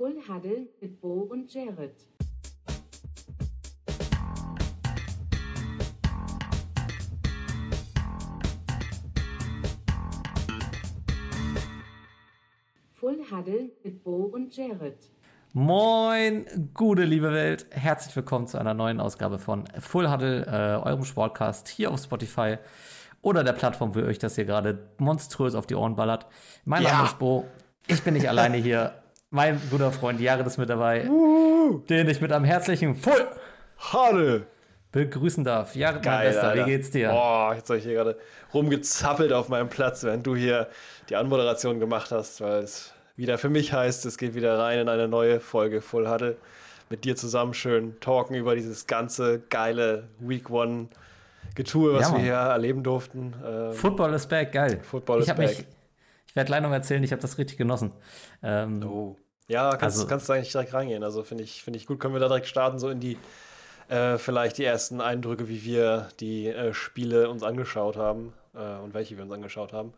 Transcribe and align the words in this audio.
Full 0.00 0.16
Huddle 0.26 0.66
mit 0.80 0.98
Bo 0.98 1.28
und 1.30 1.52
Jared. 1.52 1.94
Full 12.94 13.18
Huddle 13.30 13.70
mit 13.84 14.02
Bo 14.04 14.30
und 14.32 14.54
Jared. 14.56 14.96
Moin, 15.52 16.46
gute 16.74 17.04
liebe 17.04 17.32
Welt. 17.32 17.66
Herzlich 17.70 18.14
willkommen 18.14 18.46
zu 18.46 18.58
einer 18.58 18.74
neuen 18.74 19.00
Ausgabe 19.00 19.38
von 19.38 19.64
Full 19.78 20.10
Huddle, 20.10 20.46
äh, 20.46 20.86
eurem 20.86 21.04
Sportcast 21.04 21.68
hier 21.68 21.90
auf 21.90 22.00
Spotify 22.02 22.58
oder 23.22 23.42
der 23.42 23.52
Plattform, 23.52 23.94
wo 23.94 24.00
euch 24.00 24.18
das 24.18 24.36
hier 24.36 24.44
gerade 24.44 24.90
monströs 24.98 25.54
auf 25.54 25.66
die 25.66 25.74
Ohren 25.74 25.96
ballert. 25.96 26.26
Mein 26.64 26.82
Ja. 26.84 26.92
Name 26.92 27.04
ist 27.08 27.18
Bo. 27.18 27.46
Ich 27.86 28.02
bin 28.02 28.14
nicht 28.14 28.28
alleine 28.30 28.56
hier. 28.58 28.94
Mein 29.30 29.60
guter 29.70 29.92
Freund 29.92 30.20
Jared 30.20 30.46
ist 30.46 30.58
mit 30.58 30.68
dabei, 30.68 31.08
den 31.88 32.08
ich 32.08 32.20
mit 32.20 32.32
einem 32.32 32.44
herzlichen 32.44 32.96
Full 32.96 33.28
Huddle. 33.92 34.46
begrüßen 34.90 35.44
darf. 35.44 35.76
Jared, 35.76 35.96
mein 35.96 36.02
Geil, 36.04 36.28
Bester, 36.32 36.48
Alter. 36.48 36.66
wie 36.66 36.70
geht's 36.70 36.90
dir? 36.90 37.10
Boah, 37.10 37.54
jetzt 37.54 37.68
habe 37.70 37.78
ich 37.78 37.84
hier 37.84 37.94
gerade 37.94 38.18
rumgezappelt 38.52 39.32
auf 39.32 39.48
meinem 39.48 39.68
Platz, 39.68 40.02
während 40.02 40.26
du 40.26 40.34
hier 40.34 40.68
die 41.08 41.14
Anmoderation 41.16 41.78
gemacht 41.78 42.10
hast, 42.10 42.40
weil 42.40 42.64
es 42.64 42.92
wieder 43.16 43.38
für 43.38 43.50
mich 43.50 43.72
heißt, 43.72 44.04
es 44.06 44.18
geht 44.18 44.34
wieder 44.34 44.58
rein 44.58 44.80
in 44.80 44.88
eine 44.88 45.06
neue 45.06 45.38
Folge 45.38 45.80
Full 45.80 46.08
Huddle. 46.10 46.36
Mit 46.88 47.04
dir 47.04 47.14
zusammen 47.14 47.54
schön 47.54 48.00
talken 48.00 48.34
über 48.34 48.56
dieses 48.56 48.88
ganze 48.88 49.38
geile 49.48 50.08
Week 50.18 50.50
One 50.50 50.88
Getue, 51.54 51.94
was 51.94 52.08
Ja, 52.08 52.14
wir 52.16 52.22
hier 52.24 52.32
erleben 52.34 52.82
durften. 52.82 53.32
Ähm, 53.46 53.72
Football 53.74 54.12
is 54.14 54.26
back, 54.26 54.50
geil. 54.50 54.80
Football 54.82 55.20
ich 55.22 55.28
is 55.28 55.34
back. 55.36 55.38
Mich, 55.38 55.64
ich 56.26 56.34
werde 56.36 56.46
gleich 56.48 56.60
noch 56.62 56.72
erzählen, 56.72 57.02
ich 57.04 57.12
habe 57.12 57.22
das 57.22 57.38
richtig 57.38 57.58
genossen. 57.58 57.92
Ähm, 58.42 58.82
Oh. 58.84 59.16
Ja, 59.50 59.70
kannst, 59.70 59.96
Also- 59.98 60.06
kannst 60.06 60.28
du 60.28 60.32
eigentlich 60.32 60.52
direkt 60.52 60.72
reingehen. 60.72 61.02
Also 61.02 61.22
finde 61.24 61.42
ich, 61.44 61.62
finde 61.62 61.78
ich 61.78 61.86
gut. 61.86 61.98
Können 62.00 62.14
wir 62.14 62.20
da 62.20 62.28
direkt 62.28 62.46
starten, 62.46 62.78
so 62.78 62.88
in 62.88 63.00
die, 63.00 63.18
äh, 63.88 64.16
vielleicht 64.16 64.58
die 64.58 64.64
ersten 64.64 65.00
Eindrücke, 65.00 65.48
wie 65.48 65.64
wir 65.64 66.08
die 66.20 66.46
äh, 66.46 66.72
Spiele 66.72 67.28
uns 67.28 67.42
angeschaut 67.42 67.96
haben 67.96 68.32
äh, 68.54 68.78
und 68.82 68.94
welche 68.94 69.16
wir 69.16 69.24
uns 69.24 69.32
angeschaut 69.32 69.72
haben. 69.72 69.92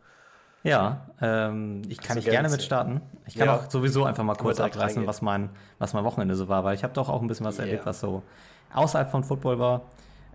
Ja, 0.63 1.07
ähm, 1.21 1.81
ich 1.89 1.99
kann 1.99 2.15
du 2.15 2.21
nicht 2.21 2.31
gerne 2.31 2.49
mit 2.49 2.63
starten. 2.63 3.01
Ich 3.27 3.35
kann 3.35 3.47
Ja. 3.47 3.57
auch 3.57 3.69
sowieso 3.69 4.05
einfach 4.05 4.23
mal 4.23 4.35
kurz 4.35 4.59
abreißen, 4.61 5.05
was 5.05 5.21
mein, 5.21 5.49
was 5.77 5.93
mein 5.93 6.05
Wochenende 6.05 6.35
so 6.35 6.47
war, 6.47 6.63
weil 6.63 6.73
ich 6.73 6.83
habe 6.83 6.93
doch 6.93 7.09
auch 7.09 7.21
ein 7.21 7.27
bisschen 7.27 7.45
was 7.45 7.57
Yeah. 7.57 7.65
erlebt, 7.67 7.85
was 7.85 7.99
so 7.99 8.23
außerhalb 8.73 9.11
von 9.11 9.23
Football 9.23 9.59
war. 9.59 9.81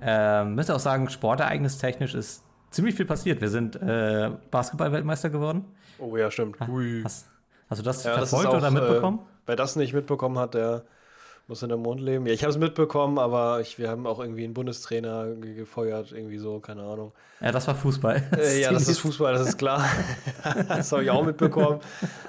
Ähm, 0.00 0.54
müsste 0.54 0.74
auch 0.76 0.80
sagen, 0.80 1.08
sportereignistechnisch 1.08 2.14
ist 2.14 2.44
ziemlich 2.70 2.94
viel 2.94 3.06
passiert. 3.06 3.40
Wir 3.40 3.48
sind 3.48 3.74
äh, 3.76 4.30
Basketball-Weltmeister 4.50 5.30
geworden. 5.30 5.64
Oh 5.98 6.16
ja, 6.16 6.30
stimmt. 6.30 6.56
Hast, 6.60 7.26
hast 7.68 7.78
du 7.78 7.82
das 7.84 8.04
Ja, 8.04 8.16
das 8.18 8.30
verfolgt 8.30 8.52
ist 8.52 8.54
auch, 8.54 8.58
oder 8.58 8.70
mitbekommen? 8.70 9.18
Äh, 9.20 9.22
wer 9.46 9.56
das 9.56 9.76
nicht 9.76 9.92
mitbekommen 9.94 10.38
hat, 10.38 10.54
der 10.54 10.82
muss 11.46 11.62
in 11.62 11.70
der 11.70 11.78
Mond 11.78 12.00
leben. 12.00 12.26
Ja, 12.26 12.34
ich 12.34 12.42
habe 12.42 12.50
es 12.50 12.58
mitbekommen, 12.58 13.18
aber 13.18 13.60
ich, 13.60 13.78
wir 13.78 13.88
haben 13.88 14.06
auch 14.06 14.20
irgendwie 14.20 14.44
einen 14.44 14.52
Bundestrainer 14.52 15.28
ge- 15.34 15.54
gefeuert, 15.54 16.12
irgendwie 16.12 16.36
so, 16.38 16.60
keine 16.60 16.82
Ahnung. 16.82 17.12
ja, 17.40 17.50
das 17.52 17.66
war 17.66 17.74
Fußball. 17.74 18.22
Äh, 18.36 18.60
ja, 18.60 18.70
das 18.74 18.86
ist 18.86 18.98
Fußball, 18.98 19.32
das 19.32 19.48
ist 19.48 19.56
klar. 19.58 19.82
das 20.68 20.92
habe 20.92 21.04
ich 21.04 21.10
auch 21.10 21.24
mitbekommen. 21.24 21.80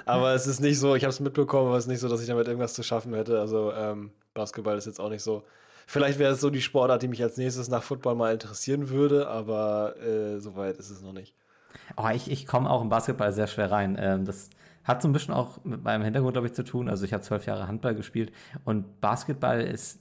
Aber 0.06 0.32
es 0.34 0.46
ist 0.46 0.60
nicht 0.60 0.78
so, 0.78 0.94
ich 0.94 1.04
habe 1.04 1.10
es 1.10 1.20
mitbekommen, 1.20 1.68
aber 1.68 1.76
es 1.76 1.84
ist 1.84 1.88
nicht 1.90 2.00
so, 2.00 2.08
dass 2.08 2.22
ich 2.22 2.28
damit 2.28 2.46
irgendwas 2.48 2.72
zu 2.72 2.82
schaffen 2.82 3.12
hätte. 3.14 3.38
Also 3.40 3.72
ähm, 3.74 4.10
Basketball 4.32 4.78
ist 4.78 4.86
jetzt 4.86 5.00
auch 5.00 5.10
nicht 5.10 5.22
so. 5.22 5.42
Vielleicht 5.86 6.18
wäre 6.18 6.32
es 6.32 6.40
so 6.40 6.48
die 6.50 6.62
Sportart, 6.62 7.02
die 7.02 7.08
mich 7.08 7.22
als 7.22 7.36
nächstes 7.36 7.68
nach 7.68 7.82
Football 7.82 8.14
mal 8.14 8.32
interessieren 8.32 8.88
würde, 8.88 9.28
aber 9.28 9.96
äh, 9.98 10.38
soweit 10.38 10.78
ist 10.78 10.88
es 10.88 11.02
noch 11.02 11.12
nicht. 11.12 11.34
Oh, 11.96 12.08
ich, 12.14 12.30
ich 12.30 12.46
komme 12.46 12.70
auch 12.70 12.80
im 12.80 12.88
Basketball 12.88 13.32
sehr 13.32 13.48
schwer 13.48 13.70
rein. 13.70 13.98
Ähm, 14.00 14.24
das 14.24 14.48
hat 14.84 15.02
so 15.02 15.08
ein 15.08 15.12
bisschen 15.12 15.34
auch 15.34 15.62
mit 15.64 15.82
meinem 15.82 16.02
Hintergrund, 16.02 16.34
glaube 16.34 16.46
ich, 16.46 16.54
zu 16.54 16.64
tun. 16.64 16.88
Also 16.88 17.04
ich 17.04 17.12
habe 17.12 17.22
zwölf 17.22 17.46
Jahre 17.46 17.68
Handball 17.68 17.94
gespielt 17.94 18.32
und 18.64 19.00
Basketball 19.00 19.60
ist, 19.60 20.00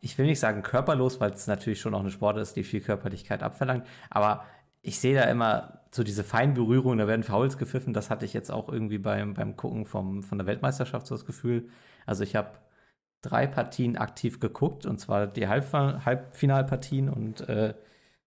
ich 0.00 0.16
will 0.18 0.26
nicht 0.26 0.40
sagen 0.40 0.62
körperlos, 0.62 1.20
weil 1.20 1.30
es 1.32 1.46
natürlich 1.46 1.80
schon 1.80 1.94
auch 1.94 2.00
eine 2.00 2.10
Sport 2.10 2.38
ist, 2.38 2.56
die 2.56 2.64
viel 2.64 2.80
Körperlichkeit 2.80 3.42
abverlangt. 3.42 3.86
Aber 4.10 4.44
ich 4.82 5.00
sehe 5.00 5.14
da 5.14 5.24
immer 5.24 5.80
so 5.90 6.02
diese 6.02 6.24
feinen 6.24 6.54
Berührungen, 6.54 6.98
da 6.98 7.06
werden 7.06 7.22
Fouls 7.22 7.58
gepfiffen. 7.58 7.92
Das 7.92 8.10
hatte 8.10 8.24
ich 8.24 8.32
jetzt 8.32 8.50
auch 8.50 8.68
irgendwie 8.68 8.98
beim, 8.98 9.34
beim 9.34 9.56
Gucken 9.56 9.86
vom, 9.86 10.22
von 10.22 10.38
der 10.38 10.46
Weltmeisterschaft 10.46 11.06
so 11.06 11.14
das 11.14 11.24
Gefühl. 11.24 11.68
Also 12.06 12.22
ich 12.24 12.36
habe 12.36 12.52
drei 13.22 13.46
Partien 13.46 13.96
aktiv 13.96 14.40
geguckt 14.40 14.86
und 14.86 14.98
zwar 14.98 15.26
die 15.26 15.48
Halb 15.48 15.72
Halbfinalpartien 15.72 17.08
und 17.08 17.48
äh, 17.48 17.74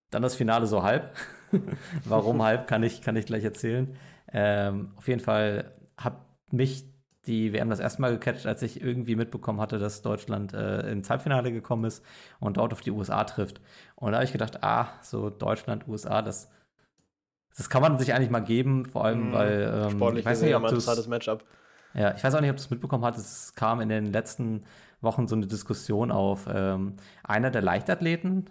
dann 0.09 0.21
das 0.21 0.35
Finale 0.35 0.67
so 0.67 0.83
halb. 0.83 1.15
Warum 2.05 2.43
halb, 2.43 2.67
kann 2.67 2.83
ich, 2.83 3.01
kann 3.01 3.15
ich 3.15 3.25
gleich 3.25 3.43
erzählen. 3.43 3.95
Ähm, 4.33 4.91
auf 4.97 5.07
jeden 5.07 5.21
Fall 5.21 5.71
hat 6.03 6.17
mich 6.51 6.85
die 7.27 7.53
WM 7.53 7.69
das 7.69 7.79
erste 7.79 8.01
Mal 8.01 8.11
gecatcht, 8.13 8.47
als 8.47 8.61
ich 8.63 8.81
irgendwie 8.81 9.15
mitbekommen 9.15 9.61
hatte, 9.61 9.77
dass 9.79 10.01
Deutschland 10.01 10.53
äh, 10.53 10.91
ins 10.91 11.09
Halbfinale 11.09 11.51
gekommen 11.51 11.85
ist 11.85 12.03
und 12.39 12.57
dort 12.57 12.73
auf 12.73 12.81
die 12.81 12.91
USA 12.91 13.23
trifft. 13.23 13.61
Und 13.95 14.11
da 14.11 14.17
habe 14.17 14.25
ich 14.25 14.31
gedacht, 14.31 14.63
ah, 14.63 14.87
so 15.03 15.29
Deutschland, 15.29 15.87
USA, 15.87 16.21
das, 16.23 16.49
das 17.55 17.69
kann 17.69 17.81
man 17.81 17.99
sich 17.99 18.13
eigentlich 18.13 18.29
mal 18.29 18.39
geben, 18.39 18.85
vor 18.85 19.05
allem, 19.05 19.27
Mhm. 19.27 19.31
weil 19.33 19.81
ähm, 19.85 19.91
Sportlich 19.91 20.19
ich 20.21 20.25
weiß 20.25 20.41
nicht, 20.41 20.55
ob 20.55 20.61
du's- 20.63 20.71
interessantes 20.73 21.07
Matchup. 21.07 21.43
ja, 21.93 22.15
ich 22.15 22.23
weiß 22.23 22.33
auch 22.35 22.41
nicht, 22.41 22.49
ob 22.49 22.55
du 22.57 22.61
es 22.63 22.69
mitbekommen 22.69 23.05
hast. 23.05 23.17
Es 23.17 23.53
kam 23.55 23.81
in 23.81 23.89
den 23.89 24.05
letzten 24.11 24.63
Wochen 25.01 25.27
so 25.27 25.35
eine 25.35 25.47
Diskussion 25.47 26.11
auf. 26.11 26.47
Ähm, 26.51 26.95
einer 27.23 27.51
der 27.51 27.61
Leichtathleten, 27.61 28.49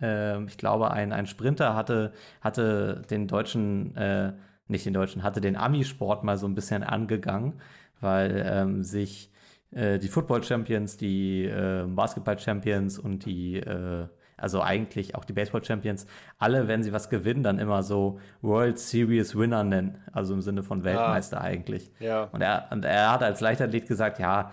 ähm, 0.00 0.46
ich 0.48 0.58
glaube, 0.58 0.90
ein, 0.90 1.12
ein 1.12 1.26
Sprinter 1.26 1.74
hatte, 1.74 2.12
hatte 2.40 3.02
den 3.10 3.28
deutschen, 3.28 3.96
äh, 3.96 4.32
nicht 4.68 4.86
den 4.86 4.94
deutschen, 4.94 5.22
hatte 5.22 5.40
den 5.40 5.56
Ami-Sport 5.56 6.24
mal 6.24 6.36
so 6.36 6.46
ein 6.46 6.54
bisschen 6.54 6.82
angegangen, 6.82 7.60
weil 8.00 8.44
ähm, 8.46 8.82
sich 8.82 9.30
äh, 9.72 9.98
die 9.98 10.08
Football-Champions, 10.08 10.96
die 10.96 11.44
äh, 11.44 11.84
Basketball-Champions 11.86 12.98
und 12.98 13.24
die, 13.24 13.56
äh, 13.56 14.06
also 14.36 14.62
eigentlich 14.62 15.14
auch 15.14 15.24
die 15.24 15.32
Baseball-Champions, 15.32 16.06
alle, 16.38 16.68
wenn 16.68 16.82
sie 16.82 16.92
was 16.92 17.10
gewinnen, 17.10 17.42
dann 17.42 17.58
immer 17.58 17.82
so 17.82 18.18
World 18.40 18.78
Series 18.78 19.36
Winner 19.36 19.64
nennen. 19.64 19.98
Also 20.12 20.34
im 20.34 20.42
Sinne 20.42 20.62
von 20.62 20.84
Weltmeister 20.84 21.40
eigentlich. 21.40 21.90
Ja. 22.00 22.24
Und 22.32 22.42
er, 22.42 22.68
und 22.70 22.84
er 22.84 23.12
hat 23.12 23.22
als 23.22 23.40
Leichtathlet 23.40 23.86
gesagt, 23.86 24.18
ja, 24.18 24.50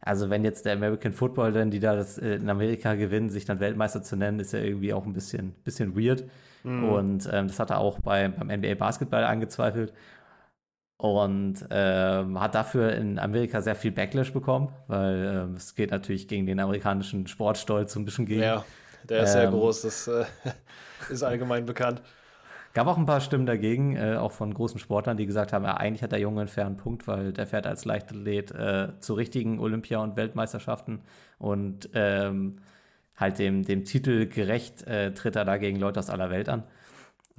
also 0.00 0.30
wenn 0.30 0.44
jetzt 0.44 0.66
der 0.66 0.74
American 0.74 1.12
Football, 1.12 1.52
denn 1.52 1.70
die 1.70 1.78
da 1.78 1.94
das 1.94 2.18
äh, 2.18 2.34
in 2.34 2.50
Amerika 2.50 2.94
gewinnen, 2.94 3.30
sich 3.30 3.44
dann 3.44 3.60
Weltmeister 3.60 4.02
zu 4.02 4.16
nennen, 4.16 4.40
ist 4.40 4.52
ja 4.52 4.58
irgendwie 4.58 4.92
auch 4.92 5.06
ein 5.06 5.12
bisschen, 5.12 5.52
bisschen 5.64 5.96
weird. 5.96 6.24
Und 6.78 7.28
ähm, 7.32 7.48
das 7.48 7.58
hat 7.60 7.70
er 7.70 7.78
auch 7.78 8.00
bei, 8.00 8.28
beim 8.28 8.48
NBA 8.48 8.74
Basketball 8.76 9.24
angezweifelt. 9.24 9.92
Und 10.96 11.66
ähm, 11.70 12.40
hat 12.40 12.54
dafür 12.54 12.92
in 12.94 13.18
Amerika 13.18 13.60
sehr 13.60 13.74
viel 13.74 13.90
Backlash 13.90 14.32
bekommen, 14.32 14.72
weil 14.86 15.46
ähm, 15.48 15.54
es 15.56 15.74
geht 15.74 15.90
natürlich 15.90 16.28
gegen 16.28 16.46
den 16.46 16.60
amerikanischen 16.60 17.26
Sportstolz 17.26 17.92
so 17.92 17.98
ein 18.00 18.04
bisschen 18.04 18.24
gegen. 18.26 18.42
Ja, 18.42 18.64
der 19.02 19.24
ist 19.24 19.32
sehr 19.32 19.48
Ähm, 19.48 19.50
groß, 19.50 19.82
das 19.82 20.06
äh, 20.06 20.24
ist 21.08 21.24
allgemein 21.24 21.66
bekannt. 21.66 22.02
Gab 22.74 22.86
auch 22.86 22.96
ein 22.96 23.04
paar 23.06 23.20
Stimmen 23.20 23.44
dagegen, 23.46 23.96
äh, 23.96 24.16
auch 24.16 24.32
von 24.32 24.54
großen 24.54 24.80
Sportlern, 24.80 25.16
die 25.18 25.26
gesagt 25.26 25.52
haben, 25.52 25.64
ja, 25.64 25.76
eigentlich 25.76 26.02
hat 26.02 26.12
der 26.12 26.20
Junge 26.20 26.40
einen 26.42 26.48
fairen 26.48 26.76
Punkt, 26.78 27.06
weil 27.06 27.32
der 27.32 27.46
fährt 27.46 27.66
als 27.66 27.84
Leichtathlet 27.84 28.50
äh, 28.52 28.98
zu 29.00 29.14
richtigen 29.14 29.58
Olympia- 29.58 29.98
und 30.02 30.16
Weltmeisterschaften 30.16 31.02
und 31.38 31.90
ähm, 31.94 32.60
halt 33.16 33.38
dem, 33.38 33.64
dem 33.64 33.84
Titel 33.84 34.26
gerecht 34.26 34.86
äh, 34.86 35.12
tritt 35.14 35.36
er 35.36 35.44
da 35.44 35.56
gegen 35.58 35.78
Leute 35.78 36.00
aus 36.00 36.10
aller 36.10 36.30
Welt 36.30 36.48
an. 36.48 36.64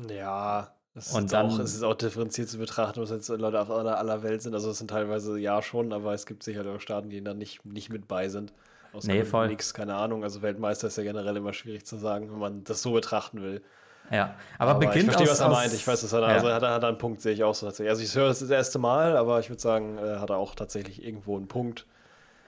Ja, 0.10 0.74
es 0.96 1.08
ist, 1.08 1.16
Und 1.16 1.34
dann- 1.34 1.48
auch, 1.50 1.60
es 1.60 1.74
ist 1.76 1.84
auch 1.84 1.96
differenziert 1.96 2.50
zu 2.50 2.58
betrachten, 2.58 3.02
was 3.02 3.10
jetzt 3.10 3.28
Leute 3.30 3.60
auf 3.60 3.70
aller, 3.72 3.98
aller 3.98 4.24
Welt 4.24 4.42
sind. 4.42 4.54
Also 4.54 4.70
es 4.72 4.78
sind 4.78 4.90
teilweise 4.90 5.38
ja 5.40 5.62
schon, 5.62 5.92
aber 5.94 6.14
es 6.14 6.26
gibt 6.26 6.44
sicher 6.44 6.66
auch 6.66 6.80
Staaten, 6.80 7.10
die 7.10 7.24
da 7.24 7.34
nicht, 7.34 7.66
nicht 7.66 7.90
mit 7.92 8.08
bei 8.08 8.30
sind. 8.30 8.54
Aus 8.94 9.06
Nee, 9.06 9.24
voll. 9.24 9.48
Nix, 9.48 9.74
keine 9.74 9.96
Ahnung. 9.96 10.24
Also 10.24 10.42
Weltmeister 10.44 10.88
ist 10.88 10.98
ja 10.98 11.04
generell 11.04 11.36
immer 11.36 11.54
schwierig 11.54 11.86
zu 11.86 11.98
sagen, 11.98 12.32
wenn 12.32 12.38
man 12.40 12.64
das 12.64 12.82
so 12.84 12.94
betrachten 12.94 13.42
will. 13.42 13.64
Ja, 14.12 14.36
aber, 14.60 14.72
Aber 14.72 14.80
beginnt 14.82 14.98
ich 14.98 15.04
verstehe, 15.06 15.24
aus, 15.28 15.32
was 15.32 15.40
er 15.40 15.48
aus- 15.48 15.54
meint. 15.58 15.74
Ich 15.74 15.88
weiß, 15.88 16.02
dass 16.02 16.14
er 16.14 16.22
da, 16.22 16.28
ja. 16.28 16.34
also 16.36 16.52
hat, 16.54 16.62
er- 16.62 16.74
hat 16.74 16.84
einen 16.84 16.98
Punkt, 16.98 17.22
sehe 17.22 17.34
ich 17.34 17.44
auch 17.44 17.56
so 17.56 17.66
tatsächlich. 17.66 17.90
Also 17.90 18.04
ich 18.04 18.14
höre 18.16 18.28
das 18.28 18.40
das 18.40 18.50
erste 18.52 18.78
Mal, 18.78 19.18
aber 19.18 19.40
ich 19.40 19.50
würde 19.50 19.62
sagen, 19.62 19.98
äh, 19.98 20.18
hat 20.18 20.30
er 20.30 20.38
auch 20.38 20.54
tatsächlich 20.54 21.04
irgendwo 21.04 21.38
einen 21.38 21.48
Punkt. 21.48 21.88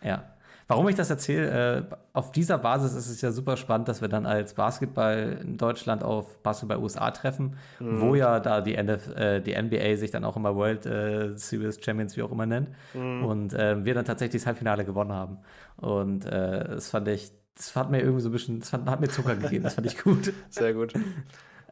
Ja. 0.04 0.24
Warum 0.68 0.88
ich 0.90 0.96
das 0.96 1.12
erzähle, 1.12 1.88
äh, 1.92 1.96
auf 2.14 2.32
dieser 2.32 2.58
Basis 2.58 2.94
ist 2.96 3.08
es 3.10 3.22
ja 3.22 3.32
super 3.32 3.56
spannend, 3.56 3.88
dass 3.88 4.02
wir 4.02 4.08
dann 4.08 4.26
als 4.26 4.56
Basketball 4.56 5.38
in 5.44 5.58
Deutschland 5.58 6.04
auf 6.04 6.40
Basketball 6.42 6.78
USA 6.80 7.12
treffen, 7.12 7.56
Mhm. 7.80 8.02
wo 8.02 8.16
ja 8.16 8.40
da 8.40 8.62
die, 8.62 8.74
NF, 8.76 9.16
äh, 9.16 9.42
die 9.42 9.54
NBA 9.54 9.96
sich 9.98 10.10
dann 10.10 10.26
auch 10.26 10.36
immer 10.36 10.56
World 10.56 10.86
äh, 10.88 11.38
Series 11.38 11.78
Champions, 11.84 12.18
wie 12.18 12.24
auch 12.24 12.32
immer 12.32 12.48
nennt. 12.48 12.70
Mhm. 12.96 13.26
Und 13.26 13.54
äh, 13.54 13.86
wir 13.86 13.94
dann 13.94 14.06
tatsächlich 14.06 14.42
das 14.42 14.48
Halbfinale 14.48 14.86
gewonnen 14.86 15.14
haben. 15.14 15.38
Und 15.78 16.26
äh, 16.26 16.64
das 16.68 16.90
fand 16.90 17.08
ich, 17.10 17.32
das 17.56 17.76
hat 17.76 17.92
mir 17.92 18.00
irgendwie 18.02 18.22
so 18.22 18.30
ein 18.30 18.32
bisschen, 18.32 18.60
das 18.60 18.70
fand, 18.72 18.90
hat 18.90 19.00
mir 19.02 19.08
Zucker 19.10 19.36
gegeben, 19.36 19.64
das 19.64 19.76
fand 19.76 19.86
ich 19.86 20.02
gut. 20.02 20.34
Sehr 20.50 20.74
gut. 20.74 20.94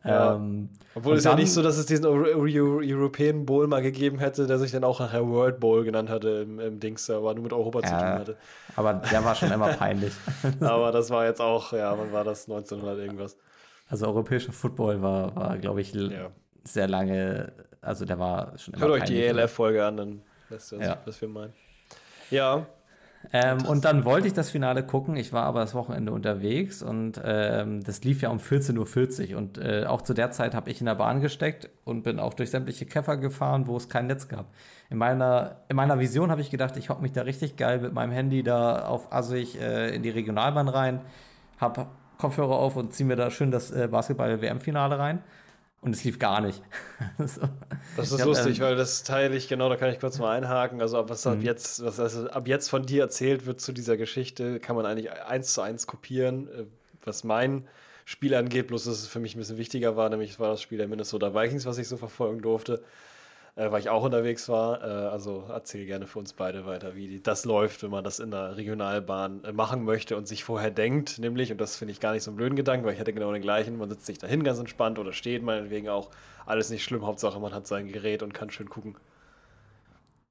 Ja. 0.05 0.35
Ähm, 0.35 0.67
Obwohl 0.95 1.15
es 1.15 1.23
ja 1.23 1.31
dann- 1.31 1.39
nicht 1.39 1.53
so, 1.53 1.61
dass 1.61 1.77
es 1.77 1.85
diesen 1.85 2.05
Euro 2.05 2.25
Euro 2.25 2.81
European 2.83 3.45
Bowl 3.45 3.67
mal 3.67 3.81
gegeben 3.81 4.19
hätte, 4.19 4.47
der 4.47 4.59
sich 4.59 4.69
dann 4.73 4.83
auch 4.83 4.99
nachher 4.99 5.25
World 5.25 5.61
Bowl 5.61 5.85
genannt 5.85 6.09
hatte 6.09 6.27
im, 6.45 6.59
im 6.59 6.79
Dings, 6.81 7.09
aber 7.09 7.33
nur 7.33 7.43
mit 7.43 7.53
Europa 7.53 7.83
zu 7.83 7.93
Ja. 7.93 7.99
tun 7.99 8.19
hatte. 8.19 8.37
Aber 8.75 8.93
der 8.95 9.23
war 9.23 9.35
schon 9.35 9.51
immer 9.51 9.69
peinlich. 9.73 10.13
Aber 10.61 10.91
das 10.91 11.09
war 11.09 11.25
jetzt 11.25 11.41
auch, 11.41 11.73
ja, 11.73 11.97
wann 11.97 12.11
war 12.11 12.23
das? 12.23 12.49
1900 12.49 12.97
irgendwas. 12.99 13.37
Also 13.89 14.07
europäischer 14.07 14.51
Football 14.53 15.01
war, 15.01 15.35
war 15.35 15.57
glaube 15.57 15.81
ich, 15.81 15.93
Ja. 15.93 16.31
sehr 16.63 16.87
lange, 16.87 17.51
also 17.81 18.05
der 18.05 18.17
war 18.19 18.57
schon 18.57 18.73
immer 18.73 18.83
Hört 18.87 18.91
euch 18.93 19.03
die 19.03 19.13
peinlich. 19.21 19.29
ELF-Folge 19.37 19.85
an, 19.85 19.97
dann 19.97 20.21
wisst 20.49 20.71
ihr, 20.71 20.79
Ja. 20.81 20.97
was 21.05 21.21
wir 21.21 21.27
meinen. 21.29 21.53
Ja. 22.31 22.65
Ähm, 23.31 23.65
und 23.65 23.85
dann 23.85 24.05
wollte 24.05 24.27
ich 24.27 24.33
das 24.33 24.49
Finale 24.49 24.83
gucken. 24.83 25.15
Ich 25.15 25.31
war 25.31 25.43
aber 25.43 25.61
das 25.61 25.73
Wochenende 25.73 26.11
unterwegs 26.11 26.83
und 26.83 27.21
ähm, 27.23 27.83
das 27.83 28.03
lief 28.03 28.21
ja 28.21 28.29
um 28.29 28.37
14.40 28.37 29.31
Uhr. 29.31 29.37
Und 29.37 29.57
äh, 29.57 29.85
auch 29.85 30.01
zu 30.01 30.13
der 30.13 30.31
Zeit 30.31 30.53
habe 30.53 30.69
ich 30.69 30.81
in 30.81 30.85
der 30.85 30.95
Bahn 30.95 31.21
gesteckt 31.21 31.69
und 31.85 32.03
bin 32.03 32.19
auch 32.19 32.33
durch 32.33 32.51
sämtliche 32.51 32.85
Käfer 32.85 33.17
gefahren, 33.17 33.67
wo 33.67 33.77
es 33.77 33.89
kein 33.89 34.07
Netz 34.07 34.27
gab. 34.27 34.47
In 34.89 34.97
meiner, 34.97 35.57
in 35.69 35.75
meiner 35.75 35.99
Vision 35.99 36.31
habe 36.31 36.41
ich 36.41 36.49
gedacht, 36.49 36.77
ich 36.77 36.89
hocke 36.89 37.01
mich 37.01 37.13
da 37.13 37.21
richtig 37.21 37.55
geil 37.55 37.79
mit 37.79 37.93
meinem 37.93 38.11
Handy 38.11 38.43
da 38.43 38.85
auf 38.85 39.11
Assig 39.13 39.59
äh, 39.59 39.95
in 39.95 40.03
die 40.03 40.09
Regionalbahn 40.09 40.67
rein, 40.67 41.01
habe 41.57 41.87
Kopfhörer 42.17 42.55
auf 42.55 42.75
und 42.75 42.93
ziehe 42.93 43.07
mir 43.07 43.15
da 43.15 43.31
schön 43.31 43.51
das 43.51 43.71
äh, 43.71 43.87
Basketball-WM-Finale 43.87 44.99
rein. 44.99 45.19
Und 45.83 45.93
es 45.93 46.03
lief 46.03 46.17
gar 46.17 46.41
nicht. 46.41 46.61
so. 47.17 47.41
Das 47.97 48.11
ist 48.11 48.19
hab, 48.19 48.27
lustig, 48.27 48.57
ähm, 48.57 48.63
weil 48.63 48.75
das 48.75 49.03
teile 49.03 49.35
ich, 49.35 49.47
genau, 49.47 49.69
da 49.69 49.75
kann 49.75 49.91
ich 49.91 49.99
kurz 49.99 50.17
mal 50.17 50.35
einhaken. 50.35 50.81
Also, 50.81 51.09
was 51.09 51.27
ab 51.27 51.37
mhm. 51.37 51.43
jetzt, 51.43 51.83
was 51.83 51.99
also 51.99 52.29
ab 52.29 52.47
jetzt 52.47 52.69
von 52.69 52.85
dir 52.85 53.01
erzählt 53.01 53.45
wird 53.45 53.59
zu 53.59 53.73
dieser 53.73 53.97
Geschichte, 53.97 54.59
kann 54.59 54.75
man 54.75 54.85
eigentlich 54.85 55.11
eins 55.11 55.53
zu 55.53 55.61
eins 55.61 55.85
kopieren, 55.85 56.47
äh, 56.47 56.63
was 57.03 57.23
mein 57.23 57.67
Spiel 58.05 58.33
angeht, 58.33 58.67
bloß 58.67 58.85
dass 58.85 58.99
es 58.99 59.07
für 59.07 59.19
mich 59.19 59.35
ein 59.35 59.39
bisschen 59.39 59.57
wichtiger 59.57 59.95
war, 59.95 60.09
nämlich 60.09 60.39
war 60.39 60.49
das 60.49 60.61
Spiel 60.61 60.77
der 60.77 60.87
Minnesota 60.87 61.33
Vikings, 61.33 61.65
was 61.65 61.77
ich 61.77 61.87
so 61.87 61.97
verfolgen 61.97 62.41
durfte 62.41 62.81
äh, 63.55 63.71
weil 63.71 63.79
ich 63.79 63.89
auch 63.89 64.03
unterwegs 64.03 64.49
war. 64.49 64.81
Äh, 64.81 64.85
also 64.85 65.45
erzähl 65.49 65.85
gerne 65.85 66.07
für 66.07 66.19
uns 66.19 66.33
beide 66.33 66.65
weiter, 66.65 66.95
wie 66.95 67.19
das 67.19 67.45
läuft, 67.45 67.83
wenn 67.83 67.91
man 67.91 68.03
das 68.03 68.19
in 68.19 68.31
der 68.31 68.57
Regionalbahn 68.57 69.43
äh, 69.43 69.51
machen 69.51 69.83
möchte 69.83 70.17
und 70.17 70.27
sich 70.27 70.43
vorher 70.43 70.71
denkt, 70.71 71.19
nämlich, 71.19 71.51
und 71.51 71.61
das 71.61 71.75
finde 71.75 71.91
ich 71.91 71.99
gar 71.99 72.13
nicht 72.13 72.23
so 72.23 72.31
einen 72.31 72.37
blöden 72.37 72.55
Gedanken, 72.55 72.85
weil 72.85 72.93
ich 72.93 72.99
hätte 72.99 73.13
genau 73.13 73.31
den 73.31 73.41
gleichen, 73.41 73.77
man 73.77 73.89
sitzt 73.89 74.05
sich 74.05 74.17
dahin 74.17 74.43
ganz 74.43 74.59
entspannt 74.59 74.99
oder 74.99 75.13
steht 75.13 75.43
meinetwegen 75.43 75.89
auch, 75.89 76.09
alles 76.45 76.69
nicht 76.69 76.83
schlimm, 76.83 77.05
Hauptsache 77.05 77.39
man 77.39 77.53
hat 77.53 77.67
sein 77.67 77.87
Gerät 77.87 78.23
und 78.23 78.33
kann 78.33 78.49
schön 78.49 78.69
gucken. 78.69 78.95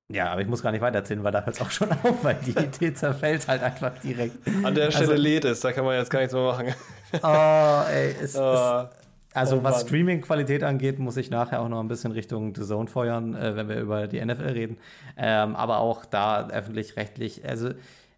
Ja, 0.08 0.30
aber 0.30 0.42
ich 0.42 0.48
muss 0.48 0.62
gar 0.62 0.72
nicht 0.72 0.82
weitererzählen, 0.82 1.24
weil 1.24 1.32
da 1.32 1.42
hört 1.42 1.56
es 1.56 1.62
auch 1.62 1.70
schon 1.70 1.90
auf, 1.90 2.22
weil 2.22 2.34
die 2.44 2.50
Idee 2.58 2.92
zerfällt 2.92 3.48
halt 3.48 3.62
einfach 3.62 3.98
direkt. 4.00 4.36
An 4.62 4.74
der 4.74 4.90
Stelle 4.90 5.12
also, 5.12 5.22
lädt 5.22 5.46
es, 5.46 5.60
da 5.60 5.72
kann 5.72 5.86
man 5.86 5.96
jetzt 5.96 6.10
gar 6.10 6.18
nichts 6.18 6.34
mehr 6.34 6.42
machen. 6.42 6.74
Oh, 7.22 7.90
ey, 7.90 8.14
es, 8.20 8.36
oh. 8.36 8.88
es 8.90 9.01
also 9.34 9.64
was 9.64 9.82
Streaming-Qualität 9.82 10.62
angeht, 10.62 10.98
muss 10.98 11.16
ich 11.16 11.30
nachher 11.30 11.60
auch 11.60 11.68
noch 11.68 11.80
ein 11.80 11.88
bisschen 11.88 12.12
Richtung 12.12 12.54
The 12.54 12.64
Zone 12.64 12.88
feuern, 12.88 13.34
äh, 13.34 13.56
wenn 13.56 13.68
wir 13.68 13.80
über 13.80 14.06
die 14.06 14.24
NFL 14.24 14.48
reden. 14.48 14.78
Ähm, 15.16 15.56
aber 15.56 15.78
auch 15.78 16.04
da 16.04 16.48
öffentlich-rechtlich. 16.48 17.48
Also 17.48 17.70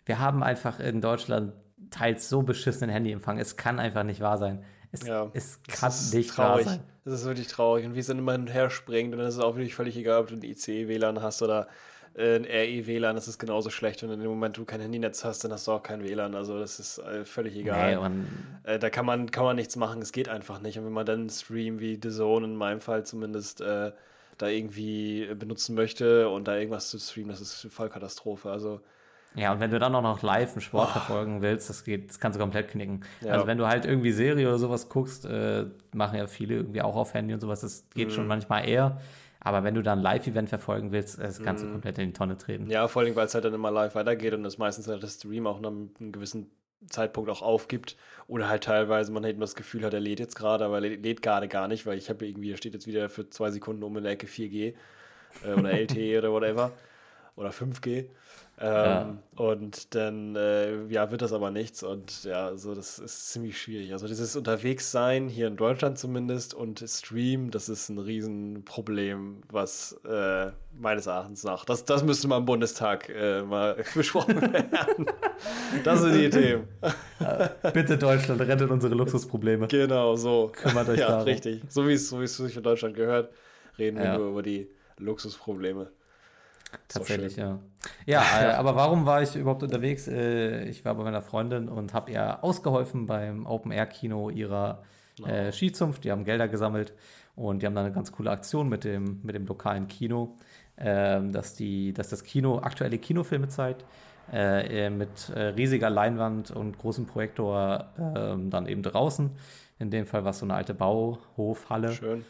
wir 0.06 0.18
haben 0.18 0.42
einfach 0.42 0.80
in 0.80 1.00
Deutschland 1.00 1.52
teils 1.90 2.28
so 2.28 2.42
beschissenen 2.42 2.90
Handyempfang. 2.90 3.38
Es 3.38 3.56
kann 3.56 3.78
einfach 3.78 4.02
nicht 4.02 4.20
wahr 4.20 4.38
sein. 4.38 4.64
Es, 4.92 5.06
ja, 5.06 5.30
es 5.32 5.60
kann 5.62 5.92
nicht 6.12 6.30
traurig. 6.30 6.66
wahr 6.66 6.74
sein. 6.74 6.84
Das 7.04 7.14
ist 7.14 7.26
wirklich 7.26 7.48
traurig. 7.48 7.84
Und 7.84 7.94
wie 7.94 8.00
es 8.00 8.06
dann 8.06 8.18
immer 8.18 8.32
hin 8.32 8.42
und 8.42 8.48
her 8.48 8.70
springt. 8.70 9.12
Und 9.12 9.18
dann 9.18 9.28
ist 9.28 9.34
es 9.34 9.40
auch 9.40 9.56
wirklich 9.56 9.74
völlig 9.74 9.96
egal, 9.96 10.20
ob 10.20 10.28
du 10.28 10.34
ein 10.34 10.42
ICE-WLAN 10.42 11.20
hast 11.22 11.42
oder 11.42 11.68
ein 12.16 12.44
RE-WLAN, 12.44 13.16
das 13.16 13.28
ist 13.28 13.38
genauso 13.38 13.70
schlecht. 13.70 14.02
Und 14.02 14.10
in 14.10 14.20
dem 14.20 14.30
Moment, 14.30 14.56
wo 14.56 14.62
du 14.62 14.66
kein 14.66 14.80
Handynetz 14.80 15.24
hast, 15.24 15.44
dann 15.44 15.52
hast 15.52 15.66
du 15.66 15.72
auch 15.72 15.82
kein 15.82 16.04
WLAN. 16.04 16.34
Also 16.34 16.58
das 16.58 16.78
ist 16.78 16.98
äh, 16.98 17.24
völlig 17.24 17.56
egal. 17.56 18.10
Nee, 18.10 18.72
äh, 18.72 18.78
da 18.78 18.90
kann 18.90 19.04
man, 19.04 19.30
kann 19.30 19.44
man 19.44 19.56
nichts 19.56 19.76
machen, 19.76 20.00
es 20.00 20.12
geht 20.12 20.28
einfach 20.28 20.60
nicht. 20.60 20.78
Und 20.78 20.84
wenn 20.84 20.92
man 20.92 21.06
dann 21.06 21.20
einen 21.20 21.30
Stream 21.30 21.80
wie 21.80 21.98
The 22.00 22.10
Zone, 22.10 22.46
in 22.46 22.56
meinem 22.56 22.80
Fall 22.80 23.04
zumindest, 23.04 23.60
äh, 23.60 23.92
da 24.38 24.48
irgendwie 24.48 25.32
benutzen 25.34 25.74
möchte 25.74 26.28
und 26.28 26.48
da 26.48 26.56
irgendwas 26.56 26.90
zu 26.90 26.98
streamen, 26.98 27.30
das 27.30 27.40
ist 27.40 27.68
Vollkatastrophe. 27.70 28.50
Also 28.50 28.80
ja, 29.36 29.52
und 29.52 29.58
wenn 29.58 29.70
du 29.70 29.80
dann 29.80 29.92
auch 29.94 30.02
noch 30.02 30.22
live 30.22 30.52
einen 30.52 30.60
Sport 30.60 30.90
oh. 30.90 30.92
verfolgen 30.92 31.42
willst, 31.42 31.68
das 31.68 31.84
geht, 31.84 32.08
das 32.08 32.20
kannst 32.20 32.38
du 32.38 32.40
komplett 32.40 32.68
knicken. 32.68 33.04
Ja. 33.20 33.32
Also 33.32 33.46
wenn 33.46 33.58
du 33.58 33.66
halt 33.66 33.84
irgendwie 33.84 34.12
Serie 34.12 34.46
oder 34.46 34.58
sowas 34.58 34.88
guckst, 34.88 35.26
äh, 35.26 35.66
machen 35.92 36.18
ja 36.18 36.26
viele 36.28 36.54
irgendwie 36.54 36.82
auch 36.82 36.94
auf 36.94 37.14
Handy 37.14 37.34
und 37.34 37.40
sowas, 37.40 37.60
das 37.60 37.84
geht 37.94 38.08
mhm. 38.08 38.12
schon 38.12 38.26
manchmal 38.28 38.68
eher. 38.68 39.00
Aber 39.44 39.62
wenn 39.62 39.74
du 39.74 39.82
dann 39.82 39.98
ein 39.98 40.02
Live-Event 40.02 40.48
verfolgen 40.48 40.90
willst, 40.90 41.18
das 41.18 41.40
kannst 41.42 41.62
du 41.62 41.68
mhm. 41.68 41.72
komplett 41.72 41.98
in 41.98 42.06
die 42.06 42.12
Tonne 42.14 42.38
treten. 42.38 42.68
Ja, 42.70 42.88
vor 42.88 43.02
allem, 43.02 43.14
weil 43.14 43.26
es 43.26 43.34
halt 43.34 43.44
dann 43.44 43.52
immer 43.52 43.70
live 43.70 43.94
weitergeht 43.94 44.32
und 44.32 44.44
es 44.46 44.56
meistens 44.56 44.88
halt 44.88 45.02
das 45.02 45.14
Stream 45.14 45.46
auch 45.46 45.60
nach 45.60 45.70
einem 45.70 46.12
gewissen 46.12 46.50
Zeitpunkt 46.88 47.28
auch 47.28 47.42
aufgibt. 47.42 47.96
Oder 48.26 48.48
halt 48.48 48.64
teilweise 48.64 49.12
man 49.12 49.22
halt 49.22 49.40
das 49.40 49.54
Gefühl 49.54 49.84
hat, 49.84 49.92
er 49.92 50.00
lädt 50.00 50.18
jetzt 50.18 50.34
gerade, 50.34 50.64
aber 50.64 50.76
er 50.76 50.96
lädt 50.96 51.20
gerade 51.20 51.46
gar 51.46 51.68
nicht, 51.68 51.84
weil 51.84 51.98
ich 51.98 52.08
habe 52.08 52.26
irgendwie, 52.26 52.52
er 52.52 52.56
steht 52.56 52.72
jetzt 52.72 52.86
wieder 52.86 53.10
für 53.10 53.28
zwei 53.28 53.50
Sekunden 53.50 53.82
um 53.82 53.96
in 53.98 54.04
der 54.04 54.14
Ecke 54.14 54.26
4G 54.26 54.74
äh, 55.44 55.52
oder 55.52 55.72
LTE 55.72 56.18
oder 56.18 56.32
whatever. 56.32 56.72
Oder 57.36 57.50
5G. 57.50 58.06
Ähm, 58.60 58.68
ja. 58.68 59.16
Und 59.34 59.96
dann 59.96 60.36
äh, 60.36 60.86
ja, 60.86 61.10
wird 61.10 61.22
das 61.22 61.32
aber 61.32 61.50
nichts 61.50 61.82
und 61.82 62.22
ja, 62.22 62.46
also 62.46 62.76
das 62.76 63.00
ist 63.00 63.32
ziemlich 63.32 63.60
schwierig. 63.60 63.92
Also 63.92 64.06
dieses 64.06 64.36
Unterwegssein, 64.36 65.28
hier 65.28 65.48
in 65.48 65.56
Deutschland 65.56 65.98
zumindest, 65.98 66.54
und 66.54 66.84
Stream, 66.86 67.50
das 67.50 67.68
ist 67.68 67.88
ein 67.88 67.98
Riesenproblem, 67.98 69.42
was 69.50 69.98
äh, 70.08 70.52
meines 70.78 71.06
Erachtens 71.06 71.42
nach, 71.42 71.64
das, 71.64 71.84
das 71.84 72.04
müsste 72.04 72.28
mal 72.28 72.38
im 72.38 72.44
Bundestag 72.44 73.08
äh, 73.08 73.42
mal 73.42 73.76
besprochen 73.94 74.40
werden. 74.40 75.06
das 75.82 76.02
sind 76.02 76.14
die 76.14 76.30
Themen. 76.30 76.68
bitte 77.72 77.98
Deutschland, 77.98 78.40
rettet 78.40 78.70
unsere 78.70 78.94
Luxusprobleme. 78.94 79.66
Genau, 79.66 80.14
so. 80.14 80.52
Kümmert 80.54 80.88
euch 80.88 81.00
ja, 81.00 81.08
darum. 81.08 81.24
richtig. 81.24 81.62
So 81.68 81.88
wie 81.88 81.94
es 81.94 82.08
so 82.08 82.24
sich 82.24 82.56
in 82.56 82.62
Deutschland 82.62 82.94
gehört, 82.94 83.32
reden 83.78 83.98
wir 83.98 84.16
nur 84.16 84.28
über 84.28 84.42
die 84.42 84.68
Luxusprobleme. 84.98 85.90
Tatsächlich, 86.88 87.36
ja. 87.36 87.58
Ja, 88.06 88.22
äh, 88.40 88.52
aber 88.52 88.76
warum 88.76 89.06
war 89.06 89.22
ich 89.22 89.36
überhaupt 89.36 89.62
unterwegs? 89.62 90.08
Äh, 90.08 90.64
ich 90.64 90.84
war 90.84 90.94
bei 90.94 91.04
meiner 91.04 91.22
Freundin 91.22 91.68
und 91.68 91.94
habe 91.94 92.10
ihr 92.10 92.42
ausgeholfen 92.42 93.06
beim 93.06 93.46
Open-Air-Kino 93.46 94.30
ihrer 94.30 94.82
äh, 95.26 95.52
Skizunft. 95.52 96.04
Die 96.04 96.10
haben 96.10 96.24
Gelder 96.24 96.48
gesammelt 96.48 96.92
und 97.36 97.62
die 97.62 97.66
haben 97.66 97.74
da 97.74 97.82
eine 97.82 97.92
ganz 97.92 98.12
coole 98.12 98.30
Aktion 98.30 98.68
mit 98.68 98.84
dem, 98.84 99.20
mit 99.22 99.34
dem 99.34 99.46
lokalen 99.46 99.88
Kino, 99.88 100.36
ähm, 100.78 101.32
dass, 101.32 101.54
die, 101.54 101.92
dass 101.92 102.08
das 102.08 102.24
Kino 102.24 102.58
aktuelle 102.58 102.98
Kinofilme 102.98 103.48
zeigt. 103.48 103.84
Äh, 104.32 104.88
mit 104.88 105.28
äh, 105.34 105.48
riesiger 105.48 105.90
Leinwand 105.90 106.50
und 106.50 106.78
großem 106.78 107.04
Projektor 107.04 107.92
ähm, 107.98 108.48
dann 108.48 108.66
eben 108.66 108.82
draußen. 108.82 109.30
In 109.78 109.90
dem 109.90 110.06
Fall 110.06 110.24
war 110.24 110.30
es 110.30 110.38
so 110.38 110.46
eine 110.46 110.54
alte 110.54 110.72
Bauhofhalle. 110.72 111.92
Schön. 111.92 112.24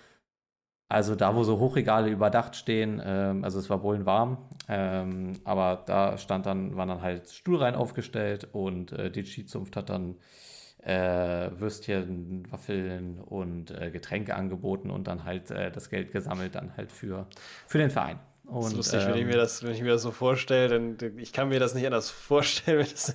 Also 0.88 1.14
da, 1.14 1.34
wo 1.34 1.42
so 1.44 1.58
Hochregale 1.58 2.10
überdacht 2.10 2.56
stehen, 2.56 3.00
ähm, 3.04 3.42
also 3.42 3.58
es 3.58 3.70
war 3.70 3.78
bullenwarm, 3.78 4.38
ähm, 4.69 5.40
aber 5.44 5.82
da 5.86 6.19
stand 6.19 6.46
dann, 6.46 6.76
waren 6.76 6.88
dann 6.88 7.02
halt 7.02 7.31
Stuhlreihen 7.31 7.75
aufgestellt 7.75 8.48
und 8.52 8.92
äh, 8.92 9.10
die 9.10 9.25
Skizunft 9.25 9.76
hat 9.76 9.88
dann 9.88 10.16
äh, 10.82 11.50
Würstchen, 11.58 12.46
Waffeln 12.50 13.19
und 13.20 13.70
äh, 13.70 13.90
Getränke 13.90 14.35
angeboten 14.35 14.90
und 14.90 15.09
dann 15.09 15.25
halt 15.25 15.50
äh, 15.50 15.70
das 15.70 15.88
Geld 15.88 16.12
gesammelt 16.12 16.54
dann 16.54 16.76
halt 16.76 16.92
für, 16.92 17.26
für 17.66 17.78
den 17.78 17.90
Verein. 17.90 18.18
Und, 18.46 18.64
das 18.64 18.70
ist 18.70 18.76
lustig, 18.76 19.02
ähm, 19.02 19.08
wenn, 19.08 19.20
ich 19.20 19.26
mir 19.26 19.36
das, 19.36 19.62
wenn 19.62 19.72
ich 19.72 19.80
mir 19.80 19.92
das 19.92 20.02
so 20.02 20.10
vorstelle, 20.10 20.68
denn 20.68 21.18
ich 21.18 21.32
kann 21.32 21.48
mir 21.48 21.58
das 21.58 21.74
nicht 21.74 21.86
anders 21.86 22.10
vorstellen, 22.10 22.78
wenn 22.84 22.90
das 22.90 23.14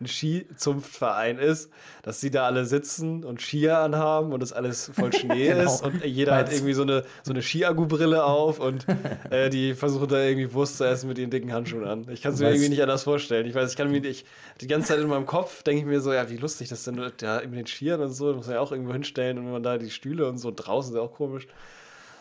ein 0.00 0.06
Skizunftverein 0.06 1.38
ist, 1.38 1.70
dass 2.02 2.20
sie 2.20 2.30
da 2.30 2.46
alle 2.46 2.64
sitzen 2.64 3.22
und 3.22 3.42
Skier 3.42 3.78
anhaben 3.78 4.32
und 4.32 4.42
es 4.42 4.54
alles 4.54 4.90
voll 4.94 5.12
Schnee 5.16 5.48
genau. 5.48 5.64
ist 5.64 5.82
und 5.82 6.02
jeder 6.04 6.36
hat 6.36 6.50
irgendwie 6.50 6.72
so 6.72 6.82
eine, 6.82 7.04
so 7.22 7.32
eine 7.32 7.42
Skiagu-Brille 7.42 8.24
auf 8.24 8.60
und 8.60 8.86
äh, 9.30 9.50
die 9.50 9.74
versuchen 9.74 10.08
da 10.08 10.22
irgendwie 10.22 10.52
Wurst 10.54 10.78
zu 10.78 10.84
essen 10.84 11.08
mit 11.08 11.18
ihren 11.18 11.30
dicken 11.30 11.52
Handschuhen 11.52 11.84
an. 11.84 12.06
Ich 12.10 12.22
kann 12.22 12.32
es 12.32 12.40
mir 12.40 12.48
irgendwie 12.48 12.70
nicht 12.70 12.82
anders 12.82 13.02
vorstellen. 13.02 13.46
Ich 13.46 13.54
weiß, 13.54 13.70
ich 13.70 13.76
kann 13.76 13.90
mir 13.90 14.00
nicht, 14.00 14.26
die 14.62 14.66
ganze 14.66 14.88
Zeit 14.88 15.00
in 15.00 15.08
meinem 15.08 15.26
Kopf 15.26 15.62
denke 15.64 15.82
ich 15.82 15.86
mir 15.86 16.00
so, 16.00 16.14
ja, 16.14 16.30
wie 16.30 16.38
lustig 16.38 16.70
das 16.70 16.82
denn 16.84 16.96
da 17.18 17.42
mit 17.42 17.58
den 17.58 17.66
Skiern 17.66 18.00
und 18.00 18.10
so, 18.10 18.32
muss 18.32 18.46
man 18.46 18.54
ja 18.54 18.60
auch 18.60 18.72
irgendwo 18.72 18.94
hinstellen 18.94 19.38
und 19.38 19.44
wenn 19.44 19.52
man 19.52 19.62
da 19.62 19.76
die 19.76 19.90
Stühle 19.90 20.26
und 20.26 20.38
so 20.38 20.50
draußen 20.50 20.92
ist 20.92 20.96
ja 20.96 21.02
auch 21.02 21.12
komisch. 21.12 21.46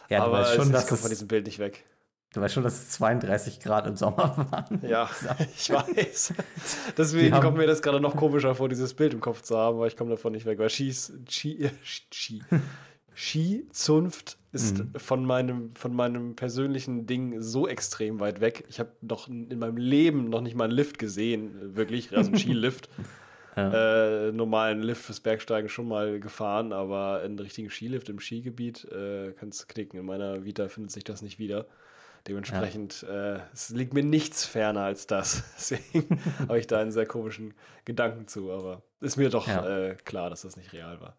Ja, 0.09 0.23
aber 0.23 0.43
schon, 0.43 0.73
es, 0.73 0.83
ich 0.83 0.87
komme 0.87 0.99
von 0.99 1.09
diesem 1.09 1.27
Bild 1.27 1.45
nicht 1.45 1.59
weg. 1.59 1.85
Du 2.33 2.41
weißt 2.41 2.53
schon, 2.53 2.63
dass 2.63 2.73
es 2.73 2.89
32 2.91 3.59
Grad 3.59 3.87
im 3.87 3.95
Sommer 3.95 4.47
waren. 4.51 4.81
Ja, 4.87 5.09
ich 5.55 5.69
weiß. 5.71 6.33
Deswegen 6.97 7.39
kommt 7.39 7.57
mir 7.57 7.65
das 7.65 7.81
gerade 7.81 7.99
noch 7.99 8.15
komischer 8.15 8.53
vor, 8.53 8.69
dieses 8.69 8.93
Bild 8.93 9.13
im 9.13 9.19
Kopf 9.19 9.41
zu 9.41 9.57
haben, 9.57 9.77
aber 9.77 9.87
ich 9.87 9.97
komme 9.97 10.11
davon 10.11 10.33
nicht 10.33 10.45
weg, 10.45 10.59
weil 10.59 10.69
Skis, 10.69 11.11
Ski, 11.27 11.69
Ski, 11.83 12.43
Skizunft 13.15 14.37
ist 14.51 14.79
mhm. 14.79 14.91
von, 14.95 15.25
meinem, 15.25 15.71
von 15.75 15.93
meinem 15.93 16.35
persönlichen 16.35 17.07
Ding 17.07 17.41
so 17.41 17.67
extrem 17.67 18.19
weit 18.19 18.41
weg. 18.41 18.63
Ich 18.69 18.79
habe 18.79 18.91
noch 19.01 19.27
in 19.27 19.57
meinem 19.57 19.77
Leben 19.77 20.29
noch 20.29 20.41
nicht 20.41 20.55
mal 20.55 20.65
einen 20.65 20.73
Lift 20.73 20.99
gesehen, 20.99 21.75
wirklich, 21.75 22.15
also 22.15 22.29
einen 22.29 22.39
Skilift. 22.39 22.89
ja. 23.55 24.27
äh, 24.27 24.31
normalen 24.31 24.81
Lift 24.81 25.03
fürs 25.03 25.19
Bergsteigen 25.19 25.69
schon 25.69 25.87
mal 25.87 26.19
gefahren, 26.19 26.71
aber 26.73 27.21
einen 27.23 27.39
richtigen 27.39 27.69
Skilift 27.69 28.09
im 28.09 28.19
Skigebiet 28.19 28.85
äh, 28.85 29.33
kannst 29.33 29.61
du 29.61 29.65
knicken. 29.67 29.99
In 29.99 30.05
meiner 30.05 30.45
Vita 30.45 30.67
findet 30.69 30.91
sich 30.91 31.03
das 31.03 31.21
nicht 31.21 31.39
wieder. 31.39 31.65
Dementsprechend, 32.27 33.01
ja. 33.01 33.35
äh, 33.35 33.39
es 33.53 33.69
liegt 33.69 33.93
mir 33.93 34.03
nichts 34.03 34.45
ferner 34.45 34.81
als 34.81 35.07
das. 35.07 35.43
Deswegen 35.57 36.21
habe 36.39 36.59
ich 36.59 36.67
da 36.67 36.79
einen 36.79 36.91
sehr 36.91 37.05
komischen 37.05 37.53
Gedanken 37.85 38.27
zu, 38.27 38.51
aber 38.51 38.81
ist 38.99 39.17
mir 39.17 39.29
doch 39.29 39.47
ja. 39.47 39.65
äh, 39.67 39.95
klar, 39.95 40.29
dass 40.29 40.41
das 40.41 40.57
nicht 40.57 40.73
real 40.73 40.99
war. 41.01 41.15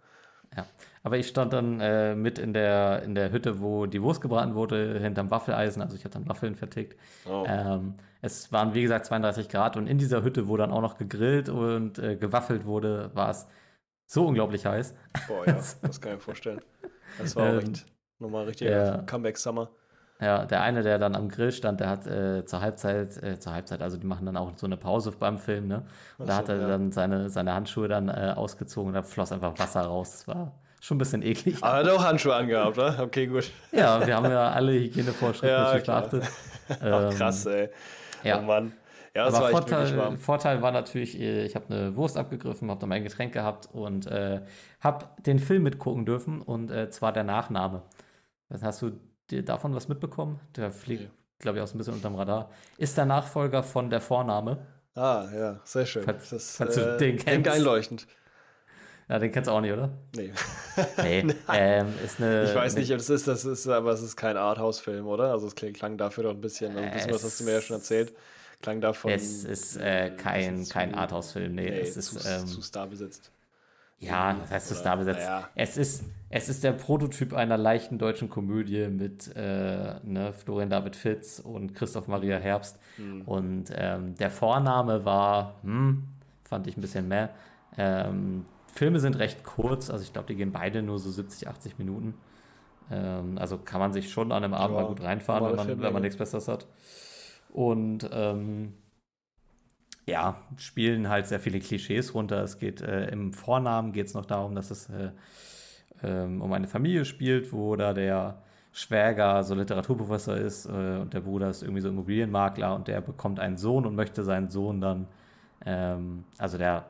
Ja, 0.57 0.66
aber 1.04 1.16
ich 1.16 1.28
stand 1.28 1.52
dann 1.52 1.80
äh, 1.80 2.16
mit 2.16 2.38
in 2.38 2.52
der, 2.52 3.02
in 3.04 3.14
der 3.14 3.30
Hütte, 3.30 3.61
wo 3.61 3.87
die 3.87 4.02
Wurst 4.02 4.21
gebraten 4.21 4.54
wurde, 4.54 4.99
hinterm 4.99 5.30
Waffeleisen. 5.30 5.80
Also 5.80 5.95
ich 5.95 6.04
hatte 6.04 6.19
dann 6.19 6.28
Waffeln 6.28 6.57
vertickt. 6.57 6.99
Oh. 7.25 7.45
Ähm, 7.47 7.95
es 8.21 8.50
waren, 8.52 8.75
wie 8.75 8.83
gesagt, 8.83 9.07
32 9.07 9.49
Grad 9.49 9.76
und 9.76 9.87
in 9.87 9.99
dieser 9.99 10.23
Hütte, 10.25 10.49
wo 10.49 10.57
dann 10.57 10.73
auch 10.73 10.83
noch 10.83 10.99
gegrillt 10.99 11.49
und 11.49 11.99
äh, 11.99 12.16
gewaffelt 12.16 12.66
wurde, 12.66 13.11
war 13.14 13.30
es 13.30 13.47
so 14.07 14.26
unglaublich 14.26 14.66
heiß. 14.66 14.95
Boah, 15.28 15.47
ja, 15.47 15.52
das 15.83 16.00
kann 16.00 16.12
ich 16.12 16.19
mir 16.19 16.21
vorstellen. 16.21 16.61
Das 17.19 17.37
war 17.37 17.45
auch 17.45 17.62
ähm, 17.62 17.71
echt 17.71 17.87
nochmal 18.19 18.45
richtig 18.47 18.69
ja. 18.69 18.99
Comeback-Summer. 19.02 19.71
Ja, 20.21 20.45
der 20.45 20.62
eine, 20.62 20.83
der 20.83 20.99
dann 20.99 21.15
am 21.17 21.29
Grill 21.29 21.50
stand, 21.53 21.81
der 21.81 21.89
hat 21.89 22.07
äh, 22.07 22.45
zur 22.45 22.61
Halbzeit, 22.61 23.23
äh, 23.23 23.39
zur 23.39 23.53
Halbzeit, 23.53 23.81
also 23.81 23.97
die 23.97 24.07
machen 24.07 24.27
dann 24.27 24.37
auch 24.37 24.53
so 24.57 24.67
eine 24.67 24.77
Pause 24.77 25.12
beim 25.19 25.39
Film, 25.39 25.69
ne? 25.69 25.87
Und 26.19 26.29
da 26.29 26.37
hat 26.37 26.49
er 26.50 26.61
ja. 26.61 26.69
dann 26.69 26.93
seine, 26.93 27.31
seine 27.31 27.55
Handschuhe 27.55 27.89
dann 27.89 28.09
äh, 28.09 28.35
ausgezogen 28.37 28.89
und 28.89 28.95
da 28.95 29.03
floss 29.03 29.33
einfach 29.33 29.59
Wasser 29.59 29.83
raus. 29.83 30.11
Das 30.11 30.29
war 30.29 30.53
schon 30.81 30.97
ein 30.97 30.99
bisschen 30.99 31.23
eklig. 31.23 31.57
Aber 31.62 31.79
er 31.79 31.85
hat 31.85 31.89
auch 32.00 32.05
Handschuhe 32.05 32.35
angehabt, 32.35 32.77
oder? 32.79 33.00
Okay, 33.03 33.27
gut. 33.27 33.50
Ja, 33.73 34.07
wir 34.07 34.15
haben 34.17 34.31
ja 34.31 34.50
alle 34.50 34.73
Hygienevorschriften 34.73 35.49
Ja, 35.49 35.73
beachtet. 35.79 36.25
Ach, 36.69 37.11
Ähm, 37.11 37.11
krass, 37.17 37.47
ey. 37.47 37.71
Ja. 38.23 38.41
Oh 38.41 38.43
Mann. 38.43 38.73
Ja, 39.15 39.25
das 39.25 39.35
Aber 39.35 39.45
war 39.47 39.50
Vorteil. 39.50 40.17
Vorteil 40.19 40.62
war 40.62 40.71
natürlich, 40.71 41.19
äh, 41.19 41.45
ich 41.45 41.55
habe 41.57 41.75
eine 41.75 41.97
Wurst 41.97 42.17
abgegriffen, 42.17 42.71
habe 42.71 42.79
dann 42.81 42.89
mein 42.89 43.03
Getränk 43.03 43.33
gehabt 43.33 43.69
und 43.73 44.07
äh, 44.07 44.41
habe 44.81 45.07
den 45.27 45.39
Film 45.39 45.65
mitgucken 45.65 46.07
dürfen 46.07 46.41
und 46.43 46.71
äh, 46.71 46.91
zwar 46.91 47.12
der 47.12 47.25
Nachname. 47.25 47.83
Was 48.49 48.62
Hast 48.62 48.83
du 48.83 48.93
davon 49.31 49.75
was 49.75 49.89
mitbekommen? 49.89 50.41
Der 50.57 50.71
fliegt, 50.71 51.03
Nee. 51.03 51.11
glaube 51.39 51.59
ich, 51.59 51.65
auch 51.65 51.69
so 51.69 51.75
ein 51.75 51.79
bisschen 51.79 51.95
unterm 51.95 52.15
Radar. 52.17 52.51
Ist 52.79 52.97
der 52.97 53.07
Nachfolger 53.07 53.63
von 53.63 53.89
der 53.91 54.01
Vorname. 54.01 54.67
Ah, 54.95 55.29
ja, 55.35 55.61
sehr 55.65 55.87
schön. 55.87 56.03
Falls- 56.05 56.31
das, 56.31 56.57
falls 56.57 56.75
du 56.75 56.97
den 56.99 57.17
klingt 57.17 57.25
kennst. 57.45 57.51
einleuchtend. 57.51 58.07
Ja, 59.09 59.19
den 59.19 59.33
kennst 59.33 59.49
du 59.49 59.53
auch 59.53 59.61
nicht, 59.61 59.73
oder? 59.73 59.91
Nee. 60.15 60.33
Nee. 61.03 61.25
ähm, 61.53 61.93
ist 62.05 62.21
eine, 62.21 62.45
Ich 62.45 62.55
weiß 62.55 62.75
nicht, 62.77 62.91
ob 62.93 62.99
das 62.99 63.11
ist, 63.11 63.27
das 63.27 63.45
ist, 63.45 63.67
aber 63.69 63.91
es 63.93 64.03
ist 64.03 64.17
kein 64.17 64.37
Arthouse-Film, 64.37 65.07
oder? 65.07 65.33
Also 65.33 65.47
es 65.49 65.55
klang 65.55 65.97
dafür 65.97 66.25
doch 66.25 66.31
ein 66.31 66.41
bisschen, 66.41 66.71
also 66.77 66.81
ein 66.85 66.93
bisschen 66.93 67.13
was 67.15 67.25
hast 67.25 67.41
du 67.41 67.45
mir 67.45 67.53
ja 67.55 67.61
schon 67.61 67.77
erzählt. 67.77 68.15
Klang 68.63 68.81
davon. 68.81 69.11
Es 69.11 69.43
ist 69.45 69.77
äh, 69.79 70.11
kein, 70.17 70.69
kein 70.69 70.91
zu- 70.93 70.97
Arthouse-Film, 70.99 71.55
nee, 71.55 71.71
Nee, 71.71 71.81
es 71.81 71.95
zu, 71.95 72.17
ist, 72.19 72.27
ähm, 72.27 72.47
zu 72.47 72.61
star 72.63 72.87
besetzt. 72.87 73.33
Ja, 74.00 74.35
das 74.35 74.50
heißt, 74.50 74.71
es 74.73 74.83
da 74.83 74.97
besetzt. 74.97 75.26
naja. 75.26 75.49
Es 75.54 75.76
ist, 75.76 76.04
es 76.30 76.49
ist 76.49 76.64
der 76.64 76.73
Prototyp 76.73 77.35
einer 77.35 77.59
leichten 77.59 77.99
deutschen 77.99 78.30
Komödie 78.30 78.88
mit 78.88 79.35
äh, 79.37 79.95
ne, 80.02 80.33
Florian 80.33 80.71
David 80.71 80.97
Fitz 80.97 81.38
und 81.38 81.75
Christoph 81.75 82.09
Maria 82.09 82.38
Herbst. 82.38 82.78
Hm. 82.97 83.23
Und 83.23 83.64
ähm, 83.75 84.14
der 84.16 84.30
Vorname 84.30 85.04
war, 85.04 85.57
hm, 85.62 86.04
fand 86.45 86.66
ich 86.66 86.76
ein 86.76 86.80
bisschen 86.80 87.09
mehr. 87.09 87.30
Ähm, 87.76 88.47
Filme 88.73 89.00
sind 89.00 89.19
recht 89.19 89.45
kurz, 89.45 89.90
also 89.90 90.02
ich 90.02 90.12
glaube, 90.12 90.28
die 90.28 90.37
gehen 90.37 90.52
beide 90.52 90.83
nur 90.83 90.99
so 90.99 91.11
70, 91.11 91.49
80 91.49 91.78
Minuten. 91.78 92.14
Ähm, 92.90 93.37
also 93.38 93.59
kann 93.59 93.80
man 93.80 93.92
sich 93.92 94.11
schon 94.11 94.33
an 94.33 94.45
einem 94.45 94.54
Abend 94.54 94.76
Ja, 94.76 94.83
mal 94.83 94.88
gut 94.88 95.02
reinfahren, 95.02 95.45
wenn 95.45 95.57
man, 95.57 95.83
wenn 95.83 95.92
man 95.92 96.02
nichts 96.02 96.16
Besseres 96.16 96.49
hat. 96.49 96.66
Und 97.52 98.09
ähm, 98.12 98.75
ja, 100.11 100.37
spielen 100.59 101.09
halt 101.09 101.26
sehr 101.26 101.40
viele 101.40 101.61
Klischees 101.61 102.14
runter. 102.14 102.43
Es 102.43 102.59
geht 102.59 102.81
äh, 102.83 103.09
im 103.11 103.33
Vornamen 103.33 103.93
geht 103.93 104.09
es 104.09 104.14
noch 104.14 104.26
darum, 104.26 104.55
dass 104.55 104.71
es 104.71 104.88
äh, 104.88 105.11
ähm, 106.02 106.43
um 106.43 106.52
eine 106.52 106.67
Familie 106.67 107.05
spielt, 107.05 107.52
wo 107.52 107.76
da 107.76 107.93
der 107.95 108.43
Schwäger 108.73 109.43
so 109.45 109.55
Literaturprofessor 109.55 110.37
ist 110.37 110.67
äh, 110.67 110.99
und 111.00 111.14
der 111.14 111.21
Bruder 111.21 111.50
ist 111.50 111.62
irgendwie 111.62 111.81
so 111.81 111.88
Immobilienmakler 111.88 112.75
und 112.75 112.88
der 112.88 113.00
bekommt 113.00 113.40
einen 113.40 113.57
Sohn 113.57 113.87
und 113.87 113.95
möchte 113.95 114.25
seinen 114.25 114.50
Sohn 114.50 114.81
dann, 114.81 115.07
ähm, 115.64 116.25
also 116.38 116.59
der 116.59 116.87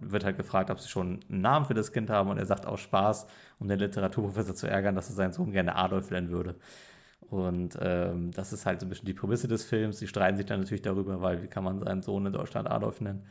wird 0.00 0.24
halt 0.24 0.36
gefragt, 0.36 0.70
ob 0.70 0.78
sie 0.78 0.88
schon 0.88 1.20
einen 1.28 1.40
Namen 1.40 1.66
für 1.66 1.74
das 1.74 1.92
Kind 1.92 2.08
haben 2.10 2.30
und 2.30 2.38
er 2.38 2.46
sagt 2.46 2.66
aus 2.66 2.80
Spaß, 2.80 3.26
um 3.58 3.66
den 3.66 3.80
Literaturprofessor 3.80 4.54
zu 4.54 4.68
ärgern, 4.68 4.94
dass 4.94 5.08
er 5.08 5.16
seinen 5.16 5.32
Sohn 5.32 5.50
gerne 5.50 5.74
Adolf 5.74 6.10
nennen 6.10 6.30
würde. 6.30 6.54
Und 7.30 7.76
ähm, 7.80 8.30
das 8.32 8.52
ist 8.52 8.66
halt 8.66 8.80
so 8.80 8.86
ein 8.86 8.88
bisschen 8.90 9.06
die 9.06 9.14
Prämisse 9.14 9.48
des 9.48 9.64
Films. 9.64 9.98
Sie 9.98 10.06
streiten 10.06 10.36
sich 10.36 10.46
dann 10.46 10.60
natürlich 10.60 10.82
darüber, 10.82 11.20
weil 11.20 11.42
wie 11.42 11.48
kann 11.48 11.64
man 11.64 11.80
seinen 11.80 12.02
Sohn 12.02 12.26
in 12.26 12.32
Deutschland 12.32 12.70
Adolf 12.70 13.00
nennen? 13.00 13.26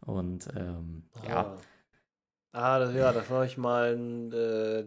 Und 0.00 0.48
ähm, 0.56 1.04
ja, 1.26 1.56
Ah, 2.52 2.74
ah 2.76 2.78
das, 2.78 2.94
ja, 2.94 3.12
da 3.12 3.28
habe 3.28 3.46
ich 3.46 3.58
mal 3.58 3.92
einen 3.92 4.32
äh, 4.32 4.84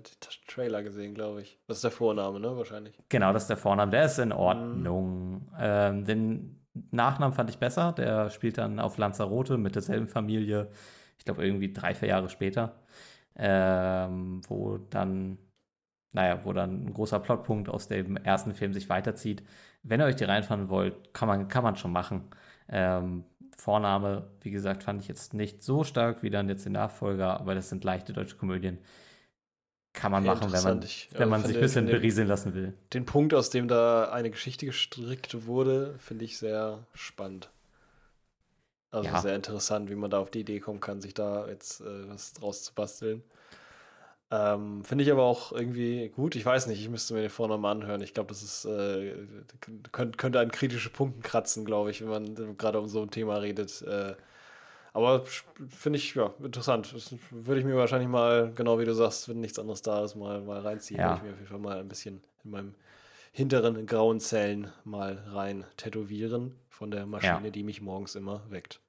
Trailer 0.48 0.84
gesehen, 0.84 1.13
glaube 1.13 1.41
ich. 1.41 1.60
Das 1.68 1.77
ist 1.77 1.84
der 1.84 1.91
Vorname, 1.91 2.39
ne? 2.39 2.56
Wahrscheinlich. 2.56 2.98
Genau, 3.10 3.34
das 3.34 3.44
ist 3.44 3.50
der 3.50 3.58
Vorname. 3.58 3.91
Der 3.91 4.06
ist 4.06 4.20
in 4.20 4.32
Ordnung. 4.32 5.48
Ähm, 5.60 6.06
den 6.06 6.62
Nachnamen 6.91 7.34
fand 7.34 7.50
ich 7.50 7.58
besser. 7.58 7.91
Der 7.94 8.30
spielt 8.30 8.58
dann 8.58 8.80
auf 8.80 8.98
Lanzarote 8.98 9.58
mit 9.58 9.75
derselben 9.75 10.08
Familie. 10.08 10.70
Ich 11.18 11.25
glaube, 11.25 11.46
irgendwie 11.46 11.72
drei, 11.74 11.94
vier 11.94 12.10
Jahre 12.10 12.30
später. 12.30 12.75
Ähm, 13.36 14.41
wo 14.48 14.77
dann, 14.77 15.38
naja, 16.13 16.39
wo 16.44 16.53
dann 16.53 16.86
ein 16.86 16.94
großer 16.94 17.20
Plotpunkt 17.20 17.70
aus 17.70 17.88
dem 17.88 18.18
ersten 18.18 18.53
Film 18.53 18.74
sich 18.74 18.89
weiterzieht. 18.89 19.44
Wenn 19.84 20.00
ihr 20.01 20.06
euch 20.06 20.15
die 20.18 20.25
reinfahren 20.25 20.70
wollt, 20.70 21.13
kann 21.13 21.27
man, 21.27 21.48
kann 21.48 21.63
man 21.63 21.75
schon 21.75 21.91
machen. 21.91 22.24
Ähm, 22.70 23.24
Vorname, 23.58 24.27
wie 24.41 24.51
gesagt, 24.51 24.84
fand 24.84 25.01
ich 25.01 25.08
jetzt 25.08 25.34
nicht 25.34 25.62
so 25.63 25.84
stark 25.84 26.24
wie 26.24 26.30
dann 26.30 26.50
jetzt 26.50 26.65
den 26.65 26.74
Nachfolger, 26.74 27.39
aber 27.39 27.53
das 27.56 27.70
sind 27.70 27.84
leichte 27.84 28.12
deutsche 28.13 28.36
Komödien. 28.36 28.80
Kann 29.94 30.12
man 30.12 30.24
Ja, 30.24 30.34
machen, 30.36 30.51
wenn 30.53 30.63
man. 30.63 30.82
Ich, 30.84 31.10
wenn 31.13 31.24
äh, 31.24 31.25
man 31.25 31.44
sich 31.44 31.56
ein 31.58 31.62
bisschen 31.62 31.86
finde- 31.86 32.00
berieseln 32.00 32.27
lassen 32.27 32.53
will. 32.53 32.74
Den 32.94 33.06
Punkt, 33.06 33.34
aus 33.34 33.50
dem 33.50 33.68
da 33.68 34.10
eine 34.12 34.32
Geschichte 34.32 34.65
gestrickt 34.65 35.46
wurde, 35.46 35.96
finde 36.00 36.25
ich 36.25 36.38
sehr 36.38 36.80
spannend. 36.94 37.50
Also 38.89 39.10
Ja. 39.10 39.22
sehr 39.22 39.36
interessant, 39.36 39.89
wie 39.89 39.96
man 39.96 40.10
da 40.10 40.20
auf 40.20 40.32
die 40.32 40.41
Idee 40.41 40.60
kommen 40.60 40.80
kann, 40.80 41.01
sich 41.01 41.13
da 41.13 41.48
jetzt 41.48 41.82
äh, 41.82 42.10
was 42.10 42.34
draus 42.34 42.63
zu 42.63 42.74
basteln. 42.74 43.22
Ähm, 44.31 44.83
finde 44.85 45.03
ich 45.03 45.11
aber 45.11 45.23
auch 45.23 45.51
irgendwie 45.51 46.07
gut. 46.09 46.35
Ich 46.38 46.45
weiß 46.45 46.67
nicht, 46.67 46.79
ich 46.79 46.89
müsste 46.89 47.13
mir 47.13 47.21
den 47.21 47.29
Vornamen 47.29 47.65
anhören. 47.65 48.01
Ich 48.01 48.13
glaube, 48.13 48.29
das 48.29 48.41
ist 48.41 48.63
äh, 48.65 49.13
könnte, 49.91 50.17
könnte 50.17 50.39
an 50.39 50.51
kritische 50.51 50.89
Punkten 50.89 51.21
kratzen, 51.21 51.65
glaube 51.65 51.91
ich, 51.91 52.01
wenn 52.01 52.09
man 52.09 52.57
gerade 52.57 52.79
um 52.79 52.88
so 52.88 53.01
ein 53.01 53.11
Thema 53.11 53.38
redet. 53.38 53.81
Äh, 53.81 54.15
aber 54.93 55.23
finde 55.69 55.97
ich 56.00 56.15
ja 56.15 56.33
interessant. 56.41 56.93
Das 56.95 57.13
würde 57.29 57.59
ich 57.59 57.65
mir 57.65 57.75
wahrscheinlich 57.75 58.09
mal, 58.09 58.51
genau 58.55 58.79
wie 58.79 58.85
du 58.85 58.93
sagst, 58.93 59.27
wenn 59.29 59.41
nichts 59.41 59.59
anderes 59.59 59.81
da 59.81 60.03
ist, 60.03 60.15
mal, 60.15 60.41
mal 60.41 60.59
reinziehen. 60.61 61.00
Ja. 61.00 61.09
Würde 61.09 61.17
ich 61.17 61.23
mir 61.23 61.31
auf 61.33 61.38
jeden 61.39 61.50
Fall 61.50 61.59
mal 61.59 61.79
ein 61.79 61.88
bisschen 61.89 62.21
in 62.45 62.51
meinem 62.51 62.75
hinteren 63.33 63.85
grauen 63.85 64.19
Zellen 64.19 64.69
mal 64.83 65.23
rein 65.27 65.65
tätowieren 65.77 66.55
von 66.69 66.91
der 66.91 67.05
Maschine, 67.05 67.45
Ja. 67.45 67.50
die 67.50 67.63
mich 67.63 67.81
morgens 67.81 68.15
immer 68.15 68.41
weckt. 68.50 68.79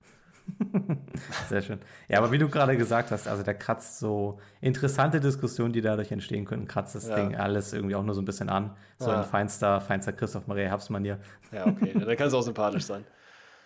Sehr 1.48 1.62
schön. 1.62 1.78
Ja, 2.08 2.18
aber 2.18 2.32
wie 2.32 2.38
du 2.38 2.48
gerade 2.48 2.76
gesagt 2.76 3.10
hast, 3.10 3.28
also 3.28 3.42
der 3.42 3.54
kratzt 3.54 3.98
so 3.98 4.38
interessante 4.60 5.20
Diskussionen, 5.20 5.72
die 5.72 5.80
dadurch 5.80 6.10
entstehen 6.12 6.44
könnten, 6.44 6.66
kratzt 6.66 6.94
das 6.94 7.08
Ja. 7.08 7.16
Ding 7.16 7.36
alles 7.36 7.72
irgendwie 7.72 7.94
auch 7.94 8.02
nur 8.02 8.14
so 8.14 8.20
ein 8.22 8.24
bisschen 8.24 8.48
an. 8.48 8.76
So 8.98 9.10
Ja. 9.10 9.18
ein 9.20 9.24
feinster, 9.24 9.80
feinster 9.80 10.12
Christoph 10.12 10.46
Maria 10.46 10.68
Herbstmanier. 10.68 11.18
Ja, 11.52 11.66
okay. 11.66 11.92
dann 11.94 12.16
kann 12.16 12.28
es 12.28 12.34
auch 12.34 12.42
sympathisch 12.42 12.84
sein. 12.84 13.04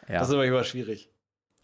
Ja, 0.09 0.21
Das 0.21 0.29
ist 0.29 0.35
aber 0.35 0.47
immer 0.47 0.63
schwierig. 0.63 1.11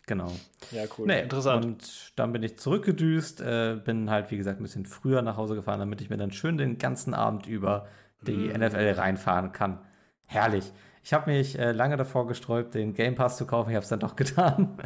genau. 0.08 0.32
Ja, 0.72 0.82
cool. 0.98 1.06
Nee, 1.06 1.20
Interessant. 1.22 1.64
Und 1.64 2.12
dann 2.16 2.32
bin 2.32 2.42
ich 2.42 2.58
zurückgedüst, 2.58 3.40
äh, 3.40 3.76
bin 3.84 4.10
halt, 4.10 4.32
wie 4.32 4.36
gesagt, 4.36 4.58
ein 4.58 4.64
bisschen 4.64 4.84
früher 4.84 5.22
nach 5.22 5.36
Hause 5.36 5.54
gefahren, 5.54 5.78
damit 5.78 6.00
ich 6.00 6.10
mir 6.10 6.16
dann 6.16 6.32
schön 6.32 6.58
den 6.58 6.76
ganzen 6.78 7.14
Abend 7.14 7.46
über 7.46 7.86
die 8.22 8.48
Mm. 8.48 8.60
NFL 8.62 8.94
reinfahren 8.96 9.52
kann. 9.52 9.78
Herrlich. 10.26 10.72
Ich 11.04 11.12
habe 11.12 11.30
mich 11.30 11.58
äh, 11.58 11.72
lange 11.72 11.96
davor 11.96 12.26
gesträubt, 12.26 12.74
den 12.74 12.94
Game 12.94 13.14
Pass 13.14 13.36
zu 13.36 13.46
kaufen. 13.46 13.70
Ich 13.70 13.76
habe 13.76 13.82
es 13.82 13.88
dann 13.88 14.00
doch 14.00 14.16
getan 14.16 14.78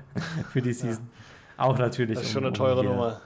für 0.52 0.62
die 0.62 0.72
Season. 0.72 1.08
Auch 1.56 1.78
natürlich. 1.78 2.14
Das 2.16 2.24
ist 2.24 2.30
um- 2.30 2.32
schon 2.34 2.42
eine 2.44 2.48
um 2.48 2.54
teure 2.54 2.80
hier- 2.82 2.90
Nummer. 2.90 3.20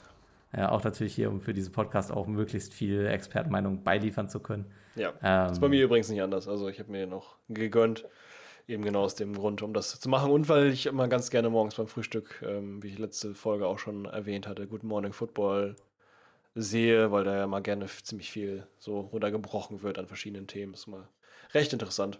Ja, 0.56 0.72
auch 0.72 0.82
natürlich 0.82 1.14
hier, 1.14 1.30
um 1.30 1.40
für 1.40 1.54
diesen 1.54 1.72
Podcast 1.72 2.10
auch 2.10 2.26
möglichst 2.26 2.74
viel 2.74 3.06
Expertenmeinung 3.06 3.84
beiliefern 3.84 4.28
zu 4.28 4.40
können. 4.40 4.66
Ja. 4.96 5.12
Ähm, 5.22 5.52
Ist 5.52 5.60
bei 5.60 5.68
mir 5.68 5.84
übrigens 5.84 6.08
nicht 6.08 6.20
anders. 6.20 6.48
Also 6.48 6.68
ich 6.68 6.80
habe 6.80 6.90
mir 6.90 7.06
noch 7.06 7.36
gegönnt. 7.48 8.04
Eben 8.66 8.84
genau 8.84 9.02
aus 9.02 9.14
dem 9.14 9.32
Grund, 9.34 9.62
um 9.62 9.72
das 9.72 9.98
zu 10.00 10.08
machen. 10.08 10.30
Und 10.32 10.48
weil 10.48 10.66
ich 10.68 10.86
immer 10.86 11.06
ganz 11.06 11.30
gerne 11.30 11.50
morgens 11.50 11.76
beim 11.76 11.86
Frühstück, 11.86 12.42
ähm, 12.44 12.82
wie 12.82 12.88
ich 12.88 12.98
letzte 12.98 13.34
Folge 13.36 13.66
auch 13.66 13.78
schon 13.78 14.04
erwähnt 14.06 14.48
hatte, 14.48 14.66
Good 14.66 14.82
Morning 14.82 15.12
Football 15.12 15.76
sehe, 16.56 17.10
weil 17.12 17.22
da 17.24 17.36
ja 17.36 17.46
mal 17.46 17.62
gerne 17.62 17.86
ziemlich 17.86 18.30
viel 18.30 18.66
so 18.78 19.00
runtergebrochen 19.00 19.82
wird 19.82 19.98
an 19.98 20.06
verschiedenen 20.08 20.46
Themen. 20.48 20.74
Ist 20.74 20.88
mal 20.88 21.08
recht 21.54 21.72
interessant. 21.72 22.18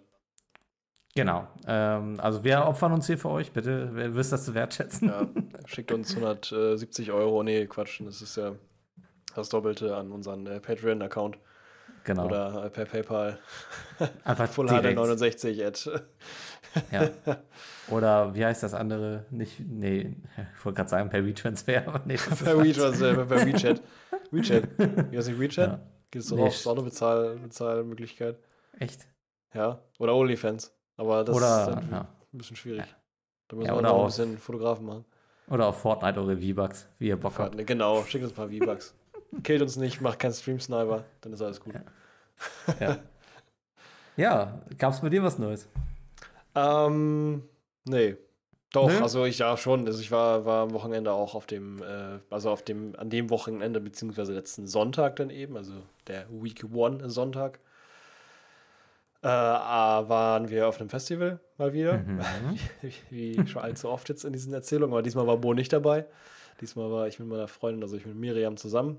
Genau. 1.14 1.48
Ähm, 1.66 2.18
also 2.20 2.44
wir 2.44 2.64
opfern 2.66 2.92
uns 2.92 3.06
hier 3.06 3.18
für 3.18 3.30
euch. 3.30 3.52
Bitte, 3.52 3.90
wer 3.92 4.14
wisst 4.14 4.32
das 4.32 4.44
zu 4.44 4.54
wertschätzen. 4.54 5.08
Ja, 5.08 5.26
schickt 5.66 5.90
uns 5.92 6.10
170 6.14 7.10
Euro. 7.12 7.42
Nee, 7.42 7.66
Quatsch, 7.66 8.00
das 8.04 8.22
ist 8.22 8.36
ja 8.36 8.52
das 9.34 9.48
Doppelte 9.48 9.96
an 9.96 10.12
unseren 10.12 10.46
äh, 10.46 10.60
Patreon-Account 10.60 11.38
Genau. 12.04 12.26
oder 12.26 12.64
äh, 12.64 12.70
per 12.70 12.86
PayPal. 12.86 13.38
Einfach 14.24 14.48
Fullhard 14.52 14.82
direkt. 14.82 14.98
69 14.98 15.64
at. 15.64 15.90
Ja. 16.92 17.10
Oder 17.88 18.34
wie 18.34 18.44
heißt 18.44 18.62
das 18.62 18.74
andere? 18.74 19.26
Nicht, 19.30 19.60
nee, 19.60 20.16
ich 20.56 20.64
wollte 20.64 20.76
gerade 20.76 20.88
sagen 20.88 21.10
per 21.10 21.26
WeTransfer, 21.26 21.86
aber 21.86 22.00
nee. 22.06 22.16
per 22.16 22.32
äh, 22.32 23.14
per 23.26 23.46
WeChat. 23.46 23.82
WeChat. 24.30 24.68
Wie 25.10 25.18
heißt 25.18 25.28
nicht 25.28 25.40
WeChat? 25.40 25.68
Ja. 25.68 25.80
Gibt 26.10 26.24
es 26.24 26.30
doch 26.30 26.36
Nee, 26.36 26.44
auch 26.44 26.72
eine 26.72 26.82
Bezahl 26.82 27.36
Bezahlmöglichkeit. 27.36 28.38
Echt? 28.78 29.06
Ja. 29.52 29.82
Oder 29.98 30.14
OnlyFans. 30.14 30.72
Aber 31.00 31.24
das 31.24 31.34
ist 31.34 31.42
Oder, 31.42 31.66
dann 31.66 31.90
ja. 31.90 32.00
ein 32.00 32.38
bisschen 32.38 32.56
schwierig. 32.56 32.84
Da 33.48 33.56
müssen 33.56 33.68
Ja, 33.68 33.74
wir 33.74 33.80
noch 33.80 34.00
ein 34.00 34.06
bisschen 34.06 34.36
Fotografen 34.36 34.84
machen. 34.84 35.06
Oder 35.48 35.68
auf 35.68 35.80
Fortnite 35.80 36.20
eure 36.20 36.36
V-Bucks, 36.36 36.88
wie 36.98 37.08
ihr 37.08 37.16
Bock 37.16 37.38
habt. 37.38 37.66
Genau, 37.66 38.04
schickt 38.04 38.22
uns 38.22 38.34
ein 38.34 38.36
paar 38.36 38.50
V-Bucks. 38.50 38.94
Killt 39.42 39.62
uns 39.62 39.76
nicht, 39.76 40.02
macht 40.02 40.18
keinen 40.18 40.34
Stream-Sniper, 40.34 41.04
dann 41.22 41.32
ist 41.32 41.40
alles 41.40 41.58
gut. 41.58 41.72
Ja, 42.78 42.98
ja 44.16 44.60
gab 44.78 44.92
es 44.92 45.00
bei 45.00 45.08
dir 45.08 45.22
was 45.22 45.38
Neues? 45.38 45.66
Ähm, 46.54 47.44
nee. 47.84 48.18
Doch, 48.70 48.90
Nö? 48.90 49.00
also 49.00 49.24
ich 49.24 49.38
ja 49.38 49.56
schon. 49.56 49.86
Also 49.86 50.02
ich 50.02 50.10
war, 50.10 50.44
war 50.44 50.64
am 50.64 50.74
Wochenende 50.74 51.12
auch 51.12 51.34
auf 51.34 51.46
dem, 51.46 51.82
äh, 51.82 52.18
also 52.28 52.50
auf 52.50 52.62
dem, 52.62 52.94
an 52.98 53.08
dem 53.08 53.30
Wochenende, 53.30 53.80
beziehungsweise 53.80 54.34
letzten 54.34 54.66
Sonntag 54.66 55.16
dann 55.16 55.30
eben, 55.30 55.56
also 55.56 55.72
der 56.08 56.26
Week 56.30 56.62
One 56.74 57.08
Sonntag. 57.08 57.58
Äh, 59.22 59.28
waren 59.28 60.48
wir 60.48 60.66
auf 60.66 60.80
einem 60.80 60.88
Festival 60.88 61.40
mal 61.58 61.72
wieder. 61.72 61.98
Mhm. 61.98 62.20
wie, 63.10 63.38
wie 63.38 63.46
schon 63.46 63.62
allzu 63.62 63.88
oft 63.88 64.08
jetzt 64.08 64.24
in 64.24 64.32
diesen 64.32 64.52
Erzählungen. 64.52 64.92
Aber 64.92 65.02
diesmal 65.02 65.26
war 65.26 65.36
Bo 65.36 65.52
nicht 65.52 65.72
dabei. 65.72 66.06
Diesmal 66.60 66.90
war 66.90 67.06
ich 67.06 67.18
mit 67.18 67.28
meiner 67.28 67.48
Freundin, 67.48 67.82
also 67.82 67.96
ich 67.96 68.06
mit 68.06 68.16
Miriam 68.16 68.56
zusammen 68.56 68.98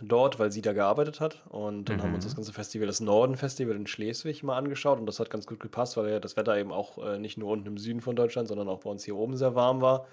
dort, 0.00 0.38
weil 0.38 0.52
sie 0.52 0.62
da 0.62 0.72
gearbeitet 0.72 1.20
hat. 1.20 1.44
Und 1.48 1.88
dann 1.88 1.96
mhm. 1.96 2.02
haben 2.02 2.10
wir 2.10 2.16
uns 2.16 2.24
das 2.24 2.36
ganze 2.36 2.52
Festival, 2.52 2.86
das 2.86 3.00
Norden-Festival 3.00 3.74
in 3.74 3.86
Schleswig 3.86 4.42
mal 4.42 4.56
angeschaut. 4.56 4.98
Und 4.98 5.06
das 5.06 5.20
hat 5.20 5.30
ganz 5.30 5.46
gut 5.46 5.60
gepasst, 5.60 5.96
weil 5.96 6.10
ja 6.10 6.20
das 6.20 6.36
Wetter 6.36 6.56
eben 6.56 6.72
auch 6.72 6.98
äh, 7.04 7.18
nicht 7.18 7.38
nur 7.38 7.50
unten 7.50 7.66
im 7.66 7.78
Süden 7.78 8.00
von 8.00 8.16
Deutschland, 8.16 8.48
sondern 8.48 8.68
auch 8.68 8.80
bei 8.80 8.90
uns 8.90 9.04
hier 9.04 9.16
oben 9.16 9.36
sehr 9.36 9.54
warm 9.54 9.80
war. 9.80 10.06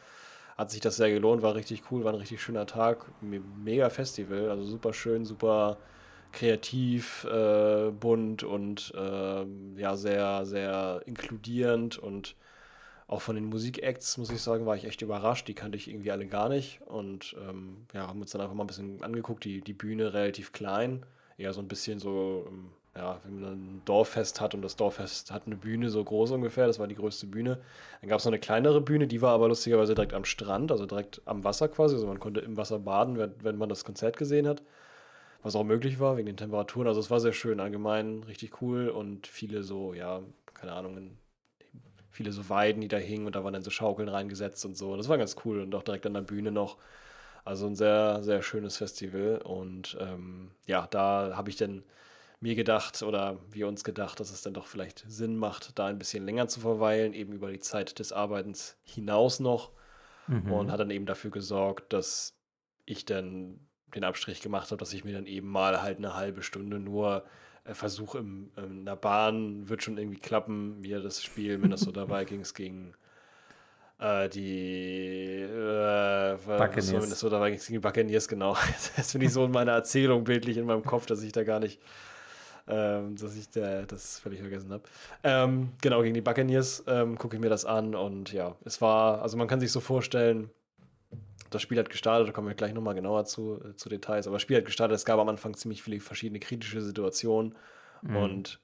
Hat 0.57 0.71
sich 0.71 0.79
das 0.79 0.95
sehr 0.95 1.11
gelohnt, 1.11 1.41
war 1.41 1.55
richtig 1.55 1.83
cool, 1.91 2.03
war 2.03 2.13
ein 2.13 2.19
richtig 2.19 2.41
schöner 2.41 2.65
Tag. 2.65 3.05
Mega 3.21 3.89
Festival, 3.89 4.49
also 4.49 4.63
super 4.63 4.93
schön, 4.93 5.25
super 5.25 5.77
kreativ, 6.35 7.23
äh, 7.23 7.89
bunt 7.89 8.43
und 8.43 8.93
äh, 8.95 9.45
ja, 9.77 9.95
sehr, 9.95 10.45
sehr 10.45 11.01
inkludierend 11.05 11.97
und 11.97 12.35
auch 13.07 13.21
von 13.21 13.35
den 13.35 13.45
Musikacts, 13.45 14.17
muss 14.17 14.31
ich 14.31 14.41
sagen, 14.41 14.65
war 14.65 14.75
ich 14.75 14.85
echt 14.85 15.01
überrascht. 15.01 15.47
Die 15.47 15.53
kannte 15.53 15.77
ich 15.77 15.87
irgendwie 15.87 16.11
alle 16.11 16.25
gar 16.25 16.49
nicht. 16.49 16.81
Und 16.85 17.35
ähm, 17.47 17.85
ja, 17.93 18.07
haben 18.07 18.19
uns 18.19 18.31
dann 18.31 18.41
einfach 18.41 18.55
mal 18.55 18.63
ein 18.63 18.67
bisschen 18.67 19.03
angeguckt. 19.03 19.43
Die, 19.43 19.61
die 19.61 19.73
Bühne 19.73 20.13
relativ 20.13 20.53
klein. 20.53 21.05
Eher 21.37 21.53
so 21.53 21.61
ein 21.61 21.67
bisschen 21.67 21.99
so, 21.99 22.45
ähm, 22.47 22.71
ja, 22.95 23.19
wenn 23.23 23.39
man 23.39 23.53
ein 23.53 23.81
Dorffest 23.85 24.41
hat 24.41 24.55
und 24.55 24.63
das 24.63 24.75
Dorffest 24.75 25.31
hat 25.31 25.43
eine 25.45 25.55
Bühne 25.55 25.91
so 25.91 26.03
groß 26.03 26.31
ungefähr. 26.31 26.65
Das 26.65 26.79
war 26.79 26.87
die 26.87 26.95
größte 26.95 27.27
Bühne. 27.27 27.59
Dann 28.01 28.09
gab 28.09 28.19
es 28.19 28.25
noch 28.25 28.31
eine 28.31 28.39
kleinere 28.39 28.81
Bühne, 28.81 29.05
die 29.05 29.21
war 29.21 29.33
aber 29.33 29.49
lustigerweise 29.49 29.93
direkt 29.93 30.13
am 30.13 30.25
Strand, 30.25 30.71
also 30.71 30.87
direkt 30.87 31.21
am 31.25 31.43
Wasser 31.43 31.67
quasi. 31.67 31.93
Also 31.93 32.07
man 32.07 32.19
konnte 32.19 32.39
im 32.39 32.57
Wasser 32.57 32.79
baden, 32.79 33.19
wenn, 33.19 33.33
wenn 33.43 33.57
man 33.57 33.69
das 33.69 33.85
Konzert 33.85 34.17
gesehen 34.17 34.47
hat. 34.47 34.63
Was 35.45 35.55
auch 35.55 35.63
möglich 35.63 35.99
war 35.99 36.17
wegen 36.17 36.25
den 36.25 36.37
Temperaturen. 36.37 36.87
Also 36.87 36.99
es 36.99 37.11
war 37.11 37.19
sehr 37.19 37.31
schön 37.31 37.59
allgemein, 37.59 38.23
richtig 38.23 38.63
cool 38.63 38.89
und 38.89 39.27
viele 39.27 39.61
so, 39.61 39.93
ja, 39.93 40.23
keine 40.55 40.73
Ahnung, 40.73 41.19
viele 42.09 42.31
so 42.31 42.49
Weiden, 42.49 42.81
die 42.81 42.87
da 42.87 42.97
hingen 42.97 43.27
und 43.27 43.35
da 43.35 43.43
waren 43.43 43.53
dann 43.53 43.61
so 43.61 43.69
Schaukeln 43.69 44.09
reingesetzt 44.09 44.65
und 44.65 44.75
so. 44.75 44.97
Das 44.97 45.07
war 45.07 45.19
ganz 45.19 45.35
cool 45.45 45.61
und 45.61 45.75
auch 45.75 45.83
direkt 45.83 46.07
an 46.07 46.15
der 46.15 46.21
Bühne 46.21 46.51
noch. 46.51 46.77
Also 47.43 47.67
ein 47.67 47.75
sehr, 47.75 48.23
sehr 48.23 48.41
schönes 48.41 48.77
Festival 48.77 49.39
und 49.43 49.95
ähm, 50.01 50.49
ja, 50.65 50.87
da 50.87 51.33
habe 51.35 51.51
ich 51.51 51.57
dann 51.57 51.83
mir 52.39 52.55
gedacht 52.55 53.03
oder 53.03 53.37
wir 53.51 53.67
uns 53.67 53.83
gedacht, 53.83 54.19
dass 54.19 54.31
es 54.31 54.41
dann 54.41 54.55
doch 54.55 54.65
vielleicht 54.65 55.05
Sinn 55.07 55.37
macht, 55.37 55.77
da 55.77 55.85
ein 55.85 55.99
bisschen 55.99 56.25
länger 56.25 56.47
zu 56.47 56.59
verweilen, 56.59 57.13
eben 57.13 57.33
über 57.33 57.51
die 57.51 57.59
Zeit 57.59 57.99
des 57.99 58.11
Arbeitens 58.13 58.77
hinaus 58.81 59.39
noch 59.39 59.69
mhm. 60.25 60.51
und 60.51 60.71
hat 60.71 60.79
dann 60.79 60.89
eben 60.89 61.05
dafür 61.05 61.29
gesorgt, 61.29 61.93
dass 61.93 62.35
ich 62.85 63.05
dann 63.05 63.59
den 63.95 64.03
Abstrich 64.03 64.41
gemacht 64.41 64.71
habe, 64.71 64.77
dass 64.77 64.93
ich 64.93 65.03
mir 65.03 65.13
dann 65.13 65.25
eben 65.25 65.47
mal 65.47 65.81
halt 65.81 65.97
eine 65.97 66.15
halbe 66.15 66.43
Stunde 66.43 66.79
nur 66.79 67.23
äh, 67.63 67.73
Versuch 67.73 68.15
im, 68.15 68.51
in 68.57 68.85
der 68.85 68.95
Bahn 68.95 69.67
wird 69.69 69.83
schon 69.83 69.97
irgendwie 69.97 70.19
klappen, 70.19 70.77
wie 70.81 70.91
das 70.91 71.23
Spiel 71.23 71.57
Minnesota 71.57 72.09
Vikings 72.09 72.53
gegen 72.53 72.93
äh, 73.99 74.29
die 74.29 75.41
äh, 75.41 76.37
Buccaneers. 76.45 76.91
Minnesota 76.91 77.41
Vikings 77.41 77.67
gegen 77.67 77.81
die 77.81 77.87
Buccaneers, 77.87 78.27
genau. 78.27 78.55
Jetzt 78.97 79.13
bin 79.13 79.21
ich 79.21 79.33
so 79.33 79.45
in 79.45 79.51
meiner 79.51 79.71
Erzählung 79.71 80.23
bildlich 80.23 80.57
in 80.57 80.65
meinem 80.65 80.83
Kopf, 80.83 81.05
dass 81.05 81.23
ich 81.23 81.31
da 81.31 81.43
gar 81.43 81.59
nicht, 81.59 81.81
ähm, 82.67 83.15
dass 83.15 83.35
ich 83.35 83.49
da, 83.49 83.83
das 83.83 84.19
völlig 84.19 84.41
vergessen 84.41 84.71
habe. 84.71 84.83
Ähm, 85.23 85.71
genau, 85.81 86.01
gegen 86.01 86.13
die 86.13 86.21
Buccaneers 86.21 86.83
ähm, 86.87 87.17
gucke 87.17 87.37
ich 87.37 87.41
mir 87.41 87.49
das 87.49 87.63
an 87.63 87.95
und 87.95 88.33
ja, 88.33 88.55
es 88.65 88.81
war, 88.81 89.21
also 89.21 89.37
man 89.37 89.47
kann 89.47 89.61
sich 89.61 89.71
so 89.71 89.79
vorstellen, 89.79 90.49
das 91.49 91.61
Spiel 91.61 91.79
hat 91.79 91.89
gestartet, 91.89 92.27
da 92.27 92.31
kommen 92.31 92.47
wir 92.47 92.55
gleich 92.55 92.73
nochmal 92.73 92.95
genauer 92.95 93.25
zu, 93.25 93.61
äh, 93.63 93.75
zu 93.75 93.89
Details, 93.89 94.27
aber 94.27 94.35
das 94.35 94.41
Spiel 94.41 94.57
hat 94.57 94.65
gestartet, 94.65 94.95
es 94.95 95.05
gab 95.05 95.19
am 95.19 95.29
Anfang 95.29 95.55
ziemlich 95.55 95.83
viele 95.83 95.99
verschiedene 95.99 96.39
kritische 96.39 96.81
Situationen 96.81 97.55
mhm. 98.01 98.15
und 98.15 98.59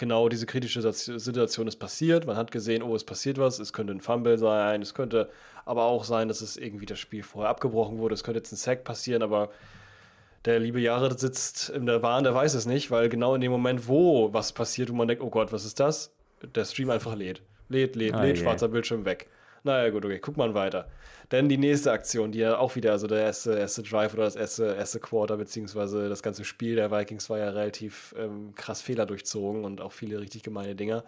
genau 0.00 0.28
diese 0.28 0.46
kritische 0.46 0.80
Situation 0.92 1.68
ist 1.68 1.76
passiert. 1.76 2.26
Man 2.26 2.36
hat 2.36 2.50
gesehen, 2.50 2.82
oh, 2.82 2.96
es 2.96 3.04
passiert 3.04 3.36
was, 3.36 3.58
es 3.58 3.72
könnte 3.72 3.92
ein 3.92 4.00
Fumble 4.00 4.38
sein, 4.38 4.80
es 4.80 4.94
könnte 4.94 5.28
aber 5.66 5.84
auch 5.84 6.04
sein, 6.04 6.26
dass 6.28 6.40
es 6.40 6.56
irgendwie 6.56 6.86
das 6.86 6.98
Spiel 6.98 7.22
vorher 7.22 7.50
abgebrochen 7.50 7.98
wurde, 7.98 8.14
es 8.14 8.24
könnte 8.24 8.38
jetzt 8.38 8.50
ein 8.50 8.56
Sack 8.56 8.82
passieren, 8.82 9.22
aber 9.22 9.50
der 10.46 10.58
liebe 10.58 10.80
Jahre 10.80 11.16
sitzt 11.18 11.68
in 11.68 11.84
der 11.84 11.98
Bahn, 11.98 12.24
der 12.24 12.34
weiß 12.34 12.54
es 12.54 12.64
nicht, 12.64 12.90
weil 12.90 13.10
genau 13.10 13.34
in 13.34 13.42
dem 13.42 13.52
Moment, 13.52 13.88
wo 13.88 14.32
was 14.32 14.52
passiert 14.52 14.88
und 14.88 14.96
man 14.96 15.06
denkt, 15.06 15.22
oh 15.22 15.28
Gott, 15.28 15.52
was 15.52 15.66
ist 15.66 15.78
das? 15.78 16.14
Der 16.54 16.64
Stream 16.64 16.88
einfach 16.88 17.14
lädt. 17.14 17.42
Lädt, 17.68 17.94
lädt, 17.94 18.14
ah, 18.14 18.22
lädt, 18.22 18.36
yeah. 18.36 18.44
schwarzer 18.44 18.68
Bildschirm 18.68 19.04
weg. 19.04 19.28
Naja, 19.62 19.90
gut, 19.90 20.04
okay, 20.04 20.18
guck 20.18 20.36
mal 20.36 20.54
weiter. 20.54 20.88
Dann 21.28 21.48
die 21.48 21.58
nächste 21.58 21.92
Aktion, 21.92 22.32
die 22.32 22.40
ja 22.40 22.58
auch 22.58 22.74
wieder, 22.76 22.92
also 22.92 23.06
der 23.06 23.20
erste, 23.20 23.56
erste 23.56 23.82
Drive 23.82 24.14
oder 24.14 24.24
das 24.24 24.36
erste, 24.36 24.74
erste 24.74 25.00
Quarter, 25.00 25.36
beziehungsweise 25.36 26.08
das 26.08 26.22
ganze 26.22 26.44
Spiel 26.44 26.76
der 26.76 26.90
Vikings 26.90 27.30
war 27.30 27.38
ja 27.38 27.50
relativ 27.50 28.14
ähm, 28.18 28.54
krass 28.54 28.82
Fehler 28.82 29.06
durchzogen 29.06 29.64
und 29.64 29.80
auch 29.80 29.92
viele 29.92 30.20
richtig 30.20 30.42
gemeine 30.42 30.74
Dinger. 30.74 31.04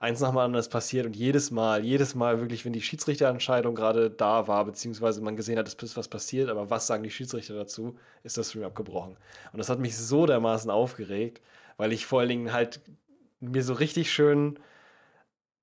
Eins 0.00 0.18
nach 0.20 0.30
dem 0.30 0.38
anderen 0.38 0.58
ist 0.58 0.68
passiert 0.68 1.06
und 1.06 1.14
jedes 1.14 1.52
Mal, 1.52 1.84
jedes 1.84 2.16
Mal 2.16 2.40
wirklich, 2.40 2.64
wenn 2.64 2.72
die 2.72 2.82
Schiedsrichterentscheidung 2.82 3.76
gerade 3.76 4.10
da 4.10 4.48
war, 4.48 4.64
beziehungsweise 4.64 5.20
man 5.20 5.36
gesehen 5.36 5.58
hat, 5.58 5.68
es 5.68 5.74
ist 5.74 5.96
was 5.96 6.08
passiert, 6.08 6.50
aber 6.50 6.70
was 6.70 6.88
sagen 6.88 7.04
die 7.04 7.10
Schiedsrichter 7.12 7.54
dazu, 7.54 7.96
ist 8.24 8.36
das 8.36 8.50
Stream 8.50 8.64
abgebrochen. 8.64 9.16
Und 9.52 9.58
das 9.58 9.68
hat 9.68 9.78
mich 9.78 9.96
so 9.96 10.26
dermaßen 10.26 10.72
aufgeregt, 10.72 11.40
weil 11.76 11.92
ich 11.92 12.04
vor 12.04 12.18
allen 12.18 12.30
Dingen 12.30 12.52
halt 12.52 12.80
mir 13.38 13.62
so 13.62 13.74
richtig 13.74 14.12
schön 14.12 14.58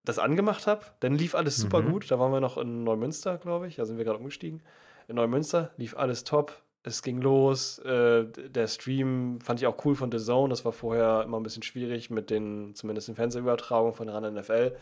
das 0.06 0.20
angemacht 0.20 0.68
habe, 0.68 0.86
dann 1.02 1.16
lief 1.16 1.36
alles 1.36 1.58
super 1.58 1.82
mhm. 1.82 1.92
gut. 1.92 2.12
Da 2.12 2.20
waren 2.20 2.32
wir 2.32 2.40
noch 2.40 2.58
in 2.58 2.84
Neumünster, 2.84 3.38
glaube 3.38 3.68
ich. 3.68 3.76
Da 3.76 3.86
sind 3.86 3.98
wir 3.98 4.06
gerade 4.06 4.20
umgestiegen. 4.20 4.62
In 5.08 5.16
Neumünster 5.16 5.72
lief 5.78 5.96
alles 5.98 6.24
top. 6.24 6.62
Es 6.84 7.04
ging 7.04 7.22
los. 7.22 7.80
Äh, 7.80 8.26
der 8.26 8.68
Stream 8.68 9.40
fand 9.42 9.60
ich 9.60 9.68
auch 9.68 9.84
cool 9.86 9.96
von 9.96 10.12
The 10.12 10.18
Zone. 10.18 10.50
Das 10.50 10.64
war 10.66 10.72
vorher 10.72 11.24
immer 11.24 11.40
ein 11.40 11.44
bisschen 11.44 11.64
schwierig 11.64 12.10
mit 12.10 12.30
den, 12.30 12.74
zumindest 12.76 13.10
in 13.10 13.16
Fernsehübertragungen 13.16 13.94
von 13.94 14.08
RAN 14.08 14.34
NFL. 14.34 14.76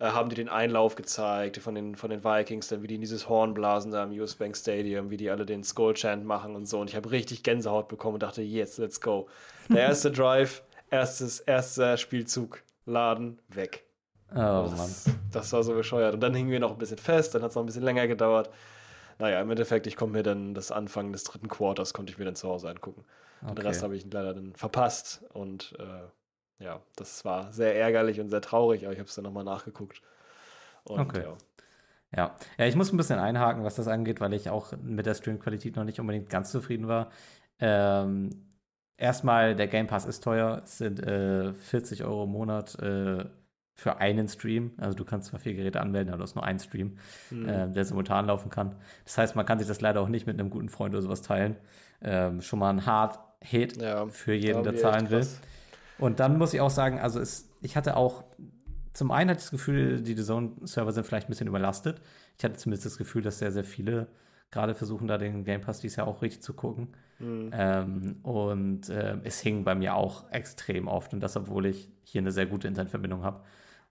Äh, 0.00 0.06
haben 0.12 0.30
die 0.30 0.34
den 0.34 0.48
Einlauf 0.48 0.94
gezeigt 0.94 1.58
von 1.58 1.74
den, 1.74 1.94
von 1.94 2.10
den 2.10 2.24
Vikings, 2.24 2.68
dann 2.68 2.82
wie 2.82 2.86
die 2.86 2.94
in 2.94 3.02
dieses 3.02 3.28
Horn 3.28 3.52
blasen 3.52 3.92
da 3.92 4.02
im 4.02 4.10
US 4.12 4.34
Bank 4.34 4.56
Stadium, 4.56 5.10
wie 5.10 5.18
die 5.18 5.30
alle 5.30 5.44
den 5.44 5.62
Skull 5.62 5.94
Chant 5.94 6.24
machen 6.24 6.56
und 6.56 6.66
so. 6.66 6.80
Und 6.80 6.88
ich 6.88 6.96
habe 6.96 7.10
richtig 7.10 7.42
Gänsehaut 7.42 7.88
bekommen 7.88 8.14
und 8.14 8.22
dachte, 8.22 8.40
jetzt, 8.40 8.78
let's 8.78 9.00
go. 9.00 9.28
Der 9.68 9.82
erste 9.82 10.10
Drive, 10.12 10.62
erstes, 10.90 11.40
erster 11.40 11.98
Spielzug, 11.98 12.62
Laden, 12.86 13.40
weg. 13.48 13.84
Oh 14.32 14.68
das, 14.68 14.76
Mann. 14.76 15.16
Das 15.32 15.52
war 15.52 15.62
so 15.62 15.74
bescheuert. 15.74 16.14
Und 16.14 16.20
dann 16.20 16.34
hingen 16.34 16.50
wir 16.50 16.60
noch 16.60 16.72
ein 16.72 16.78
bisschen 16.78 16.98
fest, 16.98 17.34
dann 17.34 17.42
hat 17.42 17.50
es 17.50 17.54
noch 17.54 17.62
ein 17.62 17.66
bisschen 17.66 17.82
länger 17.82 18.06
gedauert. 18.06 18.50
Naja, 19.18 19.40
im 19.40 19.50
Endeffekt, 19.50 19.86
ich 19.86 19.96
konnte 19.96 20.14
mir 20.14 20.22
dann 20.22 20.54
das 20.54 20.72
Anfang 20.72 21.12
des 21.12 21.24
dritten 21.24 21.48
Quarters, 21.48 21.92
konnte 21.92 22.12
ich 22.12 22.18
mir 22.18 22.24
dann 22.24 22.36
zu 22.36 22.48
Hause 22.48 22.70
angucken. 22.70 23.04
Okay. 23.42 23.54
Den 23.54 23.66
Rest 23.66 23.82
habe 23.82 23.96
ich 23.96 24.04
leider 24.10 24.34
dann 24.34 24.54
verpasst. 24.54 25.22
Und 25.32 25.76
äh, 25.78 26.64
ja, 26.64 26.80
das 26.96 27.24
war 27.24 27.52
sehr 27.52 27.76
ärgerlich 27.76 28.20
und 28.20 28.28
sehr 28.28 28.40
traurig, 28.40 28.84
aber 28.84 28.92
ich 28.92 28.98
habe 28.98 29.08
es 29.08 29.14
dann 29.14 29.24
nochmal 29.24 29.44
nachgeguckt. 29.44 30.02
Und, 30.84 31.00
okay. 31.00 31.22
Ja. 31.22 31.36
Ja. 32.16 32.34
ja, 32.58 32.66
ich 32.66 32.74
muss 32.74 32.92
ein 32.92 32.96
bisschen 32.96 33.20
einhaken, 33.20 33.62
was 33.62 33.76
das 33.76 33.86
angeht, 33.86 34.20
weil 34.20 34.32
ich 34.34 34.50
auch 34.50 34.72
mit 34.82 35.06
der 35.06 35.14
Streamqualität 35.14 35.76
noch 35.76 35.84
nicht 35.84 36.00
unbedingt 36.00 36.28
ganz 36.28 36.50
zufrieden 36.50 36.88
war. 36.88 37.10
Ähm, 37.60 38.30
erstmal, 38.96 39.54
der 39.54 39.68
Game 39.68 39.86
Pass 39.86 40.06
ist 40.06 40.24
teuer. 40.24 40.62
Es 40.64 40.78
sind 40.78 41.00
äh, 41.00 41.52
40 41.52 42.04
Euro 42.04 42.24
im 42.24 42.30
Monat. 42.30 42.76
Äh, 42.80 43.26
für 43.80 43.96
einen 43.96 44.28
Stream. 44.28 44.72
Also 44.76 44.94
du 44.94 45.06
kannst 45.06 45.28
zwar 45.28 45.40
vier 45.40 45.54
Geräte 45.54 45.80
anmelden, 45.80 46.10
aber 46.10 46.18
du 46.18 46.24
hast 46.24 46.34
nur 46.34 46.44
einen 46.44 46.58
Stream, 46.58 46.98
mhm. 47.30 47.48
äh, 47.48 47.66
der 47.72 47.86
simultan 47.86 48.26
laufen 48.26 48.50
kann. 48.50 48.76
Das 49.06 49.16
heißt, 49.16 49.36
man 49.36 49.46
kann 49.46 49.58
sich 49.58 49.66
das 49.66 49.80
leider 49.80 50.02
auch 50.02 50.08
nicht 50.08 50.26
mit 50.26 50.38
einem 50.38 50.50
guten 50.50 50.68
Freund 50.68 50.94
oder 50.94 51.00
sowas 51.00 51.22
teilen. 51.22 51.56
Ähm, 52.02 52.42
schon 52.42 52.58
mal 52.58 52.68
ein 52.68 52.84
Hard 52.84 53.18
Hit 53.40 53.80
ja, 53.80 54.06
für 54.08 54.34
jeden, 54.34 54.64
der 54.64 54.76
zahlen 54.76 55.08
will. 55.08 55.26
Und 55.98 56.20
dann 56.20 56.36
muss 56.36 56.52
ich 56.52 56.60
auch 56.60 56.68
sagen, 56.68 57.00
also 57.00 57.20
es, 57.20 57.48
ich 57.62 57.74
hatte 57.74 57.96
auch, 57.96 58.24
zum 58.92 59.10
einen 59.12 59.30
hatte 59.30 59.38
ich 59.38 59.44
das 59.44 59.50
Gefühl, 59.50 60.02
die 60.02 60.14
Zone-Server 60.14 60.92
sind 60.92 61.06
vielleicht 61.06 61.28
ein 61.28 61.30
bisschen 61.30 61.48
überlastet. 61.48 62.02
Ich 62.36 62.44
hatte 62.44 62.56
zumindest 62.56 62.84
das 62.84 62.98
Gefühl, 62.98 63.22
dass 63.22 63.38
sehr, 63.38 63.50
sehr 63.50 63.64
viele 63.64 64.08
gerade 64.50 64.74
versuchen, 64.74 65.08
da 65.08 65.16
den 65.16 65.44
Game 65.44 65.62
Pass 65.62 65.80
dies 65.80 65.96
Jahr 65.96 66.06
auch 66.06 66.20
richtig 66.20 66.42
zu 66.42 66.52
gucken. 66.52 66.88
Mhm. 67.18 67.50
Ähm, 67.54 68.16
und 68.24 68.90
äh, 68.90 69.16
es 69.24 69.40
hing 69.40 69.64
bei 69.64 69.74
mir 69.74 69.94
auch 69.94 70.30
extrem 70.32 70.86
oft. 70.86 71.14
Und 71.14 71.20
das, 71.20 71.34
obwohl 71.36 71.64
ich 71.64 71.88
hier 72.02 72.20
eine 72.20 72.32
sehr 72.32 72.46
gute 72.46 72.68
Internetverbindung 72.68 73.22
habe. 73.22 73.40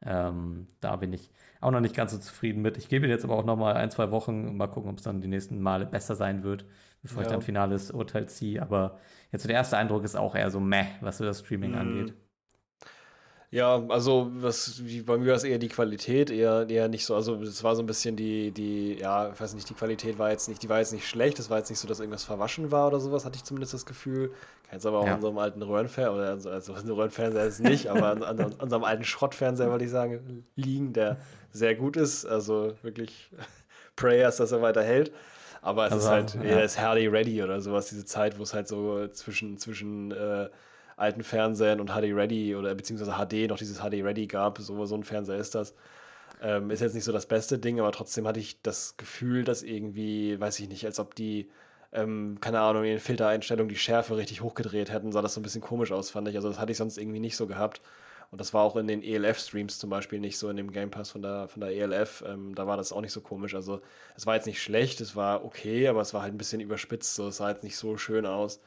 Ähm, 0.05 0.67
da 0.79 0.95
bin 0.95 1.11
ich 1.13 1.29
auch 1.61 1.71
noch 1.71 1.81
nicht 1.81 1.95
ganz 1.95 2.11
so 2.11 2.17
zufrieden 2.17 2.61
mit. 2.61 2.77
Ich 2.77 2.87
gebe 2.87 3.07
jetzt 3.07 3.25
aber 3.25 3.35
auch 3.35 3.45
noch 3.45 3.57
mal 3.57 3.75
ein, 3.75 3.91
zwei 3.91 4.11
Wochen, 4.11 4.55
mal 4.55 4.67
gucken, 4.67 4.91
ob 4.91 4.97
es 4.97 5.03
dann 5.03 5.21
die 5.21 5.27
nächsten 5.27 5.61
Male 5.61 5.85
besser 5.85 6.15
sein 6.15 6.43
wird, 6.43 6.65
bevor 7.01 7.21
ja. 7.21 7.27
ich 7.27 7.33
dann 7.33 7.41
finales 7.41 7.91
Urteil 7.91 8.27
ziehe. 8.29 8.61
Aber 8.61 8.99
jetzt 9.31 9.41
so 9.41 9.47
der 9.47 9.57
erste 9.57 9.77
Eindruck 9.77 10.03
ist 10.03 10.15
auch 10.15 10.35
eher 10.35 10.51
so 10.51 10.59
meh, 10.59 10.85
was 11.01 11.17
so 11.17 11.25
das 11.25 11.39
Streaming 11.39 11.71
mhm. 11.71 11.77
angeht. 11.77 12.13
Ja, 13.51 13.83
also 13.87 14.29
was, 14.35 14.79
bei 15.07 15.17
mir 15.17 15.29
war 15.29 15.35
es 15.35 15.43
eher 15.43 15.57
die 15.57 15.69
Qualität, 15.69 16.29
eher, 16.29 16.69
eher 16.69 16.87
nicht 16.87 17.03
so, 17.03 17.15
also 17.15 17.41
es 17.41 17.63
war 17.63 17.75
so 17.75 17.81
ein 17.81 17.87
bisschen 17.87 18.15
die, 18.15 18.51
die, 18.51 18.99
ja, 18.99 19.31
ich 19.31 19.41
weiß 19.41 19.55
nicht, 19.55 19.67
die 19.67 19.73
Qualität 19.73 20.19
war 20.19 20.29
jetzt 20.29 20.47
nicht, 20.47 20.61
die 20.61 20.69
war 20.69 20.77
jetzt 20.77 20.93
nicht 20.93 21.07
schlecht, 21.07 21.39
es 21.39 21.49
war 21.49 21.57
jetzt 21.57 21.71
nicht 21.71 21.79
so, 21.79 21.87
dass 21.87 21.99
irgendwas 21.99 22.23
verwaschen 22.23 22.69
war 22.69 22.87
oder 22.87 22.99
sowas, 22.99 23.25
hatte 23.25 23.37
ich 23.37 23.43
zumindest 23.43 23.73
das 23.73 23.87
Gefühl. 23.87 24.29
Kann 24.67 24.73
jetzt 24.73 24.85
aber 24.85 24.99
auch 24.99 25.05
ja. 25.05 25.13
an 25.13 25.15
unserem 25.15 25.39
alten 25.39 25.63
Röhrenfernseher, 25.63 26.13
oder 26.13 26.29
also, 26.29 26.73
also 26.73 26.93
Röhrenfernseher 26.93 27.45
ist 27.45 27.59
nicht, 27.59 27.87
aber 27.87 28.11
an, 28.11 28.21
an, 28.21 28.39
an, 28.39 28.53
unserem 28.53 28.83
alten 28.83 29.03
Schrottfernseher, 29.03 29.71
wollte 29.71 29.85
ich 29.85 29.91
sagen, 29.91 30.45
liegen, 30.55 30.93
der 30.93 31.17
sehr 31.51 31.73
gut 31.73 31.97
ist, 31.97 32.25
also 32.25 32.73
wirklich 32.83 33.31
Prayers, 33.95 34.37
dass 34.37 34.51
er 34.51 34.61
weiterhält. 34.61 35.11
Aber 35.63 35.87
es 35.87 35.93
also, 35.93 36.05
ist 36.05 36.11
halt, 36.11 36.35
ja. 36.35 36.41
er 36.41 36.63
ist 36.63 36.79
Hardy 36.79 37.07
ready 37.07 37.41
oder 37.41 37.59
sowas, 37.61 37.89
diese 37.89 38.05
Zeit, 38.05 38.37
wo 38.37 38.43
es 38.43 38.53
halt 38.53 38.67
so 38.67 39.07
zwischen, 39.07 39.57
zwischen 39.57 40.11
äh, 40.11 40.49
alten 40.99 41.23
Fernsehern 41.23 41.79
und 41.79 41.89
HD 41.89 42.13
Ready 42.13 42.55
oder 42.55 42.75
beziehungsweise 42.75 43.13
HD 43.13 43.49
noch 43.49 43.57
dieses 43.57 43.79
HD 43.79 44.03
Ready 44.03 44.27
gab. 44.27 44.59
So, 44.59 44.85
so 44.85 44.95
ein 44.95 45.03
Fernseher 45.03 45.37
ist 45.37 45.55
das. 45.55 45.73
Ähm, 46.41 46.69
ist 46.71 46.81
jetzt 46.81 46.93
nicht 46.95 47.03
so 47.03 47.11
das 47.11 47.25
beste 47.25 47.59
Ding, 47.59 47.79
aber 47.79 47.91
trotzdem 47.91 48.27
hatte 48.27 48.39
ich 48.39 48.61
das 48.61 48.95
Gefühl, 48.97 49.43
dass 49.43 49.63
irgendwie, 49.63 50.39
weiß 50.39 50.59
ich 50.59 50.69
nicht, 50.69 50.85
als 50.85 50.99
ob 50.99 51.15
die, 51.15 51.49
ähm, 51.91 52.37
keine 52.39 52.61
Ahnung, 52.61 52.83
in 52.83 52.91
den 52.91 52.99
Filtereinstellungen 52.99 53.69
die 53.69 53.77
Schärfe 53.77 54.17
richtig 54.17 54.41
hochgedreht 54.41 54.91
hätten, 54.91 55.11
sah 55.11 55.21
das 55.21 55.33
so 55.33 55.39
ein 55.39 55.43
bisschen 55.43 55.61
komisch 55.61 55.91
aus, 55.91 56.09
fand 56.11 56.27
ich. 56.29 56.35
Also 56.35 56.49
das 56.49 56.59
hatte 56.59 56.71
ich 56.71 56.77
sonst 56.77 56.97
irgendwie 56.97 57.19
nicht 57.19 57.35
so 57.35 57.47
gehabt. 57.47 57.81
Und 58.31 58.39
das 58.39 58.53
war 58.53 58.63
auch 58.63 58.75
in 58.75 58.87
den 58.87 59.01
ELF-Streams 59.01 59.79
zum 59.79 59.89
Beispiel 59.89 60.19
nicht 60.19 60.37
so 60.37 60.49
in 60.49 60.57
dem 60.57 60.71
Game 60.71 60.91
Pass 60.91 61.09
von 61.09 61.21
der, 61.21 61.47
von 61.47 61.61
der 61.61 61.71
ELF. 61.71 62.23
Ähm, 62.27 62.53
da 62.55 62.67
war 62.67 62.77
das 62.77 62.93
auch 62.93 63.01
nicht 63.01 63.11
so 63.11 63.21
komisch. 63.21 63.55
Also 63.55 63.81
es 64.15 64.27
war 64.27 64.35
jetzt 64.35 64.45
nicht 64.45 64.61
schlecht, 64.61 65.01
es 65.01 65.15
war 65.15 65.43
okay, 65.43 65.87
aber 65.87 66.01
es 66.01 66.13
war 66.13 66.21
halt 66.21 66.33
ein 66.33 66.37
bisschen 66.37 66.61
überspitzt. 66.61 67.15
So. 67.15 67.29
Es 67.29 67.37
sah 67.37 67.49
jetzt 67.49 67.63
nicht 67.63 67.75
so 67.77 67.97
schön 67.97 68.25
aus. 68.25 68.61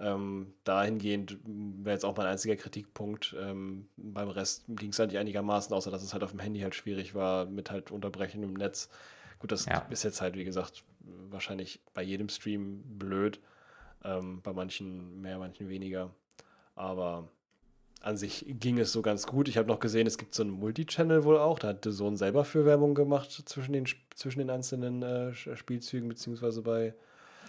Ähm, 0.00 0.54
dahingehend 0.64 1.38
wäre 1.44 1.94
jetzt 1.94 2.04
auch 2.04 2.16
mein 2.16 2.26
einziger 2.26 2.56
Kritikpunkt. 2.56 3.34
Ähm, 3.38 3.88
beim 3.96 4.28
Rest 4.28 4.64
ging 4.68 4.90
es 4.90 5.00
eigentlich 5.00 5.18
einigermaßen, 5.18 5.74
außer 5.74 5.90
dass 5.90 6.02
es 6.02 6.12
halt 6.12 6.22
auf 6.22 6.30
dem 6.30 6.40
Handy 6.40 6.60
halt 6.60 6.74
schwierig 6.74 7.14
war 7.14 7.46
mit 7.46 7.70
halt 7.70 7.90
Unterbrechen 7.90 8.42
im 8.42 8.54
Netz. 8.54 8.88
Gut, 9.40 9.50
das 9.50 9.66
ja. 9.66 9.86
ist 9.90 10.04
jetzt 10.04 10.20
halt, 10.20 10.36
wie 10.36 10.44
gesagt, 10.44 10.84
wahrscheinlich 11.30 11.80
bei 11.94 12.02
jedem 12.02 12.28
Stream 12.28 12.82
blöd. 12.98 13.40
Ähm, 14.04 14.40
bei 14.42 14.52
manchen 14.52 15.20
mehr, 15.20 15.38
manchen 15.38 15.68
weniger. 15.68 16.10
Aber 16.76 17.28
an 18.00 18.16
sich 18.16 18.46
ging 18.48 18.78
es 18.78 18.92
so 18.92 19.02
ganz 19.02 19.26
gut. 19.26 19.48
Ich 19.48 19.58
habe 19.58 19.66
noch 19.66 19.80
gesehen, 19.80 20.06
es 20.06 20.18
gibt 20.18 20.34
so 20.34 20.44
einen 20.44 20.52
Multichannel 20.52 21.24
wohl 21.24 21.38
auch. 21.38 21.58
Da 21.58 21.68
hat 21.68 21.84
The 21.84 21.90
Sohn 21.90 22.16
selber 22.16 22.44
für 22.44 22.64
Werbung 22.64 22.94
gemacht 22.94 23.30
zwischen 23.46 23.72
den, 23.72 23.86
zwischen 24.14 24.38
den 24.38 24.50
einzelnen 24.50 25.02
äh, 25.02 25.34
Spielzügen, 25.34 26.08
beziehungsweise 26.08 26.62
bei. 26.62 26.94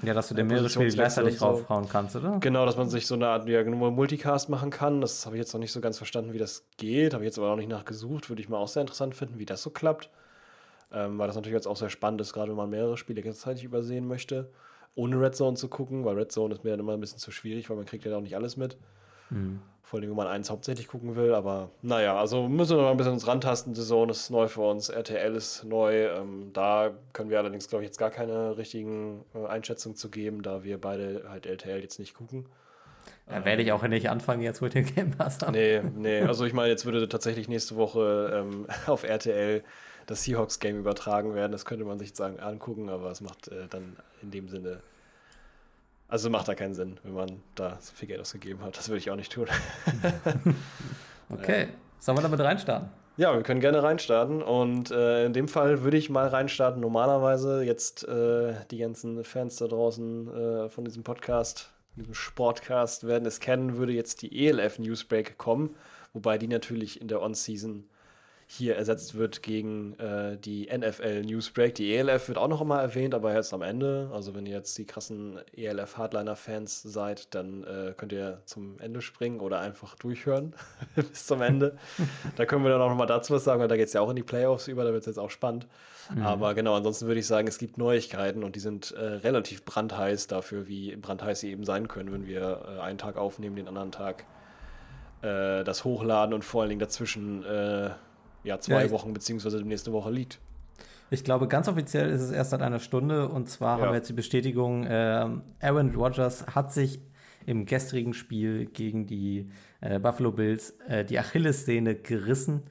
Ja, 0.02 0.14
dass 0.14 0.30
du 0.30 0.36
dir 0.36 0.44
mehrere 0.44 0.70
Spiele 0.70 0.90
gleichzeitig 0.90 1.40
so. 1.40 1.46
raufhauen 1.46 1.90
kannst, 1.90 2.16
oder? 2.16 2.38
Genau, 2.40 2.66
dass 2.66 2.78
man 2.78 2.90
sich 2.90 3.06
so 3.06 3.16
eine 3.16 3.28
Art 3.28 3.48
ja, 3.48 3.64
Multicast 3.64 4.50
machen 4.50 4.70
kann. 4.70 5.02
Das 5.02 5.26
habe 5.26 5.36
ich 5.36 5.40
jetzt 5.40 5.54
noch 5.54 5.60
nicht 5.60 5.72
so 5.72 5.82
ganz 5.82 5.98
verstanden, 5.98 6.34
wie 6.34 6.38
das 6.38 6.66
geht. 6.78 7.14
Habe 7.14 7.24
ich 7.24 7.28
jetzt 7.28 7.38
aber 7.38 7.52
auch 7.52 7.58
nicht 7.58 7.70
nachgesucht. 7.70 8.30
Würde 8.30 8.42
ich 8.42 8.50
mal 8.50 8.58
auch 8.58 8.68
sehr 8.68 8.82
interessant 8.82 9.16
finden, 9.16 9.40
wie 9.40 9.46
das 9.46 9.62
so 9.62 9.70
klappt. 9.70 10.10
Ähm, 10.92 11.20
weil 11.20 11.28
das 11.28 11.36
natürlich 11.36 11.56
jetzt 11.56 11.68
auch 11.68 11.76
sehr 11.76 11.90
spannend 11.90 12.22
ist, 12.22 12.34
gerade 12.34 12.50
wenn 12.50 12.58
man 12.58 12.70
mehrere 12.70 12.98
Spiele 12.98 13.22
gleichzeitig 13.22 13.64
übersehen 13.64 14.08
möchte. 14.08 14.50
Ohne 14.96 15.20
Red 15.20 15.36
Zone 15.36 15.56
zu 15.56 15.68
gucken, 15.68 16.06
weil 16.06 16.16
Red 16.16 16.32
Zone 16.32 16.54
ist 16.54 16.64
mir 16.64 16.72
dann 16.72 16.80
immer 16.80 16.94
ein 16.94 17.00
bisschen 17.00 17.20
zu 17.20 17.32
schwierig, 17.32 17.70
weil 17.70 17.78
man 17.78 17.86
kriegt 17.86 18.06
ja 18.06 18.16
auch 18.16 18.22
nicht 18.22 18.36
alles 18.36 18.58
mit. 18.58 18.78
Mhm. 19.30 19.62
Vor 19.84 20.00
allem, 20.00 20.10
wenn 20.10 20.16
man 20.16 20.28
eins 20.28 20.52
hauptsächlich 20.52 20.88
gucken 20.88 21.16
will. 21.16 21.34
Aber 21.34 21.72
naja, 21.82 22.16
also 22.16 22.48
müssen 22.48 22.78
wir 22.78 22.84
noch 22.84 22.92
ein 22.92 22.98
bisschen 22.98 23.14
uns 23.14 23.26
rantasten. 23.26 23.74
Die 23.74 23.80
Saison 23.80 24.08
ist 24.10 24.30
neu 24.30 24.48
für 24.48 24.62
uns, 24.62 24.90
RTL 24.90 25.36
ist 25.36 25.64
neu. 25.64 26.10
Ähm, 26.10 26.52
da 26.54 26.92
können 27.12 27.32
wir 27.32 27.40
allerdings, 27.40 27.68
glaube 27.68 27.84
ich, 27.84 27.90
jetzt 27.90 27.98
gar 27.98 28.12
keine 28.12 28.56
richtigen 28.58 29.26
äh, 29.34 29.48
Einschätzungen 29.48 29.96
zu 29.96 30.10
geben, 30.10 30.44
da 30.44 30.64
wir 30.64 30.80
beide 30.80 31.26
halt 31.30 31.48
RTL 31.48 31.82
jetzt 31.82 31.98
nicht 31.98 32.14
gucken. 32.14 32.46
Da 33.26 33.46
werde 33.46 33.62
ich 33.62 33.72
auch 33.72 33.82
nicht 33.84 34.10
anfangen, 34.10 34.42
jetzt 34.42 34.62
mit 34.62 34.74
dem 34.74 34.86
Game 34.86 35.12
Pass 35.12 35.40
haben. 35.42 35.54
Nee, 35.54 35.82
nee. 35.96 36.22
Also 36.22 36.46
ich 36.46 36.54
meine, 36.54 36.70
jetzt 36.70 36.86
würde 36.86 37.08
tatsächlich 37.08 37.48
nächste 37.48 37.76
Woche 37.76 38.32
ähm, 38.34 38.68
auf 38.86 39.04
RTL 39.04 39.64
das 40.06 40.24
Seahawks-Game 40.24 40.78
übertragen 40.78 41.36
werden. 41.36 41.52
Das 41.52 41.66
könnte 41.66 41.86
man 41.86 42.00
sich 42.00 42.16
sagen 42.16 42.40
angucken, 42.40 42.90
aber 42.90 43.12
es 43.12 43.22
macht 43.22 43.48
äh, 43.48 43.68
dann 43.70 43.96
in 44.22 44.32
dem 44.32 44.50
Sinne 44.50 44.82
also 46.10 46.30
macht 46.30 46.48
da 46.48 46.56
keinen 46.56 46.74
Sinn, 46.74 46.98
wenn 47.04 47.14
man 47.14 47.42
da 47.56 47.78
so 47.80 47.94
viel 47.94 48.08
Geld 48.08 48.20
ausgegeben 48.20 48.62
hat. 48.64 48.78
Das 48.78 48.90
würde 48.90 48.98
ich 48.98 49.12
auch 49.12 49.16
nicht 49.16 49.32
tun. 49.32 49.48
okay, 51.30 51.68
sollen 52.00 52.18
wir 52.18 52.24
damit 52.24 52.40
reinstarten? 52.40 52.90
Ja, 53.16 53.36
wir 53.36 53.44
können 53.44 53.60
gerne 53.60 53.84
reinstarten. 53.84 54.42
Und 54.42 54.92
äh, 54.92 55.26
in 55.26 55.34
dem 55.34 55.48
Fall 55.48 55.84
würde 55.84 55.98
ich 55.98 56.10
mal 56.10 56.28
reinstarten. 56.28 56.82
Normalerweise 56.82 57.64
jetzt 57.64 58.08
äh, 58.08 58.54
die 58.72 58.78
ganzen 58.78 59.24
Fans 59.24 59.58
da 59.58 59.68
draußen 59.68 60.34
äh, 60.34 60.70
von 60.70 60.86
diesem 60.86 61.04
Podcast, 61.04 61.70
diesem 61.96 62.14
Sportcast 62.14 63.06
werden 63.06 63.26
es 63.26 63.40
kennen, 63.40 63.78
würde 63.78 63.94
jetzt 63.94 64.22
die 64.22 64.48
ELF 64.48 64.80
Newsbreak 64.80 65.38
kommen. 65.38 65.76
Wobei 66.14 66.38
die 66.38 66.48
natürlich 66.48 67.02
in 67.02 67.08
der 67.08 67.22
On-Season 67.22 67.90
hier 68.52 68.76
ersetzt 68.76 69.14
wird 69.14 69.44
gegen 69.44 69.94
äh, 70.00 70.36
die 70.36 70.68
NFL 70.76 71.22
Newsbreak. 71.22 71.76
Die 71.76 71.96
ELF 71.96 72.30
wird 72.30 72.40
auch 72.40 72.48
noch 72.48 72.64
mal 72.64 72.82
erwähnt, 72.82 73.14
aber 73.14 73.32
jetzt 73.36 73.54
am 73.54 73.62
Ende. 73.62 74.10
Also 74.12 74.34
wenn 74.34 74.48
ihr 74.48 74.56
jetzt 74.56 74.76
die 74.80 74.86
krassen 74.86 75.40
ELF 75.56 75.98
Hardliner-Fans 75.98 76.82
seid, 76.82 77.36
dann 77.36 77.64
äh, 77.64 77.94
könnt 77.96 78.12
ihr 78.12 78.42
zum 78.46 78.80
Ende 78.80 79.04
springen 79.04 79.40
oder 79.40 79.60
einfach 79.60 79.94
durchhören 79.94 80.56
bis 80.96 81.28
zum 81.28 81.44
Ende. 81.44 81.78
da 82.38 82.48
können 82.48 82.64
wir 82.64 82.72
dann 82.72 82.82
auch 82.82 82.90
noch 82.90 82.98
mal 82.98 83.06
dazu 83.06 83.36
was 83.36 83.44
sagen, 83.44 83.62
weil 83.62 83.68
da 83.68 83.78
geht 83.78 83.86
es 83.86 83.94
ja 83.94 84.02
auch 84.02 84.10
in 84.10 84.16
die 84.16 84.24
Playoffs 84.24 84.68
über, 84.68 84.84
da 84.84 84.94
wird 84.94 85.02
es 85.02 85.06
jetzt 85.06 85.20
auch 85.20 85.30
spannend. 85.30 85.68
Mhm. 86.16 86.24
Aber 86.24 86.56
genau, 86.56 86.74
ansonsten 86.74 87.06
würde 87.06 87.20
ich 87.20 87.28
sagen, 87.28 87.48
es 87.48 87.60
gibt 87.60 87.78
Neuigkeiten 87.78 88.44
und 88.44 88.56
die 88.56 88.62
sind 88.62 88.94
äh, 88.94 89.00
relativ 89.00 89.64
brandheiß 89.64 90.26
dafür, 90.26 90.68
wie 90.68 90.96
brandheiß 90.96 91.42
sie 91.42 91.52
eben 91.52 91.66
sein 91.66 91.88
können, 91.88 92.12
wenn 92.12 92.26
wir 92.26 92.66
äh, 92.68 92.82
einen 92.82 92.98
Tag 92.98 93.16
aufnehmen, 93.16 93.56
den 93.58 93.68
anderen 93.68 93.92
Tag 93.92 94.26
äh, 95.22 95.64
das 95.64 95.84
hochladen 95.84 96.34
und 96.34 96.44
vor 96.44 96.62
allen 96.62 96.70
Dingen 96.70 96.80
dazwischen 96.80 97.46
äh, 97.46 97.92
ja, 98.44 98.60
zwei 98.60 98.86
ja, 98.86 98.92
Wochen 98.92 99.14
beziehungsweise 99.14 99.62
nächste 99.64 99.92
Woche 99.92 100.12
liegt. 100.12 100.40
Ich 101.12 101.24
glaube, 101.24 101.48
ganz 101.48 101.68
offiziell 101.68 102.10
ist 102.10 102.22
es 102.22 102.32
erst 102.32 102.52
seit 102.52 102.62
einer 102.62 102.80
Stunde 102.80 103.30
und 103.30 103.50
zwar 103.50 103.78
ja. 103.78 103.84
haben 103.84 103.92
wir 103.92 103.98
jetzt 103.98 104.10
die 104.10 104.14
Bestätigung, 104.14 104.86
äh, 104.86 105.28
Aaron 105.62 105.96
Rodgers 105.96 106.46
hat 106.54 106.72
sich 106.72 107.00
im 107.46 107.66
gestrigen 107.66 108.14
Spiel 108.14 108.68
gegen 108.68 109.08
die 109.08 109.50
äh, 109.82 109.98
Buffalo 110.00 110.32
Bills 110.32 110.76
äh, 110.88 111.04
die 111.04 111.18
Achillessehne 111.18 111.96
gerissen, 111.96 112.64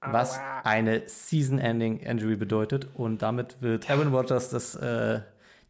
was 0.00 0.40
eine 0.64 1.02
Season-Ending-Injury 1.06 2.36
bedeutet 2.36 2.88
und 2.94 3.20
damit 3.20 3.60
wird 3.60 3.90
Aaron 3.90 4.12
Rodgers 4.14 4.48
das, 4.48 4.74
äh, 4.74 5.20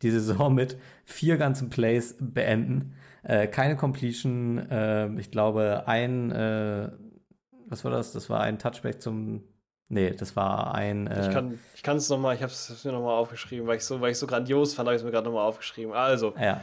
die 0.03 0.11
Saison 0.11 0.55
mit 0.55 0.79
vier 1.05 1.37
ganzen 1.39 1.71
Plays 1.71 2.17
beenden. 2.21 2.95
Äh, 3.25 3.49
keine 3.49 3.77
Completion, 3.77 4.59
äh, 4.71 5.09
ich 5.19 5.31
glaube, 5.31 5.85
ein 5.87 6.31
was 7.73 7.85
war 7.85 7.91
das? 7.91 8.13
Das 8.13 8.31
war 8.31 8.41
ein 8.41 8.59
Touchback 8.59 9.03
zum. 9.03 9.43
Nee, 9.89 10.11
das 10.11 10.37
war 10.37 10.75
ein. 10.75 11.07
Äh 11.07 11.29
ich 11.75 11.83
kann 11.83 11.97
es 11.97 12.09
nochmal, 12.09 12.35
ich 12.35 12.43
habe 12.43 12.53
es 12.53 12.85
mir 12.85 12.93
nochmal 12.93 13.17
aufgeschrieben, 13.17 13.67
weil 13.67 13.77
ich 13.77 13.85
so, 13.85 14.01
weil 14.01 14.13
ich 14.13 14.19
so 14.19 14.27
grandios 14.27 14.75
fand, 14.75 14.87
habe 14.87 14.95
ich 14.95 15.01
es 15.01 15.05
mir 15.05 15.11
gerade 15.11 15.27
nochmal 15.27 15.47
aufgeschrieben. 15.47 15.93
Also, 15.93 16.35
ja. 16.41 16.61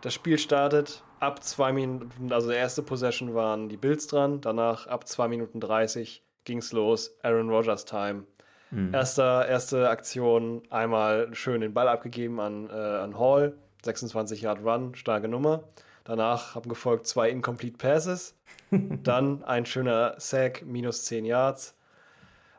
das 0.00 0.14
Spiel 0.14 0.38
startet 0.38 1.02
ab 1.20 1.42
zwei 1.42 1.72
Minuten, 1.72 2.32
also 2.32 2.48
der 2.48 2.58
erste 2.58 2.82
Possession 2.82 3.34
waren 3.34 3.68
die 3.68 3.76
Bills 3.76 4.06
dran, 4.06 4.40
danach 4.40 4.86
ab 4.86 5.06
zwei 5.06 5.28
Minuten 5.28 5.60
30 5.60 6.22
ging 6.44 6.58
es 6.58 6.72
los, 6.72 7.16
Aaron 7.22 7.48
Rodgers 7.48 7.84
Time. 7.84 8.24
Mhm. 8.70 8.92
Erster, 8.92 9.46
erste 9.46 9.88
Aktion, 9.88 10.62
einmal 10.70 11.34
schön 11.34 11.60
den 11.60 11.74
Ball 11.74 11.88
abgegeben 11.88 12.40
an, 12.40 12.68
äh, 12.68 12.72
an 12.72 13.18
Hall, 13.18 13.56
26 13.84 14.42
Yard 14.42 14.62
Run, 14.64 14.94
starke 14.94 15.28
Nummer. 15.28 15.64
Danach 16.04 16.54
haben 16.54 16.68
gefolgt 16.68 17.06
zwei 17.06 17.30
Incomplete 17.30 17.78
Passes, 17.78 18.35
dann 18.70 19.44
ein 19.44 19.66
schöner 19.66 20.14
Sack, 20.18 20.64
minus 20.66 21.04
10 21.04 21.24
Yards. 21.24 21.74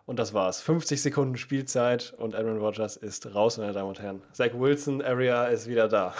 Und 0.07 0.19
das 0.19 0.33
war's. 0.33 0.61
50 0.61 1.01
Sekunden 1.01 1.35
Spielzeit 1.35 2.13
und 2.17 2.33
Aaron 2.33 2.59
Rodgers 2.59 2.95
ist 2.95 3.35
raus, 3.35 3.57
meine 3.57 3.73
Damen 3.73 3.89
und 3.89 4.01
Herren. 4.01 4.21
Zach 4.31 4.51
Wilson 4.53 5.01
Area 5.01 5.47
ist 5.47 5.67
wieder 5.67 5.89
da. 5.89 6.13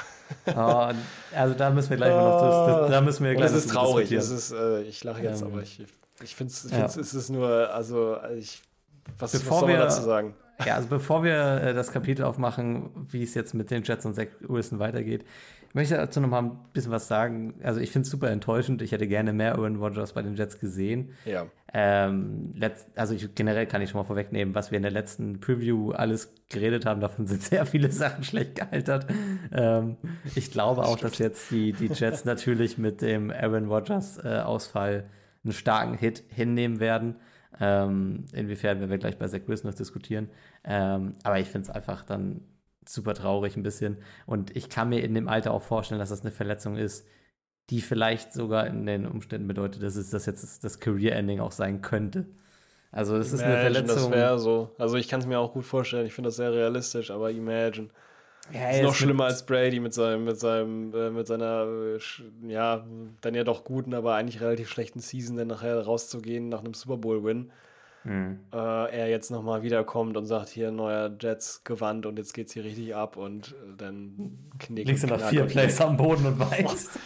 oh, 0.48 0.92
also 1.34 1.54
da 1.54 1.70
müssen 1.70 1.92
wir 1.92 1.98
gleich 1.98 2.14
oh, 2.14 2.18
noch 2.18 2.82
das, 2.82 2.92
da 2.92 3.00
müssen 3.00 3.24
wir 3.24 3.34
gleich 3.36 3.50
Das 3.50 3.58
ist 3.58 3.70
traurig. 3.70 4.12
Es 4.12 4.30
ist, 4.30 4.52
äh, 4.52 4.82
ich 4.82 5.06
lache 5.06 5.24
jetzt, 5.24 5.42
ähm, 5.42 5.48
aber 5.48 5.62
ich, 5.62 5.82
ich 6.22 6.36
finde 6.36 6.52
es 6.52 6.70
ja. 6.70 6.84
ist 6.86 7.30
nur, 7.30 7.74
also 7.74 8.18
ich, 8.38 8.62
was, 9.20 9.34
was 9.34 9.60
soll 9.60 9.70
man 9.70 9.80
dazu 9.80 10.02
sagen? 10.02 10.36
Ja, 10.66 10.76
also 10.76 10.90
bevor 10.90 11.24
wir 11.24 11.62
äh, 11.62 11.74
das 11.74 11.92
Kapitel 11.92 12.26
aufmachen, 12.26 12.90
wie 13.10 13.24
es 13.24 13.36
jetzt 13.36 13.54
mit 13.54 13.72
den 13.72 13.84
Jets 13.84 14.06
und 14.06 14.16
Zach 14.16 14.28
Wilson 14.42 14.80
weitergeht, 14.80 15.24
möchte 15.78 15.96
dazu 15.96 16.20
noch 16.20 16.28
mal 16.28 16.42
ein 16.42 16.58
bisschen 16.74 16.92
was 16.92 17.08
sagen. 17.08 17.54
Also 17.62 17.80
ich 17.80 17.92
finde 17.92 18.08
es 18.08 18.10
super 18.10 18.30
enttäuschend. 18.32 18.82
Ich 18.82 18.92
hätte 18.92 19.08
gerne 19.08 19.32
mehr 19.32 19.54
Aaron 19.54 19.76
Rodgers 19.78 20.14
bei 20.14 20.24
den 20.24 20.36
Jets 20.36 20.60
gesehen. 20.60 21.14
Ja. 21.24 21.46
Ähm, 21.72 22.52
also 22.96 23.14
ich, 23.14 23.34
generell 23.36 23.68
kann 23.68 23.82
ich 23.84 23.92
schon 23.92 24.02
mal 24.02 24.06
vorwegnehmen, 24.06 24.56
was 24.56 24.72
wir 24.72 24.78
in 24.78 24.82
der 24.82 24.92
letzten 24.92 25.40
Preview 25.40 25.92
alles 25.92 26.34
geredet 26.50 26.88
haben. 26.88 27.00
Davon 27.00 27.28
sind 27.28 27.44
sehr 27.44 27.66
viele 27.68 27.92
Sachen 27.92 28.24
schlecht 28.24 28.56
gealtert. 28.56 29.06
Ähm, 29.52 29.98
ich 30.36 30.52
glaube 30.52 30.84
auch, 30.84 30.98
dass 30.98 31.20
jetzt 31.20 31.52
die, 31.52 31.74
die 31.74 31.88
Jets 31.94 32.26
natürlich 32.26 32.80
mit 32.80 33.02
dem 33.04 33.30
Aaron 33.30 33.68
Rodgers 33.68 34.18
äh, 34.18 34.40
Ausfall 34.40 35.06
einen 35.44 35.54
starken 35.54 35.94
Hit 35.94 36.24
hinnehmen 36.30 36.80
werden. 36.80 37.18
Ähm, 37.60 38.26
inwiefern 38.34 38.80
werden 38.80 38.90
wir 38.90 38.98
gleich 38.98 39.18
bei 39.18 39.28
Zach 39.28 39.42
Wilson 39.46 39.70
noch 39.70 39.78
diskutieren. 39.78 40.30
Ähm, 40.64 41.14
aber 41.24 41.40
ich 41.40 41.48
finde 41.48 41.70
es 41.70 41.76
einfach 41.76 42.04
dann 42.04 42.42
super 42.90 43.14
traurig 43.14 43.56
ein 43.56 43.64
bisschen. 43.64 43.98
Und 44.26 44.56
ich 44.56 44.70
kann 44.70 44.90
mir 44.90 45.04
in 45.04 45.14
dem 45.14 45.28
Alter 45.28 45.52
auch 45.52 45.64
vorstellen, 45.64 46.00
dass 46.00 46.10
das 46.10 46.22
eine 46.22 46.32
Verletzung 46.32 46.78
ist, 46.78 47.06
die 47.70 47.82
vielleicht 47.82 48.34
sogar 48.34 48.68
in 48.68 48.86
den 48.86 49.06
Umständen 49.06 49.48
bedeutet, 49.48 49.84
dass 49.84 49.96
es 49.96 50.10
das 50.10 50.26
jetzt 50.26 50.64
das 50.64 50.80
Career-Ending 50.80 51.40
auch 51.40 51.52
sein 51.52 51.82
könnte. 51.82 52.26
Also 52.92 53.18
das 53.18 53.34
ist 53.34 53.44
eine 53.44 53.58
Verletzung. 53.58 53.88
Das 53.88 54.12
wäre 54.12 54.40
so. 54.40 54.72
Also 54.78 54.98
ich 54.98 55.08
kann 55.08 55.20
es 55.20 55.26
mir 55.26 55.40
auch 55.40 55.54
gut 55.54 55.66
vorstellen. 55.66 56.06
Ich 56.06 56.14
finde 56.14 56.30
das 56.30 56.38
sehr 56.38 56.54
realistisch, 56.54 57.12
aber 57.12 57.32
Imagine. 57.32 57.90
Ja, 58.54 58.70
ist 58.70 58.82
noch 58.82 58.96
schlimmer 58.96 59.26
als 59.26 59.46
Brady 59.46 59.82
mit 59.82 59.94
seinem, 59.94 60.24
mit 60.24 60.40
seinem, 60.40 60.94
äh, 60.94 61.10
mit 61.10 61.28
seiner, 61.28 61.68
äh, 61.68 62.00
ja, 62.48 62.86
dann 63.20 63.36
ja 63.36 63.44
doch 63.44 63.66
guten, 63.66 63.94
aber 63.94 64.16
eigentlich 64.16 64.42
relativ 64.42 64.70
schlechten 64.70 65.02
Season, 65.02 65.36
dann 65.36 65.50
nachher 65.50 65.82
rauszugehen 65.82 66.48
nach 66.48 66.60
einem 66.60 66.74
Super 66.74 66.96
Bowl-Win. 66.96 67.52
Mhm. 68.08 68.40
äh, 68.54 68.58
er 68.58 69.10
jetzt 69.10 69.32
nochmal 69.32 69.64
wiederkommt 69.64 70.16
und 70.18 70.26
sagt, 70.26 70.50
hier 70.50 70.72
neuer 70.72 71.12
Jets 71.20 71.64
Gewand 71.64 72.06
und 72.06 72.18
jetzt 72.18 72.34
geht's 72.34 72.54
hier 72.54 72.64
richtig 72.64 72.96
ab 72.96 73.18
und 73.18 73.50
äh, 73.50 73.76
dann 73.78 74.40
knickt 74.60 74.88
Liegst 74.88 75.04
du 75.04 75.08
nach 75.08 75.20
vier 75.30 75.44
Plays 75.46 75.82
am 75.82 75.98
Boden 75.98 76.26
und 76.26 76.40
weinst. 76.52 77.00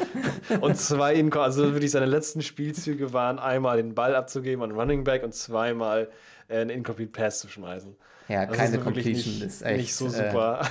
Und 0.61 0.77
zwei, 0.77 1.15
in, 1.15 1.33
also 1.33 1.73
wirklich 1.73 1.91
seine 1.91 2.05
letzten 2.05 2.41
Spielzüge 2.41 3.13
waren 3.13 3.39
einmal 3.39 3.77
den 3.77 3.95
Ball 3.95 4.15
abzugeben 4.15 4.63
an 4.63 4.71
Running 4.71 5.03
Back 5.03 5.23
und 5.23 5.33
zweimal 5.33 6.09
äh, 6.47 6.59
einen 6.59 6.69
Incomplete 6.69 7.11
Pass 7.11 7.39
zu 7.39 7.47
schmeißen. 7.47 7.95
Ja, 8.27 8.45
Das 8.45 8.55
keine 8.57 8.77
ist 8.77 8.83
Completion 8.83 9.33
nicht, 9.33 9.43
ist 9.43 9.61
echt. 9.63 9.77
nicht 9.77 9.95
so 9.95 10.07
super. 10.07 10.61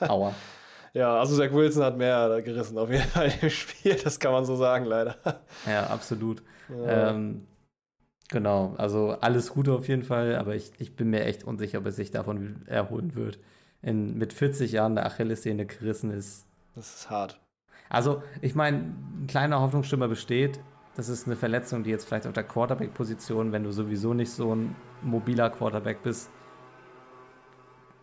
Äh, 0.00 0.06
aua. 0.08 0.34
Ja, 0.94 1.20
also 1.20 1.36
Zach 1.36 1.52
Wilson 1.52 1.84
hat 1.84 1.96
mehr 1.98 2.40
gerissen 2.42 2.76
auf 2.78 2.90
jeden 2.90 3.04
Fall 3.04 3.30
im 3.42 3.50
Spiel, 3.50 3.94
das 4.02 4.18
kann 4.18 4.32
man 4.32 4.44
so 4.44 4.56
sagen, 4.56 4.86
leider. 4.86 5.16
Ja, 5.66 5.86
absolut. 5.86 6.42
Ja. 6.68 7.10
Ähm, 7.10 7.46
genau, 8.30 8.74
also 8.78 9.10
alles 9.20 9.50
Gute 9.50 9.72
auf 9.72 9.88
jeden 9.88 10.02
Fall, 10.02 10.36
aber 10.36 10.54
ich, 10.54 10.72
ich 10.78 10.96
bin 10.96 11.10
mir 11.10 11.24
echt 11.24 11.44
unsicher, 11.44 11.78
ob 11.78 11.86
er 11.86 11.92
sich 11.92 12.10
davon 12.10 12.62
erholen 12.66 13.14
wird. 13.14 13.38
In, 13.82 14.18
mit 14.18 14.32
40 14.32 14.72
Jahren 14.72 14.94
der 14.94 15.06
Achillessehne 15.06 15.64
gerissen 15.66 16.10
ist. 16.10 16.46
Das 16.74 16.94
ist 16.94 17.10
hart. 17.10 17.40
Also, 17.88 18.22
ich 18.42 18.54
meine, 18.54 18.78
ein 18.78 19.26
kleiner 19.26 19.60
Hoffnungsschimmer 19.60 20.06
besteht. 20.06 20.60
Das 20.96 21.08
ist 21.08 21.26
eine 21.26 21.34
Verletzung, 21.36 21.82
die 21.82 21.90
jetzt 21.90 22.04
vielleicht 22.06 22.26
auf 22.26 22.32
der 22.34 22.44
Quarterback-Position, 22.44 23.52
wenn 23.52 23.64
du 23.64 23.72
sowieso 23.72 24.12
nicht 24.12 24.30
so 24.30 24.54
ein 24.54 24.76
mobiler 25.02 25.48
Quarterback 25.50 26.02
bist. 26.02 26.30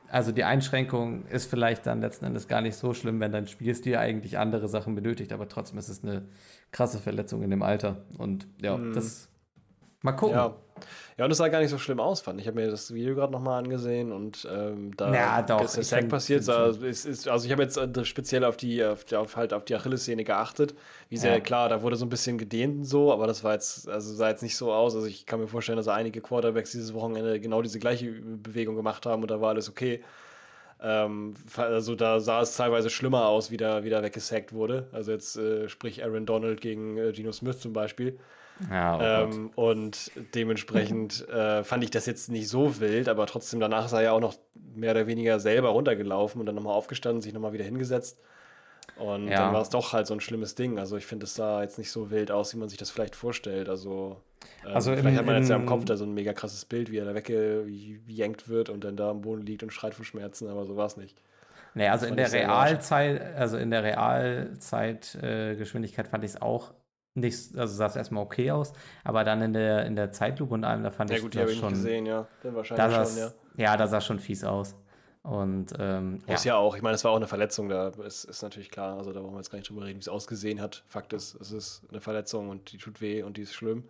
Also 0.09 0.31
die 0.31 0.45
Einschränkung 0.45 1.25
ist 1.25 1.49
vielleicht 1.49 1.85
dann 1.85 1.99
letzten 1.99 2.25
Endes 2.25 2.47
gar 2.47 2.61
nicht 2.61 2.75
so 2.77 2.93
schlimm, 2.93 3.19
wenn 3.19 3.33
dein 3.33 3.45
Spielstil 3.45 3.97
eigentlich 3.97 4.37
andere 4.37 4.69
Sachen 4.69 4.95
benötigt, 4.95 5.33
aber 5.33 5.49
trotzdem 5.49 5.77
ist 5.77 5.89
es 5.89 6.01
eine 6.01 6.23
krasse 6.71 6.99
Verletzung 6.99 7.43
in 7.43 7.49
dem 7.49 7.61
Alter. 7.61 8.05
Und 8.17 8.47
ja, 8.61 8.77
Mhm. 8.77 8.93
das 8.93 9.29
mal 10.01 10.11
gucken. 10.13 10.35
Ja. 10.37 10.55
ja, 11.17 11.25
und 11.25 11.31
es 11.31 11.37
sah 11.37 11.47
gar 11.47 11.59
nicht 11.59 11.69
so 11.71 11.77
schlimm 11.77 11.99
aus, 11.99 12.21
fand 12.21 12.39
ich. 12.39 12.45
Ich 12.45 12.47
habe 12.47 12.61
mir 12.61 12.69
das 12.69 12.93
Video 12.93 13.15
gerade 13.15 13.31
nochmal 13.33 13.59
angesehen 13.63 14.11
und 14.11 14.47
ähm, 14.51 14.95
da 14.95 15.13
Ja, 15.13 15.41
doch, 15.41 15.63
ist 15.63 15.73
Sack 15.89 15.99
find- 16.01 16.11
passiert. 16.11 16.43
find 16.43 16.45
Sah, 16.45 16.67
ist, 16.87 17.05
ist, 17.05 17.27
also 17.27 17.45
ich 17.45 17.51
habe 17.51 17.63
jetzt 17.63 17.77
äh, 17.77 18.05
speziell 18.05 18.43
auf 18.45 18.57
die, 18.57 18.83
auf, 18.85 19.03
die, 19.03 19.15
auf, 19.15 19.35
halt 19.35 19.53
auf 19.53 19.65
die 19.65 19.75
Achillessehne 19.75 20.23
geachtet. 20.23 20.75
Wie 21.09 21.17
sehr, 21.17 21.33
Ja. 21.33 21.39
klar, 21.39 21.67
da 21.69 21.81
wurde 21.81 21.95
so 21.95 22.05
ein 22.05 22.09
bisschen 22.09 22.37
gedehnt 22.37 22.77
und 22.77 22.83
so, 22.85 23.11
aber 23.11 23.25
das 23.27 23.43
war 23.43 23.53
jetzt, 23.53 23.89
also 23.89 24.13
sah 24.13 24.29
jetzt 24.29 24.43
nicht 24.43 24.55
so 24.55 24.71
aus. 24.71 24.95
Also 24.95 25.07
ich 25.07 25.25
kann 25.25 25.39
mir 25.39 25.47
vorstellen, 25.47 25.77
dass 25.77 25.87
einige 25.87 26.21
Quarterbacks 26.21 26.71
dieses 26.71 26.93
Wochenende 26.93 27.39
genau 27.39 27.61
diese 27.63 27.79
gleiche 27.79 28.11
Bewegung 28.11 28.75
gemacht 28.75 29.05
haben 29.07 29.23
und 29.23 29.31
da 29.31 29.41
war 29.41 29.49
alles 29.49 29.69
okay. 29.69 30.03
Ähm, 30.79 31.33
also 31.55 31.95
da 31.95 32.19
sah 32.19 32.41
es 32.41 32.55
teilweise 32.55 32.91
schlimmer 32.91 33.25
aus, 33.25 33.49
wie 33.49 33.57
da 33.57 33.83
wieder 33.83 34.03
weggesackt 34.03 34.53
wurde. 34.53 34.87
Also 34.91 35.11
jetzt 35.11 35.35
äh, 35.37 35.67
sprich 35.69 36.03
Aaron 36.03 36.27
Donald 36.27 36.61
gegen 36.61 36.97
äh, 36.97 37.11
Geno 37.13 37.31
Smith 37.31 37.59
zum 37.59 37.73
Beispiel. 37.73 38.19
Ja, 38.69 38.97
oh. 38.97 39.01
Ähm, 39.03 39.51
und 39.55 40.11
dementsprechend 40.33 41.27
äh, 41.29 41.63
fand 41.63 41.83
ich 41.83 41.91
das 41.91 42.05
jetzt 42.05 42.29
nicht 42.29 42.47
so 42.49 42.79
wild, 42.79 43.07
aber 43.09 43.25
trotzdem 43.27 43.59
danach 43.59 43.85
ist 43.85 43.93
er 43.93 44.01
ja 44.01 44.11
auch 44.13 44.19
noch 44.19 44.35
mehr 44.75 44.91
oder 44.91 45.07
weniger 45.07 45.39
selber 45.39 45.69
runtergelaufen 45.69 46.39
und 46.39 46.45
dann 46.47 46.55
nochmal 46.55 46.73
aufgestanden, 46.73 47.21
sich 47.21 47.33
nochmal 47.33 47.53
wieder 47.53 47.65
hingesetzt. 47.65 48.19
Und 48.99 49.27
Ja. 49.27 49.45
dann 49.45 49.53
war 49.53 49.61
es 49.61 49.69
doch 49.69 49.93
halt 49.93 50.07
so 50.07 50.15
ein 50.15 50.21
schlimmes 50.21 50.55
Ding. 50.55 50.79
Also 50.79 50.97
ich 50.97 51.05
finde, 51.05 51.25
es 51.25 51.35
sah 51.35 51.61
jetzt 51.61 51.77
nicht 51.77 51.91
so 51.91 52.09
wild 52.09 52.31
aus, 52.31 52.51
wie 52.53 52.57
man 52.57 52.67
sich 52.69 52.79
das 52.79 52.89
vielleicht 52.89 53.15
vorstellt. 53.15 53.69
Also, 53.69 54.17
ähm, 54.65 54.71
Also 54.73 54.89
vielleicht 54.91 55.09
im- 55.09 55.17
hat 55.17 55.25
man 55.27 55.35
jetzt 55.35 55.49
ja 55.49 55.55
im 55.55 55.67
Kopf 55.67 55.85
da 55.85 55.95
so 55.97 56.03
ein 56.05 56.13
mega 56.15 56.33
krasses 56.33 56.65
Bild, 56.65 56.89
wie 56.91 56.97
er 56.97 57.05
da 57.05 57.13
weggejankt 57.13 58.49
wird 58.49 58.69
und 58.69 58.83
dann 58.83 58.97
da 58.97 59.11
am 59.11 59.21
Boden 59.21 59.45
liegt 59.45 59.61
und 59.61 59.71
schreit 59.71 59.93
vor 59.93 60.03
Schmerzen, 60.05 60.47
aber 60.47 60.65
so 60.65 60.75
war 60.75 60.87
es 60.87 60.97
nicht. 60.97 61.21
Nee, 61.75 61.89
also 61.89 62.07
in 62.07 62.17
der. 62.17 62.31
Realzeit, 62.31 63.21
also 63.35 63.57
in 63.57 63.69
der 63.69 63.83
Realzeitgeschwindigkeit 63.83 66.07
äh, 66.07 66.09
fand 66.09 66.23
ich 66.23 66.31
es 66.31 66.41
auch 66.41 66.73
nicht, 67.17 67.57
also 67.57 67.75
sah 67.75 67.87
es 67.87 67.95
erstmal 67.95 68.23
okay 68.23 68.51
aus, 68.51 68.73
aber 69.03 69.23
dann 69.23 69.41
in 69.41 69.53
der, 69.53 69.85
in 69.85 69.95
der 69.95 70.11
Zeitlupe 70.11 70.53
und 70.53 70.63
allem, 70.63 70.83
da 70.83 70.91
fand 70.91 71.09
Ja 71.09 71.17
ich 71.17 71.23
gut, 71.23 71.35
das 71.35 71.53
schon, 71.55 71.69
gesehen, 71.69 72.05
ja. 72.05 72.27
Dann 72.43 72.53
da 72.53 72.57
wahrscheinlich 72.57 72.95
sah's, 72.95 73.19
schon, 73.19 73.33
ja. 73.57 73.63
ja. 73.71 73.77
da 73.77 73.87
sah 73.87 74.01
schon 74.01 74.19
fies 74.19 74.43
aus. 74.43 74.75
Und 75.23 75.73
ähm, 75.77 76.19
ja. 76.25 76.33
Muss 76.33 76.43
ja 76.45 76.55
auch. 76.55 76.77
Ich 76.77 76.81
meine, 76.81 76.95
es 76.95 77.03
war 77.03 77.11
auch 77.11 77.17
eine 77.17 77.27
Verletzung, 77.27 77.67
da 77.67 77.89
ist, 78.05 78.23
ist 78.23 78.41
natürlich 78.43 78.71
klar. 78.71 78.97
Also 78.97 79.11
da 79.11 79.21
wollen 79.21 79.33
wir 79.33 79.39
jetzt 79.39 79.51
gar 79.51 79.57
nicht 79.57 79.69
drüber 79.69 79.83
reden, 79.83 79.97
wie 79.97 80.01
es 80.01 80.07
ausgesehen 80.07 80.61
hat. 80.61 80.83
Fakt 80.87 81.11
ist, 81.11 81.35
es 81.41 81.51
ist 81.51 81.81
eine 81.89 81.99
Verletzung 81.99 82.47
und 82.47 82.71
die 82.71 82.77
tut 82.77 83.01
weh 83.01 83.23
und 83.23 83.35
die 83.35 83.41
ist 83.41 83.53
schlimm. 83.53 83.83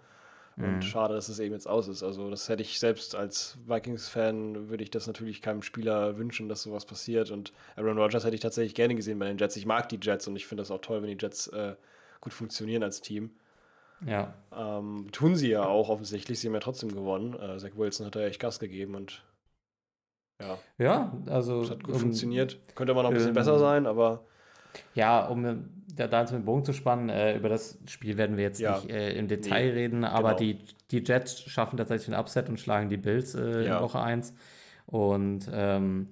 Und 0.55 0.77
Mhm. 0.77 0.81
schade, 0.81 1.13
dass 1.13 1.29
es 1.29 1.37
eben 1.37 1.53
jetzt 1.53 1.67
aus 1.67 1.87
ist. 1.87 2.01
Also 2.01 2.31
das 2.31 2.49
hätte 2.49 2.63
ich 2.63 2.79
selbst 2.79 3.13
als 3.13 3.59
Vikings-Fan, 3.67 4.69
würde 4.69 4.83
ich 4.83 4.89
das 4.89 5.05
natürlich 5.05 5.43
keinem 5.43 5.61
Spieler 5.61 6.17
wünschen, 6.17 6.49
dass 6.49 6.63
sowas 6.63 6.85
passiert. 6.85 7.29
Und 7.29 7.53
Aaron 7.75 7.99
Rodgers 7.99 8.25
hätte 8.25 8.33
ich 8.33 8.41
tatsächlich 8.41 8.73
gerne 8.73 8.95
gesehen 8.95 9.19
bei 9.19 9.27
den 9.27 9.37
Jets. 9.37 9.55
Ich 9.55 9.67
mag 9.67 9.87
die 9.89 9.99
Jets 10.01 10.27
und 10.27 10.35
ich 10.35 10.47
finde 10.47 10.61
das 10.63 10.71
auch 10.71 10.81
toll, 10.81 11.03
wenn 11.03 11.15
die 11.15 11.23
Jets 11.23 11.45
äh, 11.49 11.75
gut 12.21 12.33
funktionieren 12.33 12.83
als 12.83 13.01
Team. 13.01 13.31
ja. 14.05 14.33
Ähm, 14.55 15.07
tun 15.11 15.35
sie 15.35 15.49
ja 15.49 15.65
auch 15.65 15.89
offensichtlich. 15.89 16.39
Sie 16.39 16.47
haben 16.47 16.53
ja 16.53 16.59
trotzdem 16.59 16.93
gewonnen. 16.93 17.33
Äh, 17.39 17.57
Zach 17.57 17.71
Wilson 17.75 18.05
hat 18.05 18.15
da 18.15 18.21
echt 18.21 18.39
Gas 18.39 18.59
gegeben 18.59 18.95
und 18.95 19.23
ja, 20.41 20.57
Ja, 20.77 21.17
also. 21.27 21.61
es 21.63 21.71
hat 21.71 21.83
gut 21.83 21.95
um- 21.95 22.01
funktioniert. 22.01 22.59
Könnte 22.75 22.91
immer 22.91 23.01
noch 23.03 23.09
ein 23.09 23.15
bisschen 23.15 23.29
ähm, 23.29 23.33
besser 23.35 23.57
sein, 23.59 23.87
aber 23.87 24.23
Ja, 24.93 25.25
um 25.25 25.45
äh, 25.45 25.55
da, 25.95 26.07
da 26.07 26.21
jetzt 26.21 26.31
mit 26.31 26.41
dem 26.41 26.45
Bogen 26.45 26.63
zu 26.63 26.73
spannen, 26.73 27.09
äh, 27.09 27.35
über 27.35 27.49
das 27.49 27.79
Spiel 27.87 28.17
werden 28.17 28.37
wir 28.37 28.43
jetzt 28.43 28.59
Ja. 28.59 28.75
nicht 28.77 28.91
äh, 28.91 29.17
im 29.17 29.27
Detail 29.27 29.65
Nee, 29.65 29.71
reden, 29.71 30.03
aber 30.03 30.35
genau. 30.35 30.39
die, 30.39 30.59
die 30.91 31.03
Jets 31.03 31.41
schaffen 31.41 31.77
tatsächlich 31.77 32.13
ein 32.15 32.19
Upset 32.19 32.49
und 32.49 32.59
schlagen 32.59 32.89
die 32.89 32.97
Bills 32.97 33.33
äh, 33.33 33.65
Ja. 33.65 33.77
in 33.77 33.83
Woche 33.83 33.99
1. 33.99 34.35
Und 34.85 35.49
ähm, 35.51 36.07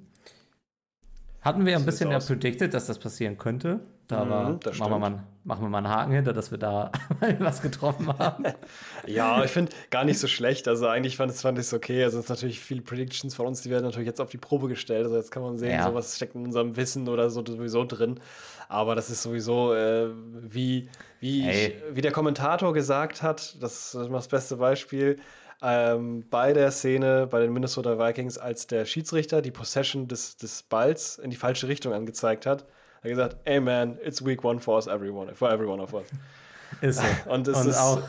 hatten 1.41 1.65
wir 1.65 1.73
ja 1.73 1.77
ein 1.77 1.85
bisschen 1.85 2.09
ja 2.09 2.17
predicted, 2.19 2.73
dass 2.73 2.87
das 2.87 2.97
passieren 2.97 3.37
könnte. 3.37 3.81
Da 4.07 4.23
Mhm, 4.23 4.29
war, 4.29 4.53
das 4.61 4.77
machen, 4.77 4.91
wir 4.91 4.99
mal, 4.99 5.23
machen 5.43 5.61
wir 5.63 5.69
mal 5.69 5.77
einen 5.79 5.89
Haken 5.89 6.11
hinter, 6.13 6.31
dass 6.33 6.51
wir 6.51 6.57
da 6.59 6.91
was 7.39 7.61
getroffen 7.61 8.07
haben. 8.19 8.45
Ja, 9.07 9.43
ich 9.43 9.51
finde 9.51 9.71
gar 9.91 10.03
nicht 10.03 10.19
so 10.19 10.27
schlecht. 10.27 10.67
Also 10.67 10.87
eigentlich 10.87 11.15
fand, 11.17 11.31
fand 11.33 11.57
ich 11.59 11.65
es 11.65 11.73
okay. 11.73 12.03
Also 12.03 12.19
es 12.19 12.25
sind 12.27 12.35
natürlich 12.35 12.59
viele 12.59 12.81
Predictions 12.81 13.35
von 13.35 13.45
uns, 13.47 13.61
die 13.61 13.69
werden 13.69 13.83
natürlich 13.83 14.07
jetzt 14.07 14.19
auf 14.21 14.29
die 14.29 14.37
Probe 14.37 14.67
gestellt. 14.67 15.05
Also 15.05 15.15
jetzt 15.17 15.31
kann 15.31 15.43
man 15.43 15.57
sehen, 15.57 15.71
Ja. 15.71 15.83
so 15.83 15.93
was 15.93 16.15
steckt 16.15 16.35
in 16.35 16.45
unserem 16.45 16.75
Wissen 16.75 17.07
oder 17.07 17.29
so 17.29 17.43
sowieso 17.45 17.83
drin. 17.85 18.19
Aber 18.67 18.95
das 18.95 19.09
ist 19.11 19.21
sowieso, 19.23 19.73
äh, 19.73 20.09
wie, 20.41 20.89
wie, 21.19 21.49
ich, 21.49 21.73
wie 21.91 22.01
der 22.01 22.11
Kommentator 22.11 22.73
gesagt 22.73 23.21
hat, 23.21 23.61
das 23.61 23.93
ist 23.93 24.09
das 24.11 24.27
beste 24.27 24.57
Beispiel, 24.57 25.17
ähm, 25.61 26.25
bei 26.29 26.51
der 26.53 26.71
Szene 26.71 27.27
bei 27.27 27.39
den 27.39 27.53
Minnesota 27.53 27.97
Vikings, 27.97 28.37
als 28.37 28.67
der 28.67 28.85
Schiedsrichter 28.85 29.41
die 29.41 29.51
Possession 29.51 30.07
des, 30.07 30.37
des 30.37 30.63
Balls 30.63 31.17
in 31.17 31.29
die 31.29 31.37
falsche 31.37 31.67
Richtung 31.67 31.93
angezeigt 31.93 32.45
hat, 32.45 32.65
hat 33.05 33.09
gesagt, 33.11 33.37
hey 33.45 33.59
man, 33.59 33.97
it's 34.03 34.23
week 34.25 34.43
one 34.43 34.59
for 34.59 34.75
us 34.77 34.87
everyone, 34.87 35.33
for 35.35 35.49
everyone 35.51 35.81
of 35.81 35.93
us. 35.93 36.07
Ist 36.81 36.99
so. 36.99 37.05
Und 37.29 37.47
es 37.47 37.57
und 37.57 37.69
ist- 37.69 37.77
auch, 37.77 38.01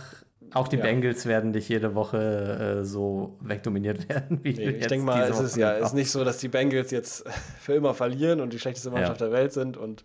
auch 0.55 0.69
die 0.69 0.77
ja. 0.77 0.83
Bengals 0.83 1.27
werden 1.27 1.51
nicht 1.51 1.69
jede 1.69 1.95
Woche 1.95 2.79
äh, 2.81 2.85
so 2.85 3.37
wegdominiert 3.41 4.09
werden, 4.09 4.41
wie 4.43 4.55
Nee, 4.55 4.71
ich 4.71 4.87
denke 4.87 5.05
mal, 5.07 5.23
es 5.29 5.39
ist 5.41 5.57
ja 5.57 5.73
ist 5.73 5.93
nicht 5.95 6.11
so, 6.11 6.25
dass 6.25 6.39
die 6.39 6.49
Bengals 6.49 6.91
jetzt 6.91 7.25
für 7.61 7.75
immer 7.75 7.95
verlieren 7.95 8.41
und 8.41 8.53
die 8.53 8.59
schlechteste 8.59 8.91
Mannschaft 8.91 9.21
Ja. 9.21 9.27
der 9.27 9.37
Welt 9.37 9.53
sind 9.53 9.77
und 9.77 10.05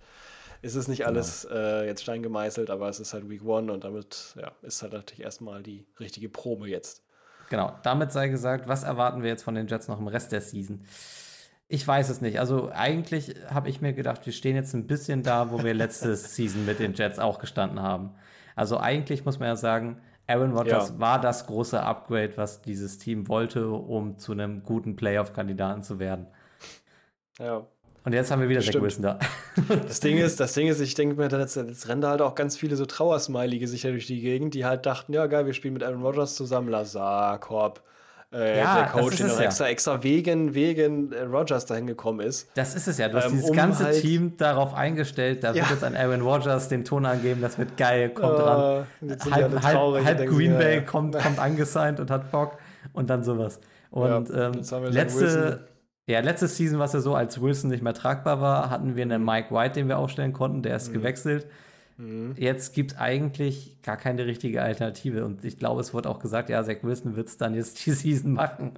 es 0.63 0.75
ist 0.75 0.88
nicht 0.88 0.99
Genau. 0.99 1.10
alles 1.12 1.47
äh, 1.51 1.86
jetzt 1.88 2.04
stein 2.04 2.21
gemeißelt, 2.21 2.69
aber 2.69 2.88
es 2.89 2.99
ist 2.99 3.13
halt 3.13 3.30
Week 3.30 3.43
One 3.43 3.71
und 3.71 3.84
damit 3.84 4.36
ja, 4.39 4.51
ist 4.62 4.82
halt 4.84 4.93
natürlich 4.93 5.23
erstmal 5.23 5.63
die 5.63 5.86
richtige 5.99 6.30
Probe 6.30 6.67
jetzt. 6.69 7.01
Genau, 7.49 7.73
damit 7.84 8.12
sei 8.12 8.27
gesagt, 8.27 8.67
was 8.67 8.84
erwarten 8.84 9.23
wir 9.23 9.30
jetzt 9.30 9.43
von 9.43 9.56
den 9.56 9.67
Jets 9.67 9.88
noch 9.88 9.99
im 9.99 10.08
Rest 10.08 10.32
der 10.32 10.41
Season? 10.41 10.82
Ich 11.73 11.88
weiß 11.88 12.10
es 12.10 12.19
nicht. 12.19 12.39
Also 12.39 12.69
eigentlich 12.73 13.34
habe 13.49 13.69
ich 13.69 13.79
mir 13.79 13.93
gedacht, 13.93 14.25
wir 14.25 14.34
stehen 14.34 14.57
jetzt 14.57 14.73
ein 14.73 14.88
bisschen 14.88 15.23
da, 15.23 15.51
wo 15.51 15.63
wir 15.63 15.73
letzte 15.73 16.15
Season 16.17 16.65
mit 16.65 16.79
den 16.79 16.93
Jets 16.93 17.17
auch 17.17 17.39
gestanden 17.39 17.81
haben. 17.81 18.12
Also 18.57 18.77
eigentlich 18.77 19.23
muss 19.23 19.39
man 19.39 19.47
ja 19.47 19.55
sagen, 19.55 20.01
Aaron 20.27 20.51
Rodgers 20.51 20.89
Ja. 20.89 20.99
war 20.99 21.21
das 21.21 21.47
große 21.47 21.81
Upgrade, 21.81 22.34
was 22.36 22.62
dieses 22.62 22.97
Team 22.97 23.29
wollte, 23.29 23.69
um 23.69 24.17
zu 24.17 24.34
einem 24.34 24.63
guten 24.63 24.97
Playoff-Kandidaten 24.97 25.81
zu 25.81 25.97
werden. 25.97 26.27
Ja. 27.39 27.65
Und 28.03 28.13
jetzt 28.13 28.31
haben 28.31 28.41
wir 28.41 28.49
wieder 28.49 28.62
Zach. 28.62 28.81
Wilson 28.81 29.03
da. 29.03 29.19
Das 29.88 29.99
Ding 30.01 30.17
ist, 30.17 30.39
das 30.39 30.53
Ding 30.53 30.67
ist, 30.67 30.81
ich 30.81 30.95
denke 30.95 31.15
mir, 31.15 31.29
jetzt, 31.29 31.55
jetzt 31.55 31.88
rennen 31.88 32.01
da 32.01 32.10
halt 32.10 32.21
auch 32.21 32.36
ganz 32.36 32.57
viele 32.57 32.75
so 32.75 32.86
Trauersmiley-Gesichter 32.86 33.91
durch 33.91 34.07
die 34.07 34.19
Gegend, 34.19 34.55
die 34.55 34.65
halt 34.65 34.86
dachten, 34.86 35.13
ja 35.13 35.25
geil, 35.27 35.45
wir 35.45 35.53
spielen 35.53 35.75
mit 35.75 35.84
Aaron 35.84 36.01
Rodgers 36.01 36.36
zusammen, 36.36 36.67
Lazar, 36.67 37.39
Korb, 37.39 37.81
äh, 38.34 38.60
Ja, 38.60 38.76
der 38.84 38.88
Coach, 38.91 39.13
ist 39.13 39.20
der 39.20 39.28
es 39.28 39.38
ja. 39.39 39.46
extra, 39.46 39.67
extra 39.67 40.04
wegen, 40.04 40.54
wegen 40.54 41.12
äh, 41.12 41.22
Rodgers 41.24 41.65
dahin 41.65 41.88
gekommen 41.88 42.22
ist. 42.22 42.50
Das 42.56 42.76
ist 42.76 42.88
es 42.88 42.98
ja. 42.98 43.10
Du 43.10 43.17
hast 43.17 43.26
Ähm, 43.26 43.32
dieses 43.34 43.50
um 43.50 43.56
ganze 43.56 43.84
halt- 43.86 44.02
Team 44.02 44.38
darauf 44.38 44.74
eingestellt. 44.74 45.44
Da 45.44 45.50
Ja. 45.50 45.56
wird 45.63 45.70
jetzt 45.72 45.84
an 45.84 45.96
Aaron 45.96 46.22
Rodgers 46.22 46.67
den 46.70 46.86
Ton 46.86 47.06
angeben, 47.06 47.41
das 47.41 47.58
wird 47.58 47.76
geil, 47.78 48.10
kommt 48.10 48.38
dran. 48.39 48.86
Äh, 49.02 49.15
die 49.17 49.32
halb, 49.32 49.63
halb, 49.63 50.06
halb 50.06 50.28
Green 50.30 50.58
Bay 50.58 50.76
ja. 50.78 50.82
kommt, 50.82 51.17
kommt 51.17 51.39
angesigned 51.39 52.00
und 52.00 52.10
hat 52.12 52.32
Bock 52.32 52.58
und 52.94 53.10
dann 53.10 53.24
sowas. 53.24 53.60
Und 53.89 54.30
ähm, 54.34 54.54
letzte, 54.91 55.67
ja, 56.08 56.20
letzte 56.22 56.48
Season, 56.48 56.80
was 56.80 56.94
ja 56.94 57.00
so, 57.02 57.13
als 57.15 57.41
Wilson 57.41 57.70
nicht 57.70 57.84
mehr 57.84 57.94
tragbar 57.94 58.39
war, 58.41 58.70
hatten 58.70 58.96
wir 58.96 59.04
einen 59.04 59.24
Mike 59.24 59.54
White, 59.54 59.74
den 59.74 59.88
wir 59.89 59.98
aufstellen 59.98 60.34
konnten, 60.34 60.62
der 60.63 60.76
ist 60.78 60.89
Mhm. 60.89 60.94
gewechselt. 60.94 61.48
Jetzt 62.38 62.74
gibt 62.74 62.92
es 62.94 62.98
eigentlich 62.98 63.78
gar 63.84 63.98
keine 63.98 64.26
richtige 64.26 64.62
Alternative. 64.62 65.26
Und 65.26 65.44
ich 65.46 65.58
glaube, 65.58 65.82
es 65.82 65.94
wurde 65.94 66.10
auch 66.10 66.20
gesagt, 66.20 66.50
ja, 66.50 66.64
Zach 66.64 66.78
Wilson 66.84 67.16
wird 67.16 67.28
es 67.28 67.38
dann 67.38 67.54
jetzt 67.54 67.86
die 67.86 67.92
Season 67.92 68.34
machen. 68.34 68.72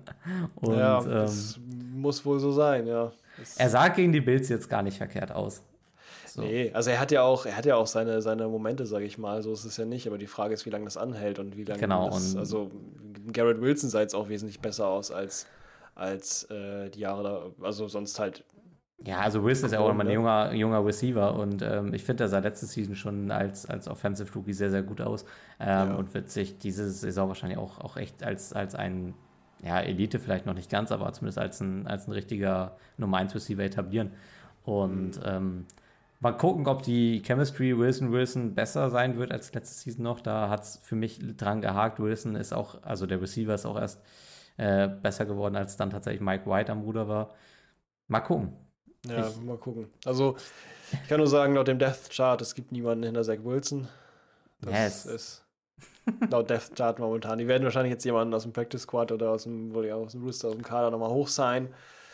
Und 0.55 0.77
ja, 0.77 0.99
ähm, 1.03 1.09
das 1.09 1.59
muss 1.93 2.25
wohl 2.25 2.39
so 2.39 2.51
sein, 2.51 2.87
ja. 2.87 3.11
Das- 3.37 3.57
er 3.57 3.69
sah 3.69 3.87
gegen 3.87 4.11
die 4.11 4.21
Bills 4.21 4.49
jetzt 4.49 4.69
gar 4.69 4.83
nicht 4.83 4.97
verkehrt 4.97 5.31
aus. 5.31 5.61
So. 6.27 6.41
Nee, 6.41 6.71
also 6.73 6.89
er 6.89 6.99
hat 6.99 7.11
ja 7.11 7.21
auch, 7.21 7.45
er 7.45 7.55
hat 7.57 7.65
ja 7.65 7.75
auch 7.75 7.85
seine, 7.85 8.21
seine 8.21 8.47
Momente, 8.47 8.85
sage 8.87 9.05
ich 9.05 9.17
mal. 9.19 9.41
So 9.43 9.53
ist 9.53 9.65
es 9.65 9.77
ja 9.77 9.85
nicht, 9.85 10.07
aber 10.07 10.17
die 10.17 10.25
Frage 10.27 10.53
ist, 10.55 10.65
wie 10.65 10.71
lange 10.71 10.85
das 10.85 10.97
anhält 10.97 11.37
und 11.39 11.55
wie 11.57 11.63
lange 11.63 11.79
Genau, 11.79 12.09
das, 12.09 12.35
also 12.35 12.71
Garrett 13.31 13.61
Wilson 13.61 13.89
sah 13.89 14.01
jetzt 14.01 14.15
auch 14.15 14.29
wesentlich 14.29 14.59
besser 14.59 14.87
aus 14.87 15.11
als, 15.11 15.45
als 15.93 16.43
äh, 16.49 16.89
die 16.89 17.01
Jahre 17.01 17.23
da, 17.59 17.65
also 17.65 17.87
sonst 17.87 18.19
halt. 18.19 18.43
Ja, 19.05 19.19
also 19.19 19.43
Wilson 19.43 19.65
ist 19.65 19.73
ja 19.73 19.79
auch 19.79 19.89
immer 19.89 20.03
ein 20.03 20.07
ne? 20.07 20.13
junger, 20.13 20.53
junger 20.53 20.85
Receiver 20.85 21.35
und 21.35 21.61
ähm, 21.61 21.93
ich 21.93 22.03
finde, 22.05 22.23
er 22.23 22.29
sah 22.29 22.39
letzte 22.39 22.65
Season 22.67 22.95
schon 22.95 23.31
als, 23.31 23.65
als 23.65 23.89
Offensive 23.89 24.33
Rookie 24.33 24.53
sehr, 24.53 24.69
sehr 24.71 24.81
gut 24.83 25.01
aus 25.01 25.23
ähm, 25.59 25.89
Ja. 25.89 25.95
und 25.95 26.13
wird 26.13 26.29
sich 26.29 26.57
diese 26.57 26.89
Saison 26.89 27.27
wahrscheinlich 27.27 27.57
auch, 27.59 27.79
auch 27.79 27.97
echt 27.97 28.23
als, 28.23 28.53
als 28.53 28.75
ein, 28.75 29.13
ja, 29.61 29.79
Elite 29.81 30.19
vielleicht 30.19 30.45
noch 30.45 30.53
nicht 30.53 30.69
ganz, 30.69 30.91
aber 30.93 31.11
zumindest 31.11 31.37
als 31.37 31.59
ein, 31.59 31.85
als 31.85 32.07
ein 32.07 32.13
richtiger 32.13 32.77
Nummer 32.97 33.17
1 33.17 33.35
Receiver 33.35 33.63
etablieren. 33.63 34.11
Und 34.63 35.17
Mhm. 35.17 35.23
ähm, 35.25 35.65
mal 36.21 36.31
gucken, 36.37 36.65
ob 36.67 36.83
die 36.83 37.21
Chemistry 37.25 37.77
Wilson-Wilson 37.77 38.55
besser 38.55 38.89
sein 38.89 39.17
wird 39.17 39.31
als 39.33 39.53
letzte 39.53 39.75
Season 39.81 40.03
noch. 40.03 40.21
Da 40.21 40.47
hat 40.49 40.63
es 40.63 40.77
für 40.81 40.95
mich 40.95 41.19
dran 41.35 41.59
gehakt. 41.61 41.99
Wilson 41.99 42.35
ist 42.35 42.53
auch, 42.53 42.81
also 42.83 43.05
der 43.05 43.21
Receiver 43.21 43.53
ist 43.53 43.65
auch 43.65 43.77
erst 43.77 44.01
äh, 44.57 44.87
besser 44.87 45.25
geworden, 45.25 45.57
als 45.57 45.75
dann 45.75 45.89
tatsächlich 45.89 46.21
Mike 46.21 46.49
White 46.49 46.71
am 46.71 46.81
Ruder 46.83 47.07
war. 47.09 47.31
Mal 48.07 48.21
gucken. 48.21 48.53
Ja, 49.07 49.27
Ich- 49.27 49.37
mal 49.41 49.57
gucken. 49.57 49.87
Also 50.05 50.35
ich 50.91 51.07
kann 51.09 51.17
nur 51.19 51.27
sagen, 51.27 51.55
laut 51.55 51.67
dem 51.67 51.79
Death 51.79 52.09
Chart, 52.09 52.41
es 52.41 52.55
gibt 52.55 52.71
niemanden 52.71 53.03
hinter 53.03 53.23
Zach 53.23 53.39
Wilson. 53.43 53.87
Das 54.61 54.73
Yes. 54.73 55.05
ist 55.05 55.43
laut 56.29 56.49
Death 56.49 56.75
Chart 56.75 56.97
momentan. 56.99 57.37
Die 57.37 57.47
werden 57.47 57.63
wahrscheinlich 57.63 57.91
jetzt 57.91 58.05
jemanden 58.05 58.33
aus 58.33 58.43
dem 58.43 58.53
Practice 58.53 58.83
Squad 58.83 59.11
oder 59.11 59.31
aus 59.31 59.43
dem, 59.43 59.73
wohl 59.73 59.85
ja, 59.85 59.95
aus 59.95 60.13
dem 60.13 60.23
Rooster, 60.23 60.47
aus 60.49 60.53
dem 60.55 60.63
Kader 60.63 60.89
nochmal 60.91 61.09
hoch 61.09 61.27
sein. 61.27 61.67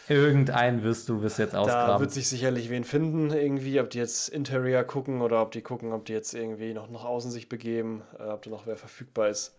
Irgendeinen 0.08 0.82
wirst 0.84 1.08
du 1.08 1.22
wirst 1.22 1.38
jetzt 1.38 1.54
Da 1.54 1.60
ausgraben. 1.60 2.00
wird 2.02 2.12
sich 2.12 2.28
sicherlich 2.28 2.72
wen 2.72 2.84
finden, 2.84 3.30
irgendwie, 3.32 3.80
ob 3.80 3.92
die 3.92 4.00
jetzt 4.00 4.30
Interior 4.30 4.84
gucken 4.84 5.22
oder 5.22 5.40
ob 5.44 5.52
die 5.52 5.62
gucken, 5.62 5.94
ob 5.94 6.06
die 6.06 6.14
jetzt 6.14 6.34
irgendwie 6.34 6.74
noch 6.74 6.90
nach 6.90 7.06
außen 7.06 7.30
sich 7.30 7.48
begeben, 7.48 8.02
äh, 8.18 8.24
ob 8.24 8.42
da 8.42 8.50
noch 8.50 8.66
wer 8.66 8.76
verfügbar 8.78 9.30
ist. 9.30 9.56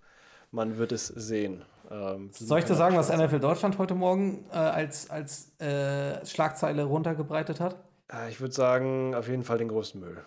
Man 0.50 0.76
wird 0.78 0.90
es 0.90 1.06
sehen. 1.06 1.62
Ähm, 1.90 2.30
Soll 2.32 2.60
ich 2.60 2.64
dir 2.66 2.74
sagen, 2.74 2.96
was 2.96 3.10
NFL 3.14 3.40
Deutschland 3.40 3.78
heute 3.78 3.94
Morgen 3.94 4.44
äh, 4.52 4.56
als, 4.56 5.10
als 5.10 5.52
äh, 5.60 6.24
Schlagzeile 6.24 6.84
runtergebreitet 6.84 7.58
hat? 7.60 7.76
Äh, 8.12 8.30
Ich 8.30 8.40
würde 8.40 8.54
sagen, 8.54 9.14
auf 9.14 9.28
jeden 9.28 9.42
Fall 9.42 9.58
den 9.58 9.68
größten 9.68 10.00
Müll. 10.00 10.18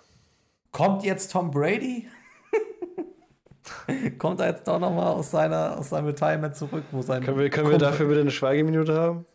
Kommt 0.72 1.04
jetzt 1.04 1.32
Tom 1.32 1.52
Brady? 1.52 2.08
Kommt 4.20 4.40
er 4.42 4.48
jetzt 4.50 4.68
doch 4.68 4.80
nochmal 4.80 5.14
aus, 5.14 5.32
seiner, 5.32 5.78
aus 5.78 5.90
seinem 5.90 6.08
Retirement 6.08 6.56
zurück, 6.56 6.84
wo 6.92 7.02
sein, 7.02 7.24
Können 7.24 7.40
wir, 7.40 7.50
können 7.50 7.70
wir 7.70 7.78
dafür 7.78 8.08
bitte 8.08 8.22
eine 8.22 8.32
Schweigeminute 8.32 9.00
haben? 9.00 9.26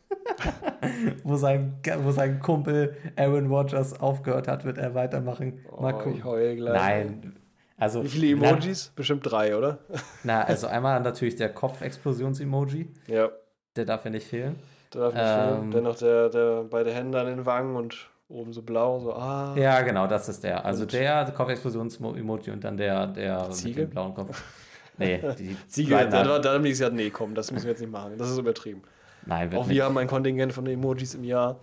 wo, 1.25 1.37
sein, 1.37 1.79
wo 2.03 2.11
sein 2.11 2.39
Kumpel 2.41 2.95
Aaron 3.17 3.47
Rodgers 3.47 3.99
aufgehört 3.99 4.47
hat, 4.49 4.65
wird 4.65 4.77
er 4.79 4.95
weitermachen? 4.95 5.65
Mal 5.81 5.95
Oh, 5.95 5.99
gucken. 5.99 6.15
ich 6.17 6.25
heul 6.25 6.57
gleich. 6.57 6.75
Nein. 6.79 7.37
Also, 7.79 8.03
Wie 8.03 8.09
viele 8.09 8.37
na- 8.37 8.49
Emojis? 8.51 8.93
Bestimmt 8.97 9.23
drei, 9.31 9.57
oder? 9.57 9.79
Na, 10.25 10.43
also 10.43 10.67
einmal 10.67 11.01
natürlich 11.01 11.37
der 11.37 11.53
Kopfexplosions-Emoji, 11.55 12.89
Ja, 13.07 13.29
der 13.77 13.85
darf 13.85 14.05
ja 14.05 14.11
nicht 14.11 14.27
fehlen. 14.27 14.57
da 14.91 14.99
darf 15.11 15.15
nicht 15.15 15.23
Ähm. 15.25 15.59
fehlen. 15.59 15.71
Dennoch 15.71 15.97
der, 15.97 16.29
der 16.29 16.65
beide 16.65 16.93
Hände 16.93 17.21
an 17.21 17.27
den 17.27 17.47
Wangen 17.47 17.77
und 17.77 18.11
oben 18.29 18.53
so 18.53 18.63
blau, 18.63 18.99
so 19.01 19.13
ah. 19.15 19.55
Ja, 19.57 19.81
genau, 19.83 20.07
das 20.07 20.29
ist 20.29 20.43
der. 20.45 20.65
Also 20.65 20.83
Und- 20.83 20.93
der 20.93 21.33
Kopfexplosions-Emoji 21.37 22.51
und 22.51 22.65
dann 22.65 22.77
der, 22.77 23.07
der 23.07 23.49
mit 23.49 23.77
dem 23.77 23.91
blauen 23.91 24.15
Kopf. 24.15 24.43
Nee, 25.01 25.23
die 25.39 25.57
Ziege, 25.69 25.95
beiden 25.95 26.11
da, 26.11 26.41
da 26.41 26.55
haben 26.55 26.65
die 26.65 26.71
gesagt, 26.71 26.93
nee, 26.93 27.09
komm, 27.11 27.33
das 27.33 27.53
müssen 27.53 27.67
wir 27.67 27.71
jetzt 27.71 27.79
nicht 27.81 27.93
machen. 27.93 28.19
Das 28.19 28.31
ist 28.31 28.39
übertrieben. 28.39 28.83
Nein, 29.27 29.55
Auch 29.55 29.65
nicht. 29.65 29.77
wir 29.77 29.85
haben 29.85 29.97
ein 29.97 30.09
Kontingent 30.09 30.53
von 30.53 30.67
Emojis 30.67 31.15
im 31.15 31.23
Jahr. 31.23 31.61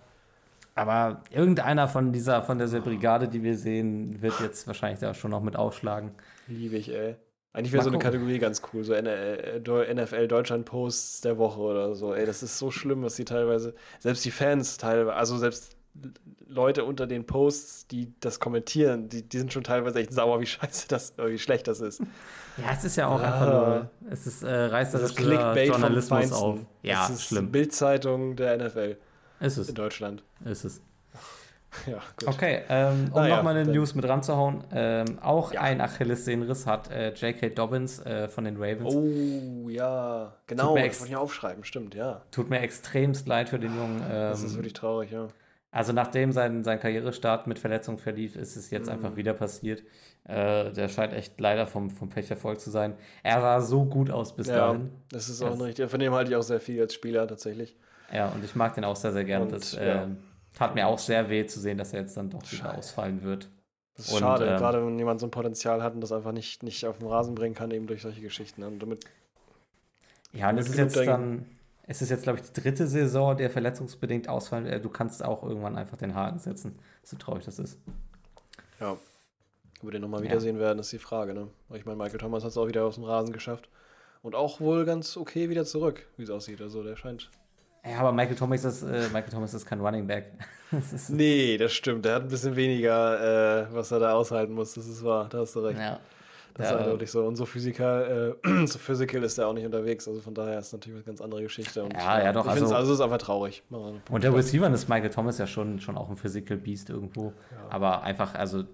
Aber 0.76 1.22
irgendeiner 1.30 1.88
von 1.88 2.12
dieser, 2.12 2.42
von 2.42 2.58
dieser 2.58 2.80
Brigade, 2.80 3.28
die 3.28 3.42
wir 3.42 3.56
sehen, 3.56 4.20
wird 4.20 4.38
jetzt 4.40 4.66
wahrscheinlich 4.66 5.00
da 5.00 5.14
schon 5.14 5.30
noch 5.30 5.40
mit 5.42 5.56
aufschlagen. 5.56 6.12
Liebe 6.46 6.76
ich, 6.76 6.94
ey. 6.94 7.16
Eigentlich 7.54 7.72
wäre 7.72 7.82
so 7.82 7.88
eine. 7.88 7.98
Kategorie 7.98 8.38
ganz 8.38 8.60
cool, 8.72 8.84
so 8.84 8.92
NFL 8.94 10.28
Deutschland 10.28 10.66
Posts 10.66 11.22
der 11.22 11.38
Woche 11.38 11.60
oder 11.60 11.94
so. 11.94 12.12
Ey, 12.12 12.26
das 12.26 12.42
ist 12.42 12.58
so 12.58 12.70
schlimm, 12.70 13.02
was 13.02 13.16
die 13.16 13.24
teilweise, 13.24 13.74
selbst 13.98 14.22
die 14.26 14.30
Fans 14.30 14.76
teilweise, 14.76 15.16
also 15.16 15.38
selbst 15.38 15.74
Leute 16.46 16.84
unter 16.84 17.06
den 17.06 17.24
Posts, 17.24 17.88
die 17.88 18.12
das 18.20 18.38
kommentieren, 18.38 19.08
die, 19.08 19.26
die 19.26 19.38
sind 19.38 19.54
schon 19.54 19.64
teilweise 19.64 19.98
echt 19.98 20.12
sauer, 20.12 20.40
wie 20.42 20.46
scheiße 20.46 20.88
das, 20.88 21.14
wie 21.16 21.38
schlecht 21.38 21.66
das 21.68 21.80
ist. 21.80 22.00
Ja, 22.58 22.72
es 22.74 22.84
ist 22.84 22.96
ja 22.96 23.08
auch 23.08 23.20
Ah. 23.22 23.24
einfach 23.24 23.50
nur, 23.50 23.90
es 24.10 24.26
ist 24.26 24.42
äh, 24.42 24.46
Das 24.46 24.66
ist 24.66 24.72
reißerischer 24.72 25.14
Clickbait 25.14 25.68
Journalismus 25.68 26.32
auf. 26.32 26.58
Ja, 26.82 27.06
das 27.08 27.16
ist 27.16 27.22
schlimm. 27.24 27.50
Bildzeitung 27.50 28.36
der 28.36 28.58
NFL 28.58 28.98
Ist 29.40 29.56
in 29.56 29.62
es, 29.62 29.74
Deutschland. 29.74 30.22
ist 30.44 30.64
es. 30.64 30.80
Ja, 31.86 32.00
gut. 32.18 32.28
Okay, 32.28 32.62
ähm, 32.70 33.10
um 33.12 33.18
Ah, 33.18 33.28
ja, 33.28 33.36
nochmal 33.36 33.54
eine 33.54 33.66
dann- 33.66 33.74
News 33.74 33.94
mit 33.94 34.08
ranzuhauen. 34.08 34.64
Ähm, 34.72 35.18
auch 35.20 35.52
Ja. 35.52 35.60
ein 35.60 35.82
Achillessehnenriss 35.82 36.66
hat 36.66 36.90
äh, 36.90 37.12
J.K. 37.12 37.50
Dobbins 37.50 38.00
äh, 38.00 38.28
von 38.28 38.44
den 38.44 38.56
Ravens. 38.56 38.94
Oh, 38.94 39.68
ja, 39.68 40.32
genau, 40.46 40.72
mir 40.72 40.86
das 40.86 41.00
wollte 41.00 41.12
ich 41.12 41.16
aufschreiben, 41.18 41.64
stimmt, 41.64 41.94
ja. 41.94 42.22
Tut 42.30 42.48
mir 42.48 42.60
extremst 42.60 43.28
leid 43.28 43.50
für 43.50 43.58
den 43.58 43.76
Jungen. 43.76 44.00
Das 44.08 44.42
ist 44.42 44.52
Ähm, 44.52 44.56
wirklich 44.58 44.72
traurig, 44.72 45.10
ja. 45.10 45.28
also 45.70 45.92
nachdem 45.92 46.32
sein, 46.32 46.64
sein 46.64 46.80
Karrierestart 46.80 47.46
mit 47.46 47.58
Verletzung 47.58 47.98
verlief, 47.98 48.36
ist 48.36 48.56
es 48.56 48.70
jetzt 48.70 48.86
Mhm. 48.86 48.92
einfach 48.94 49.16
wieder 49.16 49.34
passiert. 49.34 49.82
Äh, 50.24 50.72
der 50.72 50.88
scheint 50.88 51.12
echt 51.12 51.38
leider 51.38 51.66
vom, 51.66 51.90
vom 51.90 52.08
Pech 52.08 52.26
verfolgt 52.26 52.62
zu 52.62 52.70
sein. 52.70 52.94
Er 53.22 53.40
sah 53.42 53.60
so 53.60 53.84
gut 53.84 54.10
aus 54.10 54.34
bis 54.34 54.46
Ja, 54.46 54.68
dahin. 54.68 54.92
das 55.10 55.28
ist 55.28 55.42
Das- 55.42 55.50
auch 55.50 55.54
ein 55.54 55.60
richtig, 55.60 55.90
von 55.90 56.00
dem 56.00 56.14
halte 56.14 56.30
ich 56.30 56.36
auch 56.36 56.42
sehr 56.42 56.60
viel 56.60 56.80
als 56.80 56.94
Spieler 56.94 57.28
tatsächlich. 57.28 57.76
Ja, 58.12 58.28
und 58.28 58.44
ich 58.44 58.54
mag 58.54 58.74
den 58.74 58.84
auch 58.84 58.96
sehr, 58.96 59.12
sehr 59.12 59.24
gern. 59.24 59.42
Und, 59.42 59.52
Das 59.52 59.72
ja. 59.72 60.04
ähm, 60.04 60.18
tat 60.54 60.74
mir 60.74 60.86
auch 60.86 60.98
sehr 60.98 61.28
weh 61.28 61.46
zu 61.46 61.60
sehen, 61.60 61.76
dass 61.78 61.92
er 61.92 62.00
jetzt 62.00 62.16
dann 62.16 62.30
doch 62.30 62.40
wieder 62.42 62.62
Scheiße. 62.64 62.78
ausfallen 62.78 63.22
wird. 63.22 63.48
Das 63.96 64.06
ist 64.08 64.12
Und, 64.12 64.20
schade, 64.20 64.46
ähm, 64.46 64.58
gerade 64.58 64.84
wenn 64.86 64.98
jemand 64.98 65.20
so 65.20 65.26
ein 65.26 65.30
Potenzial 65.30 65.82
hat 65.82 65.94
und 65.94 66.00
das 66.02 66.12
einfach 66.12 66.32
nicht, 66.32 66.62
nicht 66.62 66.84
auf 66.86 66.98
den 66.98 67.08
Rasen 67.08 67.34
bringen 67.34 67.54
kann, 67.54 67.70
eben 67.70 67.86
durch 67.86 68.02
solche 68.02 68.20
Geschichten. 68.20 68.62
Und 68.62 68.78
damit, 68.80 69.04
Ja, 70.32 70.50
und 70.50 70.58
es 70.58 70.68
ist 70.68 70.76
jetzt 70.76 70.96
dann, 70.96 71.46
es 71.84 72.02
ist 72.02 72.10
jetzt, 72.10 72.24
glaube 72.24 72.38
ich, 72.40 72.50
die 72.50 72.60
dritte 72.60 72.86
Saison, 72.86 73.36
der 73.36 73.48
verletzungsbedingt 73.50 74.28
ausfallen. 74.28 74.66
Äh, 74.66 74.80
Du 74.80 74.90
kannst 74.90 75.24
auch 75.24 75.42
irgendwann 75.42 75.76
einfach 75.76 75.96
den 75.96 76.14
Haken 76.14 76.38
setzen, 76.38 76.78
so 77.02 77.16
traurig 77.16 77.44
das 77.44 77.58
ist. 77.58 77.78
ja, 78.80 78.92
ob 78.92 79.00
wir 79.82 79.90
den 79.92 80.02
nochmal 80.02 80.20
Ja. 80.20 80.26
wiedersehen 80.30 80.58
werden, 80.58 80.78
ist 80.78 80.92
die 80.92 80.98
Frage. 80.98 81.32
Ne? 81.34 81.48
Ich 81.74 81.84
meine, 81.86 81.96
Michael 81.96 82.18
Thomas 82.18 82.42
hat 82.44 82.50
es 82.50 82.56
auch 82.58 82.66
wieder 82.68 82.84
aus 82.84 82.96
dem 82.96 83.04
Rasen 83.04 83.32
geschafft. 83.32 83.68
Und 84.22 84.34
auch 84.34 84.60
wohl 84.60 84.84
ganz 84.84 85.16
okay 85.16 85.48
wieder 85.50 85.64
zurück, 85.64 86.06
wie 86.16 86.24
es 86.24 86.30
aussieht. 86.30 86.60
Also 86.60 86.82
der 86.82 86.96
scheint. 86.96 87.30
Ja, 87.90 87.98
aber 88.00 88.12
Michael 88.12 88.36
Thomas 88.36 88.64
ist, 88.64 88.82
äh, 88.82 89.08
Michael 89.12 89.30
Thomas 89.30 89.54
ist 89.54 89.64
kein 89.66 89.80
Running 89.80 90.06
Back. 90.06 90.32
das 90.70 91.08
Nee, 91.08 91.56
das 91.56 91.72
stimmt. 91.72 92.04
Der 92.04 92.16
hat 92.16 92.22
ein 92.22 92.28
bisschen 92.28 92.56
weniger, 92.56 93.62
äh, 93.62 93.66
was 93.74 93.90
er 93.92 94.00
da 94.00 94.12
aushalten 94.14 94.52
muss. 94.54 94.74
Das 94.74 94.86
ist 94.86 95.04
wahr, 95.04 95.28
da 95.28 95.38
hast 95.38 95.54
du 95.54 95.60
recht. 95.60 95.78
ja. 95.78 95.98
Das 96.54 96.70
Ja, 96.70 96.76
ist 96.76 96.82
eindeutig 96.84 97.10
so. 97.10 97.22
Und 97.26 97.36
so 97.36 97.44
physikal, 97.44 98.34
äh, 98.42 98.66
so 98.66 98.78
physical 98.78 99.22
ist 99.24 99.36
er 99.36 99.46
auch 99.48 99.52
nicht 99.52 99.66
unterwegs. 99.66 100.08
Also 100.08 100.22
von 100.22 100.32
daher 100.32 100.58
ist 100.58 100.68
es 100.68 100.72
natürlich 100.72 100.96
eine 100.96 101.04
ganz 101.04 101.20
andere 101.20 101.42
Geschichte. 101.42 101.84
Und, 101.84 101.92
Ja, 101.92 102.18
ja, 102.24 102.32
doch, 102.32 102.46
Ich 102.46 102.50
also- 102.52 102.74
also 102.74 102.92
es 102.94 102.98
ist 102.98 103.04
einfach 103.04 103.18
traurig. 103.18 103.62
Und 104.10 104.24
der. 104.24 104.34
Receiver 104.34 104.66
ist 104.70 104.88
Michael 104.88 105.10
Thomas 105.10 105.36
ja 105.36 105.46
schon, 105.46 105.80
schon 105.80 105.98
auch 105.98 106.08
ein 106.08 106.16
Physical 106.16 106.56
Beast 106.56 106.88
irgendwo. 106.88 107.34
Aber 107.68 108.02
einfach, 108.04 108.34
also 108.34 108.64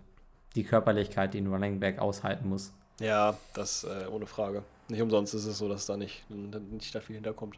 die 0.55 0.62
Körperlichkeit, 0.62 1.35
die 1.35 1.40
ein 1.40 1.48
Running 1.48 1.81
Back 1.81 1.98
aushalten 1.98 2.48
muss. 2.48 2.72
Ja, 3.01 3.37
das 3.55 3.83
äh, 3.83 4.07
ohne 4.09 4.27
Frage. 4.27 4.62
Nicht 4.88 5.03
umsonst 5.03 5.35
ist 5.35 5.46
es 5.46 5.59
so, 5.59 5.68
dass 5.68 5.85
da 5.87 5.96
nicht, 5.96 6.25
nicht 6.31 6.94
da 6.94 7.01
viel 7.01 7.16
hinterkommt. 7.16 7.57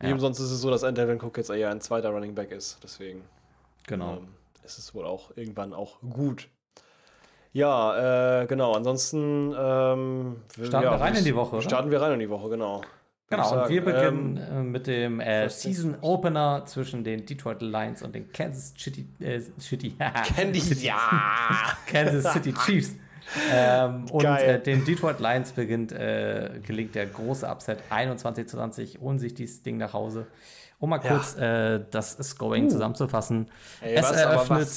Nicht 0.00 0.08
Ja. 0.08 0.14
umsonst 0.14 0.40
ist 0.40 0.50
es 0.50 0.60
so, 0.60 0.70
dass 0.70 0.84
ein 0.84 0.94
Devin 0.94 1.20
Cook 1.20 1.36
jetzt 1.36 1.50
eher 1.50 1.70
ein 1.70 1.80
zweiter 1.80 2.10
Running 2.10 2.34
Back 2.34 2.50
ist. 2.52 2.78
Deswegen 2.82 3.22
Genau. 3.86 4.18
ähm, 4.18 4.28
ist 4.64 4.78
es 4.78 4.94
wohl 4.94 5.04
auch 5.04 5.30
irgendwann 5.36 5.72
auch 5.74 6.00
gut. 6.00 6.48
Ja, 7.52 8.42
äh, 8.42 8.46
genau. 8.46 8.72
Ansonsten 8.74 9.52
ähm, 9.58 10.36
Starten 10.54 10.84
ja, 10.84 10.92
wir 10.92 11.00
rein 11.00 11.14
in 11.16 11.24
die 11.24 11.34
Woche, 11.34 11.56
oder? 11.56 11.62
Starten 11.62 11.90
wir 11.90 12.00
rein 12.00 12.12
in 12.12 12.20
die 12.20 12.30
Woche, 12.30 12.48
genau. 12.48 12.80
Genau, 13.28 13.62
und 13.62 13.68
wir 13.68 13.84
beginnen 13.84 14.36
Ähm, 14.38 14.58
äh, 14.58 14.62
mit 14.62 14.86
dem 14.88 15.20
äh, 15.20 15.48
Season. 15.48 15.96
Opener 16.00 16.64
zwischen 16.66 17.04
den 17.04 17.24
Detroit 17.26 17.62
Lions 17.62 18.02
und 18.02 18.12
den 18.14 18.32
Kansas 18.32 18.74
City, 18.76 19.06
äh, 19.20 19.40
City, 19.60 19.94
Candy, 20.36 20.58
ja! 20.80 20.98
Kansas 21.86 22.32
City 22.32 22.52
Chiefs. 22.54 22.96
Ähm, 23.52 24.06
und 24.10 24.24
äh, 24.24 24.60
den 24.60 24.84
Detroit 24.84 25.20
Lions 25.20 25.52
beginnt, 25.52 25.92
äh, 25.92 26.50
gelingt 26.66 26.94
der 26.94 27.06
große 27.06 27.46
Upset 27.48 27.78
21 27.90 28.46
zu 28.48 28.56
20, 28.56 29.00
holen 29.00 29.18
sich 29.18 29.34
dieses 29.34 29.62
Ding 29.62 29.76
nach 29.76 29.92
Hause. 29.92 30.26
Um 30.78 30.90
mal 30.90 31.00
Ja. 31.04 31.10
kurz 31.10 31.36
äh, 31.36 31.80
das 31.90 32.12
Scoring 32.22 32.70
zusammenzufassen. 32.70 33.48
Ey, 33.82 33.94
es, 33.94 34.10
eröffnet, 34.10 34.68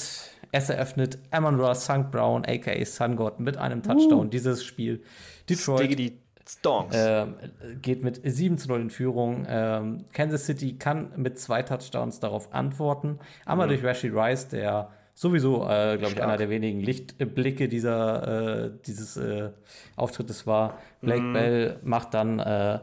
es 0.52 0.68
eröffnet 0.70 1.18
Amon 1.30 1.58
Ross 1.58 1.84
St. 1.84 2.10
Brown, 2.10 2.44
aka 2.46 2.84
Sun 2.84 3.16
God, 3.16 3.40
mit 3.40 3.56
einem 3.56 3.82
Touchdown 3.82 4.30
dieses 4.30 4.64
Spiel. 4.64 5.02
Detroit 5.48 6.12
Stonks. 6.46 6.94
ähm, 6.98 7.36
geht 7.80 8.02
mit 8.04 8.20
7 8.22 8.58
zu 8.58 8.68
0 8.68 8.82
in 8.82 8.90
Führung. 8.90 9.46
Ähm, 9.48 10.04
Kansas 10.12 10.44
City 10.44 10.76
kann 10.78 11.12
mit 11.16 11.38
zwei 11.38 11.62
Touchdowns 11.62 12.20
darauf 12.20 12.52
antworten. 12.52 13.18
Einmal 13.46 13.68
durch 13.68 13.82
Rashid 13.82 14.12
Rice, 14.14 14.48
der 14.48 14.90
sowieso, 15.14 15.62
äh, 15.68 15.96
glaube 15.96 16.14
ich, 16.14 16.22
einer 16.22 16.36
der 16.36 16.50
wenigen 16.50 16.80
Lichtblicke 16.80 17.68
dieser, 17.68 18.66
äh, 18.66 18.70
dieses 18.86 19.16
äh, 19.16 19.50
Auftrittes 19.96 20.46
war. 20.46 20.78
Blake 21.00 21.32
Bell 21.32 21.80
macht 21.82 22.14
dann 22.14 22.40
äh, 22.40 22.80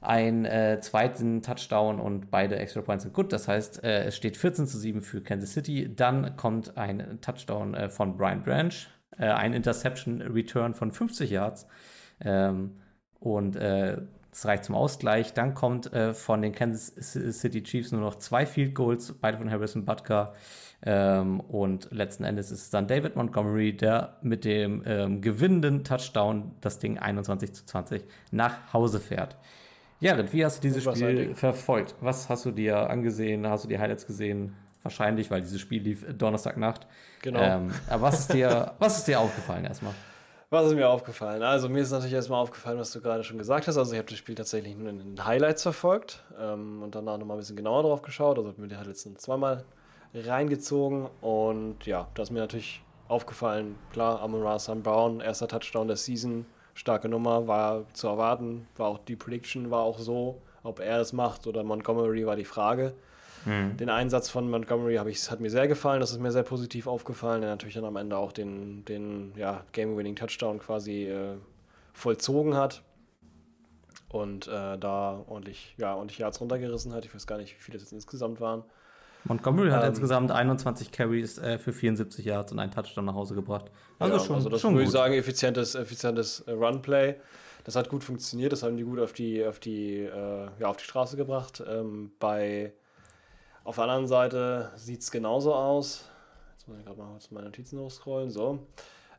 einen 0.00 0.44
äh, 0.44 0.80
zweiten 0.80 1.42
Touchdown 1.42 2.00
und 2.00 2.30
beide 2.30 2.56
Extra 2.56 2.82
Points 2.82 3.04
sind 3.04 3.14
gut. 3.14 3.32
Das 3.32 3.48
heißt, 3.48 3.82
äh, 3.84 4.04
es 4.04 4.16
steht 4.16 4.36
14 4.36 4.66
zu 4.66 4.78
7 4.78 5.00
für 5.02 5.22
Kansas 5.22 5.52
City. 5.52 5.94
Dann 5.94 6.36
kommt 6.36 6.76
ein 6.76 7.18
Touchdown 7.20 7.74
äh, 7.74 7.88
von 7.88 8.16
Brian 8.16 8.42
Branch, 8.42 8.74
ein 9.18 9.54
Interception 9.54 10.20
Return 10.20 10.74
von 10.74 10.92
50 10.92 11.30
Yards. 11.30 11.66
Ähm, 12.20 12.76
und 13.18 13.56
das 14.36 14.44
reicht 14.44 14.64
zum 14.64 14.74
Ausgleich. 14.74 15.32
Dann 15.32 15.54
kommt 15.54 15.90
äh, 15.94 16.12
von 16.12 16.42
den 16.42 16.52
Kansas 16.52 16.92
City 17.00 17.62
Chiefs 17.62 17.90
nur 17.90 18.02
noch 18.02 18.16
zwei 18.16 18.44
Field 18.44 18.74
Goals, 18.74 19.14
beide 19.18 19.38
von 19.38 19.50
Harrison 19.50 19.86
Butker. 19.86 20.34
Ähm, 20.82 21.40
und 21.40 21.88
letzten 21.90 22.24
Endes 22.24 22.50
ist 22.50 22.62
es 22.62 22.70
dann 22.70 22.86
David 22.86 23.16
Montgomery, 23.16 23.76
der 23.76 24.18
mit 24.22 24.44
dem 24.44 24.82
ähm, 24.86 25.20
gewinnenden 25.20 25.84
Touchdown 25.84 26.52
das 26.60 26.78
Ding 26.78 26.98
21 26.98 27.54
zu 27.54 27.64
20 27.64 28.04
nach 28.30 28.72
Hause 28.72 29.00
fährt. 29.00 29.36
Jared, 30.00 30.32
wie 30.32 30.44
hast 30.44 30.58
du 30.58 30.68
dieses 30.68 30.84
Spiel 30.84 31.34
verfolgt? 31.34 31.94
Was 32.00 32.28
hast 32.28 32.44
du 32.44 32.50
dir 32.50 32.90
angesehen? 32.90 33.46
Hast 33.46 33.64
du 33.64 33.68
die 33.68 33.78
Highlights 33.78 34.06
gesehen? 34.06 34.54
Wahrscheinlich, 34.82 35.30
weil 35.30 35.40
dieses 35.40 35.60
Spiel 35.60 35.82
lief 35.82 36.06
Donnerstagnacht. 36.16 36.86
Genau. 37.22 37.40
Ähm, 37.40 37.72
aber 37.88 38.02
was 38.02 38.20
ist, 38.20 38.32
dir, 38.34 38.74
was 38.78 38.98
ist 38.98 39.08
dir 39.08 39.18
aufgefallen 39.18 39.64
erstmal? 39.64 39.94
Was 40.50 40.68
ist 40.68 40.74
mir 40.74 40.88
aufgefallen? 40.88 41.42
Also 41.42 41.68
mir 41.68 41.80
ist 41.80 41.90
natürlich 41.90 42.12
erstmal 42.12 42.40
aufgefallen, 42.40 42.78
was 42.78 42.92
du 42.92 43.00
gerade 43.00 43.24
schon 43.24 43.38
gesagt 43.38 43.66
hast. 43.66 43.78
Also 43.78 43.92
ich 43.92 43.98
habe 43.98 44.08
das 44.08 44.18
Spiel 44.18 44.36
tatsächlich 44.36 44.76
nur 44.76 44.90
in 44.90 44.98
den 44.98 45.24
Highlights 45.24 45.62
verfolgt 45.62 46.22
ähm, 46.38 46.82
und 46.82 46.94
danach 46.94 47.18
nochmal 47.18 47.36
ein 47.36 47.40
bisschen 47.40 47.56
genauer 47.56 47.82
drauf 47.82 48.02
geschaut. 48.02 48.38
Also 48.38 48.50
habe 48.50 48.60
mir 48.60 48.68
die 48.68 48.76
Highlights 48.76 49.08
zweimal 49.14 49.64
reingezogen 50.14 51.08
und 51.20 51.86
ja, 51.86 52.08
da 52.14 52.22
ist 52.22 52.30
mir 52.30 52.40
natürlich 52.40 52.82
aufgefallen, 53.08 53.76
klar, 53.92 54.20
Amon 54.20 54.42
Ra 54.42 54.58
Sam 54.58 54.82
Brown, 54.82 55.20
erster 55.20 55.48
Touchdown 55.48 55.86
der 55.86 55.96
Season, 55.96 56.46
starke 56.74 57.08
Nummer, 57.08 57.46
war 57.46 57.84
zu 57.92 58.08
erwarten, 58.08 58.66
war 58.76 58.88
auch 58.88 58.98
die 58.98 59.16
Prediction 59.16 59.70
war 59.70 59.82
auch 59.82 59.98
so, 59.98 60.42
ob 60.62 60.80
er 60.80 61.00
es 61.00 61.12
macht 61.12 61.46
oder 61.46 61.62
Montgomery 61.62 62.26
war 62.26 62.36
die 62.36 62.44
Frage. 62.44 62.94
Mhm. 63.44 63.76
Den 63.76 63.90
Einsatz 63.90 64.28
von 64.28 64.50
Montgomery 64.50 64.98
ich, 65.08 65.30
hat 65.30 65.40
mir 65.40 65.50
sehr 65.50 65.68
gefallen, 65.68 66.00
das 66.00 66.10
ist 66.10 66.20
mir 66.20 66.32
sehr 66.32 66.42
positiv 66.42 66.86
aufgefallen, 66.86 67.42
der 67.42 67.50
natürlich 67.50 67.76
dann 67.76 67.84
am 67.84 67.96
Ende 67.96 68.16
auch 68.16 68.32
den, 68.32 68.84
den 68.84 69.32
ja, 69.36 69.64
Game-Winning-Touchdown 69.72 70.58
quasi 70.58 71.04
äh, 71.04 71.36
vollzogen 71.92 72.56
hat 72.56 72.82
und 74.08 74.48
äh, 74.48 74.76
da 74.78 75.24
ordentlich, 75.28 75.74
ja, 75.78 75.94
ordentlich 75.94 76.18
Yards 76.18 76.40
runtergerissen 76.40 76.92
hat. 76.92 77.04
Ich 77.04 77.14
weiß 77.14 77.26
gar 77.26 77.38
nicht, 77.38 77.56
wie 77.56 77.62
viele 77.62 77.76
es 77.76 77.84
jetzt 77.84 77.92
insgesamt 77.92 78.40
waren. 78.40 78.64
Montgomery 79.28 79.70
hat 79.70 79.82
ähm, 79.82 79.90
insgesamt 79.90 80.30
21 80.30 80.90
Carries 80.90 81.38
äh, 81.38 81.58
für 81.58 81.72
74 81.72 82.24
Yards 82.24 82.52
und 82.52 82.58
einen 82.58 82.72
Touchdown 82.72 83.04
nach 83.04 83.14
Hause 83.14 83.34
gebracht. 83.34 83.70
Also 83.98 84.16
ja, 84.16 84.22
schon, 84.22 84.36
also 84.36 84.48
das 84.48 84.60
schon 84.60 84.74
würde 84.74 84.84
ich 84.84 84.90
sagen, 84.90 85.14
effizientes, 85.14 85.74
effizientes 85.74 86.40
äh, 86.40 86.52
Runplay. 86.52 87.16
Das 87.64 87.74
hat 87.74 87.88
gut 87.88 88.04
funktioniert, 88.04 88.52
das 88.52 88.62
haben 88.62 88.76
die 88.76 88.84
gut 88.84 89.00
auf 89.00 89.12
die, 89.12 89.44
auf 89.44 89.58
die, 89.58 89.98
äh, 89.98 90.48
ja, 90.58 90.68
auf 90.68 90.76
die 90.76 90.84
Straße 90.84 91.16
gebracht. 91.16 91.62
Ähm, 91.66 92.12
bei 92.20 92.72
auf 93.64 93.74
der 93.74 93.84
anderen 93.84 94.06
Seite 94.06 94.70
sieht 94.76 95.00
es 95.00 95.10
genauso 95.10 95.52
aus. 95.52 96.08
Jetzt 96.52 96.68
muss 96.68 96.78
ich 96.78 96.84
gerade 96.84 96.98
mal 96.98 97.18
zu 97.18 97.34
meinen 97.34 97.46
Notizen 97.46 97.80
hochscrollen. 97.80 98.30
So. 98.30 98.60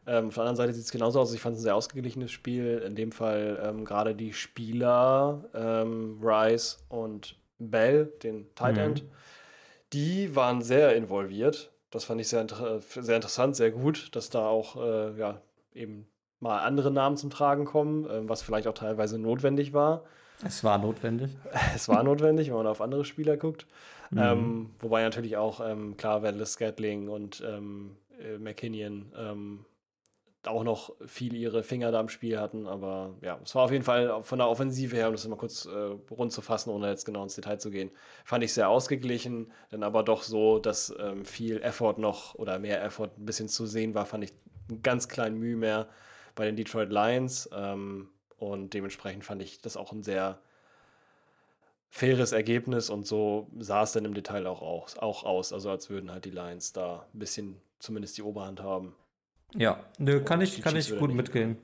Ähm, 0.06 0.28
auf 0.28 0.34
der 0.34 0.44
anderen 0.44 0.56
Seite 0.56 0.74
sieht 0.74 0.86
es 0.86 0.92
genauso 0.92 1.20
aus. 1.20 1.34
Ich 1.34 1.42
fand 1.42 1.56
es 1.56 1.62
ein 1.62 1.64
sehr 1.64 1.76
ausgeglichenes 1.76 2.32
Spiel. 2.32 2.82
In 2.86 2.96
dem 2.96 3.12
Fall 3.12 3.62
ähm, 3.62 3.84
gerade 3.84 4.16
die 4.16 4.32
Spieler 4.32 5.44
ähm, 5.54 6.20
Rice 6.24 6.86
und 6.88 7.36
Bell, 7.60 8.06
den 8.24 8.54
Tight 8.56 8.78
End. 8.78 9.04
Mhm 9.04 9.10
die 9.94 10.36
waren 10.36 10.62
sehr 10.62 10.96
involviert. 10.96 11.72
Das 11.90 12.04
fand 12.04 12.20
ich 12.20 12.28
sehr, 12.28 12.46
sehr 12.90 13.16
interessant, 13.16 13.56
sehr 13.56 13.72
gut, 13.72 14.16
dass 14.16 14.30
da 14.30 14.48
auch 14.48 14.76
äh, 14.76 15.18
ja, 15.18 15.42
eben 15.74 16.08
mal 16.40 16.60
andere 16.60 16.92
Namen 16.92 17.18
zum 17.18 17.30
Tragen 17.30 17.66
kommen, 17.66 18.06
äh, 18.06 18.28
was 18.28 18.42
vielleicht 18.42 18.68
auch 18.68 18.74
teilweise 18.74 19.18
notwendig 19.18 19.74
war. 19.74 20.04
Es 20.46 20.64
war 20.64 20.78
notwendig. 20.78 21.32
Es 21.76 21.90
war 21.90 22.04
notwendig, 22.04 22.50
wenn 22.50 22.58
man 22.58 22.68
auf 22.68 22.82
andere 22.82 23.06
Spieler 23.06 23.38
guckt. 23.38 23.66
Mhm. 24.12 24.18
Ähm, 24.20 24.70
wobei 24.80 25.04
natürlich 25.04 25.38
auch, 25.38 25.60
ähm, 25.66 25.98
klar, 25.98 26.22
Wendell 26.24 26.46
Scatling 26.46 27.10
und 27.10 27.44
ähm, 27.46 27.98
äh, 28.20 28.38
McKinnon 28.38 29.12
ähm, 29.18 29.66
auch 30.48 30.64
noch 30.64 30.96
viel 31.06 31.36
ihre 31.36 31.64
Finger 31.64 31.92
da 31.92 32.00
im 32.00 32.10
Spiel 32.10 32.40
hatten. 32.40 32.68
Aber 32.68 33.16
ja, 33.22 33.40
es 33.44 33.54
war 33.56 33.64
auf 33.64 33.72
jeden 33.72 33.84
Fall 33.84 34.24
von 34.24 34.40
der 34.40 34.48
Offensive 34.48 34.96
her, 34.96 35.08
um 35.08 35.14
das 35.14 35.28
mal 35.28 35.36
kurz 35.36 35.66
äh, 35.66 35.96
rund 36.12 36.32
zu 36.32 36.42
fassen, 36.42 36.70
ohne 36.70 36.90
jetzt 36.90 37.06
genau 37.06 37.24
ins 37.24 37.36
Detail 37.36 37.60
zu 37.60 37.70
gehen, 37.70 37.92
fand 38.24 38.44
ich 38.44 38.54
sehr 38.54 38.70
ausgeglichen, 38.70 39.52
dann 39.70 39.84
aber 39.84 40.04
doch 40.04 40.24
so, 40.24 40.60
dass 40.60 40.94
ähm, 41.00 41.26
viel 41.26 41.62
Effort 41.62 41.98
noch 41.98 42.36
oder 42.36 42.60
mehr 42.60 42.84
Effort 42.84 43.12
ein 43.18 43.26
bisschen 43.26 43.48
zu 43.50 43.66
sehen 43.66 43.94
war, 43.94 44.06
fand 44.06 44.24
ich 44.24 44.34
einen 44.70 44.82
ganz 44.82 45.08
kleinen 45.08 45.38
Mühe 45.38 45.56
mehr 45.56 45.88
bei 46.36 46.46
den 46.46 46.56
Detroit 46.56 46.90
Lions. 46.90 47.50
Ähm, 47.54 48.10
und 48.38 48.74
dementsprechend 48.74 49.26
fand 49.26 49.42
ich 49.42 49.62
das 49.62 49.78
auch 49.78 49.92
ein 49.92 50.04
sehr 50.04 50.40
faires 51.90 52.32
Ergebnis 52.32 52.90
und 52.90 53.08
so 53.08 53.48
sah 53.58 53.84
es 53.84 53.94
dann 53.94 54.06
im 54.06 54.14
Detail 54.14 54.46
auch 54.46 54.62
aus, 54.62 54.98
auch 54.98 55.24
aus. 55.24 55.54
Also 55.54 55.70
als 55.70 55.90
würden 55.90 56.12
halt 56.12 56.26
die 56.26 56.32
Lions 56.32 56.74
da 56.74 57.08
ein 57.14 57.20
bisschen 57.20 57.62
zumindest 57.80 58.18
die 58.18 58.24
Oberhand 58.24 58.62
haben. 58.62 58.96
Ja, 59.58 59.80
nö, 59.98 60.22
kann 60.22 60.42
ich, 60.42 60.62
kann 60.62 60.76
ich 60.76 60.98
gut 60.98 61.14
mitgehen. 61.14 61.58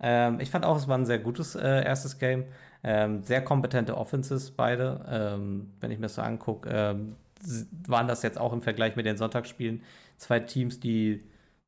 Ähm, 0.00 0.40
ich 0.40 0.50
fand 0.50 0.64
auch, 0.64 0.76
es 0.76 0.88
war 0.88 0.98
ein 0.98 1.06
sehr 1.06 1.18
gutes 1.18 1.54
äh, 1.54 1.84
erstes 1.84 2.18
Game. 2.18 2.44
Ähm, 2.84 3.22
sehr 3.22 3.42
kompetente 3.42 3.96
Offenses 3.96 4.50
beide. 4.50 5.04
Ähm, 5.08 5.72
wenn 5.80 5.90
ich 5.90 5.98
mir 5.98 6.04
das 6.04 6.16
so 6.16 6.22
angucke, 6.22 6.68
ähm, 6.70 7.16
waren 7.86 8.08
das 8.08 8.22
jetzt 8.22 8.38
auch 8.38 8.52
im 8.52 8.62
Vergleich 8.62 8.96
mit 8.96 9.06
den 9.06 9.16
Sonntagsspielen 9.16 9.82
zwei 10.18 10.40
Teams, 10.40 10.80
die, 10.80 11.24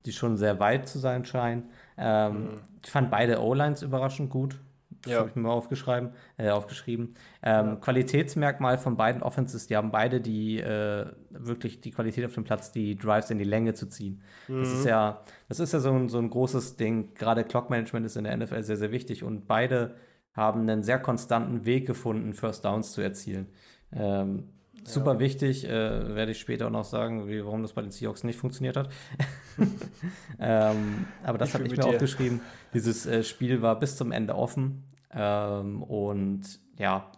die 0.06 0.12
schon 0.12 0.36
sehr 0.36 0.60
weit 0.60 0.88
zu 0.88 0.98
sein 0.98 1.24
scheinen. 1.24 1.64
Ähm, 1.96 2.32
mhm. 2.32 2.60
Ich 2.84 2.90
fand 2.90 3.10
beide 3.10 3.42
O-Lines 3.42 3.82
überraschend 3.82 4.30
gut. 4.30 4.58
Das 5.02 5.12
ja. 5.12 5.18
habe 5.20 5.28
ich 5.28 5.36
mir 5.36 5.42
mal 5.42 5.50
aufgeschrieben. 5.50 6.10
Äh, 6.36 6.50
aufgeschrieben. 6.50 7.14
Ähm, 7.42 7.66
ja. 7.66 7.76
Qualitätsmerkmal 7.76 8.78
von 8.78 8.96
beiden 8.96 9.22
Offenses, 9.22 9.66
die 9.66 9.76
haben 9.76 9.90
beide 9.90 10.20
die 10.20 10.58
äh, 10.58 11.06
wirklich 11.30 11.80
die 11.80 11.90
Qualität 11.92 12.24
auf 12.24 12.34
dem 12.34 12.44
Platz, 12.44 12.72
die 12.72 12.96
Drives 12.96 13.30
in 13.30 13.38
die 13.38 13.44
Länge 13.44 13.74
zu 13.74 13.88
ziehen. 13.88 14.22
Mhm. 14.48 14.60
Das 14.60 14.72
ist 14.72 14.82
mhm. 14.82 14.88
ja, 14.88 15.22
das 15.48 15.60
ist 15.60 15.72
ja 15.72 15.80
so 15.80 15.92
ein, 15.92 16.08
so 16.08 16.18
ein 16.18 16.30
großes 16.30 16.76
Ding. 16.76 17.14
Gerade 17.14 17.44
Clock-Management 17.44 18.06
ist 18.06 18.16
in 18.16 18.24
der 18.24 18.36
NFL 18.36 18.62
sehr, 18.62 18.76
sehr 18.76 18.90
wichtig 18.90 19.22
und 19.22 19.46
beide 19.46 19.94
haben 20.32 20.62
einen 20.62 20.82
sehr 20.82 20.98
konstanten 20.98 21.64
Weg 21.64 21.86
gefunden, 21.86 22.32
First 22.32 22.64
Downs 22.64 22.92
zu 22.92 23.00
erzielen. 23.00 23.48
Ähm, 23.92 24.48
super 24.84 25.14
ja. 25.14 25.18
wichtig, 25.18 25.64
äh, 25.64 26.14
werde 26.14 26.32
ich 26.32 26.38
später 26.38 26.66
auch 26.66 26.70
noch 26.70 26.84
sagen, 26.84 27.28
wie, 27.28 27.44
warum 27.44 27.62
das 27.62 27.72
bei 27.72 27.82
den 27.82 27.90
Seahawks 27.90 28.24
nicht 28.24 28.38
funktioniert 28.38 28.76
hat. 28.76 28.88
ähm, 30.40 31.06
aber 31.24 31.38
das 31.38 31.54
habe 31.54 31.64
ich 31.64 31.70
mir 31.70 31.76
dir. 31.76 31.86
aufgeschrieben. 31.86 32.40
Dieses 32.74 33.06
äh, 33.06 33.22
Spiel 33.24 33.62
war 33.62 33.78
bis 33.78 33.96
zum 33.96 34.12
Ende 34.12 34.34
offen. 34.34 34.84
Ähm, 35.12 35.82
und 35.82 36.42
ja, 36.78 37.10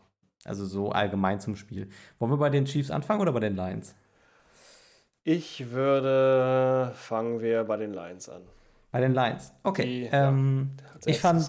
also 0.44 0.64
so 0.64 0.90
allgemein 0.90 1.40
zum 1.40 1.56
Spiel. 1.56 1.88
Wollen 2.18 2.32
wir 2.32 2.38
bei 2.38 2.50
den 2.50 2.64
Chiefs 2.64 2.90
anfangen 2.90 3.20
oder 3.20 3.32
bei 3.32 3.40
den 3.40 3.56
Lions? 3.56 3.94
Ich 5.22 5.70
würde, 5.70 6.92
fangen 6.94 7.40
wir 7.40 7.64
bei 7.64 7.76
den 7.76 7.92
Lions 7.92 8.28
an. 8.28 8.42
Bei 8.90 9.00
den 9.00 9.12
Lions, 9.12 9.52
okay. 9.62 9.84
Die, 9.84 10.08
ähm, 10.10 10.70
ja, 10.80 11.00
ich, 11.06 11.20
fand, 11.20 11.48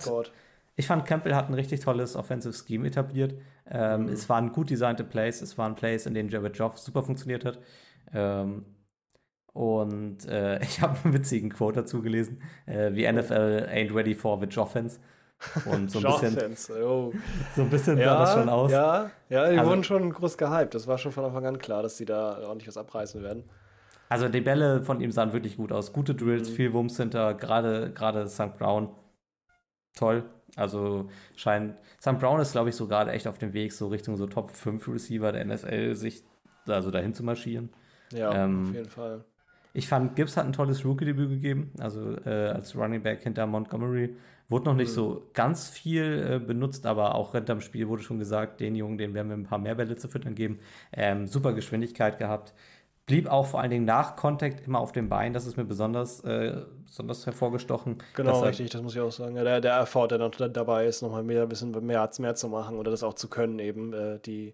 ich 0.76 0.86
fand, 0.86 1.06
Campbell 1.06 1.34
hat 1.34 1.50
ein 1.50 1.54
richtig 1.54 1.80
tolles 1.80 2.16
Offensive 2.16 2.54
Scheme 2.54 2.88
etabliert. 2.88 3.34
Ähm, 3.70 4.04
mhm. 4.04 4.10
Es 4.10 4.28
waren 4.30 4.52
gut 4.52 4.70
designte 4.70 5.04
Plays, 5.04 5.42
es 5.42 5.58
waren 5.58 5.76
Plays, 5.76 6.06
in 6.06 6.14
denen 6.14 6.30
Jared 6.30 6.58
Joff 6.58 6.78
super 6.78 7.02
funktioniert 7.02 7.46
hat. 7.46 7.60
Ähm, 8.14 8.66
und 9.54 10.28
äh, 10.28 10.60
ich 10.64 10.82
habe 10.82 10.98
einen 11.04 11.14
witzigen 11.14 11.50
Quote 11.50 11.82
dazu 11.82 12.02
gelesen, 12.02 12.42
äh, 12.66 12.94
wie 12.94 13.12
NFL 13.12 13.70
ain't 13.72 13.96
ready 13.96 14.14
for 14.14 14.40
the 14.40 14.60
Offense. 14.60 15.00
Und 15.66 15.92
so 15.92 16.00
ein 16.00 16.36
bisschen, 16.36 16.84
oh. 16.84 17.14
so 17.56 17.62
ein 17.64 17.70
bisschen 17.70 17.98
ja, 17.98 18.06
sah 18.06 18.20
das 18.20 18.34
schon 18.34 18.50
aus. 18.50 18.72
Ja, 18.72 19.12
ja 19.30 19.50
die 19.50 19.58
also, 19.58 19.70
wurden 19.70 19.84
schon 19.84 20.14
groß 20.14 20.38
gehypt. 20.38 20.76
Das 20.76 20.88
war 20.88 20.98
schon 20.98 21.12
von 21.12 21.26
Anfang 21.26 21.46
an 21.46 21.58
klar, 21.58 21.84
dass 21.84 21.98
sie 21.98 22.06
da 22.06 22.40
ordentlich 22.44 22.68
was 22.68 22.78
abreißen 22.78 23.22
werden. 23.24 23.44
Also 24.10 24.28
die 24.28 24.42
Bälle 24.42 24.84
von 24.84 25.00
ihm 25.00 25.12
sahen 25.12 25.34
wirklich 25.34 25.58
gut 25.58 25.72
aus. 25.72 25.94
Gute 25.94 26.14
Drills, 26.14 26.50
mhm. 26.50 26.54
viel 26.54 26.74
Wurmcenter, 26.74 27.34
gerade 27.34 27.92
gerade 27.94 28.28
St. 28.28 28.58
Brown. 28.58 28.90
Toll. 29.96 30.26
Also 30.56 31.10
scheint. 31.36 31.76
St. 32.02 32.20
Brown 32.20 32.40
ist, 32.40 32.52
glaube 32.52 32.70
ich, 32.70 32.76
so 32.76 32.88
gerade 32.88 33.12
echt 33.12 33.28
auf 33.28 33.38
dem 33.38 33.54
Weg, 33.54 33.72
so 33.74 33.88
Richtung 33.88 34.18
so 34.18 34.28
Top 34.28 34.52
5 34.52 34.88
Receiver 34.88 35.32
der 35.32 35.46
NFL, 35.46 35.96
sich 35.96 36.24
also 36.68 36.92
dahin 36.92 37.14
zu 37.14 37.24
marschieren. 37.24 37.70
Ja, 38.12 38.44
ähm, 38.44 38.68
auf 38.68 38.76
jeden 38.76 38.90
Fall. 38.90 39.24
Ich 39.74 39.88
fand, 39.88 40.16
Gibbs 40.16 40.36
hat 40.36 40.46
ein 40.46 40.54
tolles 40.54 40.84
Rookie-Debüt 40.84 41.30
gegeben, 41.30 41.72
also 41.80 42.18
äh, 42.26 42.50
als 42.50 42.76
Running 42.76 43.02
Back 43.02 43.22
hinter 43.22 43.48
Montgomery. 43.48 44.18
Wurde 44.52 44.66
noch 44.66 44.76
nicht 44.76 44.90
mhm. 44.90 44.96
so 44.96 45.28
ganz 45.34 45.70
viel 45.70 46.28
äh, 46.30 46.40
benutzt, 46.40 46.86
aber 46.86 47.16
auch 47.16 47.32
hinterm 47.32 47.62
Spiel 47.62 47.88
wurde 47.88 48.04
schon 48.04 48.20
gesagt, 48.20 48.60
den 48.60 48.76
Jungen, 48.76 48.98
den 48.98 49.14
werden 49.14 49.30
wir 49.30 49.38
ein 49.38 49.46
paar 49.46 49.60
mehr 49.60 49.76
Bälle 49.76 49.96
zu 49.96 50.10
füttern 50.10 50.36
geben. 50.36 50.60
Ähm, 50.92 51.26
super 51.26 51.54
Geschwindigkeit 51.54 52.20
gehabt. 52.20 52.54
Blieb 53.06 53.32
auch 53.32 53.46
vor 53.46 53.62
allen 53.62 53.72
Dingen 53.72 53.86
nach 53.86 54.18
Kontakt 54.18 54.68
immer 54.68 54.80
auf 54.80 54.92
dem 54.92 55.08
Bein. 55.08 55.32
Das 55.32 55.46
ist 55.46 55.56
mir 55.56 55.64
besonders, 55.64 56.20
äh, 56.26 56.64
besonders 56.86 57.26
hervorgestochen. 57.26 58.00
Genau, 58.14 58.42
richtig, 58.42 58.70
das 58.70 58.82
muss 58.82 58.94
ich 58.94 59.00
auch 59.00 59.12
sagen. 59.12 59.38
Ja, 59.38 59.46
der, 59.46 59.62
der 59.62 59.80
Effort, 59.80 60.10
der 60.10 60.18
noch 60.18 60.32
dabei 60.32 60.86
ist, 60.86 61.02
nochmal 61.02 61.24
mehr, 61.24 61.44
ein 61.44 61.50
bisschen 61.50 61.72
mehr, 61.86 62.10
mehr 62.20 62.36
zu 62.36 62.50
machen 62.50 62.78
oder 62.78 62.92
das 62.92 63.04
auch 63.04 63.14
zu 63.14 63.30
können, 63.30 63.58
eben. 63.60 63.94
Äh, 63.94 64.20
die, 64.20 64.54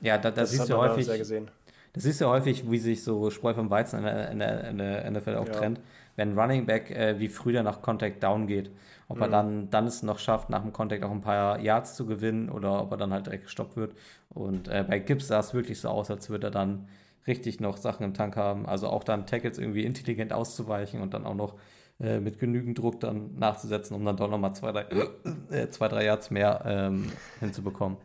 ja, 0.00 0.18
da, 0.18 0.30
da 0.30 0.46
siehst 0.46 0.68
du 0.68 0.76
häufig. 0.76 1.08
Das 1.08 2.04
siehst 2.04 2.20
du 2.20 2.26
ja 2.26 2.30
häufig, 2.30 2.70
wie 2.70 2.78
sich 2.78 3.02
so 3.02 3.30
Spreu 3.30 3.54
vom 3.54 3.70
Weizen 3.70 3.98
in 3.98 4.04
der, 4.04 4.30
in 4.30 4.38
der, 4.38 4.68
in 4.68 4.78
der 4.78 5.10
NFL 5.10 5.34
auch 5.36 5.46
Ja. 5.46 5.52
trennt. 5.54 5.80
Wenn 6.16 6.38
Running 6.38 6.66
Back 6.66 6.90
äh, 6.90 7.18
wie 7.20 7.28
früher 7.28 7.62
nach 7.62 7.82
Contact 7.82 8.22
down 8.22 8.46
geht, 8.46 8.70
ob 9.08 9.20
er 9.20 9.28
Mhm. 9.28 9.32
dann, 9.32 9.70
dann 9.70 9.86
es 9.86 10.02
noch 10.02 10.18
schafft, 10.18 10.50
nach 10.50 10.62
dem 10.62 10.72
Contact 10.72 11.04
auch 11.04 11.10
ein 11.10 11.20
paar 11.20 11.60
Yards 11.60 11.94
zu 11.94 12.06
gewinnen 12.06 12.48
oder 12.50 12.82
ob 12.82 12.90
er 12.90 12.96
dann 12.96 13.12
halt 13.12 13.26
direkt 13.26 13.44
gestoppt 13.44 13.76
wird. 13.76 13.94
Und 14.30 14.68
äh, 14.68 14.84
bei 14.88 14.98
Gibbs 14.98 15.28
sah 15.28 15.38
es 15.40 15.54
wirklich 15.54 15.80
so 15.80 15.88
aus, 15.88 16.10
als 16.10 16.28
würde 16.30 16.48
er 16.48 16.50
dann 16.50 16.88
richtig 17.26 17.60
noch 17.60 17.76
Sachen 17.76 18.04
im 18.04 18.14
Tank 18.14 18.36
haben. 18.36 18.66
Also 18.66 18.88
auch 18.88 19.04
dann 19.04 19.26
Tackles 19.26 19.58
irgendwie 19.58 19.84
intelligent 19.84 20.32
auszuweichen 20.32 21.00
und 21.02 21.12
dann 21.14 21.26
auch 21.26 21.34
noch 21.34 21.54
äh, 22.00 22.18
mit 22.20 22.38
genügend 22.38 22.78
Druck 22.78 23.00
dann 23.00 23.34
nachzusetzen, 23.38 23.94
um 23.96 24.04
dann 24.04 24.16
doch 24.16 24.30
nochmal 24.30 24.54
zwei, 24.54 24.72
drei, 24.72 24.86
äh, 25.50 25.68
zwei, 25.70 25.88
drei 25.88 26.04
Yards 26.04 26.30
mehr 26.30 26.62
ähm, 26.64 27.10
hinzubekommen. 27.40 27.98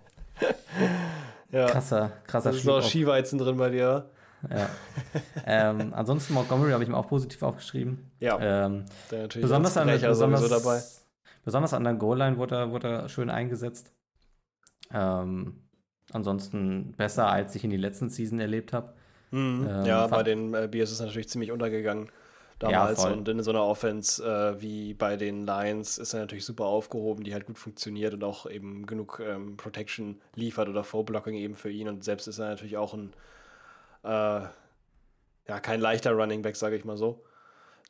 Ja. 1.52 1.66
Krasser, 1.68 2.12
krasser 2.28 2.52
Da 2.52 2.56
ist 2.56 2.62
Schub 2.64 2.72
noch 2.72 2.78
auf- 2.80 2.88
Skiweizen 2.90 3.38
drin 3.40 3.58
bei 3.58 3.70
dir. 3.70 4.06
Ja. 4.50 4.70
ähm, 5.46 5.94
ansonsten 5.94 6.34
Montgomery 6.34 6.72
habe 6.72 6.84
ich 6.84 6.90
mir 6.90 6.98
auch 6.98 7.08
positiv 7.08 7.42
aufgeschrieben. 7.44 8.12
Ja, 8.20 8.38
Ähm, 8.40 8.86
der 9.12 9.24
natürlich 9.24 9.44
besonders, 9.44 9.78
an 9.78 9.88
der, 9.88 10.00
sowieso 10.00 10.48
dabei. 10.48 10.76
besonders, 10.76 11.06
besonders 11.44 11.74
an 11.74 11.84
der 11.84 11.94
Goal-Line 11.94 12.38
wurde 12.38 12.56
er, 12.56 12.72
wurde 12.72 12.88
er 12.88 13.10
schön 13.10 13.30
eingesetzt. 13.30 13.92
Ähm, 14.94 15.62
ansonsten 16.12 16.94
besser, 16.98 17.28
als 17.28 17.56
ich 17.56 17.64
in 17.64 17.70
die 17.70 17.78
letzten 17.78 18.10
Season 18.10 18.40
erlebt 18.40 18.74
habe. 18.74 18.94
Mhm. 19.32 19.68
Ähm, 19.70 19.86
ja, 19.86 20.08
bei 20.08 20.24
den 20.24 20.54
äh, 20.54 20.68
Bears 20.70 20.92
ist 20.92 21.00
er 21.00 21.06
natürlich 21.06 21.30
ziemlich 21.30 21.52
untergegangen 21.52 22.10
damals. 22.62 23.02
voll. 23.02 23.14
und 23.14 23.28
in 23.28 23.42
so 23.44 23.52
einer 23.52 23.66
Offense 23.66 24.24
äh, 24.24 24.62
wie 24.62 24.94
bei 24.94 25.18
den 25.18 25.46
Lions 25.46 25.98
ist 25.98 26.14
er 26.14 26.22
natürlich 26.22 26.46
super 26.46 26.66
aufgehoben, 26.66 27.24
die 27.24 27.34
halt 27.34 27.46
gut 27.46 27.58
funktioniert 27.58 28.14
und 28.14 28.24
auch 28.24 28.50
eben 28.50 28.86
genug 28.86 29.22
ähm, 29.26 29.58
Protection 29.58 30.22
liefert 30.36 30.70
oder 30.70 30.84
Foul-Blocking 30.84 31.36
eben 31.36 31.56
für 31.56 31.72
ihn. 31.72 31.88
Und 31.88 32.04
selbst 32.04 32.28
ist 32.28 32.40
er 32.40 32.50
natürlich 32.50 32.78
auch 32.78 32.94
ein, 32.94 33.14
äh, 34.04 34.08
ja, 35.48 35.60
kein 35.62 35.80
leichter 35.82 36.12
Running 36.14 36.42
Back, 36.42 36.56
sage 36.56 36.76
ich 36.76 36.86
mal 36.86 36.98
so, 36.98 37.24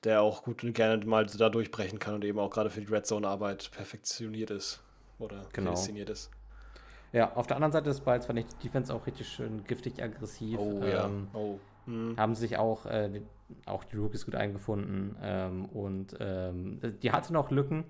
der 0.03 0.22
auch 0.22 0.43
gut 0.43 0.64
und 0.64 0.74
gerne 0.74 1.05
mal 1.05 1.26
da 1.26 1.49
durchbrechen 1.49 1.99
kann 1.99 2.16
und 2.16 2.24
eben 2.26 2.39
auch 2.39 2.49
gerade 2.49 2.70
für 2.70 2.82
die 2.82 2.91
Red 2.91 3.05
Zone-Arbeit 3.05 3.72
perfektioniert 3.72 4.49
ist 4.51 4.82
oder 5.20 5.45
Genau. 5.53 5.72
prädestiniert 5.72 6.09
ist. 6.09 6.32
Ja, 7.14 7.34
auf 7.36 7.45
der 7.45 7.57
anderen 7.57 7.74
Seite 7.74 7.86
des 7.89 7.99
Balls 7.99 8.26
fand 8.26 8.39
ich 8.39 8.45
die 8.47 8.68
Defense 8.68 8.93
auch 8.93 9.05
richtig 9.05 9.28
schön 9.28 9.64
giftig 9.66 10.01
aggressiv. 10.01 10.57
Oh 10.59 10.82
ja, 10.84 11.05
Ähm, 11.05 11.28
oh. 11.34 11.59
Mhm. 11.86 12.16
haben 12.18 12.36
sich 12.36 12.57
auch, 12.57 12.86
äh, 12.86 13.09
die, 13.09 13.22
auch 13.66 13.84
die 13.84 13.97
Rookies 13.97 14.26
gut 14.26 14.36
eingefunden 14.36 15.18
ähm, 15.22 15.66
und 15.66 16.16
ähm, 16.20 16.80
die 17.01 17.12
hatte 17.12 17.34
noch 17.34 17.51
Lücken, 17.51 17.86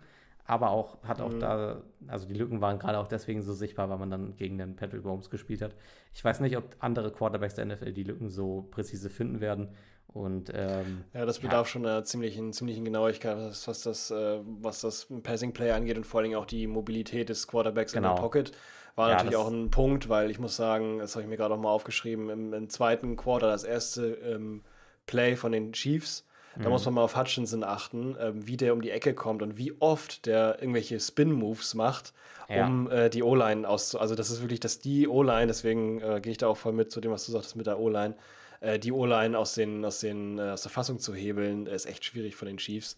aber 0.46 0.72
auch 0.72 1.02
hat 1.04 1.22
auch 1.22 1.34
Mhm. 1.34 1.40
da, 1.40 1.82
also 2.08 2.28
die 2.28 2.34
Lücken 2.34 2.62
waren 2.62 2.80
gerade 2.80 2.98
auch 3.00 3.08
deswegen 3.08 3.42
so 3.42 3.54
sichtbar, 3.54 3.90
weil 3.90 3.98
man 3.98 4.10
dann 4.10 4.36
gegen 4.36 4.58
den 4.58 4.76
Patrick 4.76 5.04
Mahomes 5.04 5.30
gespielt 5.30 5.62
hat. 5.62 5.76
Ich 6.14 6.24
weiß 6.24 6.40
nicht, 6.42 6.58
ob 6.58 6.76
andere 6.80 7.12
Quarterbacks 7.12 7.56
der 7.56 7.66
NFL 7.66 7.94
die 7.94 8.04
Lücken 8.04 8.30
so 8.30 8.68
präzise 8.72 9.10
finden 9.10 9.40
werden 9.40 9.70
und 10.08 10.52
ähm, 10.54 11.06
Ja, 11.14 11.26
das 11.26 11.38
Ja. 11.38 11.44
bedarf 11.44 11.68
schon 11.70 11.86
einer 11.86 12.04
ziemlichen, 12.04 12.52
ziemlichen 12.54 12.84
Genauigkeit, 12.84 13.38
was, 13.38 13.68
was, 13.68 13.82
das, 13.84 14.12
äh, 14.12 14.40
was 14.44 14.82
das 14.82 15.08
Passing 15.24 15.54
Play 15.54 15.72
angeht 15.72 15.96
und 15.98 16.06
vor 16.06 16.20
allen 16.20 16.30
Dingen 16.30 16.40
auch 16.40 16.46
die 16.46 16.68
Mobilität 16.68 17.30
des 17.30 17.48
Quarterbacks 17.48 17.94
in 17.94 18.02
Genau. 18.02 18.16
der 18.16 18.22
Pocket. 18.22 18.52
War 18.96 19.08
Ja, 19.10 19.16
natürlich 19.16 19.38
auch 19.38 19.48
ein 19.50 19.70
Punkt, 19.72 20.10
weil 20.10 20.30
ich 20.30 20.38
muss 20.40 20.58
sagen, 20.58 21.00
das 21.00 21.16
habe 21.16 21.24
ich 21.24 21.30
mir 21.30 21.38
gerade 21.38 21.54
auch 21.54 21.60
mal 21.60 21.70
aufgeschrieben, 21.70 22.30
im, 22.30 22.54
im 22.54 22.70
zweiten 22.70 23.16
Quarter, 23.16 23.48
das 23.48 23.64
erste 23.64 24.06
ähm, 24.16 24.64
Play 25.06 25.38
von 25.38 25.54
den 25.54 25.72
Chiefs, 25.72 26.28
da 26.58 26.64
Mhm. 26.66 26.70
muss 26.70 26.86
man 26.86 26.94
mal 26.96 27.04
auf 27.04 27.16
Hutchinson 27.16 27.64
achten, 27.64 28.16
ähm, 28.20 28.46
wie 28.48 28.58
der 28.58 28.74
um 28.74 28.82
die 28.82 28.92
Ecke 28.92 29.14
kommt 29.14 29.42
und 29.42 29.58
wie 29.58 29.74
oft 29.80 30.26
der 30.26 30.58
irgendwelche 30.60 31.00
Spin-Moves 31.00 31.74
macht, 31.76 32.14
Ja. 32.50 32.66
um 32.68 32.90
äh, 32.92 33.10
die 33.10 33.24
O-Line 33.24 33.68
auszu... 33.68 34.00
Also 34.00 34.16
das 34.16 34.30
ist 34.30 34.42
wirklich, 34.42 34.60
dass 34.60 34.80
die 34.80 35.08
O-Line, 35.08 35.48
deswegen 35.48 36.02
äh, 36.02 36.20
gehe 36.22 36.32
ich 36.34 36.38
da 36.38 36.48
auch 36.48 36.58
voll 36.58 36.74
mit 36.74 36.92
zu 36.92 37.00
dem, 37.00 37.12
was 37.12 37.26
du 37.26 37.32
sagtest 37.32 37.56
mit 37.56 37.68
der 37.68 37.80
O-Line, 37.80 38.16
äh, 38.60 38.78
die 38.80 38.92
O-Line 38.92 39.38
aus, 39.38 39.54
den, 39.54 39.86
aus, 39.86 40.00
den, 40.02 40.38
äh, 40.40 40.52
aus 40.52 40.64
der 40.64 40.72
Fassung 40.72 41.00
zu 41.00 41.14
hebeln, 41.14 41.68
ist 41.68 41.86
echt 41.86 42.04
schwierig 42.06 42.36
von 42.36 42.48
den 42.48 42.58
Chiefs. 42.58 42.98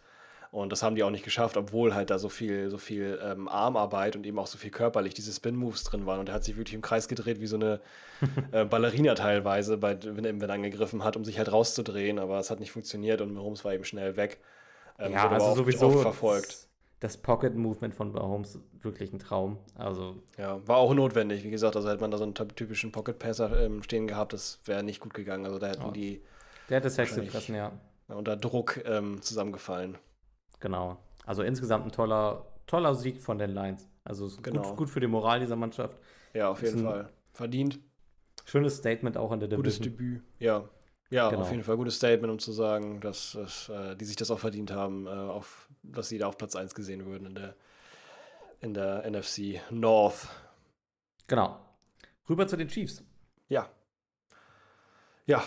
Und 0.53 0.71
das 0.71 0.83
haben 0.83 0.95
die 0.95 1.01
auch 1.03 1.09
nicht 1.09 1.25
geschafft, 1.25 1.57
obwohl 1.57 1.95
halt 1.95 2.11
da 2.11 2.19
so 2.19 2.29
viel, 2.29 2.69
so 2.69 2.77
viel 2.77 3.19
ähm, 3.23 3.47
Armarbeit 3.47 4.15
und 4.15 4.23
eben 4.23 4.37
auch 4.37 4.45
so 4.45 4.59
viel 4.59 4.69
körperlich 4.69 5.15
diese 5.15 5.33
Spin-Moves 5.33 5.83
drin 5.83 6.05
waren. 6.05 6.19
Und 6.19 6.29
er 6.29 6.35
hat 6.35 6.43
sich 6.43 6.57
wirklich 6.57 6.75
im 6.75 6.81
Kreis 6.83 7.07
gedreht 7.07 7.39
wie 7.41 7.47
so 7.47 7.55
eine 7.55 7.79
äh, 8.51 8.63
Ballerina 8.63 9.15
teilweise, 9.15 9.77
bei, 9.77 9.97
wenn, 10.03 10.23
er- 10.25 10.49
angegriffen 10.51 11.03
hat, 11.03 11.17
um 11.17 11.25
sich 11.25 11.39
halt 11.39 11.51
rauszudrehen. 11.51 12.19
Aber 12.19 12.37
es 12.39 12.51
hat 12.51 12.59
nicht 12.59 12.71
funktioniert 12.71 13.19
und 13.21 13.33
Mahomes 13.33 13.65
war 13.65 13.73
eben 13.73 13.83
schnell 13.83 14.15
weg. 14.15 14.39
Ähm, 14.99 15.13
ja, 15.13 15.27
also 15.27 15.55
sowieso 15.55 15.89
verfolgt. 15.89 16.67
Das, 16.99 17.17
Pocket-Movement 17.17 17.95
von 17.95 18.11
Mahomes 18.11 18.59
wirklich 18.81 19.11
ein 19.11 19.17
Traum. 19.19 19.57
Also 19.75 20.17
Ja, 20.37 20.65
war 20.67 20.77
auch 20.77 20.93
notwendig. 20.93 21.43
Wie 21.43 21.49
gesagt, 21.49 21.75
also 21.75 21.89
hätte 21.89 21.99
man 22.01 22.11
da 22.11 22.17
so 22.19 22.23
einen 22.25 22.35
typ- 22.35 22.55
typischen 22.55 22.91
Pocket-Passer 22.91 23.59
ähm, 23.65 23.81
stehen 23.81 24.05
gehabt, 24.07 24.33
das 24.33 24.59
wäre 24.65 24.83
nicht 24.83 24.99
gut 24.99 25.15
gegangen. 25.15 25.45
Also 25.45 25.57
da 25.57 25.65
hätten 25.67 25.81
Ja. 25.81 25.91
die 25.91 26.21
der 26.69 26.79
das 26.79 26.93
Sex 26.93 27.15
gefressen, 27.15 27.55
ja. 27.55 27.71
unter 28.07 28.37
Druck 28.37 28.79
ähm, 28.85 29.19
zusammengefallen. 29.21 29.97
Genau. 30.63 30.97
Also 31.25 31.43
insgesamt 31.43 31.85
ein 31.85 31.91
toller, 31.91 32.45
toller 32.67 32.95
Sieg 32.95 33.19
von 33.19 33.37
den 33.37 33.49
Lions. 33.51 33.85
Also 34.05 34.29
Genau. 34.41 34.61
gut, 34.69 34.77
gut 34.77 34.89
für 34.89 35.01
die 35.01 35.07
Moral 35.07 35.41
dieser 35.41 35.57
Mannschaft. 35.57 35.97
Ja, 36.33 36.49
auf 36.49 36.61
jeden 36.63 36.83
Fall. 36.83 37.09
Verdient. 37.33 37.79
Schönes 38.45 38.77
Statement 38.77 39.17
auch 39.17 39.33
in 39.33 39.41
der 39.41 39.49
Gutes 39.49 39.79
Division. 39.79 39.97
Debüt. 39.97 40.23
Ja. 40.39 40.63
Ja, 41.09 41.29
Genau. 41.29 41.41
auf 41.41 41.51
jeden 41.51 41.63
Fall 41.63 41.75
gutes 41.75 41.97
Statement, 41.97 42.31
um 42.31 42.39
zu 42.39 42.53
sagen, 42.53 43.01
dass, 43.01 43.33
dass 43.33 43.67
äh, 43.67 43.95
die 43.97 44.05
sich 44.05 44.15
das 44.15 44.31
auch 44.31 44.39
verdient 44.39 44.71
haben, 44.71 45.05
äh, 45.05 45.09
auf, 45.09 45.67
dass 45.83 46.07
sie 46.07 46.17
da 46.17 46.27
auf 46.27 46.37
Platz 46.37 46.55
1 46.55 46.73
gesehen 46.75 47.05
würden 47.05 47.27
in 47.27 47.35
der, 47.35 47.55
in 48.61 48.73
der 48.73 49.03
NFC 49.09 49.59
North. 49.69 50.29
Genau. 51.27 51.59
Rüber 52.29 52.47
zu 52.47 52.55
den 52.55 52.69
Chiefs. 52.69 53.03
Ja. 53.49 53.69
Ja, 55.25 55.43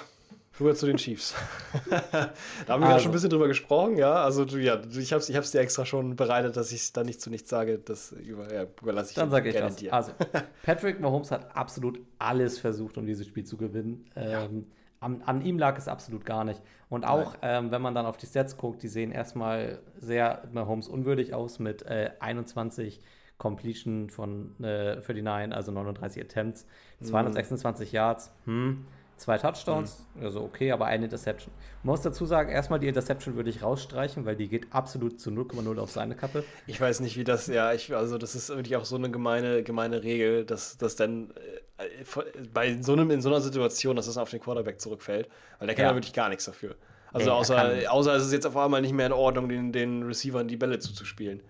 rüber 0.58 0.74
zu 0.74 0.86
den 0.86 0.96
Chiefs. 0.96 1.34
da 1.90 2.32
haben 2.68 2.80
wir 2.82 2.88
ja 2.88 2.94
Also. 2.94 3.00
schon 3.04 3.10
ein 3.10 3.14
bisschen 3.14 3.30
drüber 3.30 3.48
gesprochen, 3.48 3.96
ja. 3.96 4.14
Also 4.14 4.44
du, 4.44 4.58
ja, 4.58 4.80
ich 4.98 5.12
habe 5.12 5.20
es 5.20 5.28
ich 5.28 5.36
hab's 5.36 5.50
dir 5.50 5.60
extra 5.60 5.84
schon 5.84 6.16
bereitet, 6.16 6.56
dass 6.56 6.72
ich 6.72 6.92
da 6.92 7.04
nicht 7.04 7.20
zu 7.20 7.30
nichts 7.30 7.50
sage. 7.50 7.78
Das 7.78 8.12
über, 8.12 8.52
ja, 8.52 8.66
überlasse 8.80 9.10
ich 9.10 9.16
Dann 9.16 9.30
sage 9.30 9.50
ich 9.50 9.60
was. 9.60 9.76
dir. 9.76 9.92
Also, 9.92 10.12
Patrick 10.62 11.00
Mahomes 11.00 11.30
hat 11.30 11.54
absolut 11.56 12.00
alles 12.18 12.58
versucht, 12.58 12.98
um 12.98 13.06
dieses 13.06 13.26
Spiel 13.26 13.44
zu 13.44 13.56
gewinnen. 13.56 14.06
Ähm, 14.16 14.66
an, 15.00 15.22
an 15.26 15.42
ihm 15.44 15.58
lag 15.58 15.76
es 15.76 15.88
absolut 15.88 16.24
gar 16.24 16.44
nicht. 16.44 16.60
Und 16.88 17.04
auch, 17.04 17.34
ähm, 17.42 17.70
wenn 17.70 17.82
man 17.82 17.94
dann 17.94 18.06
auf 18.06 18.16
die 18.16 18.26
Stats 18.26 18.56
guckt, 18.56 18.82
die 18.82 18.88
sehen 18.88 19.12
erstmal 19.12 19.80
sehr 19.98 20.42
Mahomes 20.52 20.88
unwürdig 20.88 21.34
aus 21.34 21.58
mit 21.58 21.82
äh, 21.82 22.10
21 22.20 23.00
Completion 23.38 24.08
von 24.08 24.54
äh, 24.62 24.94
49, 24.96 25.52
also 25.54 25.70
39 25.72 26.22
Attempts, 26.22 26.66
226 27.02 27.92
Yards, 27.92 28.32
hm, 28.46 28.86
zwei 29.16 29.38
Touchdowns, 29.38 30.06
also 30.20 30.42
okay, 30.42 30.72
aber 30.72 30.86
eine 30.86 31.04
Interception. 31.04 31.52
Man 31.82 31.92
muss 31.92 32.02
dazu 32.02 32.26
sagen, 32.26 32.50
erstmal 32.50 32.78
die 32.78 32.88
Interception 32.88 33.36
würde 33.36 33.50
ich 33.50 33.62
rausstreichen, 33.62 34.26
weil 34.26 34.36
die 34.36 34.48
geht 34.48 34.66
absolut 34.72 35.20
zu 35.20 35.30
0,0 35.30 35.78
auf 35.78 35.90
seine 35.90 36.14
Kappe. 36.14 36.44
Ich 36.66 36.80
weiß 36.80 37.00
nicht, 37.00 37.16
wie 37.16 37.24
das, 37.24 37.46
ja, 37.46 37.72
ich, 37.72 37.94
also 37.94 38.18
das 38.18 38.34
ist 38.34 38.50
wirklich 38.50 38.76
auch 38.76 38.84
so 38.84 38.96
eine 38.96 39.10
gemeine, 39.10 39.62
gemeine 39.62 40.02
Regel, 40.02 40.44
dass 40.44 40.76
das 40.76 40.96
dann 40.96 41.30
äh, 41.78 42.04
bei 42.52 42.80
so 42.82 42.92
einem, 42.92 43.10
in 43.10 43.22
so 43.22 43.30
einer 43.30 43.40
Situation, 43.40 43.96
dass 43.96 44.06
das 44.06 44.18
auf 44.18 44.30
den 44.30 44.40
Quarterback 44.40 44.80
zurückfällt, 44.80 45.28
weil 45.58 45.66
der 45.66 45.76
kann 45.76 45.86
ja, 45.86 45.94
wirklich 45.94 46.12
gar 46.12 46.28
nichts 46.28 46.44
dafür. 46.44 46.76
Also 47.12 47.30
er 47.30 47.36
außer, 47.36 47.92
außer 47.92 48.14
es 48.16 48.26
ist 48.26 48.32
jetzt 48.32 48.46
auf 48.46 48.56
einmal 48.56 48.82
nicht 48.82 48.92
mehr 48.92 49.06
in 49.06 49.12
Ordnung, 49.12 49.48
den, 49.48 49.72
den 49.72 50.02
Receivern 50.02 50.48
die 50.48 50.56
Bälle 50.56 50.78
zuzuspielen. 50.78 51.42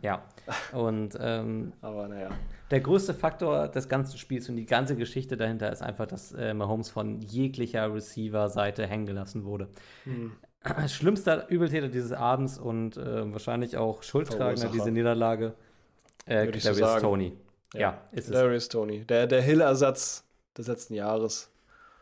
Ja, 0.00 0.22
und 0.72 1.16
ähm, 1.20 1.72
Aber 1.80 2.08
naja. 2.08 2.30
der 2.70 2.80
größte 2.80 3.14
Faktor 3.14 3.68
des 3.68 3.88
ganzen 3.88 4.18
Spiels 4.18 4.48
und 4.48 4.56
die 4.56 4.66
ganze 4.66 4.96
Geschichte 4.96 5.36
dahinter 5.36 5.72
ist 5.72 5.82
einfach, 5.82 6.06
dass 6.06 6.32
äh, 6.32 6.54
Mahomes 6.54 6.90
von 6.90 7.20
jeglicher 7.20 7.92
Receiver-Seite 7.92 8.86
hängen 8.86 9.06
gelassen 9.06 9.44
wurde. 9.44 9.68
Hm. 10.04 10.32
Schlimmster 10.88 11.48
Übeltäter 11.48 11.88
dieses 11.88 12.12
Abends 12.12 12.58
und 12.58 12.96
äh, 12.96 13.32
wahrscheinlich 13.32 13.76
auch 13.76 14.02
Schuldtragender 14.02 14.68
dieser 14.68 14.90
Niederlage, 14.90 15.54
äh, 16.26 16.48
ich 16.50 16.64
so. 16.64 16.98
Tony. 17.00 17.36
Ja, 17.74 18.00
ist 18.12 18.28
es. 18.28 18.32
Darius 18.32 18.68
Tony, 18.68 19.04
der, 19.04 19.26
der 19.26 19.42
Hill-Ersatz 19.42 20.24
des 20.56 20.68
letzten 20.68 20.94
Jahres. 20.94 21.50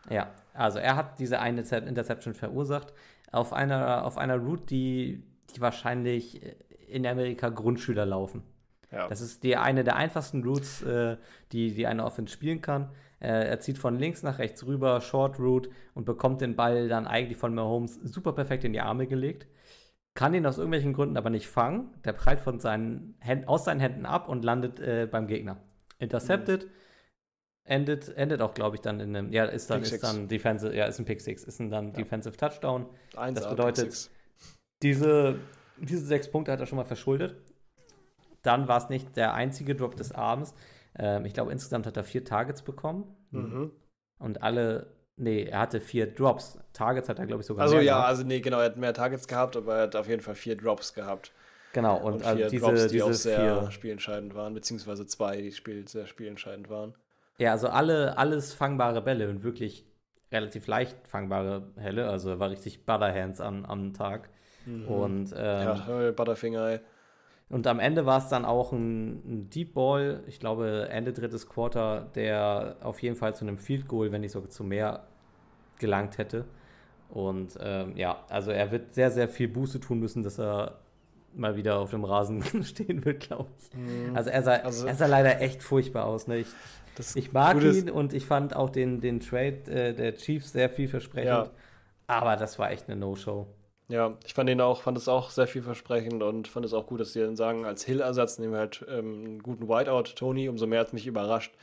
Ja, 0.08 0.30
also 0.54 0.78
er 0.78 0.96
hat 0.96 1.18
diese 1.18 1.40
eine 1.40 1.62
Intercep- 1.62 1.86
Interception 1.86 2.34
verursacht 2.34 2.92
auf 3.32 3.52
einer, 3.52 4.04
auf 4.04 4.18
einer 4.18 4.36
Route, 4.36 4.66
die, 4.66 5.22
die 5.54 5.60
wahrscheinlich 5.60 6.40
in 6.88 7.06
Amerika 7.06 7.48
Grundschüler 7.48 8.06
laufen. 8.06 8.42
Ja. 8.92 9.08
Das 9.08 9.20
ist 9.20 9.42
die, 9.42 9.56
eine 9.56 9.84
der 9.84 9.96
einfachsten 9.96 10.44
Routes, 10.44 10.82
äh, 10.82 11.16
die, 11.52 11.74
die 11.74 11.86
eine 11.86 12.04
Offense 12.04 12.32
spielen 12.32 12.60
kann. 12.62 12.90
Äh, 13.18 13.48
er 13.48 13.60
zieht 13.60 13.78
von 13.78 13.98
links 13.98 14.22
nach 14.22 14.38
rechts 14.38 14.64
rüber, 14.66 15.00
Short 15.00 15.38
Route 15.38 15.70
und 15.94 16.04
bekommt 16.04 16.40
den 16.40 16.54
Ball 16.54 16.88
dann 16.88 17.06
eigentlich 17.06 17.38
von 17.38 17.54
Mahomes 17.54 17.94
super 18.04 18.32
perfekt 18.32 18.64
in 18.64 18.72
die 18.72 18.80
Arme 18.80 19.06
gelegt. 19.06 19.46
Kann 20.14 20.32
ihn 20.34 20.46
aus 20.46 20.56
irgendwelchen 20.56 20.92
Gründen 20.94 21.16
aber 21.16 21.30
nicht 21.30 21.46
fangen. 21.48 21.92
Der 22.04 22.12
prallt 22.12 22.40
von 22.40 22.58
seinen 22.60 23.16
Händen, 23.20 23.48
aus 23.48 23.64
seinen 23.64 23.80
Händen 23.80 24.06
ab 24.06 24.28
und 24.28 24.44
landet 24.44 24.80
äh, 24.80 25.06
beim 25.10 25.26
Gegner. 25.26 25.58
Intercepted. 25.98 26.68
Endet, 27.64 28.16
endet 28.16 28.40
auch, 28.42 28.54
glaube 28.54 28.76
ich, 28.76 28.80
dann 28.82 29.00
in 29.00 29.16
einem, 29.16 29.32
ja, 29.32 29.44
ist 29.44 29.68
dann, 29.70 29.78
Pick 29.78 29.86
ist 29.86 29.90
Six. 29.90 30.02
dann 30.02 30.28
Defensive, 30.28 30.74
ja, 30.74 30.84
ist 30.86 31.00
ein 31.00 31.04
Pick 31.04 31.20
Six, 31.20 31.42
ist 31.42 31.58
ein 31.58 31.68
dann 31.68 31.88
Ja. 31.88 31.92
Defensive 31.94 32.36
Touchdown. 32.36 32.86
Eins 33.16 33.40
Das 33.40 33.44
ab, 33.46 33.56
bedeutet-. 33.56 34.10
Diese, 34.82 35.36
diese 35.78 36.04
sechs 36.06 36.30
Punkte 36.30 36.52
hat 36.52 36.60
er 36.60 36.66
schon 36.66 36.76
mal 36.76 36.84
verschuldet. 36.84 37.36
Dann 38.42 38.68
war 38.68 38.78
es 38.78 38.88
nicht 38.88 39.16
der 39.16 39.34
einzige 39.34 39.74
Drop 39.74 39.96
des 39.96 40.12
Abends. 40.12 40.54
Ähm, 40.98 41.24
ich 41.24 41.34
glaube, 41.34 41.52
insgesamt 41.52 41.86
hat 41.86 41.96
er 41.96 42.04
vier 42.04 42.24
Targets 42.24 42.62
bekommen. 42.62 43.04
Mhm. 43.30 43.72
Und 44.18 44.42
alle 44.42 44.96
Nee, 45.18 45.44
er 45.44 45.60
hatte 45.60 45.80
vier 45.80 46.06
Drops. 46.06 46.58
Targets 46.74 47.08
hat 47.08 47.18
er, 47.18 47.26
glaube 47.26 47.40
ich, 47.40 47.46
sogar. 47.46 47.62
Also 47.62 47.76
mehr 47.76 47.84
ja, 47.84 47.94
gehabt. 47.94 48.08
also 48.08 48.24
nee, 48.24 48.40
genau, 48.40 48.58
er 48.58 48.66
hat 48.66 48.76
mehr 48.76 48.92
Targets 48.92 49.26
gehabt, 49.26 49.56
aber 49.56 49.76
er 49.76 49.82
hat 49.84 49.96
auf 49.96 50.08
jeden 50.08 50.20
Fall 50.20 50.34
vier 50.34 50.56
Drops 50.56 50.92
gehabt. 50.92 51.32
Genau, 51.72 51.96
und, 51.96 52.14
Und 52.14 52.24
also 52.24 52.36
vier 52.38 52.48
diese, 52.50 52.66
Drops, 52.66 52.86
die 52.88 53.02
auch 53.02 53.12
sehr 53.12 53.60
vier. 53.62 53.70
spielentscheidend 53.70 54.34
waren, 54.34 54.52
beziehungsweise 54.52 55.06
zwei, 55.06 55.40
die 55.40 55.52
spiel, 55.52 55.88
sehr 55.88 56.06
spielentscheidend 56.06 56.68
waren. 56.68 56.94
Ja, 57.38 57.52
also 57.52 57.68
alle, 57.68 58.18
alles 58.18 58.52
fangbare 58.52 59.00
Bälle 59.02 59.28
und 59.30 59.42
wirklich 59.42 59.86
relativ 60.30 60.66
leicht 60.66 60.96
fangbare 61.06 61.72
Helle. 61.76 62.08
Also 62.08 62.30
er 62.30 62.38
war 62.38 62.50
richtig 62.50 62.84
Butterhands 62.84 63.40
am, 63.40 63.64
am 63.64 63.94
Tag. 63.94 64.28
Und, 64.66 65.32
ähm, 65.36 65.68
Ja, 65.86 66.10
Butterfinger, 66.10 66.68
ey. 66.68 66.80
und 67.50 67.66
am 67.68 67.78
Ende 67.78 68.04
war 68.06 68.18
es 68.18 68.28
dann 68.28 68.44
auch 68.44 68.72
ein, 68.72 69.22
ein 69.24 69.50
Deep 69.50 69.74
Ball, 69.74 70.22
ich 70.26 70.40
glaube 70.40 70.88
Ende 70.90 71.12
drittes 71.12 71.48
Quarter, 71.48 72.08
der 72.14 72.76
auf 72.80 73.00
jeden 73.00 73.16
Fall 73.16 73.34
zu 73.34 73.44
einem 73.44 73.58
Field 73.58 73.86
Goal, 73.86 74.10
wenn 74.12 74.22
nicht 74.22 74.32
sogar 74.32 74.50
zu 74.50 74.64
mehr, 74.64 75.04
gelangt 75.78 76.18
hätte. 76.18 76.44
Und 77.10 77.56
ähm, 77.60 77.96
ja, 77.96 78.24
also 78.28 78.50
er 78.50 78.72
wird 78.72 78.92
sehr, 78.94 79.10
sehr 79.12 79.28
viel 79.28 79.46
Buße 79.48 79.78
tun 79.78 80.00
müssen, 80.00 80.22
dass 80.24 80.38
er 80.40 80.78
mal 81.34 81.54
wieder 81.54 81.78
auf 81.78 81.90
dem 81.90 82.04
Rasen 82.04 82.42
stehen 82.64 83.04
wird, 83.04 83.20
glaube 83.20 83.48
ich. 83.60 84.16
Also 84.16 84.30
er 84.30 84.42
sah, 84.42 84.54
Also- 84.56 84.86
er 84.88 84.94
sah 84.94 85.06
leider 85.06 85.40
echt 85.40 85.62
furchtbar 85.62 86.06
aus. 86.06 86.26
Ne? 86.26 86.38
Ich, 86.38 86.48
Das 86.96 87.14
ich 87.14 87.32
mag 87.32 87.62
ihn 87.62 87.90
und 87.90 88.12
ich 88.14 88.26
fand 88.26 88.56
auch 88.56 88.70
den, 88.70 89.00
den 89.00 89.20
Trade 89.20 89.58
äh, 89.70 89.94
der 89.94 90.16
Chiefs 90.16 90.52
sehr 90.52 90.68
vielversprechend. 90.70 91.28
Ja. 91.28 91.50
Aber 92.08 92.36
das 92.36 92.58
war 92.58 92.70
echt 92.72 92.88
eine 92.88 92.96
No-Show. 92.98 93.46
Ja, 93.88 94.18
ich 94.26 94.34
fand 94.34 94.50
ihn 94.50 94.60
auch, 94.60 94.82
fand 94.82 94.98
es 94.98 95.06
auch 95.08 95.30
sehr 95.30 95.46
vielversprechend 95.46 96.22
und 96.22 96.48
fand 96.48 96.66
es 96.66 96.72
auch 96.72 96.86
gut, 96.86 97.00
dass 97.00 97.12
sie 97.12 97.20
dann 97.20 97.36
sagen, 97.36 97.64
als 97.64 97.84
Hill-Ersatz 97.84 98.38
nehmen 98.38 98.52
wir 98.52 98.58
halt 98.58 98.84
ähm, 98.88 99.24
einen 99.24 99.42
guten 99.42 99.68
Whiteout, 99.68 100.14
Tony. 100.16 100.48
Umso 100.48 100.66
mehr 100.66 100.80
hat 100.80 100.88
es 100.88 100.92
mich 100.92 101.06
überrascht, 101.06 101.54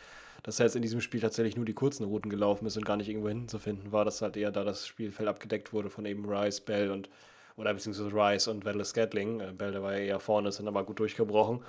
dass 0.44 0.60
er 0.60 0.68
jetzt 0.68 0.78
in 0.78 0.82
diesem 0.82 1.02
Spiel 1.02 1.20
tatsächlich 1.20 1.58
nur 1.58 1.66
die 1.66 1.74
kurzen 1.74 2.06
Routen 2.06 2.30
gelaufen 2.30 2.66
ist 2.66 2.78
und 2.78 2.86
gar 2.86 2.96
nicht 2.96 3.10
irgendwo 3.10 3.28
hinten 3.28 3.50
zu 3.50 3.60
finden 3.60 3.92
war, 3.92 4.06
dass 4.06 4.22
halt 4.22 4.38
eher 4.38 4.52
da 4.52 4.64
das 4.64 4.88
Spielfeld 4.88 5.28
abgedeckt 5.28 5.74
wurde 5.74 5.90
von 5.90 6.06
eben 6.06 6.26
Rice, 6.26 6.62
Bell 6.62 6.92
und 6.92 7.10
oder 7.58 7.74
beziehungsweise 7.74 8.14
Rice 8.14 8.48
und 8.48 8.66
Wallace 8.66 8.90
Scatling. 8.90 9.42
Äh, 9.42 9.52
Bell, 9.52 9.74
der 9.74 9.84
war 9.84 9.94
ja 9.94 10.00
eher 10.00 10.20
vorne, 10.22 10.50
ist 10.50 10.60
dann 10.60 10.68
aber 10.70 10.86
gut 10.86 11.00
durchgebrochen. 11.00 11.62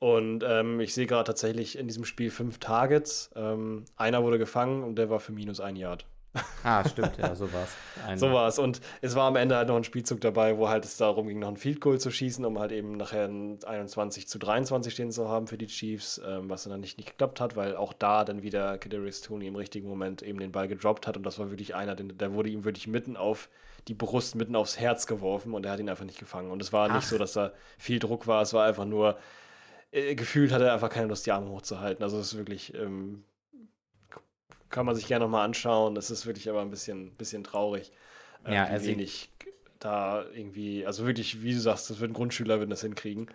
Und 0.00 0.44
ähm, 0.46 0.80
ich 0.80 0.92
sehe 0.92 1.06
gerade 1.06 1.24
tatsächlich 1.24 1.78
in 1.78 1.86
diesem 1.86 2.04
Spiel 2.04 2.30
fünf 2.30 2.58
Targets. 2.58 3.30
Ähm, 3.36 3.84
einer 3.96 4.22
wurde 4.24 4.38
gefangen 4.38 4.82
und 4.82 4.96
der 4.96 5.08
war 5.08 5.20
für 5.20 5.32
minus 5.32 5.60
ein 5.60 5.76
Yard. 5.76 6.04
Ah, 6.64 6.86
stimmt, 6.88 7.16
ja, 7.18 7.34
so 7.34 7.52
war's. 7.52 7.70
Ein- 8.06 8.18
So 8.18 8.32
war 8.32 8.48
es. 8.48 8.58
Und 8.58 8.80
es 9.00 9.14
war 9.14 9.28
am 9.28 9.36
Ende 9.36 9.56
halt 9.56 9.68
noch 9.68 9.76
ein 9.76 9.84
Spielzug 9.84 10.20
dabei, 10.20 10.56
wo 10.58 10.68
halt 10.68 10.84
es 10.84 10.96
darum 10.96 11.28
ging, 11.28 11.38
noch 11.38 11.48
ein 11.48 11.56
Field 11.56 11.80
Goal 11.80 12.00
zu 12.00 12.10
schießen, 12.10 12.44
um 12.44 12.58
halt 12.58 12.72
eben 12.72 12.96
nachher 12.96 13.26
ein 13.28 13.58
21 13.64 14.26
zu 14.28 14.38
23 14.38 14.92
stehen 14.92 15.10
zu 15.12 15.28
haben 15.28 15.46
für 15.46 15.58
die 15.58 15.66
Chiefs, 15.66 16.20
ähm, 16.26 16.50
was 16.50 16.64
dann 16.64 16.80
nicht, 16.80 16.96
nicht 16.98 17.10
geklappt 17.10 17.40
hat, 17.40 17.54
weil 17.56 17.76
auch 17.76 17.92
da 17.92 18.24
dann 18.24 18.42
wieder 18.42 18.78
Kadarius 18.78 19.20
Tooney 19.20 19.46
im 19.46 19.56
richtigen 19.56 19.88
Moment 19.88 20.22
eben 20.22 20.38
den 20.40 20.52
Ball 20.52 20.66
gedroppt 20.68 21.06
hat 21.06 21.16
und 21.16 21.22
das 21.24 21.38
war 21.38 21.50
wirklich 21.50 21.74
einer, 21.74 21.94
den, 21.94 22.16
der 22.18 22.32
wurde 22.32 22.48
ihm 22.50 22.64
wirklich 22.64 22.86
mitten 22.86 23.16
auf 23.16 23.48
die 23.88 23.94
Brust, 23.94 24.34
mitten 24.34 24.56
aufs 24.56 24.78
Herz 24.80 25.06
geworfen 25.06 25.52
und 25.54 25.66
er 25.66 25.72
hat 25.72 25.80
ihn 25.80 25.88
einfach 25.90 26.06
nicht 26.06 26.18
gefangen. 26.18 26.50
Und 26.50 26.62
es 26.62 26.72
war 26.72 26.88
Ach. 26.90 26.94
nicht 26.96 27.06
so, 27.06 27.18
dass 27.18 27.34
da 27.34 27.52
viel 27.78 27.98
Druck 27.98 28.26
war, 28.26 28.40
es 28.42 28.54
war 28.54 28.64
einfach 28.66 28.86
nur, 28.86 29.18
äh, 29.92 30.14
gefühlt 30.14 30.50
hat 30.52 30.62
er 30.62 30.72
einfach 30.72 30.88
keine 30.88 31.06
Lust, 31.08 31.26
die 31.26 31.32
Arme 31.32 31.50
hochzuhalten. 31.50 32.02
Also 32.02 32.18
es 32.18 32.32
ist 32.32 32.38
wirklich, 32.38 32.72
ähm, 32.74 33.24
kann 34.74 34.86
man 34.86 34.94
sich 34.96 35.06
gerne 35.06 35.24
nochmal 35.24 35.44
anschauen. 35.44 35.96
Es 35.96 36.10
ist 36.10 36.26
wirklich 36.26 36.50
aber 36.50 36.60
ein 36.60 36.70
bisschen, 36.70 37.12
bisschen 37.12 37.44
traurig, 37.44 37.92
äh, 38.44 38.54
Ja, 38.54 38.64
er 38.64 38.80
sieht- 38.80 38.96
wenig 38.98 39.30
da 39.78 40.24
irgendwie, 40.34 40.84
also 40.86 41.06
wirklich, 41.06 41.42
wie 41.42 41.54
du 41.54 41.60
sagst, 41.60 41.90
das 41.90 42.00
wird 42.00 42.10
ein 42.10 42.14
Grundschüler, 42.14 42.60
wenn 42.60 42.70
das 42.70 42.80
hinkriegen. 42.80 43.28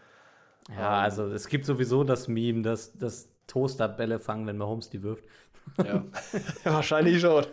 Ja, 0.75 0.99
also 1.01 1.27
es 1.31 1.47
gibt 1.47 1.65
sowieso 1.65 2.03
das 2.03 2.27
Meme, 2.27 2.61
dass, 2.61 2.93
dass 2.97 3.29
Toaster 3.47 3.87
Bälle 3.87 4.19
fangen, 4.19 4.45
wenn 4.47 4.57
Mahomes 4.57 4.89
die 4.89 5.01
wirft. 5.01 5.23
Ja, 5.85 6.03
wahrscheinlich 6.63 7.21
schon. 7.21 7.45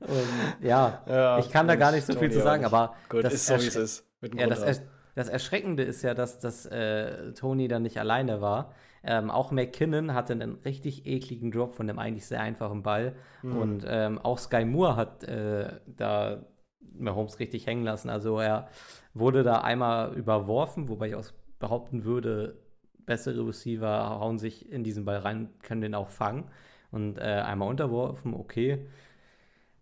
Und 0.00 0.28
ja, 0.60 1.02
Ja, 1.06 1.38
ich 1.38 1.50
kann 1.50 1.68
da 1.68 1.76
gar 1.76 1.92
nicht 1.92 2.04
so 2.06 2.14
viel 2.14 2.30
zu 2.32 2.42
sagen, 2.42 2.64
aber 2.64 2.94
Gut, 3.08 3.24
das 3.24 3.32
ist 3.34 3.46
so, 3.46 3.54
wie 3.54 3.66
es 3.66 3.76
ist. 3.76 4.04
Ja, 4.34 4.46
das, 4.48 4.62
Ersch 4.62 4.78
das 5.14 5.28
Erschreckende 5.28 5.82
ist 5.84 6.02
ja, 6.02 6.14
dass, 6.14 6.38
dass 6.40 6.66
äh, 6.66 7.32
Tony 7.34 7.68
dann 7.68 7.82
nicht 7.82 7.98
alleine 7.98 8.40
war. 8.40 8.72
Ähm, 9.10 9.30
auch 9.30 9.50
McKinnon 9.52 10.12
hatte 10.12 10.34
einen 10.34 10.56
richtig 10.66 11.06
ekligen 11.06 11.50
Drop 11.50 11.72
von 11.72 11.88
einem 11.88 11.98
eigentlich 11.98 12.26
sehr 12.26 12.42
einfachen 12.42 12.82
Ball. 12.82 13.14
Mhm. 13.42 13.56
Und 13.56 13.84
ähm, 13.88 14.18
auch 14.18 14.36
Sky 14.38 14.66
Moore 14.66 14.96
hat 14.96 15.24
äh, 15.24 15.80
da 15.86 16.44
Mahomes 16.92 17.38
richtig 17.38 17.66
hängen 17.66 17.84
lassen. 17.84 18.10
Also 18.10 18.38
er 18.38 18.68
wurde 19.14 19.42
da 19.44 19.62
einmal 19.62 20.12
überworfen, 20.12 20.90
wobei 20.90 21.08
ich 21.08 21.14
auch 21.14 21.24
behaupten 21.58 22.04
würde, 22.04 22.58
bessere 23.06 23.46
Receiver 23.46 24.20
hauen 24.20 24.38
sich 24.38 24.70
in 24.70 24.84
diesen 24.84 25.06
Ball 25.06 25.20
rein, 25.20 25.48
können 25.62 25.80
den 25.80 25.94
auch 25.94 26.10
fangen. 26.10 26.50
Und 26.90 27.16
äh, 27.16 27.22
einmal 27.22 27.70
unterworfen, 27.70 28.34
okay. 28.34 28.86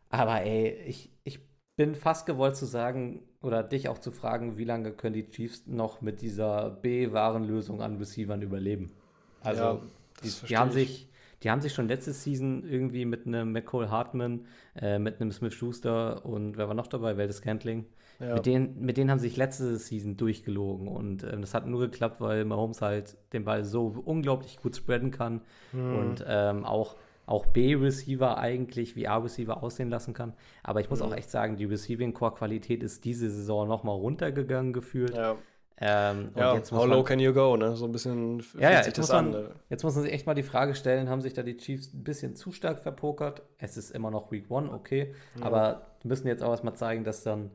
Aber 0.09 0.43
ey, 0.43 0.71
ich, 0.87 1.11
ich 1.25 1.41
bin 1.75 1.97
fast 1.97 2.27
gewollt 2.27 2.55
zu 2.55 2.65
sagen 2.65 3.23
oder 3.43 3.65
dich 3.65 3.89
auch 3.89 3.99
zu 3.99 4.13
fragen, 4.13 4.57
wie 4.57 4.65
lange 4.65 4.93
können 4.93 5.15
die 5.15 5.29
Chiefs 5.31 5.67
noch 5.67 6.01
mit 6.01 6.21
dieser 6.21 6.71
B-Warenlösung 6.71 7.83
an 7.83 7.97
Receivern 7.97 8.43
überleben? 8.43 8.93
Also, 9.47 9.63
Ja, 9.63 9.81
die, 10.23 10.31
die, 10.49 10.57
haben 10.57 10.69
ich. 10.69 10.75
sich, 10.75 11.09
die 11.43 11.51
haben 11.51 11.61
sich 11.61 11.73
schon 11.75 11.89
letzte 11.89 12.13
Season 12.13 12.65
irgendwie 12.69 13.05
mit 13.05 13.27
einem 13.27 13.53
McCall 13.53 13.91
Hartman, 13.91 14.47
äh, 14.77 14.99
mit 14.99 15.21
einem 15.21 15.33
Smith 15.33 15.55
Schuster 15.55 16.25
und 16.27 16.57
wer 16.57 16.69
war 16.69 16.75
noch 16.75 16.87
dabei? 16.87 17.17
Weldes 17.17 17.43
Cantling. 17.43 17.87
Ja. 18.19 18.35
Mit, 18.35 18.47
denen, 18.47 18.81
mit 18.81 18.97
denen 18.97 19.11
haben 19.11 19.19
sich 19.19 19.37
letzte 19.37 19.77
Season 19.77 20.17
durchgelogen 20.17 20.89
und 20.89 21.23
ähm, 21.23 21.43
das 21.43 21.53
hat 21.53 21.67
nur 21.67 21.81
geklappt, 21.81 22.21
weil 22.21 22.45
Mahomes 22.47 22.81
halt 22.81 23.17
den 23.35 23.45
Ball 23.45 23.63
so 23.65 23.89
unglaublich 24.05 24.57
gut 24.59 24.75
spreaden 24.77 25.11
kann 25.11 25.43
Hm. 25.73 25.95
und 25.95 26.25
ähm, 26.27 26.65
auch, 26.65 26.97
auch 27.27 27.45
B-Receiver 27.47 28.39
eigentlich 28.39 28.97
wie 28.97 29.07
A-Receiver 29.07 29.63
aussehen 29.63 29.91
lassen 29.91 30.15
kann. 30.15 30.33
Aber 30.63 30.81
ich 30.81 30.89
muss 30.89 31.01
Hm. 31.01 31.09
auch 31.09 31.15
echt 31.15 31.31
sagen, 31.31 31.57
die 31.57 31.67
Receiving-Core-Qualität 31.67 32.83
ist 32.83 33.05
diese 33.05 33.29
Saison 33.31 33.69
nochmal 33.69 33.97
runtergegangen 33.97 34.73
gefühlt. 34.73 35.15
Ja, 35.15 35.37
Ähm, 35.79 36.31
und 36.35 36.41
ja 36.41 36.55
jetzt 36.55 36.73
muss 36.73 36.81
how 36.81 36.87
man, 36.87 36.97
low 36.99 37.05
can 37.05 37.21
you 37.21 37.33
go, 37.35 37.57
ne? 37.57 37.77
So 37.77 37.85
ein 37.85 37.93
bisschen 37.93 38.43
ja, 38.59 38.71
ja, 38.71 38.79
sich 38.79 38.87
jetzt 38.89 38.99
muss, 38.99 39.09
man, 39.11 39.35
an. 39.35 39.43
ne? 39.43 39.51
jetzt 39.69 39.83
muss 39.85 39.95
man 39.95 40.05
sich 40.05 40.13
echt 40.13 40.27
mal 40.27 40.35
die 40.35 40.43
Frage 40.43 40.75
stellen, 40.75 41.11
haben 41.11 41.21
sich 41.21 41.35
da 41.35 41.43
die 41.43 41.57
Chiefs 41.59 41.93
ein 41.93 42.03
bisschen 42.03 42.35
zu 42.35 42.51
stark 42.51 42.79
verpokert? 42.79 43.43
Es 43.59 43.77
ist 43.77 43.91
immer 43.91 44.11
noch 44.11 44.33
Week 44.33 44.51
One, 44.51 44.73
okay, 44.73 45.15
aber 45.41 45.83
die 46.03 46.09
müssen 46.09 46.29
jetzt 46.29 46.43
auch 46.43 46.51
erstmal 46.51 46.75
zeigen, 46.75 47.05
dass 47.05 47.23
dann 47.23 47.51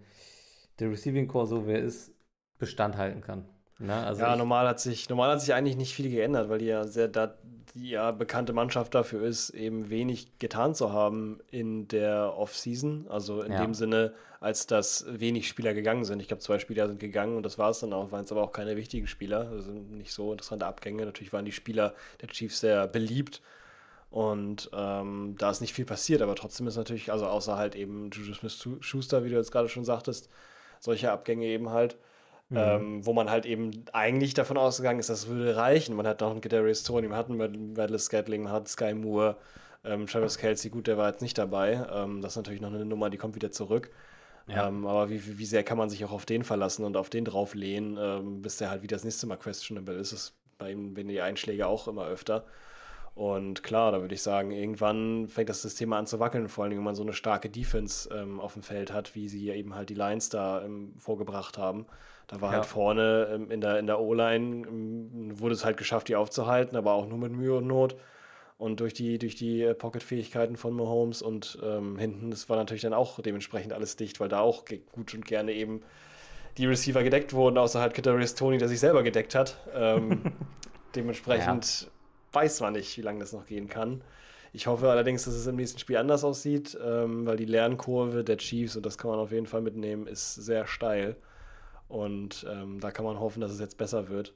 der 0.80 0.92
Receiving 0.92 1.28
Core, 1.28 1.48
so 1.48 1.68
wie 1.68 1.72
er 1.72 1.80
ist, 1.80 2.14
Bestand 2.60 2.96
halten 2.98 3.22
kann. 3.22 3.46
Ne? 3.80 3.96
Also 3.96 4.22
Ja, 4.22 4.36
normal 4.36 4.68
hat 4.68 4.80
sich, 4.80 5.10
normal 5.10 5.32
hat 5.32 5.42
sich 5.42 5.54
eigentlich 5.54 5.78
nicht 5.78 5.96
viel 5.96 6.10
geändert, 6.10 6.50
weil 6.50 6.60
die 6.60 6.66
ja 6.66 6.86
sehr 6.86 7.08
da, 7.08 7.34
ja 7.76 8.12
bekannte 8.12 8.54
Mannschaft 8.54 8.94
dafür 8.96 9.24
ist, 9.24 9.50
eben 9.52 9.90
wenig 9.90 10.38
getan 10.40 10.76
zu 10.76 10.92
haben 10.92 11.40
in 11.52 11.88
der 11.88 12.38
Offseason. 12.38 13.08
Also 13.10 13.42
in 13.42 13.54
Ja. 13.54 13.62
dem 13.62 13.74
Sinne, 13.74 14.14
als 14.40 14.68
dass 14.68 15.06
wenig 15.08 15.48
Spieler 15.48 15.74
gegangen 15.74 16.04
sind. 16.06 16.20
Ich 16.22 16.28
glaube, 16.28 16.42
zwei 16.42 16.60
Spieler 16.60 16.88
sind 16.88 17.00
gegangen 17.00 17.38
und 17.38 17.44
das 17.44 17.58
war 17.58 17.70
es 17.70 17.80
dann 17.80 17.94
auch, 17.94 18.12
waren 18.12 18.24
es 18.26 18.32
aber 18.32 18.42
auch 18.44 18.52
keine 18.52 18.76
wichtigen 18.76 19.08
Spieler. 19.08 19.50
Also 19.52 19.72
nicht 19.72 20.14
so 20.14 20.32
interessante 20.32 20.66
Abgänge. 20.66 21.06
Natürlich 21.06 21.34
waren 21.34 21.46
die 21.46 21.52
Spieler 21.52 21.94
der 22.22 22.30
Chiefs 22.30 22.60
sehr 22.60 22.88
beliebt. 22.88 23.42
Und 24.10 24.70
ähm, 24.74 25.36
da 25.38 25.52
ist 25.52 25.62
nicht 25.62 25.74
viel 25.74 25.86
passiert, 25.86 26.22
aber 26.22 26.36
trotzdem 26.36 26.68
ist 26.68 26.76
natürlich, 26.76 27.12
also 27.14 27.28
außer 27.28 27.56
halt 27.56 27.76
eben 27.76 28.10
Juju 28.12 28.34
Smith-Schuster, 28.34 29.24
wie 29.24 29.30
du 29.30 29.36
jetzt 29.38 29.52
gerade 29.54 29.70
schon 29.70 29.86
sagtest, 29.86 30.30
solche 30.82 31.12
Abgänge 31.12 31.46
eben 31.46 31.70
halt, 31.70 31.96
ähm, 32.56 33.06
wo 33.06 33.14
man 33.14 33.30
halt 33.30 33.45
eben 33.45 33.72
eigentlich 33.93 34.34
davon 34.34 34.58
ausgegangen 34.58 34.99
ist, 34.99 35.10
das 35.10 35.28
würde 35.28 35.56
reichen. 35.56 35.95
Man 35.95 36.08
hat 36.08 36.22
noch 36.22 36.32
einen 36.32 36.41
Kadarius 36.41 36.84
Tony, 36.84 37.08
man 37.08 37.18
hat 37.18 37.30
einen 37.30 37.76
Radless 37.78 38.06
Scatling, 38.06 38.43
man 38.43 38.52
hat 38.52 38.68
Sky 38.68 38.93
Moore, 38.93 39.38
ähm, 39.84 40.08
Travis 40.08 40.38
Kelsey, 40.38 40.70
gut, 40.70 40.88
der 40.88 40.97
war 40.97 41.10
jetzt 41.10 41.22
nicht 41.22 41.38
dabei. 41.38 41.88
Ähm, 41.91 42.22
das 42.22 42.34
ist 42.34 42.38
natürlich 42.38 42.62
noch 42.62 42.74
eine 42.74 42.86
Nummer, 42.86 43.10
die 43.10 43.18
kommt 43.18 43.36
wieder 43.36 43.52
zurück. 43.52 43.91
Ja. 44.47 44.68
Ähm, 44.68 44.86
aber 44.86 45.10
wie, 45.10 45.38
wie 45.38 45.45
sehr 45.45 45.64
kann 45.64 45.78
man 45.78 45.89
sich 45.89 46.04
auch 46.04 46.12
auf 46.12 46.26
den 46.26 46.43
verlassen 46.43 46.84
und 46.84 46.97
auf 46.97 47.10
den 47.10 47.26
drauflehnen, 47.26 47.97
ähm, 47.99 48.41
bis 48.41 48.58
der 48.58 48.70
halt 48.70 48.82
wieder 48.82 48.95
das 48.95 49.04
nächste 49.04 49.28
Mal 49.28 49.38
questionable 49.38 49.95
ist. 49.95 50.12
Das 50.12 50.20
ist 50.20 50.34
bei 50.58 50.72
ihm, 50.72 50.95
wenn 50.95 51.08
die 51.08 51.22
Einschläge 51.22 51.68
auch 51.68 51.88
immer 51.88 52.06
öfter. 52.06 52.45
Und 53.14 53.62
klar, 53.64 53.91
da 53.91 54.02
würde 54.02 54.16
ich 54.16 54.22
sagen, 54.22 54.52
irgendwann 54.52 55.28
fängt 55.28 55.49
das 55.49 55.62
System 55.62 55.91
an 55.93 56.08
zu 56.08 56.20
wackeln, 56.20 56.47
vor 56.47 56.64
allem, 56.64 56.78
wenn 56.78 56.84
man 56.84 56.95
so 56.95 57.04
eine 57.04 57.14
starke 57.14 57.49
Defense 57.49 58.10
ähm, 58.14 58.39
auf 58.39 58.54
dem 58.54 58.62
Feld 58.62 58.93
hat, 58.93 59.16
wie 59.16 59.28
sie 59.28 59.49
eben 59.49 59.76
halt 59.76 59.89
die 59.89 59.95
Lions 59.95 60.30
da 60.30 60.64
ähm, 60.64 60.93
vorgebracht 60.97 61.58
haben. 61.58 61.86
Da 62.32 62.40
war 62.42 62.52
Ja. 62.52 62.58
halt 62.58 62.66
vorne 62.66 63.30
ähm, 63.34 63.52
in 63.52 63.62
der, 63.62 63.78
in 63.78 63.86
der 63.88 64.00
O-Line, 64.00 64.66
ähm, 64.68 65.40
wurde 65.40 65.54
es 65.54 65.66
halt 65.66 65.78
geschafft, 65.78 66.08
die 66.08 66.16
aufzuhalten, 66.16 66.76
aber 66.78 66.94
auch 66.94 67.06
nur 67.08 67.18
mit 67.18 67.32
Mühe 67.34 67.56
und 67.58 67.68
Not. 67.68 67.96
Und 68.58 68.80
durch 68.80 68.94
die, 68.94 69.18
durch 69.18 69.36
die 69.36 69.62
äh, 69.64 69.74
Pocket-Fähigkeiten 69.74 70.56
von 70.56 70.74
Mahomes 70.74 71.22
und 71.22 71.60
ähm, 71.64 71.98
hinten, 71.98 72.32
das 72.32 72.48
war 72.48 72.58
natürlich 72.58 72.84
dann 72.84 72.94
auch 72.94 73.20
dementsprechend 73.20 73.74
alles 73.74 73.96
dicht, 73.98 74.20
weil 74.20 74.30
da 74.30 74.40
auch 74.40 74.64
gut 74.92 75.14
und 75.14 75.26
gerne 75.26 75.52
eben 75.52 75.82
die 76.58 76.66
Receiver 76.68 77.04
gedeckt 77.04 77.34
wurden, 77.34 77.58
außer 77.58 77.82
halt 77.82 77.94
Kadarius 77.94 78.36
Tony, 78.36 78.58
der 78.58 78.68
sich 78.68 78.80
selber 78.80 79.04
gedeckt 79.04 79.36
hat. 79.36 79.58
Ähm, 79.74 80.22
dementsprechend 80.96 81.90
weiß 82.34 82.62
man 82.62 82.74
nicht, 82.74 82.98
wie 82.98 83.02
lange 83.02 83.20
das 83.20 83.34
noch 83.34 83.46
gehen 83.46 83.68
kann. 83.68 84.04
Ich 84.54 84.68
hoffe 84.68 84.90
allerdings, 84.90 85.24
dass 85.26 85.34
es 85.34 85.48
im 85.48 85.56
nächsten 85.56 85.80
Spiel 85.80 85.98
anders 85.98 86.24
aussieht, 86.24 86.78
ähm, 86.86 87.26
weil 87.26 87.38
die 87.38 87.46
Lernkurve 87.46 88.24
der 88.24 88.38
Chiefs, 88.38 88.76
und 88.76 88.86
das 88.86 88.98
kann 88.98 89.10
man 89.10 89.20
auf 89.20 89.32
jeden 89.32 89.48
Fall 89.48 89.62
mitnehmen, 89.62 90.08
ist 90.08 90.36
sehr 90.36 90.68
steil. 90.68 91.16
Und 91.92 92.46
ähm, 92.50 92.80
da 92.80 92.92
kann 92.92 93.06
man 93.06 93.20
hoffen, 93.20 93.42
dass 93.42 93.52
es 93.52 93.60
jetzt 93.60 93.78
besser 93.78 94.10
wird. 94.10 94.34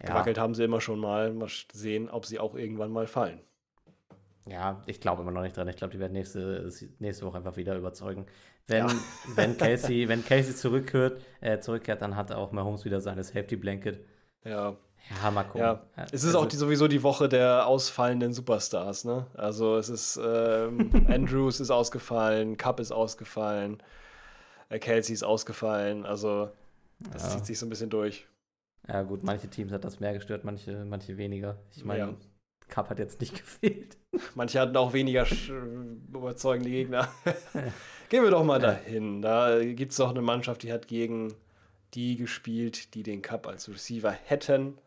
ja. 0.00 0.08
Gewackelt 0.08 0.38
haben 0.38 0.54
sie 0.54 0.64
immer 0.64 0.80
schon 0.80 0.98
mal. 0.98 1.32
Mal 1.32 1.48
sehen, 1.72 2.08
ob 2.08 2.26
sie 2.26 2.38
auch 2.38 2.54
irgendwann 2.54 2.90
mal 2.90 3.06
fallen. 3.06 3.40
Ja, 4.48 4.80
ich 4.86 5.00
glaube 5.00 5.22
immer 5.22 5.32
noch 5.32 5.42
nicht 5.42 5.56
dran. 5.56 5.68
Ich 5.68 5.76
glaube, 5.76 5.92
die 5.92 5.98
werden 5.98 6.12
nächste, 6.12 6.70
nächste 7.00 7.26
Woche 7.26 7.38
einfach 7.38 7.56
wieder 7.56 7.76
überzeugen. 7.76 8.26
Wenn, 8.68 8.86
ja. 8.86 8.94
wenn, 9.34 9.58
Casey, 9.58 10.08
wenn 10.08 10.24
Casey 10.24 10.54
zurückkehrt, 10.54 11.20
äh, 11.40 11.58
zurückkehrt, 11.58 12.00
dann 12.00 12.16
hat 12.16 12.32
auch 12.32 12.52
Mahomes 12.52 12.84
wieder 12.84 13.00
seine 13.00 13.24
Safety 13.24 13.56
Blanket. 13.56 14.04
Ja. 14.44 14.76
Ja, 15.22 15.30
mal 15.30 15.44
gucken. 15.44 15.60
Ja. 15.60 15.82
Es 16.10 16.24
ist 16.24 16.26
also, 16.34 16.40
auch 16.40 16.46
die, 16.46 16.56
sowieso 16.56 16.88
die 16.88 17.02
Woche 17.02 17.28
der 17.28 17.66
ausfallenden 17.66 18.32
Superstars, 18.32 19.04
ne? 19.04 19.26
Also 19.34 19.76
es 19.76 19.88
ist 19.88 20.20
ähm, 20.22 21.06
Andrews 21.08 21.60
ist 21.60 21.70
ausgefallen, 21.70 22.56
Cup 22.56 22.80
ist 22.80 22.90
ausgefallen, 22.90 23.80
Kelsey 24.68 25.14
ist 25.14 25.22
ausgefallen. 25.22 26.04
Also 26.04 26.50
das 26.98 27.22
ja. 27.24 27.28
zieht 27.30 27.46
sich 27.46 27.58
so 27.58 27.66
ein 27.66 27.70
bisschen 27.70 27.90
durch. 27.90 28.26
Ja, 28.88 29.02
gut, 29.02 29.22
manche 29.24 29.48
Teams 29.48 29.72
hat 29.72 29.84
das 29.84 30.00
mehr 30.00 30.14
gestört, 30.14 30.44
manche, 30.44 30.84
manche 30.84 31.16
weniger. 31.16 31.58
Ich 31.74 31.84
meine, 31.84 32.00
ja. 32.00 32.14
Cup 32.68 32.90
hat 32.90 32.98
jetzt 32.98 33.20
nicht 33.20 33.34
gefehlt. 33.38 33.96
Manche 34.34 34.60
hatten 34.60 34.76
auch 34.76 34.92
weniger 34.92 35.26
überzeugende 36.08 36.70
Gegner. 36.70 37.08
Gehen 38.08 38.22
wir 38.22 38.30
doch 38.30 38.44
mal 38.44 38.60
dahin. 38.60 39.20
Da 39.20 39.62
gibt 39.62 39.92
es 39.92 39.98
doch 39.98 40.10
eine 40.10 40.22
Mannschaft, 40.22 40.62
die 40.62 40.72
hat 40.72 40.86
gegen 40.86 41.34
die 41.94 42.16
gespielt, 42.16 42.94
die 42.94 43.02
den 43.02 43.22
Cup 43.22 43.46
als 43.46 43.68
Receiver 43.68 44.10
hätten. 44.10 44.78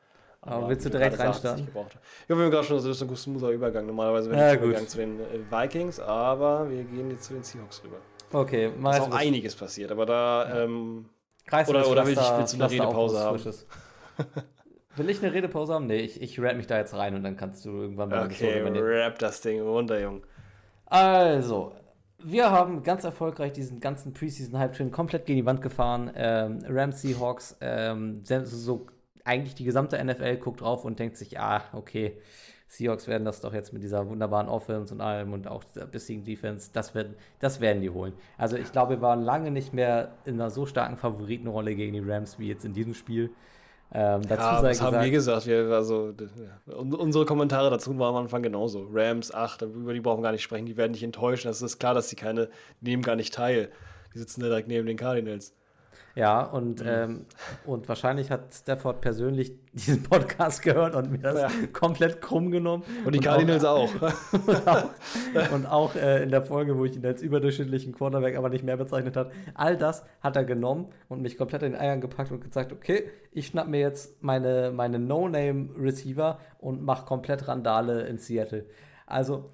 Aber, 0.41 0.55
aber 0.55 0.69
willst 0.69 0.86
du 0.86 0.89
direkt 0.89 1.19
reinstarten? 1.19 1.67
Ja, 1.75 2.38
wir 2.38 2.38
haben 2.38 2.51
gerade 2.51 2.65
schon, 2.65 2.77
das 2.77 2.86
ist 2.86 3.01
ein 3.01 3.15
smoother 3.15 3.49
Übergang. 3.49 3.86
Normalerweise 3.86 4.30
wäre 4.30 4.39
ja, 4.39 4.55
der 4.55 4.63
Übergang 4.63 4.88
zu 4.88 4.97
den 4.97 5.19
äh, 5.19 5.51
Vikings, 5.51 5.99
aber 5.99 6.69
wir 6.69 6.84
gehen 6.84 7.11
jetzt 7.11 7.25
zu 7.25 7.34
den 7.34 7.43
Seahawks 7.43 7.84
rüber. 7.84 7.97
Okay, 8.32 8.71
mal. 8.77 8.91
ist 8.95 9.01
auch 9.01 9.11
einiges 9.11 9.55
passiert, 9.55 9.91
aber 9.91 10.05
da. 10.05 10.49
Ja. 10.49 10.63
Ähm, 10.63 11.09
oder 11.67 11.89
oder 11.89 12.05
will 12.05 12.13
ich, 12.13 12.19
willst 12.19 12.53
du 12.53 12.63
eine 12.63 12.71
Redepause 12.71 13.19
haben? 13.19 13.43
Will 14.95 15.09
ich 15.09 15.23
eine 15.23 15.34
Redepause 15.34 15.73
haben? 15.73 15.88
Nee, 15.88 15.99
ich, 15.99 16.21
ich 16.21 16.39
rap 16.39 16.57
mich 16.57 16.67
da 16.67 16.77
jetzt 16.77 16.93
rein 16.93 17.15
und 17.15 17.23
dann 17.23 17.38
kannst 17.38 17.63
du 17.63 17.69
irgendwann 17.69 18.09
mal 18.09 18.25
Okay, 18.25 18.61
rap 18.61 19.17
das 19.19 19.41
Ding 19.41 19.61
runter, 19.61 19.99
Jung. 19.99 20.25
Also, 20.86 21.73
wir 22.21 22.51
haben 22.51 22.84
ganz 22.84 23.03
erfolgreich 23.03 23.53
diesen 23.53 23.80
ganzen 23.80 24.13
Preseason-Hype-Train 24.13 24.91
komplett 24.91 25.25
gegen 25.25 25.39
die 25.39 25.45
Wand 25.45 25.61
gefahren. 25.61 26.11
Ähm, 26.15 26.59
Rams, 26.67 27.01
Seahawks, 27.01 27.57
ähm, 27.61 28.23
so 28.25 28.88
eigentlich 29.23 29.55
die 29.55 29.63
gesamte 29.63 30.03
NFL 30.03 30.38
guckt 30.38 30.61
drauf 30.61 30.84
und 30.84 30.99
denkt 30.99 31.17
sich, 31.17 31.39
ah, 31.39 31.63
okay, 31.73 32.19
Seahawks 32.70 33.07
werden 33.07 33.26
das 33.26 33.41
doch 33.41 33.53
jetzt 33.53 33.74
mit 33.74 33.82
dieser 33.82 34.07
wunderbaren 34.07 34.47
Offense 34.47 34.93
und 34.93 35.01
allem 35.01 35.34
und 35.34 35.47
auch 35.47 35.63
dieser 35.63 35.88
bissigen 35.88 36.24
Defense, 36.24 36.70
das 36.72 36.93
werden, 36.93 37.15
das 37.39 37.59
werden 37.61 37.82
die 37.82 37.89
holen. 37.89 38.13
Also 38.38 38.57
ich 38.57 38.72
glaube, 38.72 38.97
wir 38.97 39.01
waren 39.01 39.24
lange 39.24 39.49
nicht 39.49 39.74
mehr 39.74 40.11
in 40.24 40.36
einer 40.36 40.51
so 40.51 40.67
starken 40.67 40.95
Favoritenrolle 40.95 41.74
gegen 41.76 41.93
die 41.93 41.99
Rams 41.99 42.38
wie 42.38 42.47
jetzt 42.47 42.65
in 42.65 42.74
diesem 42.74 42.93
Spiel. 42.93 43.32
Ähm, 43.91 44.22
dazu 44.22 44.43
ja, 44.43 44.61
das 44.61 44.78
gesagt, 44.78 44.93
haben 44.93 45.03
wir 45.03 45.09
gesagt. 45.09 45.47
Wir, 45.47 45.72
also, 45.72 46.11
ja. 46.11 46.76
Unsere 46.76 47.26
Kommentare 47.26 47.72
dazu 47.72 47.97
waren 47.97 48.15
am 48.15 48.22
Anfang 48.24 48.43
genauso. 48.43 48.88
Rams, 48.91 49.34
ach, 49.34 49.59
über 49.63 49.93
die 49.93 49.99
brauchen 49.99 50.20
wir 50.20 50.26
gar 50.26 50.32
nicht 50.32 50.43
sprechen, 50.43 50.67
die 50.67 50.78
werden 50.78 50.91
nicht 50.91 51.01
enttäuschen. 51.01 51.47
Das 51.47 51.63
ist 51.63 51.80
klar, 51.80 51.95
dass 51.95 52.09
sie 52.09 52.15
keine, 52.15 52.49
die 52.82 52.91
nehmen 52.91 53.01
gar 53.01 53.15
nicht 53.15 53.34
teil. 53.34 53.72
Die 54.13 54.20
sitzen 54.20 54.41
da 54.41 54.47
direkt 54.47 54.67
neben 54.67 54.86
den 54.86 54.97
Cardinals. 54.97 55.55
Ja, 56.20 56.41
und, 56.41 56.82
mhm. 56.82 56.89
ähm, 56.89 57.26
und 57.65 57.88
wahrscheinlich 57.88 58.30
hat 58.30 58.53
Stafford 58.53 58.99
persönlich 58.99 59.53
diesen 59.72 60.03
Podcast 60.03 60.61
gehört 60.61 60.93
und 60.93 61.09
mir 61.11 61.20
das 61.20 61.39
ja. 61.39 61.49
komplett 61.72 62.20
krumm 62.20 62.51
genommen. 62.51 62.84
Und 63.05 63.15
die 63.15 63.20
und 63.20 63.24
Cardinals 63.24 63.63
auch. 63.63 63.89
und 64.45 64.67
auch, 64.67 65.51
und 65.53 65.65
auch 65.65 65.95
äh, 65.95 66.22
in 66.22 66.30
der 66.30 66.41
Folge, 66.41 66.78
wo 66.78 66.84
ich 66.84 66.97
ihn 66.97 67.05
als 67.05 67.22
überdurchschnittlichen 67.22 67.93
Quarterback 67.93 68.36
aber 68.36 68.49
nicht 68.49 68.65
mehr 68.65 68.76
bezeichnet 68.76 69.15
hat. 69.15 69.32
All 69.53 69.78
das 69.78 70.03
hat 70.20 70.36
er 70.36 70.43
genommen 70.43 70.88
und 71.07 71.22
mich 71.22 71.38
komplett 71.38 71.63
in 71.63 71.72
den 71.72 71.80
Eiern 71.80 72.01
gepackt 72.01 72.34
und 72.34 72.43
gesagt, 72.43 72.74
okay, 72.74 73.09
ich 73.32 73.47
schnapp 73.47 73.70
mir 73.70 73.80
jetzt 73.80 74.22
meine, 74.22 74.74
meine 74.76 74.99
No-Name-Receiver 74.99 76.38
und 76.59 76.84
mach 76.84 77.05
komplett 77.05 77.47
Randale 77.47 78.01
in 78.07 78.17
Seattle. 78.17 78.65
Also, 79.05 79.47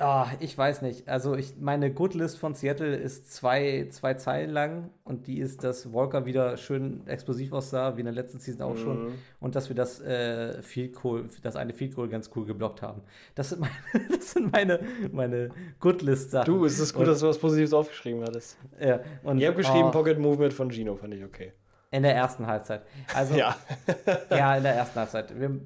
Ah, 0.00 0.28
ich 0.40 0.56
weiß 0.56 0.80
nicht. 0.80 1.08
Also 1.08 1.36
ich 1.36 1.56
meine 1.60 1.92
Good 1.92 2.14
List 2.14 2.38
von 2.38 2.54
Seattle 2.54 2.96
ist 2.96 3.30
zwei, 3.32 3.86
zwei 3.90 4.14
Zeilen 4.14 4.48
lang 4.48 4.88
und 5.04 5.26
die 5.26 5.38
ist, 5.38 5.62
dass 5.62 5.92
Walker 5.92 6.24
wieder 6.24 6.56
schön 6.56 7.06
explosiv 7.06 7.52
aussah, 7.52 7.96
wie 7.96 8.00
in 8.00 8.06
der 8.06 8.14
letzten 8.14 8.40
Season 8.40 8.62
auch 8.62 8.74
mhm. 8.74 8.78
schon. 8.78 9.12
Und 9.40 9.56
dass 9.56 9.68
wir 9.68 9.76
das 9.76 10.00
äh, 10.00 10.62
Field 10.62 10.94
Goal, 10.94 11.28
das 11.42 11.54
eine 11.54 11.74
Field 11.74 11.94
Goal 11.94 12.08
ganz 12.08 12.30
cool 12.34 12.46
geblockt 12.46 12.80
haben. 12.80 13.02
Das 13.34 13.50
sind 13.50 13.60
meine, 13.60 14.08
das 14.08 14.30
sind 14.30 14.50
meine, 14.50 14.80
meine 15.12 15.50
Good 15.80 16.00
List 16.00 16.30
Sachen. 16.30 16.46
Du, 16.46 16.64
es 16.64 16.78
ist 16.78 16.94
gut, 16.94 17.02
und, 17.02 17.08
dass 17.08 17.20
du 17.20 17.28
was 17.28 17.38
Positives 17.38 17.74
aufgeschrieben 17.74 18.22
hattest. 18.22 18.56
Ja. 18.80 19.00
Und, 19.22 19.38
ich 19.38 19.46
habe 19.46 19.56
geschrieben 19.58 19.88
oh, 19.88 19.90
Pocket 19.90 20.18
Movement 20.18 20.54
von 20.54 20.70
Gino, 20.70 20.96
fand 20.96 21.12
ich 21.12 21.22
okay. 21.22 21.52
In 21.90 22.04
der 22.04 22.14
ersten 22.14 22.46
Halbzeit. 22.46 22.82
Also, 23.14 23.34
ja. 23.36 23.54
ja, 24.30 24.56
in 24.56 24.62
der 24.62 24.76
ersten 24.76 24.98
Halbzeit. 24.98 25.38
Wir, 25.38 25.60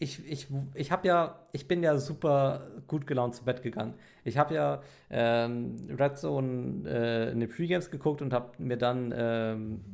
ich, 0.00 0.26
ich, 0.26 0.46
ich 0.74 0.90
habe 0.90 1.06
ja, 1.06 1.46
ich 1.52 1.68
bin 1.68 1.82
ja 1.82 1.98
super 1.98 2.68
gut 2.86 3.06
gelaunt 3.06 3.34
zu 3.34 3.44
Bett 3.44 3.62
gegangen. 3.62 3.94
Ich 4.24 4.38
habe 4.38 4.54
ja 4.54 4.82
ähm, 5.10 5.76
Red 5.98 6.16
Zone 6.16 6.88
äh, 6.88 7.30
in 7.32 7.40
den 7.40 7.50
Pregames 7.50 7.90
geguckt 7.90 8.22
und 8.22 8.32
habe 8.32 8.50
mir 8.58 8.78
dann 8.78 9.12
ähm, 9.14 9.84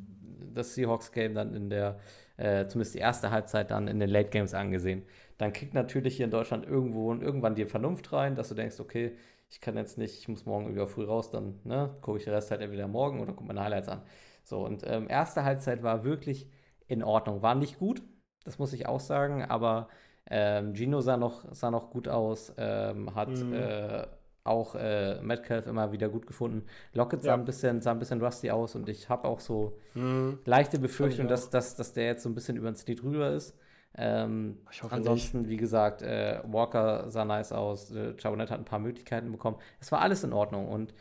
das 0.55 0.75
Seahawks-Game 0.75 1.35
dann 1.35 1.55
in 1.55 1.71
der, 1.71 1.99
äh, 2.37 2.67
zumindest 2.69 2.95
die 2.95 3.01
erste 3.01 3.33
Halbzeit 3.33 3.73
dann 3.73 3.89
in 3.89 3.99
den 3.99 4.09
Late 4.09 4.31
Games 4.31 4.55
angesehen. 4.55 5.03
Dann 5.39 5.53
kriegt 5.53 5.75
natürlich 5.75 6.17
hier 6.17 6.27
in 6.27 6.31
Deutschland 6.31 6.65
irgendwo 6.67 7.11
und 7.11 7.21
irgendwann 7.21 7.57
die 7.57 7.67
Vernunft 7.67 8.13
rein, 8.13 8.37
dass 8.37 8.49
du 8.49 8.55
denkst, 8.55 8.79
okay, 8.79 9.17
ich 9.51 9.61
kann 9.61 9.77
jetzt 9.77 9.99
nicht, 9.99 10.21
ich 10.21 10.29
muss 10.29 10.47
morgen 10.47 10.67
irgendwie 10.67 10.87
früh 10.87 11.05
raus, 11.05 11.31
dann 11.33 11.59
ne, 11.65 11.91
gucke 12.01 12.19
ich 12.19 12.25
den 12.25 12.33
Rest 12.33 12.53
halt 12.53 12.61
entweder 12.61 12.87
morgen 12.87 13.19
oder 13.19 13.33
gucke 13.33 13.49
meine 13.49 13.63
Highlights 13.63 13.89
an. 13.89 14.03
So, 14.45 14.65
und 14.65 14.85
ähm, 14.87 15.09
erste 15.09 15.43
Halbzeit 15.43 15.83
war 15.83 16.05
wirklich 16.05 16.49
in 16.87 17.03
Ordnung. 17.03 17.43
War 17.43 17.57
nicht 17.57 17.81
gut, 17.81 18.03
das 18.47 18.59
muss 18.59 18.73
ich 18.73 18.87
auch 18.87 19.01
sagen, 19.01 19.45
aber 19.45 19.89
ähm, 20.31 20.75
Gino 20.75 21.01
sah 21.01 21.17
noch, 21.17 21.45
sah 21.53 21.71
noch 21.71 21.91
gut 21.91 22.09
aus, 22.09 22.53
ähm, 22.57 23.15
hat 23.15 23.29
mhm. 23.29 23.53
äh, 23.53 24.07
auch 24.45 24.75
äh, 24.77 25.21
Metcalf 25.21 25.67
immer 25.67 25.93
wieder 25.93 26.09
gut 26.09 26.27
gefunden. 26.27 26.65
Lockett 26.93 27.23
sah, 27.23 27.31
ja. 27.31 27.35
ein 27.35 27.45
bisschen, 27.45 27.83
sah 27.83 27.91
ein 27.91 27.99
bisschen 27.99 28.23
rusty 28.23 28.51
aus 28.51 28.75
und 28.75 28.89
ich 28.89 29.09
habe 29.09 29.27
auch 29.29 29.41
so 29.41 29.77
mhm. 29.95 30.39
leichte 30.45 30.79
Befürchtung, 30.79 31.29
dass, 31.29 31.51
dass, 31.51 31.77
dass 31.77 31.93
der 31.93 32.07
jetzt 32.07 32.23
so 32.23 32.29
ein 32.29 32.35
bisschen 32.35 32.57
über 32.57 32.71
den 32.71 32.77
Sneak 32.77 33.01
drüber 33.01 33.31
ist. 33.31 33.57
Ähm, 33.99 34.59
ansonsten, 34.91 35.43
nicht. 35.43 35.51
wie 35.51 35.57
gesagt, 35.57 36.03
äh, 36.03 36.41
Walker 36.45 37.11
sah 37.11 37.25
nice 37.25 37.53
aus, 37.53 37.91
äh, 37.91 38.15
Chabonet 38.17 38.51
hat 38.51 38.59
ein 38.59 38.65
paar 38.65 38.79
Möglichkeiten 38.79 39.33
bekommen. 39.33 39.57
Es 39.81 39.91
war 39.91 40.01
alles 40.01 40.23
in 40.23 40.33
Ordnung 40.33 40.69
und 40.69 40.95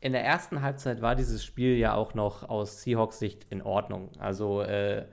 in 0.00 0.12
der 0.12 0.24
ersten 0.24 0.62
Halbzeit 0.62 1.02
war 1.02 1.16
dieses 1.16 1.44
Spiel 1.44 1.76
ja 1.76 1.94
auch 1.94 2.14
noch 2.14 2.48
aus 2.48 2.82
Seahawks 2.82 3.18
Sicht 3.18 3.46
in 3.50 3.62
Ordnung. 3.62 4.10
Also 4.18 4.62
äh, 4.62 5.06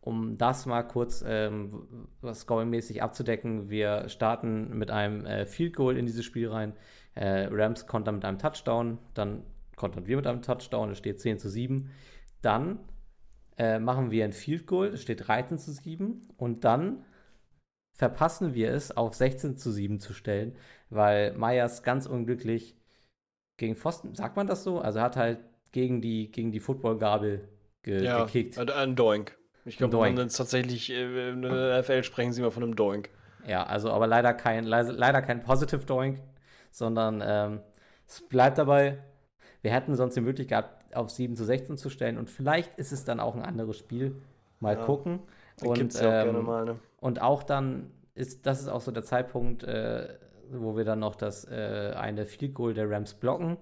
um 0.00 0.38
das 0.38 0.66
mal 0.66 0.82
kurz 0.82 1.22
ähm, 1.26 2.08
scoring-mäßig 2.24 3.02
abzudecken, 3.02 3.68
wir 3.68 4.08
starten 4.08 4.76
mit 4.76 4.90
einem 4.90 5.26
äh, 5.26 5.46
Field 5.46 5.76
Goal 5.76 5.96
in 5.96 6.06
dieses 6.06 6.24
Spiel 6.24 6.48
rein. 6.48 6.72
Äh, 7.14 7.48
Rams 7.50 7.86
kontern 7.86 8.16
mit 8.16 8.24
einem 8.24 8.38
Touchdown, 8.38 8.98
dann 9.14 9.42
kontern 9.76 10.06
wir 10.06 10.16
mit 10.16 10.26
einem 10.26 10.42
Touchdown, 10.42 10.90
es 10.90 10.98
steht 10.98 11.20
10 11.20 11.38
zu 11.38 11.50
7. 11.50 11.90
Dann 12.40 12.78
äh, 13.58 13.78
machen 13.78 14.10
wir 14.10 14.24
ein 14.24 14.32
Field 14.32 14.66
Goal, 14.66 14.88
es 14.88 15.02
steht 15.02 15.26
13 15.26 15.58
zu 15.58 15.72
7 15.72 16.28
und 16.36 16.64
dann 16.64 17.04
verpassen 17.92 18.54
wir 18.54 18.72
es, 18.72 18.96
auf 18.96 19.14
16 19.14 19.58
zu 19.58 19.70
7 19.70 20.00
zu 20.00 20.14
stellen, 20.14 20.56
weil 20.88 21.36
Myers 21.36 21.82
ganz 21.82 22.06
unglücklich 22.06 22.76
gegen 23.58 23.76
Pfosten, 23.76 24.14
sagt 24.14 24.36
man 24.36 24.46
das 24.46 24.64
so? 24.64 24.78
Also 24.78 25.00
er 25.00 25.04
hat 25.04 25.16
halt 25.16 25.40
gegen 25.72 26.00
die, 26.00 26.30
gegen 26.32 26.52
die 26.52 26.60
Footballgabel 26.60 27.46
ge 27.82 28.02
ja, 28.02 28.24
gekickt. 28.24 28.58
Ein 28.58 28.96
Doink. 28.96 29.36
Ich 29.64 29.76
glaube, 29.76 29.96
man 29.98 30.14
nennt 30.14 30.36
tatsächlich, 30.36 30.90
äh, 30.90 31.30
in 31.30 31.42
der 31.42 31.80
NFL 31.80 32.02
sprechen 32.02 32.32
sie 32.32 32.42
mal 32.42 32.50
von 32.50 32.62
einem 32.62 32.76
Doink. 32.76 33.10
Ja, 33.46 33.64
also 33.64 33.90
aber 33.90 34.06
leider 34.06 34.34
kein, 34.34 34.64
leider 34.64 35.22
kein 35.22 35.42
Positive 35.42 35.84
Doink, 35.84 36.20
sondern 36.70 37.22
ähm, 37.24 37.60
es 38.06 38.20
bleibt 38.20 38.58
dabei, 38.58 38.98
wir 39.62 39.72
hätten 39.72 39.94
sonst 39.94 40.14
die 40.16 40.20
Möglichkeit 40.20 40.64
gehabt, 40.64 40.96
auf 40.96 41.10
7 41.10 41.36
zu 41.36 41.44
16 41.44 41.76
zu 41.76 41.90
stellen 41.90 42.18
und 42.18 42.30
vielleicht 42.30 42.74
ist 42.74 42.92
es 42.92 43.04
dann 43.04 43.20
auch 43.20 43.36
ein 43.36 43.42
anderes 43.42 43.76
Spiel. 43.76 44.20
Mal 44.58 44.76
ja, 44.76 44.84
gucken. 44.84 45.20
Und, 45.62 45.94
ja 45.94 46.24
ähm, 46.24 46.44
mal, 46.44 46.64
ne? 46.64 46.78
und 47.00 47.22
auch 47.22 47.42
dann 47.42 47.90
ist, 48.14 48.46
das 48.46 48.60
ist 48.60 48.68
auch 48.68 48.80
so 48.80 48.90
der 48.90 49.04
Zeitpunkt, 49.04 49.62
äh, 49.62 50.18
wo 50.50 50.76
wir 50.76 50.84
dann 50.84 50.98
noch 50.98 51.16
das 51.16 51.44
äh, 51.44 51.94
eine 51.96 52.26
Field 52.26 52.54
Goal 52.54 52.74
der 52.74 52.90
Rams 52.90 53.14
blocken. 53.14 53.56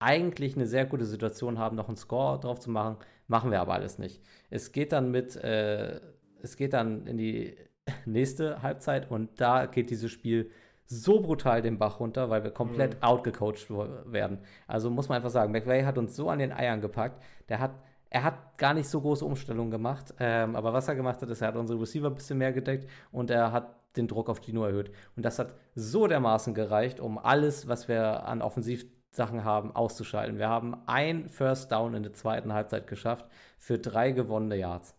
Eigentlich 0.00 0.56
eine 0.56 0.66
sehr 0.66 0.84
gute 0.84 1.04
Situation 1.04 1.58
haben, 1.58 1.76
noch 1.76 1.88
einen 1.88 1.96
Score 1.96 2.38
drauf 2.40 2.60
zu 2.60 2.70
machen. 2.70 2.96
Machen 3.26 3.50
wir 3.50 3.60
aber 3.60 3.74
alles 3.74 3.98
nicht. 3.98 4.22
Es 4.50 4.72
geht 4.72 4.92
dann 4.92 5.10
mit, 5.10 5.36
äh, 5.36 6.00
es 6.42 6.56
geht 6.56 6.72
dann 6.72 7.06
in 7.06 7.16
die 7.16 7.56
nächste 8.04 8.62
Halbzeit 8.62 9.10
und 9.10 9.40
da 9.40 9.66
geht 9.66 9.90
dieses 9.90 10.10
Spiel 10.10 10.50
so 10.86 11.20
brutal 11.20 11.62
den 11.62 11.78
Bach 11.78 12.00
runter, 12.00 12.28
weil 12.28 12.44
wir 12.44 12.50
komplett 12.50 12.96
mhm. 12.96 13.02
outgecoacht 13.02 13.70
werden. 14.12 14.38
Also 14.66 14.90
muss 14.90 15.08
man 15.08 15.16
einfach 15.16 15.30
sagen, 15.30 15.52
McVay 15.52 15.84
hat 15.84 15.98
uns 15.98 16.14
so 16.14 16.28
an 16.28 16.38
den 16.38 16.52
Eiern 16.52 16.80
gepackt. 16.80 17.22
Der 17.48 17.58
hat, 17.58 17.72
er 18.10 18.22
hat 18.22 18.58
gar 18.58 18.74
nicht 18.74 18.88
so 18.88 19.00
große 19.00 19.24
Umstellungen 19.24 19.70
gemacht, 19.70 20.14
ähm, 20.20 20.54
aber 20.56 20.72
was 20.72 20.88
er 20.88 20.94
gemacht 20.94 21.22
hat, 21.22 21.30
ist, 21.30 21.40
er 21.40 21.48
hat 21.48 21.56
unsere 21.56 21.80
Receiver 21.80 22.08
ein 22.08 22.14
bisschen 22.14 22.38
mehr 22.38 22.52
gedeckt 22.52 22.88
und 23.12 23.30
er 23.30 23.52
hat 23.52 23.76
den 23.96 24.08
Druck 24.08 24.28
auf 24.28 24.40
Gino 24.42 24.64
erhöht. 24.64 24.90
Und 25.16 25.24
das 25.24 25.38
hat 25.38 25.54
so 25.74 26.06
dermaßen 26.06 26.52
gereicht, 26.52 27.00
um 27.00 27.18
alles, 27.18 27.68
was 27.68 27.88
wir 27.88 28.26
an 28.26 28.42
Offensiv 28.42 28.86
Sachen 29.16 29.44
haben, 29.44 29.74
auszuschalten. 29.74 30.38
Wir 30.38 30.48
haben 30.48 30.76
ein 30.86 31.28
First 31.28 31.72
Down 31.72 31.94
in 31.94 32.02
der 32.02 32.12
zweiten 32.12 32.52
Halbzeit 32.52 32.86
geschafft 32.86 33.26
für 33.58 33.78
drei 33.78 34.12
gewonnene 34.12 34.56
Yards. 34.56 34.96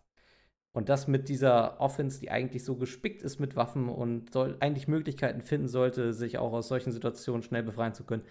Und 0.74 0.90
das 0.90 1.08
mit 1.08 1.30
dieser 1.30 1.80
Offense, 1.80 2.20
die 2.20 2.32
eigentlich 2.32 2.66
so 2.66 2.76
gespickt 2.76 3.22
ist 3.22 3.40
mit 3.40 3.56
Waffen 3.56 3.88
und 3.88 4.34
soll, 4.34 4.58
eigentlich 4.60 4.90
Möglichkeiten 4.90 5.42
finden 5.42 5.70
sollte, 5.70 6.14
sich 6.14 6.38
auch 6.38 6.52
aus 6.52 6.68
solchen 6.68 6.92
Situationen 6.92 7.44
schnell 7.44 7.64
befreien 7.64 7.94
zu 7.94 8.04
können. 8.04 8.24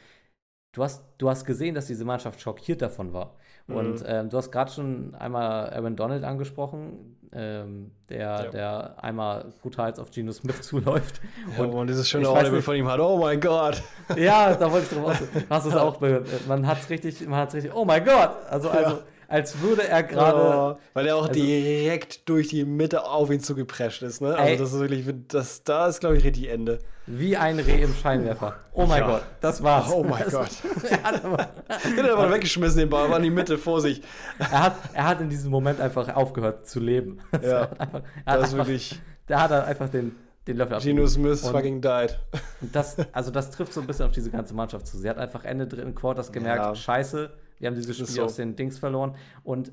Du 0.75 0.83
hast, 0.83 1.05
du 1.19 1.31
hast 1.31 1.45
gesehen, 1.45 1.75
dass 1.75 1.87
diese 1.87 2.05
Mannschaft 2.05 2.41
schockiert 2.41 2.83
davon 2.83 3.13
war. 3.13 3.37
Mhm. 3.69 3.77
Und 3.77 4.05
ähm, 4.07 4.29
du 4.29 4.37
hast 4.37 4.51
gerade 4.51 4.71
schon 4.71 5.15
einmal 5.15 5.71
Aaron 5.71 5.97
Donald 5.97 6.25
angesprochen, 6.25 7.17
ähm, 7.33 7.93
der, 8.09 8.19
ja. 8.19 8.43
der 8.51 9.03
einmal 9.03 9.53
brutal 9.63 9.95
auf 9.99 10.11
Geno 10.11 10.33
Smith 10.33 10.61
zuläuft. 10.63 11.21
Ja, 11.57 11.65
und, 11.65 11.71
und 11.71 11.87
dieses 11.87 12.09
schöne 12.09 12.29
Audible 12.29 12.61
von 12.61 12.77
ihm 12.77 12.89
hat, 12.89 13.01
oh 13.01 13.19
mein 13.19 13.41
Gott. 13.41 13.83
Ja, 14.17 14.55
da 14.55 14.71
wollte 14.71 14.87
ich 14.91 14.99
drauf 14.99 15.11
aus. 15.11 15.23
Hast 15.49 15.67
du 15.67 15.71
es 15.71 15.77
auch 15.77 15.99
gehört? 15.99 16.29
Man 16.47 16.67
hat 16.67 16.79
es 16.81 16.91
richtig, 16.91 17.27
man 17.27 17.41
hat 17.41 17.55
richtig, 17.55 17.73
oh 17.73 17.85
mein 17.85 18.05
Gott. 18.05 18.31
Also, 18.51 18.69
also 18.69 18.97
ja 18.97 19.03
als 19.29 19.61
würde 19.61 19.87
er 19.89 20.03
gerade. 20.03 20.77
Oh, 20.77 20.81
weil 20.95 21.07
er 21.07 21.17
auch 21.17 21.29
also, 21.29 21.35
direkt 21.35 22.29
durch 22.29 22.49
die 22.49 22.65
Mitte 22.65 23.05
auf 23.05 23.31
ihn 23.31 23.41
zugeprescht 23.41 24.03
ist, 24.03 24.21
ne? 24.21 24.37
Also 24.37 24.43
ey, 24.43 24.57
das 24.57 24.73
ist 24.73 24.81
wirklich, 24.81 25.07
das, 25.29 25.65
da 25.65 25.87
ist, 25.87 26.01
glaube 26.01 26.17
ich, 26.17 26.25
richtig 26.25 26.49
Ende. 26.49 26.79
Wie 27.07 27.37
ein 27.37 27.59
Reh 27.59 27.83
im 27.83 27.95
Scheinwerfer. 27.95 28.57
Oh 28.73 28.87
mein 28.87 29.03
ja. 29.03 29.07
Gott, 29.07 29.23
das 29.41 29.63
war's. 29.63 29.93
Oh 29.93 30.03
mein 30.03 30.25
Gott. 30.31 30.49
er 30.91 31.03
hat 31.03 31.25
aber, 31.25 31.49
er 31.69 32.13
aber 32.13 32.33
weggeschmissen, 32.33 32.79
den 32.79 32.89
Ball, 32.89 33.11
war 33.11 33.19
in 33.19 33.25
die 33.25 33.31
Mitte, 33.31 33.59
vor 33.59 33.81
sich. 33.81 34.01
er, 34.39 34.63
hat, 34.63 34.77
er 34.95 35.07
hat 35.07 35.21
in 35.21 35.29
diesem 35.29 35.51
Moment 35.51 35.81
einfach 35.81 36.15
aufgehört 36.15 36.67
zu 36.67 36.81
leben. 36.81 37.19
Ja, 37.43 37.69
einfach, 37.79 38.03
das 38.25 38.49
ist 38.49 38.57
wirklich. 38.57 39.01
Der 39.29 39.43
hat 39.43 39.53
einfach 39.53 39.89
den, 39.89 40.17
den 40.47 40.57
Löffel 40.57 40.79
Geno 40.81 41.07
Smith 41.07 41.47
fucking 41.47 41.81
died. 41.81 42.19
Das, 42.61 42.97
also 43.13 43.31
das 43.31 43.51
trifft 43.51 43.73
so 43.73 43.81
ein 43.81 43.87
bisschen 43.87 44.07
auf 44.07 44.13
diese 44.13 44.31
ganze 44.31 44.55
Mannschaft 44.55 44.87
zu. 44.87 44.99
Sie 44.99 45.09
hat 45.09 45.19
einfach 45.19 45.45
Ende 45.45 45.67
dritten 45.67 45.95
Quarters 45.95 46.33
gemerkt, 46.33 46.65
ja. 46.65 46.75
scheiße, 46.75 47.31
wir 47.65 47.69
haben 47.69 47.77
dieses 47.77 47.97
Spiel 47.97 48.07
so. 48.07 48.25
aus 48.25 48.37
den 48.37 48.57
Dings 48.57 48.79
verloren. 48.79 49.17
Und 49.43 49.73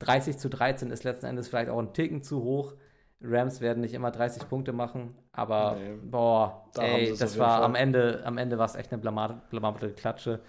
30 0.00 0.36
zu 0.36 0.50
13 0.50 0.90
ist 0.90 1.02
letzten 1.02 1.26
Endes 1.26 1.48
vielleicht 1.48 1.70
auch 1.70 1.78
ein 1.78 1.94
Ticken 1.94 2.22
zu 2.22 2.42
hoch. 2.42 2.74
Rams 3.22 3.62
werden 3.62 3.80
nicht 3.80 3.94
immer 3.94 4.10
30 4.10 4.48
Punkte 4.50 4.72
machen, 4.74 5.14
aber 5.32 5.78
nee, 5.78 5.94
boah, 6.10 6.66
da 6.74 6.82
ey, 6.82 7.14
das 7.18 7.38
war 7.38 7.62
am 7.62 7.74
Ende, 7.74 8.22
am 8.24 8.36
Ende 8.36 8.58
war 8.58 8.66
es 8.66 8.74
echt 8.74 8.92
eine 8.92 9.00
blamable 9.00 9.90
Klatsche. 9.92 10.40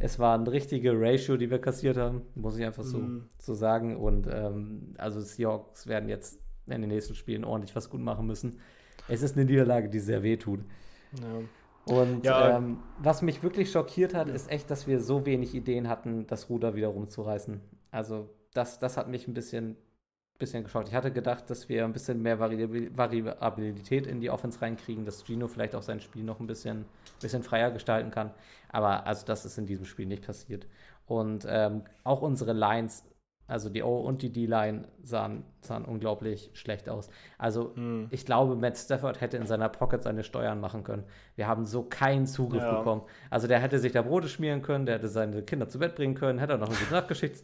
Es 0.00 0.18
war 0.18 0.34
eine 0.34 0.50
richtige 0.50 0.92
Ratio, 0.94 1.36
die 1.36 1.50
wir 1.50 1.60
kassiert 1.60 1.96
haben, 1.96 2.22
muss 2.34 2.58
ich 2.58 2.64
einfach 2.64 2.82
so, 2.82 2.98
mm. 2.98 3.28
so 3.38 3.54
sagen. 3.54 3.96
Und 3.96 4.26
ähm, 4.28 4.94
also 4.98 5.20
Seahawks 5.20 5.86
werden 5.86 6.08
jetzt 6.08 6.40
in 6.66 6.80
den 6.80 6.90
nächsten 6.90 7.14
Spielen 7.14 7.44
ordentlich 7.44 7.76
was 7.76 7.90
gut 7.90 8.00
machen 8.00 8.26
müssen. 8.26 8.58
Es 9.06 9.22
ist 9.22 9.36
eine 9.36 9.44
Niederlage, 9.44 9.88
die 9.88 10.00
sehr 10.00 10.24
weh 10.24 10.36
tut. 10.36 10.60
Ja. 11.20 11.42
Und 11.84 12.24
ja. 12.24 12.56
ähm, 12.56 12.78
was 12.98 13.22
mich 13.22 13.42
wirklich 13.42 13.70
schockiert 13.70 14.14
hat, 14.14 14.28
ist 14.28 14.50
echt, 14.50 14.70
dass 14.70 14.86
wir 14.86 15.00
so 15.00 15.26
wenig 15.26 15.54
Ideen 15.54 15.88
hatten, 15.88 16.26
das 16.26 16.48
Ruder 16.48 16.74
wieder 16.74 16.88
rumzureißen. 16.88 17.60
Also 17.90 18.28
das, 18.54 18.78
das 18.78 18.96
hat 18.96 19.08
mich 19.08 19.26
ein 19.26 19.34
bisschen, 19.34 19.76
bisschen 20.38 20.62
geschockt. 20.62 20.88
Ich 20.88 20.94
hatte 20.94 21.10
gedacht, 21.10 21.50
dass 21.50 21.68
wir 21.68 21.84
ein 21.84 21.92
bisschen 21.92 22.22
mehr 22.22 22.38
Variabilität 22.38 24.06
in 24.06 24.20
die 24.20 24.30
Offense 24.30 24.60
reinkriegen, 24.60 25.04
dass 25.04 25.24
Gino 25.24 25.48
vielleicht 25.48 25.74
auch 25.74 25.82
sein 25.82 26.00
Spiel 26.00 26.22
noch 26.22 26.38
ein 26.38 26.46
bisschen, 26.46 26.84
bisschen 27.20 27.42
freier 27.42 27.72
gestalten 27.72 28.10
kann. 28.10 28.30
Aber 28.68 29.06
also 29.06 29.26
das 29.26 29.44
ist 29.44 29.58
in 29.58 29.66
diesem 29.66 29.84
Spiel 29.84 30.06
nicht 30.06 30.24
passiert. 30.24 30.66
Und 31.06 31.46
ähm, 31.48 31.82
auch 32.04 32.22
unsere 32.22 32.52
Lines 32.52 33.04
also 33.48 33.68
die 33.68 33.82
O 33.82 33.98
und 33.98 34.22
die 34.22 34.32
D-Line 34.32 34.84
sahen, 35.02 35.44
sahen 35.60 35.84
unglaublich 35.84 36.50
schlecht 36.54 36.88
aus. 36.88 37.10
Also 37.38 37.72
hm. 37.74 38.06
ich 38.10 38.24
glaube, 38.24 38.56
Matt 38.56 38.78
Stafford 38.78 39.20
hätte 39.20 39.36
in 39.36 39.46
seiner 39.46 39.68
Pocket 39.68 40.02
seine 40.02 40.22
Steuern 40.24 40.60
machen 40.60 40.84
können. 40.84 41.04
Wir 41.34 41.48
haben 41.48 41.64
so 41.64 41.82
keinen 41.82 42.26
Zugriff 42.26 42.62
ja. 42.62 42.78
bekommen. 42.78 43.02
Also 43.30 43.48
der 43.48 43.58
hätte 43.58 43.78
sich 43.78 43.92
da 43.92 44.02
Brote 44.02 44.28
schmieren 44.28 44.62
können, 44.62 44.86
der 44.86 44.96
hätte 44.96 45.08
seine 45.08 45.42
Kinder 45.42 45.68
zu 45.68 45.78
Bett 45.78 45.96
bringen 45.96 46.14
können, 46.14 46.38
hätte 46.38 46.52
er 46.52 46.58
noch 46.58 46.68
eine 46.68 46.76
gute 46.76 46.92
Nachtgeschichte 46.92 47.42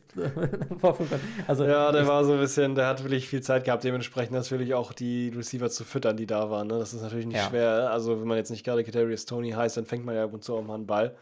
vorführen 0.79 1.11
können. 1.11 1.45
Also, 1.47 1.65
ja, 1.65 1.93
der 1.93 2.03
ich, 2.03 2.09
war 2.09 2.25
so 2.25 2.33
ein 2.35 2.41
bisschen, 2.41 2.75
der 2.75 2.87
hat 2.87 3.03
wirklich 3.03 3.29
viel 3.29 3.43
Zeit 3.43 3.65
gehabt, 3.65 3.85
dementsprechend 3.85 4.33
natürlich 4.33 4.75
auch 4.75 4.93
die 4.93 5.29
Receiver 5.29 5.69
zu 5.69 5.85
füttern, 5.85 6.17
die 6.17 6.27
da 6.27 6.49
waren. 6.49 6.69
Ne? 6.69 6.79
Das 6.79 6.95
ist 6.95 7.03
natürlich 7.03 7.27
nicht 7.27 7.37
ja. 7.37 7.49
schwer. 7.49 7.91
Also 7.91 8.21
wenn 8.21 8.29
man 8.29 8.37
jetzt 8.37 8.51
nicht 8.51 8.65
gerade 8.65 8.85
Kadarius 8.85 9.27
Tony 9.27 9.51
heißt, 9.51 9.77
dann 9.77 9.85
fängt 9.85 10.07
man 10.07 10.15
ja 10.15 10.25
ab 10.25 10.33
und 10.33 10.45
zu 10.45 10.57
auch 10.57 10.65
mal 10.65 10.75
einen 10.75 10.87
Ball. 10.87 11.17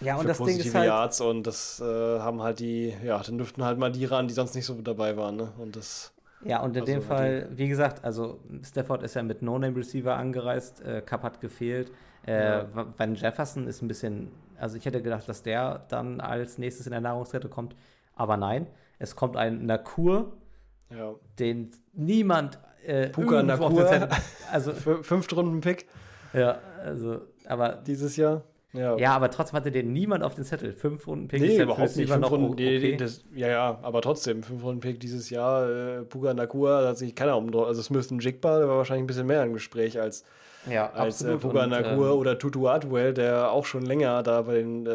Ja, 0.00 0.16
und 0.16 0.28
das 0.28 0.38
Ding 0.38 0.58
ist 0.58 0.74
halt, 0.74 0.86
Yards 0.86 1.20
und 1.20 1.46
das 1.46 1.80
äh, 1.80 1.84
haben 1.84 2.42
halt 2.42 2.60
die, 2.60 2.94
ja, 3.04 3.22
dann 3.22 3.38
dürften 3.38 3.64
halt 3.64 3.78
mal 3.78 3.92
die 3.92 4.04
ran, 4.04 4.28
die 4.28 4.34
sonst 4.34 4.54
nicht 4.54 4.66
so 4.66 4.74
dabei 4.82 5.16
waren, 5.16 5.36
ne? 5.36 5.52
Und 5.58 5.76
das. 5.76 6.12
Ja, 6.44 6.60
und 6.60 6.76
in 6.76 6.82
also 6.82 6.92
dem 6.92 7.02
Fall, 7.02 7.48
wie 7.52 7.68
gesagt, 7.68 8.04
also 8.04 8.38
Stafford 8.62 9.02
ist 9.02 9.14
ja 9.14 9.22
mit 9.22 9.40
No-Name-Receiver 9.40 10.14
angereist, 10.14 10.82
äh, 10.82 11.00
Cup 11.00 11.22
hat 11.22 11.40
gefehlt. 11.40 11.90
Äh, 12.26 12.58
ja. 12.58 12.66
Van 12.96 13.14
Jefferson 13.14 13.66
ist 13.66 13.80
ein 13.80 13.88
bisschen, 13.88 14.30
also 14.58 14.76
ich 14.76 14.84
hätte 14.84 15.00
gedacht, 15.00 15.26
dass 15.26 15.42
der 15.42 15.86
dann 15.88 16.20
als 16.20 16.58
nächstes 16.58 16.86
in 16.86 16.92
der 16.92 17.00
Nahrungskette 17.00 17.48
kommt, 17.48 17.74
aber 18.14 18.36
nein, 18.36 18.66
es 18.98 19.16
kommt 19.16 19.36
ein 19.36 19.64
Nakur, 19.64 20.32
ja. 20.90 21.14
den 21.38 21.70
niemand 21.94 22.58
äh, 22.84 23.08
Puka 23.08 23.42
Nakur, 23.42 24.08
also 24.52 24.72
Fünftrunden-Pick. 24.72 25.86
Ja, 26.34 26.58
also, 26.84 27.22
aber 27.46 27.70
dieses 27.86 28.16
Jahr. 28.16 28.42
Ja. 28.74 28.96
ja, 28.96 29.14
aber 29.14 29.30
trotzdem 29.30 29.56
hatte 29.56 29.70
den 29.70 29.92
niemand 29.92 30.24
auf 30.24 30.34
den 30.34 30.44
Zettel. 30.44 30.72
Fünf 30.72 31.06
Runden 31.06 31.28
Pick. 31.28 31.40
Nee, 31.40 31.62
überhaupt 31.62 31.96
nicht. 31.96 32.10
Fünf 32.10 32.30
Runden, 32.30 32.52
okay. 32.52 32.78
nee, 32.80 32.96
das, 32.96 33.24
ja, 33.32 33.48
ja, 33.48 33.78
aber 33.82 34.02
trotzdem. 34.02 34.42
Fünf 34.42 34.64
Runden 34.64 34.80
Pick 34.80 34.98
dieses 34.98 35.30
Jahr. 35.30 35.70
Äh, 35.70 36.02
Puga 36.02 36.34
Nakua, 36.34 36.82
da 36.82 36.88
hat 36.88 36.98
sich 36.98 37.14
keiner 37.14 37.36
um. 37.36 37.54
Also 37.56 37.82
Smith 37.82 38.10
und 38.10 38.22
Jigba, 38.22 38.58
der 38.58 38.68
war 38.68 38.78
wahrscheinlich 38.78 39.04
ein 39.04 39.06
bisschen 39.06 39.28
mehr 39.28 39.44
im 39.44 39.52
Gespräch 39.52 40.00
als, 40.00 40.24
ja, 40.68 40.90
als 40.90 41.22
äh, 41.22 41.36
Puga 41.36 41.68
Nakua 41.68 42.12
ähm, 42.12 42.18
oder 42.18 42.36
Tutu 42.36 42.66
Atwell, 42.66 43.14
der 43.14 43.52
auch 43.52 43.64
schon 43.64 43.86
länger 43.86 44.24
da 44.24 44.42
bei 44.42 44.54
den 44.54 44.86
äh, 44.86 44.90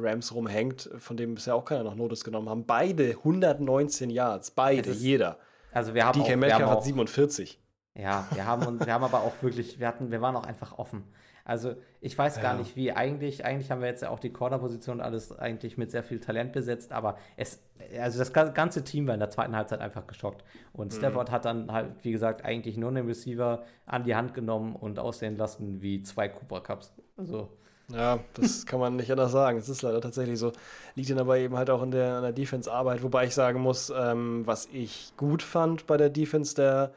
Rams 0.00 0.34
rumhängt, 0.34 0.88
von 0.98 1.18
dem 1.18 1.34
bisher 1.34 1.54
auch 1.54 1.66
keiner 1.66 1.84
noch 1.84 1.94
Notice 1.94 2.24
genommen 2.24 2.48
haben. 2.48 2.64
Beide 2.64 3.10
119 3.10 4.08
Yards. 4.08 4.50
Beide, 4.52 4.88
ist, 4.88 5.02
jeder. 5.02 5.36
Also 5.72 5.92
wir 5.92 6.06
haben 6.06 6.22
DK 6.22 6.32
auch, 6.32 6.36
Metcalf 6.36 6.70
hat 6.70 6.84
47. 6.84 7.60
Ja, 7.94 8.26
wir 8.32 8.46
haben, 8.46 8.80
wir 8.80 8.92
haben 8.94 9.04
aber 9.04 9.18
auch 9.18 9.34
wirklich, 9.42 9.78
wir, 9.78 9.88
hatten, 9.88 10.10
wir 10.10 10.22
waren 10.22 10.36
auch 10.36 10.46
einfach 10.46 10.78
offen. 10.78 11.02
Also 11.48 11.76
ich 12.02 12.16
weiß 12.16 12.36
ja. 12.36 12.42
gar 12.42 12.58
nicht, 12.58 12.76
wie 12.76 12.92
eigentlich, 12.92 13.42
eigentlich 13.42 13.70
haben 13.70 13.80
wir 13.80 13.88
jetzt 13.88 14.02
ja 14.02 14.10
auch 14.10 14.18
die 14.20 14.30
Corner-Position 14.30 15.00
alles 15.00 15.32
eigentlich 15.32 15.78
mit 15.78 15.90
sehr 15.90 16.02
viel 16.02 16.20
Talent 16.20 16.52
besetzt, 16.52 16.92
aber 16.92 17.16
es, 17.38 17.62
also 17.98 18.18
das 18.18 18.34
ganze 18.34 18.84
Team 18.84 19.06
war 19.06 19.14
in 19.14 19.20
der 19.20 19.30
zweiten 19.30 19.56
Halbzeit 19.56 19.80
einfach 19.80 20.06
geschockt. 20.06 20.44
Und 20.74 20.92
mhm. 20.92 20.98
Stafford 20.98 21.30
hat 21.30 21.46
dann 21.46 21.72
halt, 21.72 21.92
wie 22.02 22.12
gesagt, 22.12 22.44
eigentlich 22.44 22.76
nur 22.76 22.92
den 22.92 23.06
Receiver 23.06 23.62
an 23.86 24.04
die 24.04 24.14
Hand 24.14 24.34
genommen 24.34 24.76
und 24.76 24.98
aussehen 24.98 25.38
lassen 25.38 25.80
wie 25.80 26.02
zwei 26.02 26.28
Cooper 26.28 26.60
Cups. 26.60 26.92
Also. 27.16 27.48
Ja, 27.90 28.18
das 28.34 28.66
kann 28.66 28.78
man 28.78 28.96
nicht 28.96 29.10
anders 29.10 29.32
sagen. 29.32 29.56
Es 29.56 29.70
ist 29.70 29.80
leider 29.80 30.02
tatsächlich 30.02 30.38
so. 30.38 30.52
Liegt 30.96 31.08
dann 31.08 31.18
aber 31.18 31.38
eben 31.38 31.56
halt 31.56 31.70
auch 31.70 31.82
in 31.82 31.92
der, 31.92 32.20
der 32.20 32.32
Defense-Arbeit, 32.32 33.02
wobei 33.02 33.24
ich 33.24 33.34
sagen 33.34 33.62
muss, 33.62 33.90
ähm, 33.96 34.46
was 34.46 34.68
ich 34.70 35.14
gut 35.16 35.42
fand 35.42 35.86
bei 35.86 35.96
der 35.96 36.10
Defense 36.10 36.54
der 36.54 36.92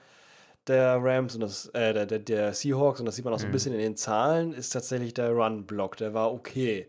der 0.68 1.00
Rams 1.02 1.36
und 1.36 1.42
das, 1.42 1.68
äh, 1.68 1.94
der, 1.94 2.06
der, 2.06 2.20
der 2.20 2.54
Seahawks, 2.54 3.00
und 3.00 3.06
das 3.06 3.16
sieht 3.16 3.26
man 3.26 3.34
auch 3.34 3.40
so 3.40 3.46
ein 3.46 3.50
mhm. 3.50 3.54
bisschen 3.54 3.74
in 3.74 3.80
den 3.80 3.96
Zahlen, 3.96 4.54
ist 4.54 4.70
tatsächlich 4.72 5.14
der 5.14 5.32
Run-Block. 5.32 5.98
Der 5.98 6.14
war 6.14 6.32
okay. 6.32 6.88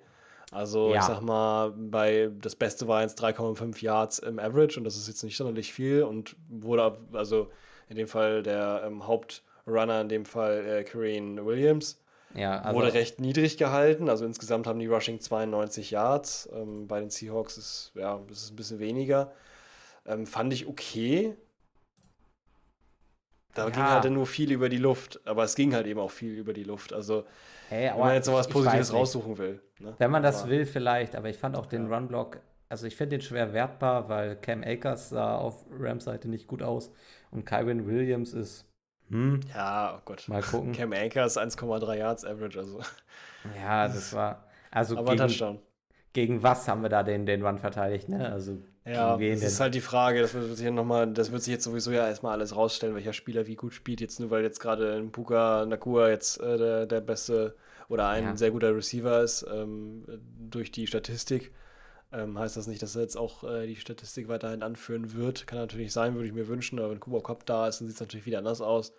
Also 0.50 0.90
ja. 0.90 1.00
ich 1.00 1.02
sag 1.02 1.22
mal, 1.22 1.70
bei 1.70 2.30
das 2.40 2.54
Beste 2.54 2.86
war 2.86 3.00
jetzt 3.00 3.22
3,5 3.22 3.82
Yards 3.82 4.18
im 4.18 4.38
Average 4.38 4.78
und 4.78 4.84
das 4.84 4.96
ist 4.96 5.08
jetzt 5.08 5.22
nicht 5.22 5.36
sonderlich 5.36 5.72
viel 5.72 6.02
und 6.02 6.36
wurde 6.50 6.98
also 7.14 7.50
in 7.88 7.96
dem 7.96 8.06
Fall 8.06 8.42
der 8.42 8.82
ähm, 8.86 9.06
Hauptrunner, 9.06 10.02
in 10.02 10.10
dem 10.10 10.26
Fall 10.26 10.66
äh, 10.66 10.84
Kareem 10.84 11.42
Williams, 11.44 12.02
ja, 12.34 12.60
also 12.60 12.78
wurde 12.78 12.94
recht 12.94 13.20
niedrig 13.20 13.56
gehalten. 13.56 14.08
Also 14.08 14.24
insgesamt 14.24 14.66
haben 14.66 14.78
die 14.78 14.86
Rushing 14.86 15.20
92 15.20 15.90
Yards. 15.90 16.48
Ähm, 16.52 16.86
bei 16.86 17.00
den 17.00 17.10
Seahawks 17.10 17.58
ist 17.58 17.92
ja 17.94 18.20
ist 18.30 18.50
ein 18.50 18.56
bisschen 18.56 18.78
weniger. 18.78 19.32
Ähm, 20.06 20.26
fand 20.26 20.52
ich 20.52 20.66
okay. 20.66 21.36
Da 23.54 23.64
ja. 23.64 23.70
ging 23.70 23.82
halt 23.82 24.10
nur 24.10 24.26
viel 24.26 24.50
über 24.50 24.68
die 24.68 24.78
Luft, 24.78 25.20
aber 25.26 25.44
es 25.44 25.54
ging 25.54 25.74
halt 25.74 25.86
eben 25.86 26.00
auch 26.00 26.10
viel 26.10 26.32
über 26.32 26.52
die 26.52 26.64
Luft. 26.64 26.92
Also, 26.92 27.24
hey, 27.68 27.90
wenn 27.90 27.98
man 27.98 28.14
jetzt 28.14 28.26
noch 28.26 28.34
was 28.34 28.48
Positives 28.48 28.92
raussuchen 28.92 29.36
will. 29.38 29.60
Ne? 29.78 29.94
Wenn 29.98 30.10
man 30.10 30.22
das 30.22 30.42
aber, 30.42 30.50
will, 30.50 30.66
vielleicht, 30.66 31.14
aber 31.16 31.28
ich 31.28 31.36
fand 31.36 31.56
auch 31.56 31.66
den 31.66 31.88
ja. 31.88 31.96
Runblock, 31.96 32.38
also 32.68 32.86
ich 32.86 32.96
finde 32.96 33.18
den 33.18 33.22
schwer 33.22 33.52
wertbar, 33.52 34.08
weil 34.08 34.36
Cam 34.36 34.62
Akers 34.64 35.10
sah 35.10 35.36
auf 35.36 35.66
Rams 35.78 36.04
Seite 36.04 36.28
nicht 36.28 36.46
gut 36.46 36.62
aus 36.62 36.90
und 37.30 37.44
Kyron 37.44 37.86
Williams 37.86 38.32
ist. 38.32 38.64
Hm, 39.10 39.40
ja, 39.54 39.96
oh 39.98 40.02
Gott. 40.06 40.26
Mal 40.28 40.42
gucken. 40.42 40.72
Cam 40.76 40.92
Akers 40.92 41.36
1,3 41.36 41.94
Yards 41.96 42.24
Average, 42.24 42.58
also. 42.58 42.80
Ja, 43.56 43.88
das 43.88 44.14
war. 44.14 44.46
Also 44.70 44.96
aber 44.96 45.16
gegen, 45.16 45.58
gegen 46.14 46.42
was 46.42 46.66
haben 46.66 46.82
wir 46.82 46.88
da 46.88 47.02
den, 47.02 47.26
den 47.26 47.44
Run 47.44 47.58
verteidigt, 47.58 48.08
ne? 48.08 48.32
Also 48.32 48.62
ja, 48.84 49.16
das 49.16 49.42
ist 49.42 49.60
halt 49.60 49.74
die 49.74 49.80
Frage, 49.80 50.20
das 50.20 50.34
wird 50.34 50.56
sich 50.56 50.70
noch 50.70 50.84
mal, 50.84 51.06
das 51.12 51.30
wird 51.30 51.42
sich 51.42 51.52
jetzt 51.52 51.64
sowieso 51.64 51.92
ja 51.92 52.06
erstmal 52.08 52.32
alles 52.32 52.56
rausstellen, 52.56 52.94
welcher 52.94 53.12
Spieler 53.12 53.46
wie 53.46 53.54
gut 53.54 53.74
spielt, 53.74 54.00
jetzt 54.00 54.18
nur 54.18 54.30
weil 54.30 54.42
jetzt 54.42 54.58
gerade 54.58 54.94
ein 54.94 55.12
Puka 55.12 55.64
Nakua 55.66 56.08
jetzt 56.08 56.40
äh, 56.40 56.58
der, 56.58 56.86
der 56.86 57.00
beste 57.00 57.54
oder 57.88 58.08
ein 58.08 58.24
ja. 58.24 58.36
sehr 58.36 58.50
guter 58.50 58.74
Receiver 58.74 59.22
ist, 59.22 59.46
ähm, 59.52 60.04
durch 60.38 60.72
die 60.72 60.86
Statistik. 60.86 61.52
Ähm, 62.12 62.38
heißt 62.38 62.56
das 62.56 62.66
nicht, 62.66 62.82
dass 62.82 62.96
er 62.96 63.02
jetzt 63.02 63.16
auch 63.16 63.44
äh, 63.44 63.66
die 63.66 63.76
Statistik 63.76 64.28
weiterhin 64.28 64.62
anführen 64.62 65.14
wird. 65.14 65.46
Kann 65.46 65.58
natürlich 65.58 65.92
sein, 65.92 66.14
würde 66.14 66.26
ich 66.26 66.34
mir 66.34 66.48
wünschen, 66.48 66.78
aber 66.78 66.90
wenn 66.90 67.00
Kuba 67.00 67.20
Kopf 67.20 67.44
da 67.44 67.68
ist, 67.68 67.80
dann 67.80 67.88
sieht 67.88 67.94
es 67.94 68.00
natürlich 68.00 68.26
wieder 68.26 68.38
anders 68.38 68.60
aus. 68.60 68.92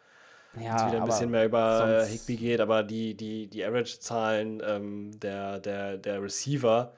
Ja, 0.60 0.78
es 0.78 0.92
wieder 0.92 1.02
ein 1.02 1.08
bisschen 1.08 1.32
mehr 1.32 1.46
über 1.46 2.04
äh, 2.04 2.06
Higby 2.06 2.36
geht, 2.36 2.60
aber 2.62 2.84
die, 2.84 3.16
die, 3.16 3.48
die 3.48 3.66
Average-Zahlen 3.66 4.62
ähm, 4.66 5.20
der, 5.20 5.60
der, 5.60 5.98
der 5.98 6.22
Receiver 6.22 6.94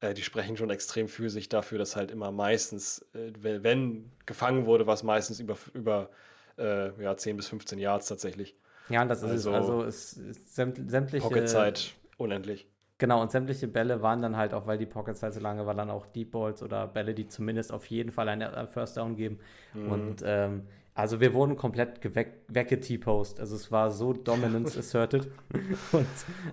äh, 0.00 0.14
die 0.14 0.22
sprechen 0.22 0.56
schon 0.56 0.70
extrem 0.70 1.08
für 1.08 1.30
sich 1.30 1.48
dafür, 1.48 1.78
dass 1.78 1.96
halt 1.96 2.10
immer 2.10 2.32
meistens, 2.32 3.06
äh, 3.14 3.32
wenn 3.40 4.10
gefangen 4.26 4.66
wurde, 4.66 4.86
war 4.86 4.94
es 4.94 5.02
meistens 5.02 5.40
über, 5.40 5.56
über 5.74 6.10
äh, 6.58 7.02
ja, 7.02 7.16
10 7.16 7.36
bis 7.36 7.48
15 7.48 7.78
Yards 7.78 8.08
tatsächlich. 8.08 8.56
Ja, 8.88 9.04
das 9.04 9.22
ist 9.22 9.30
also, 9.30 9.52
also 9.52 9.82
es 9.84 10.14
ist 10.14 10.54
sämtliche. 10.54 11.20
Pocketzeit 11.20 11.94
unendlich. 12.16 12.66
Genau, 12.98 13.22
und 13.22 13.30
sämtliche 13.30 13.66
Bälle 13.66 14.02
waren 14.02 14.20
dann 14.20 14.36
halt 14.36 14.52
auch, 14.52 14.66
weil 14.66 14.76
die 14.76 14.84
Pocketzeit 14.84 15.32
so 15.32 15.40
lange 15.40 15.64
war, 15.64 15.74
dann 15.74 15.88
auch 15.88 16.04
Deep 16.06 16.32
Balls 16.32 16.62
oder 16.62 16.86
Bälle, 16.86 17.14
die 17.14 17.26
zumindest 17.26 17.72
auf 17.72 17.86
jeden 17.86 18.12
Fall 18.12 18.28
einen 18.28 18.68
First 18.68 18.98
Down 18.98 19.16
geben. 19.16 19.38
Mhm. 19.72 19.92
Und 19.92 20.22
ähm, 20.22 20.66
also 20.92 21.20
wir 21.20 21.32
wurden 21.34 21.56
komplett 21.56 22.00
wegget-post. 22.48 23.38
Also 23.38 23.54
es 23.54 23.70
war 23.70 23.90
so 23.90 24.12
Dominance 24.12 24.78
asserted. 24.78 25.30
Und, 25.92 26.06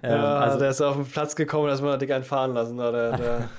ähm, 0.03 0.11
ja, 0.11 0.38
also 0.38 0.59
der 0.59 0.69
ist 0.69 0.81
auf 0.81 0.95
den 0.95 1.05
Platz 1.05 1.35
gekommen, 1.35 1.67
dass 1.67 1.81
man 1.81 1.97
dick 1.99 2.11
einen 2.11 2.23
fahren 2.23 2.53
lassen. 2.53 2.77
Der, 2.88 2.91
der, 2.91 3.17
der, 3.17 3.49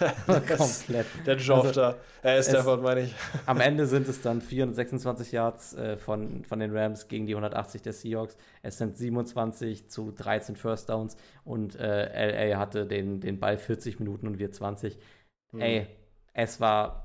der, 0.00 0.14
der 0.26 0.56
komplett. 0.56 1.06
Der 1.24 1.34
also, 1.36 1.70
da. 1.70 1.94
Äh, 2.22 2.42
Stafford 2.42 2.82
meine 2.82 3.02
ich. 3.02 3.14
Am 3.46 3.60
Ende 3.60 3.86
sind 3.86 4.08
es 4.08 4.20
dann 4.20 4.40
426 4.40 5.32
Yards 5.32 5.74
äh, 5.74 5.96
von, 5.96 6.44
von 6.44 6.58
den 6.58 6.76
Rams 6.76 7.08
gegen 7.08 7.26
die 7.26 7.32
180 7.32 7.82
der 7.82 7.92
Seahawks. 7.92 8.36
Es 8.62 8.78
sind 8.78 8.96
27 8.96 9.88
zu 9.88 10.10
13 10.10 10.56
First 10.56 10.90
Downs 10.90 11.16
und 11.44 11.76
äh, 11.76 12.48
LA 12.50 12.58
hatte 12.58 12.86
den, 12.86 13.20
den 13.20 13.38
Ball 13.38 13.56
40 13.56 14.00
Minuten 14.00 14.26
und 14.26 14.38
wir 14.38 14.50
20. 14.50 14.98
Mhm. 15.52 15.60
Ey, 15.60 15.86
es 16.34 16.60
war. 16.60 17.04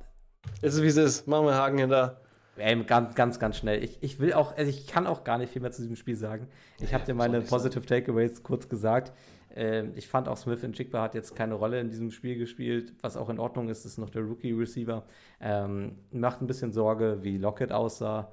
Ist 0.62 0.74
es 0.76 0.82
wie 0.82 0.88
es 0.88 0.98
ist. 0.98 1.28
Machen 1.28 1.46
wir 1.46 1.56
Haken 1.56 1.78
hinter. 1.78 2.23
Ey, 2.58 2.84
ganz, 2.84 3.16
ganz, 3.16 3.40
ganz 3.40 3.58
schnell. 3.58 3.84
Ich, 3.84 3.98
ich 4.02 4.20
will 4.20 4.34
auch, 4.34 4.56
also 4.56 4.70
ich 4.70 4.86
kann 4.86 5.08
auch 5.08 5.24
gar 5.24 5.40
nicht 5.40 5.52
viel 5.52 5.62
mehr 5.62 5.72
zu 5.72 5.82
diesem 5.82 5.96
Spiel 5.96 6.16
sagen. 6.16 6.48
Ich 6.80 6.92
ja, 6.92 6.94
habe 6.94 7.06
dir 7.06 7.16
meine 7.16 7.42
Positive 7.42 7.86
Takeaways 7.86 8.44
kurz 8.44 8.70
gesagt. 8.70 9.12
Äh, 9.56 9.88
ich 9.96 10.08
fand 10.08 10.28
auch 10.28 10.38
Smith 10.38 10.64
in 10.64 10.74
Chigba 10.74 11.02
hat 11.02 11.16
jetzt 11.16 11.36
keine 11.36 11.56
Rolle 11.56 11.80
in 11.80 11.90
diesem 11.90 12.12
Spiel 12.12 12.38
gespielt, 12.38 12.94
was 13.02 13.18
auch 13.18 13.30
in 13.30 13.40
Ordnung 13.40 13.70
ist, 13.70 13.86
ist 13.86 13.98
noch 13.98 14.10
der 14.10 14.22
Rookie-Receiver. 14.22 15.04
Ähm, 15.42 15.98
macht 16.12 16.42
ein 16.42 16.48
bisschen 16.48 16.72
Sorge, 16.72 17.20
wie 17.24 17.38
Lockett 17.38 17.72
aussah. 17.72 18.32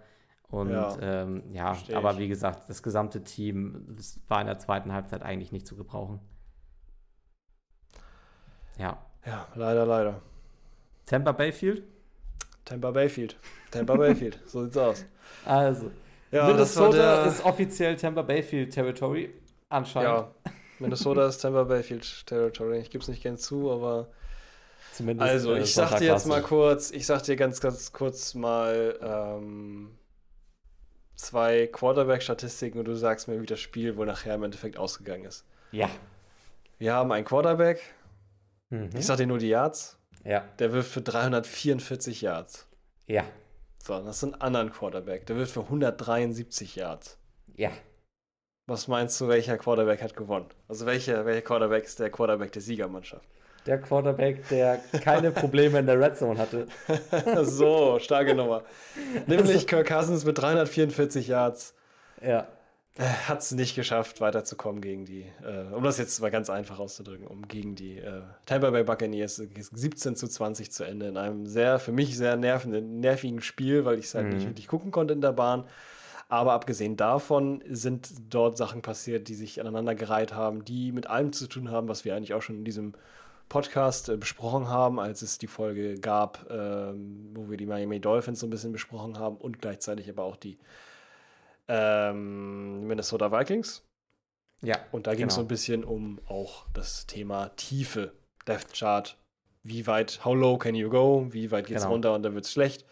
Und 0.51 0.71
ja, 0.71 0.97
ähm, 1.01 1.45
ja 1.53 1.77
aber 1.95 2.19
wie 2.19 2.29
gesagt, 2.29 2.69
das 2.69 2.83
gesamte 2.83 3.23
Team 3.23 3.87
das 3.89 4.21
war 4.29 4.41
in 4.41 4.49
der 4.49 4.59
zweiten 4.59 4.93
Halbzeit 4.93 5.23
eigentlich 5.23 5.53
nicht 5.53 5.67
zu 5.67 5.77
gebrauchen. 5.77 6.21
Ja. 8.79 8.99
Ja, 9.25 9.47
leider, 9.55 9.87
leider. 9.87 10.23
Tampa 11.07 11.33
Bayfield? 11.33 11.85
Tampa 12.71 12.93
Bayfield. 12.93 13.37
Tampa 13.73 13.97
Bayfield, 13.97 14.39
so 14.47 14.63
sieht's 14.63 14.77
aus. 14.77 15.05
Also, 15.45 15.91
ja, 16.31 16.47
Minnesota 16.47 17.25
ist 17.25 17.45
offiziell 17.45 17.97
Tampa 17.97 18.23
Bayfield 18.23 18.73
Territory, 18.73 19.35
anscheinend. 19.69 20.11
Ja, 20.11 20.53
Minnesota 20.79 21.27
ist 21.27 21.39
Tampa 21.39 21.65
Bayfield 21.65 22.27
Territory. 22.27 22.79
Ich 22.79 22.91
gebe 22.91 23.03
es 23.03 23.09
nicht 23.09 23.25
gern 23.25 23.37
zu, 23.37 23.73
aber. 23.73 24.09
Zumindest. 24.93 25.29
Also, 25.29 25.55
äh, 25.55 25.63
ich 25.63 25.75
sag 25.75 25.99
dir 25.99 26.07
jetzt 26.07 26.27
mal 26.27 26.43
kurz, 26.43 26.93
ich 26.93 27.07
sag 27.07 27.25
dir 27.25 27.35
ganz, 27.35 27.61
ganz 27.61 27.93
kurz 27.93 28.35
mal 28.35 28.97
ähm, 29.03 29.91
zwei 31.17 31.67
Quarterback-Statistiken 31.67 32.79
und 32.79 32.85
du 32.85 32.95
sagst 32.95 33.27
mir, 33.27 33.43
wie 33.43 33.47
das 33.47 33.59
Spiel 33.59 33.97
wohl 33.97 34.07
nachher 34.07 34.37
im 34.37 34.45
Endeffekt 34.45 34.79
ausgegangen 34.79 35.25
ist. 35.25 35.45
Ja. 35.73 35.91
Wir 36.79 36.95
haben 36.95 37.11
einen 37.11 37.25
Quarterback. 37.25 37.83
Mhm. 38.69 38.91
Ich 38.97 39.07
sag 39.07 39.17
dir 39.17 39.27
nur 39.27 39.39
die 39.39 39.49
Yards. 39.49 40.00
Ja. 40.25 40.45
Der 40.59 40.73
wirft 40.73 40.91
für 40.91 41.01
344 41.01 42.23
Yards. 42.23 42.67
Ja. 43.07 43.25
So, 43.83 43.99
das 44.01 44.17
ist 44.19 44.25
ein 44.25 44.41
anderer 44.41 44.71
Quarterback. 44.71 45.27
Der 45.27 45.37
wirft 45.37 45.53
für 45.53 45.63
173 45.63 46.77
Yards. 46.77 47.19
Ja. 47.57 47.71
Was 48.67 48.87
meinst 48.87 49.21
du, 49.21 49.29
welcher 49.29 49.59
Quarterback 49.59 50.03
hat 50.03 50.15
gewonnen? 50.15 50.47
Also 50.69 50.87
welcher, 50.87 51.27
welcher 51.27 51.43
Quarterback 51.43 51.85
ist 51.85 51.99
der 51.99 52.11
Quarterback 52.11 52.53
der 52.53 52.63
Siegermannschaft? 52.63 53.29
Der 53.67 53.81
Quarterback, 53.81 54.49
der 54.49 54.79
keine 55.03 55.31
Probleme 55.33 55.79
in 55.79 55.87
der 55.87 55.99
Red 55.99 56.17
Zone 56.17 56.39
hatte. 56.39 56.67
so, 57.45 57.99
starke 57.99 58.35
Nummer. 58.35 58.63
Nämlich 59.27 59.67
Kirk 59.67 59.89
Cousins 59.89 60.25
mit 60.25 60.39
344 60.39 61.27
Yards. 61.29 61.75
Ja. 62.23 62.47
Äh, 62.99 63.05
hat 63.05 63.41
es 63.41 63.53
nicht 63.53 63.77
geschafft, 63.77 64.21
weiterzukommen 64.21 64.81
gegen 64.81 65.05
die, 65.05 65.25
äh, 65.45 65.73
um 65.73 65.85
das 65.85 65.97
jetzt 65.99 66.21
mal 66.21 66.31
ganz 66.31 66.51
einfach 66.51 66.81
auszudrücken, 66.81 67.27
um 67.27 67.47
gegen 67.47 67.77
die 67.77 67.99
äh, 67.99 68.23
Tampa 68.47 68.71
Bay 68.71 68.83
Buccaneers 68.83 69.37
17 69.37 70.17
zu 70.17 70.27
20 70.27 70.73
zu 70.73 70.85
Ende 70.85 71.07
in 71.07 71.17
einem 71.17 71.47
sehr, 71.47 71.79
für 71.79 71.93
mich 71.93 72.17
sehr 72.17 72.37
nervenden, 72.37 72.99
nervigen 72.99 73.43
Spiel, 73.43 73.85
weil 73.85 73.99
ich 73.99 74.07
es 74.07 74.15
halt 74.15 74.27
mhm. 74.27 74.35
nicht 74.35 74.47
wirklich 74.49 74.67
gucken 74.67 74.91
konnte 74.91 75.15
in 75.15 75.21
der 75.21 75.33
Bahn. 75.33 75.65
Aber 76.29 76.53
abgesehen 76.53 76.97
davon 76.97 77.63
sind 77.69 78.09
dort 78.29 78.57
Sachen 78.57 78.83
passiert, 78.83 79.29
die 79.29 79.35
sich 79.35 79.61
aneinandergereiht 79.61 80.33
haben, 80.33 80.65
die 80.65 80.93
mit 80.93 81.09
allem 81.09 81.33
zu 81.33 81.49
tun 81.49 81.71
haben, 81.71 81.89
was 81.89 82.05
wir 82.05 82.15
eigentlich 82.15 82.35
auch 82.35 82.43
schon 82.43 82.57
in 82.57 82.65
diesem 82.65 82.95
Podcast 83.49 84.09
äh, 84.09 84.17
besprochen 84.17 84.69
haben, 84.69 84.99
als 84.99 85.23
es 85.23 85.39
die 85.39 85.47
Folge 85.47 85.99
gab, 85.99 86.47
ähm, 86.51 87.31
wo 87.35 87.51
wir 87.51 87.57
die 87.57 87.67
Miami 87.67 88.01
Dolphins 88.01 88.41
so 88.41 88.47
ein 88.47 88.51
bisschen 88.51 88.73
besprochen 88.73 89.19
haben 89.19 89.37
und 89.37 89.61
gleichzeitig 89.61 90.09
aber 90.09 90.25
auch 90.25 90.37
die 90.37 90.59
ähm, 91.71 92.87
Minnesota 92.87 93.31
Vikings. 93.31 93.87
Ja. 94.63 94.77
Und 94.93 95.07
da 95.07 95.15
ging 95.15 95.27
es 95.29 95.35
genau. 95.35 95.37
so 95.37 95.41
ein 95.43 95.49
bisschen 95.49 95.85
um 95.85 96.19
auch 96.27 96.67
das 96.75 97.07
Thema 97.07 97.51
Tiefe, 97.57 98.13
Depth 98.47 98.75
Chart. 98.75 99.17
Wie 99.63 99.87
weit, 99.87 100.25
how 100.25 100.35
low 100.35 100.59
can 100.59 100.75
you 100.75 100.91
go? 100.91 101.27
Wie 101.31 101.51
weit 101.51 101.67
geht 101.67 101.77
es 101.77 101.83
genau. 101.83 101.93
runter 101.93 102.15
und 102.15 102.23
dann 102.23 102.35
wird 102.35 102.45
es 102.45 102.53
schlecht? 102.53 102.85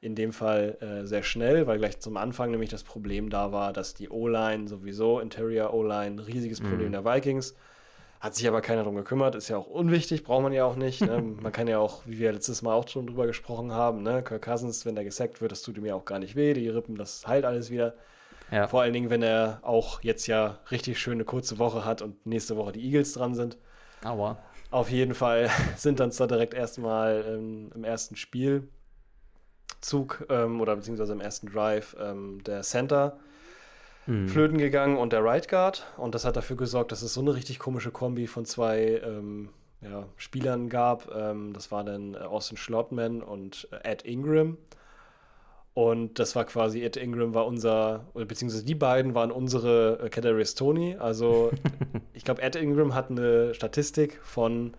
In 0.00 0.14
dem 0.16 0.32
Fall 0.32 0.78
äh, 0.80 1.06
sehr 1.06 1.22
schnell, 1.22 1.66
weil 1.66 1.78
gleich 1.78 2.00
zum 2.00 2.16
Anfang 2.16 2.50
nämlich 2.50 2.70
das 2.70 2.82
Problem 2.82 3.30
da 3.30 3.52
war, 3.52 3.72
dass 3.72 3.94
die 3.94 4.08
O-Line 4.08 4.66
sowieso, 4.66 5.20
Interior 5.20 5.72
O-Line, 5.74 6.16
ein 6.16 6.18
riesiges. 6.18 6.60
Problem 6.60 6.88
mhm. 6.88 6.92
der 6.92 7.04
Vikings. 7.04 7.54
Hat 8.18 8.36
sich 8.36 8.46
aber 8.46 8.60
keiner 8.60 8.82
darum 8.82 8.94
gekümmert, 8.94 9.34
ist 9.34 9.48
ja 9.48 9.56
auch 9.56 9.66
unwichtig, 9.66 10.22
braucht 10.22 10.44
man 10.44 10.52
ja 10.52 10.64
auch 10.64 10.76
nicht. 10.76 11.00
Ne? 11.00 11.20
Man 11.42 11.50
kann 11.50 11.66
ja 11.66 11.80
auch, 11.80 12.06
wie 12.06 12.20
wir 12.20 12.32
letztes 12.32 12.62
Mal 12.62 12.72
auch 12.72 12.86
schon 12.86 13.08
drüber 13.08 13.26
gesprochen 13.26 13.72
haben, 13.72 14.02
ne? 14.04 14.22
Kirk 14.22 14.42
Cousins, 14.42 14.86
wenn 14.86 14.94
der 14.94 15.02
gesackt 15.02 15.40
wird, 15.40 15.50
das 15.50 15.62
tut 15.62 15.76
ihm 15.76 15.86
ja 15.86 15.96
auch 15.96 16.04
gar 16.04 16.20
nicht 16.20 16.36
weh, 16.36 16.54
die 16.54 16.68
Rippen, 16.68 16.94
das 16.94 17.26
heilt 17.26 17.44
alles 17.44 17.70
wieder. 17.70 17.94
Ja. 18.52 18.68
Vor 18.68 18.82
allen 18.82 18.92
Dingen, 18.92 19.08
wenn 19.08 19.22
er 19.22 19.60
auch 19.62 20.02
jetzt 20.02 20.26
ja 20.26 20.58
richtig 20.70 21.00
schöne 21.00 21.24
kurze 21.24 21.58
Woche 21.58 21.86
hat 21.86 22.02
und 22.02 22.26
nächste 22.26 22.56
Woche 22.56 22.72
die 22.72 22.84
Eagles 22.84 23.14
dran 23.14 23.34
sind. 23.34 23.56
Aua. 24.04 24.38
Auf 24.70 24.90
jeden 24.90 25.14
Fall 25.14 25.48
sind 25.76 26.00
dann 26.00 26.12
zwar 26.12 26.28
direkt 26.28 26.52
erstmal 26.52 27.24
ähm, 27.26 27.72
im 27.74 27.82
ersten 27.82 28.14
Spielzug 28.14 28.68
ähm, 30.28 30.60
oder 30.60 30.76
beziehungsweise 30.76 31.14
im 31.14 31.20
ersten 31.20 31.46
Drive 31.46 31.96
ähm, 31.98 32.42
der 32.44 32.60
Center 32.60 33.18
mhm. 34.06 34.28
flöten 34.28 34.58
gegangen 34.58 34.98
und 34.98 35.14
der 35.14 35.24
Right 35.24 35.48
Guard. 35.48 35.86
Und 35.96 36.14
das 36.14 36.26
hat 36.26 36.36
dafür 36.36 36.56
gesorgt, 36.56 36.92
dass 36.92 37.00
es 37.00 37.14
so 37.14 37.22
eine 37.22 37.34
richtig 37.34 37.58
komische 37.58 37.90
Kombi 37.90 38.26
von 38.26 38.44
zwei 38.44 39.00
ähm, 39.02 39.48
ja, 39.80 40.04
Spielern 40.18 40.68
gab. 40.68 41.10
Ähm, 41.14 41.54
das 41.54 41.72
war 41.72 41.84
dann 41.84 42.16
Austin 42.16 42.58
Schlottman 42.58 43.22
und 43.22 43.68
Ed 43.82 44.02
Ingram. 44.02 44.58
Und 45.74 46.18
das 46.18 46.36
war 46.36 46.44
quasi, 46.44 46.82
Ed 46.82 46.96
Ingram 46.98 47.32
war 47.32 47.46
unser, 47.46 48.06
oder 48.12 48.26
beziehungsweise 48.26 48.64
die 48.64 48.74
beiden 48.74 49.14
waren 49.14 49.30
unsere 49.30 50.00
äh, 50.02 50.08
Kadarius 50.10 50.54
Tony. 50.54 50.96
Also 50.98 51.50
ich 52.12 52.24
glaube, 52.24 52.42
Ed 52.42 52.56
Ingram 52.56 52.94
hat 52.94 53.10
eine 53.10 53.54
Statistik 53.54 54.20
von 54.22 54.74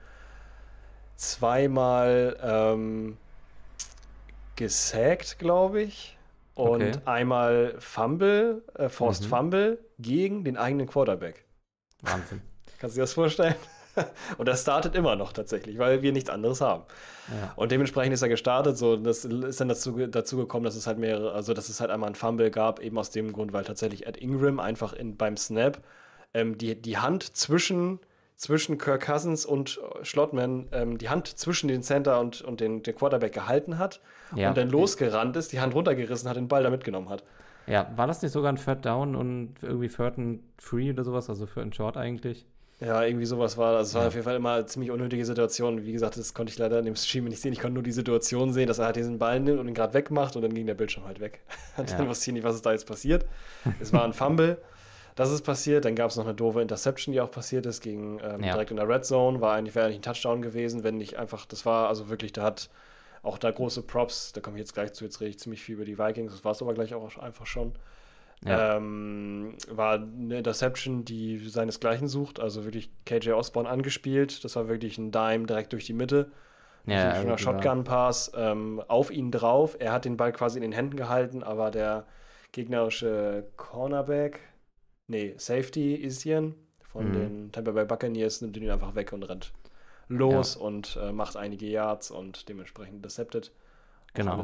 zweimal 1.16 2.38
ähm, 2.44 3.18
gesackt, 4.56 5.40
glaube 5.40 5.82
ich. 5.82 6.18
Und 6.56 6.84
okay. 6.84 7.00
einmal 7.06 7.76
Fumble, 7.80 8.62
äh, 8.76 8.88
Forced 8.88 9.26
mhm. 9.26 9.30
Fumble 9.30 9.80
gegen 9.98 10.44
den 10.44 10.58
eigenen 10.58 10.86
Quarterback. 10.86 11.46
Wahnsinn. 12.02 12.42
Kannst 12.78 12.96
du 12.96 13.00
dir 13.00 13.04
das 13.04 13.14
vorstellen? 13.14 13.56
und 14.38 14.48
er 14.48 14.56
startet 14.56 14.96
immer 14.96 15.16
noch 15.16 15.34
tatsächlich, 15.34 15.78
weil 15.78 16.02
wir 16.02 16.12
nichts 16.12 16.30
anderes 16.30 16.62
haben. 16.62 16.84
Ja. 17.30 17.54
Und 17.56 17.72
dementsprechend 17.72 18.14
ist 18.14 18.22
er 18.22 18.30
gestartet. 18.30 18.78
So, 18.78 18.98
das 18.98 19.26
ist 19.26 19.62
dann 19.62 19.70
dazu, 19.70 20.08
dazu 20.08 20.38
gekommen, 20.38 20.66
dass 20.66 20.76
es 20.76 20.88
halt 20.88 20.98
mehrere, 20.98 21.34
also 21.34 21.54
dass 21.54 21.70
es 21.70 21.80
halt 21.80 21.92
einmal 21.92 22.10
ein 22.10 22.16
Fumble 22.16 22.52
gab, 22.52 22.80
eben 22.80 22.98
aus 22.98 23.12
dem 23.12 23.32
Grund, 23.32 23.54
weil 23.54 23.64
tatsächlich 23.64 24.06
Ed 24.08 24.18
Ingram 24.18 24.60
einfach 24.60 24.94
in, 24.94 25.16
beim 25.18 25.38
Snap 25.38 25.80
ähm, 26.34 26.58
die, 26.58 26.80
die 26.80 26.98
Hand 26.98 27.36
zwischen, 27.36 28.00
zwischen 28.36 28.78
Kirk 28.78 29.06
Cousins 29.06 29.46
und 29.46 29.80
Schlottman, 30.02 30.68
ähm, 30.72 30.98
die 30.98 31.10
Hand 31.10 31.28
zwischen 31.28 31.68
den 31.68 31.84
Center 31.84 32.20
und, 32.20 32.42
und 32.42 32.60
den, 32.60 32.84
den 32.84 32.96
Quarterback 32.96 33.34
gehalten 33.34 33.78
hat 33.78 34.02
ja. 34.36 34.50
und 34.50 34.58
dann 34.58 34.70
losgerannt 34.70 35.36
ist, 35.38 35.52
die 35.52 35.60
Hand 35.60 35.76
runtergerissen 35.76 36.30
hat, 36.30 36.38
den 36.38 36.48
Ball 36.48 36.64
da 36.64 36.70
mitgenommen 36.70 37.10
hat. 37.10 37.24
Ja, 37.68 37.90
war 37.96 38.08
das 38.08 38.22
nicht 38.22 38.32
sogar 38.32 38.52
ein 38.52 38.58
Third 38.58 38.86
Down 38.86 39.16
und 39.16 39.56
irgendwie 39.62 39.88
Third 39.88 40.18
and 40.18 40.42
Free 40.58 40.90
oder 40.90 41.04
sowas, 41.04 41.30
also 41.30 41.46
für 41.46 41.62
einen 41.62 41.72
Short 41.72 41.96
eigentlich? 41.96 42.46
Ja, 42.86 43.04
irgendwie 43.04 43.26
sowas 43.26 43.58
war. 43.58 43.78
Also 43.78 43.90
es 43.90 43.96
war 43.96 44.08
auf 44.08 44.14
jeden 44.14 44.26
Fall 44.26 44.36
immer 44.36 44.54
eine 44.54 44.66
ziemlich 44.66 44.92
unnötige 44.92 45.26
Situation. 45.26 45.86
Wie 45.86 45.94
gesagt, 45.94 46.18
das 46.18 46.34
konnte 46.34 46.52
ich 46.52 46.58
leider 46.58 46.80
in 46.80 46.86
dem 46.86 46.96
Stream 46.96 47.26
nicht 47.26 47.42
sehen. 47.42 47.54
Ich 47.54 47.60
konnte 47.60 47.76
nur 47.76 47.84
die 47.84 47.92
Situation 47.92 48.52
sehen, 48.52 48.68
dass 48.68 48.80
er 48.80 48.86
halt 48.86 48.96
diesen 48.96 49.20
Ball 49.20 49.40
nimmt 49.40 49.60
und 49.60 49.68
ihn 49.68 49.74
gerade 49.74 49.94
wegmacht 49.94 50.36
und 50.36 50.42
dann 50.42 50.54
ging 50.54 50.66
der 50.66 50.74
Bildschirm 50.74 51.06
halt 51.06 51.20
weg. 51.20 51.40
Und 51.78 51.90
ja. 51.90 51.98
dann 51.98 52.08
wusste 52.08 52.30
ich 52.30 52.34
nicht, 52.34 52.44
was 52.44 52.56
ist 52.56 52.66
da 52.66 52.72
jetzt 52.72 52.86
passiert. 52.86 53.26
es 53.80 53.94
war 53.94 54.04
ein 54.04 54.14
Fumble. 54.14 54.58
Das 55.16 55.32
ist 55.32 55.44
passiert. 55.44 55.86
Dann 55.86 55.96
gab 55.96 56.10
es 56.10 56.18
noch 56.18 56.26
eine 56.26 56.34
doofe 56.34 56.62
Interception, 56.62 57.14
die 57.14 57.22
auch 57.22 57.32
passiert 57.32 57.66
ist, 57.66 57.82
gegen 57.82 58.20
ähm, 58.24 58.44
ja. 58.44 58.54
direkt 58.54 58.72
in 58.72 58.78
der 58.78 58.90
Red 58.90 59.06
Zone. 59.06 59.42
War 59.42 59.54
eigentlich, 59.54 59.76
wäre 59.76 59.86
eigentlich 59.86 60.00
ein 60.00 60.04
Touchdown 60.04 60.42
gewesen, 60.42 60.84
wenn 60.84 60.98
nicht 60.98 61.18
einfach, 61.18 61.46
das 61.46 61.66
war 61.66 61.88
also 61.88 62.10
wirklich, 62.10 62.34
da 62.34 62.44
hat 62.44 62.70
auch 63.22 63.38
da 63.38 63.50
große 63.50 63.84
Props, 63.84 64.34
da 64.34 64.42
komme 64.42 64.58
ich 64.58 64.62
jetzt 64.62 64.74
gleich 64.74 64.92
zu, 64.94 65.06
jetzt 65.06 65.22
rede 65.22 65.30
ich 65.30 65.40
ziemlich 65.40 65.64
viel 65.64 65.76
über 65.76 65.86
die 65.86 65.98
Vikings, 65.98 66.34
das 66.34 66.44
war 66.44 66.52
es 66.52 66.62
aber 66.62 66.74
gleich 66.74 66.94
auch 66.94 67.18
einfach 67.18 67.46
schon. 67.46 67.74
Ja. 68.46 68.78
Ähm, 68.78 69.56
war 69.70 69.96
eine 69.96 70.38
Interception, 70.38 71.06
die 71.06 71.38
seinesgleichen 71.38 72.08
sucht, 72.08 72.40
also 72.40 72.66
wirklich 72.66 72.90
KJ 73.06 73.32
Osborne 73.32 73.70
angespielt. 73.70 74.44
Das 74.44 74.56
war 74.56 74.68
wirklich 74.68 74.98
ein 74.98 75.12
Dime 75.12 75.46
direkt 75.46 75.74
durch 75.74 75.86
die 75.86 75.94
Mitte. 75.94 76.32
Ja, 76.86 77.12
also 77.12 77.22
schöner 77.22 77.38
Shotgun-Pass 77.38 78.34
ähm, 78.36 78.82
auf 78.88 79.10
ihn 79.10 79.32
drauf. 79.32 79.78
Er 79.80 79.94
hat 79.94 80.06
den 80.06 80.18
Ball 80.18 80.34
quasi 80.34 80.58
in 80.58 80.64
den 80.64 80.74
Händen 80.74 80.98
gehalten, 80.98 81.42
aber 81.42 81.72
der 81.72 82.06
gegnerische 82.52 83.46
Cornerback, 83.56 84.42
nee, 85.08 85.34
Safety 85.38 85.96
Isian 86.04 86.56
von 86.84 87.10
mhm. 87.10 87.14
den 87.14 87.52
Tampa 87.54 87.72
Bay 87.72 87.86
Buccaneers 87.86 88.42
nimmt 88.42 88.58
ihn 88.58 88.70
einfach 88.70 88.96
weg 88.96 89.14
und 89.14 89.24
rennt 89.24 89.54
los 90.10 90.56
ja. 90.56 90.62
und 90.62 91.00
äh, 91.02 91.12
macht 91.12 91.38
einige 91.38 91.66
Yards 91.66 92.12
und 92.12 92.50
dementsprechend 92.50 92.96
intercepted. 92.96 93.52
Genau. 94.14 94.44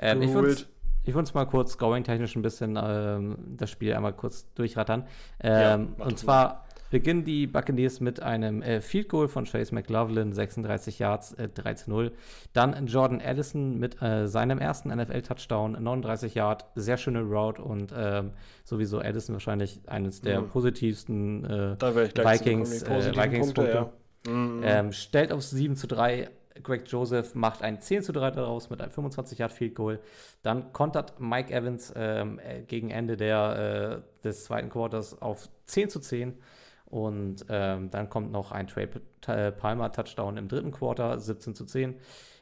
Ähm, 0.00 0.22
ich 0.22 0.32
würde 0.32 0.56
ich 1.04 1.14
würde 1.14 1.30
mal 1.34 1.46
kurz 1.46 1.72
scoring-technisch 1.72 2.36
ein 2.36 2.42
bisschen 2.42 2.78
ähm, 2.80 3.36
das 3.56 3.70
Spiel 3.70 3.94
einmal 3.94 4.12
kurz 4.12 4.52
durchrattern. 4.54 5.06
Ähm, 5.40 5.94
ja, 5.98 6.04
und 6.04 6.18
zwar 6.18 6.66
beginnen 6.90 7.24
die 7.24 7.46
Buccaneers 7.46 8.00
mit 8.00 8.20
einem 8.20 8.62
äh, 8.62 8.80
Field 8.80 9.08
Goal 9.08 9.28
von 9.28 9.44
Chase 9.44 9.74
McLaughlin, 9.74 10.32
36 10.32 10.98
Yards, 10.98 11.32
äh, 11.34 11.48
13-0. 11.54 12.10
Dann 12.52 12.86
Jordan 12.86 13.22
Addison 13.24 13.78
mit 13.78 14.02
äh, 14.02 14.26
seinem 14.26 14.58
ersten 14.58 14.90
NFL-Touchdown, 14.90 15.72
39 15.80 16.34
Yards, 16.34 16.64
sehr 16.74 16.96
schöne 16.96 17.22
Route 17.22 17.62
und 17.62 17.94
ähm, 17.96 18.32
sowieso 18.64 18.98
Addison 18.98 19.34
wahrscheinlich 19.34 19.80
eines 19.86 20.20
der 20.20 20.42
mhm. 20.42 20.48
positivsten 20.48 21.44
äh, 21.44 21.80
Vikings, 21.80 22.82
äh, 22.82 23.16
Vikings 23.16 23.54
Punkte. 23.54 23.90
Ja. 24.26 24.32
Mhm. 24.32 24.60
Ähm, 24.64 24.92
stellt 24.92 25.32
auf 25.32 25.42
7 25.42 25.76
zu 25.76 25.86
3 25.86 26.28
Greg 26.62 26.84
Joseph 26.86 27.34
macht 27.34 27.62
ein 27.62 27.80
10 27.80 28.02
zu 28.02 28.12
3 28.12 28.30
daraus 28.32 28.70
mit 28.70 28.80
einem 28.80 28.90
25 28.90 29.38
Yard 29.38 29.52
Field 29.52 29.74
Goal. 29.74 30.00
Dann 30.42 30.72
kontert 30.72 31.20
Mike 31.20 31.52
Evans 31.52 31.92
ähm, 31.96 32.38
äh, 32.38 32.62
gegen 32.62 32.90
Ende 32.90 33.16
der, 33.16 34.02
äh, 34.22 34.22
des 34.24 34.44
zweiten 34.44 34.70
Quarters 34.70 35.20
auf 35.20 35.48
10 35.66 35.90
zu 35.90 36.00
10. 36.00 36.38
Und 36.86 37.46
ähm, 37.48 37.90
dann 37.90 38.08
kommt 38.08 38.32
noch 38.32 38.50
ein 38.50 38.66
Trey 38.66 38.88
äh, 39.28 39.52
Palmer 39.52 39.92
Touchdown 39.92 40.36
im 40.36 40.48
dritten 40.48 40.72
Quarter, 40.72 41.18
17 41.18 41.54
zu 41.54 41.64
10. 41.64 41.94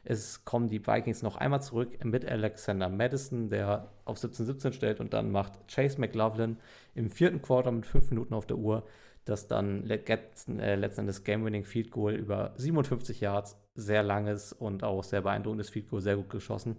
Es 0.04 0.44
kommen 0.46 0.68
die 0.68 0.86
Vikings 0.86 1.22
noch 1.22 1.36
einmal 1.36 1.60
zurück 1.60 2.02
mit 2.02 2.24
Alexander 2.24 2.88
Madison, 2.88 3.50
der 3.50 3.90
auf 4.06 4.16
17-17 4.16 4.72
stellt. 4.72 5.00
Und 5.00 5.12
dann 5.12 5.30
macht 5.30 5.52
Chase 5.68 6.00
McLaughlin 6.00 6.56
im 6.94 7.10
vierten 7.10 7.42
Quarter 7.42 7.72
mit 7.72 7.84
5 7.84 8.10
Minuten 8.10 8.32
auf 8.32 8.46
der 8.46 8.56
Uhr 8.56 8.84
das 9.28 9.46
dann 9.46 9.84
letzten, 9.84 10.60
äh, 10.60 10.76
letzten 10.76 11.02
Endes 11.02 11.24
Game-Winning 11.24 11.64
Field 11.64 11.90
Goal 11.90 12.14
über 12.14 12.52
57 12.56 13.20
Yards 13.20 13.56
sehr 13.74 14.02
langes 14.02 14.52
und 14.52 14.82
auch 14.84 15.04
sehr 15.04 15.22
beeindruckendes 15.22 15.70
Field 15.70 15.90
Goal, 15.90 16.00
sehr 16.00 16.16
gut 16.16 16.30
geschossen. 16.30 16.76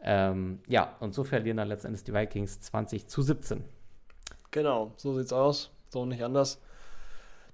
Ähm, 0.00 0.60
ja, 0.66 0.96
und 1.00 1.14
so 1.14 1.24
verlieren 1.24 1.56
dann 1.56 1.68
letztendlich 1.68 2.04
die 2.04 2.12
Vikings 2.12 2.60
20 2.60 3.08
zu 3.08 3.22
17. 3.22 3.64
Genau, 4.50 4.92
so 4.96 5.14
sieht's 5.14 5.32
aus. 5.32 5.70
So 5.88 6.04
nicht 6.06 6.22
anders. 6.22 6.60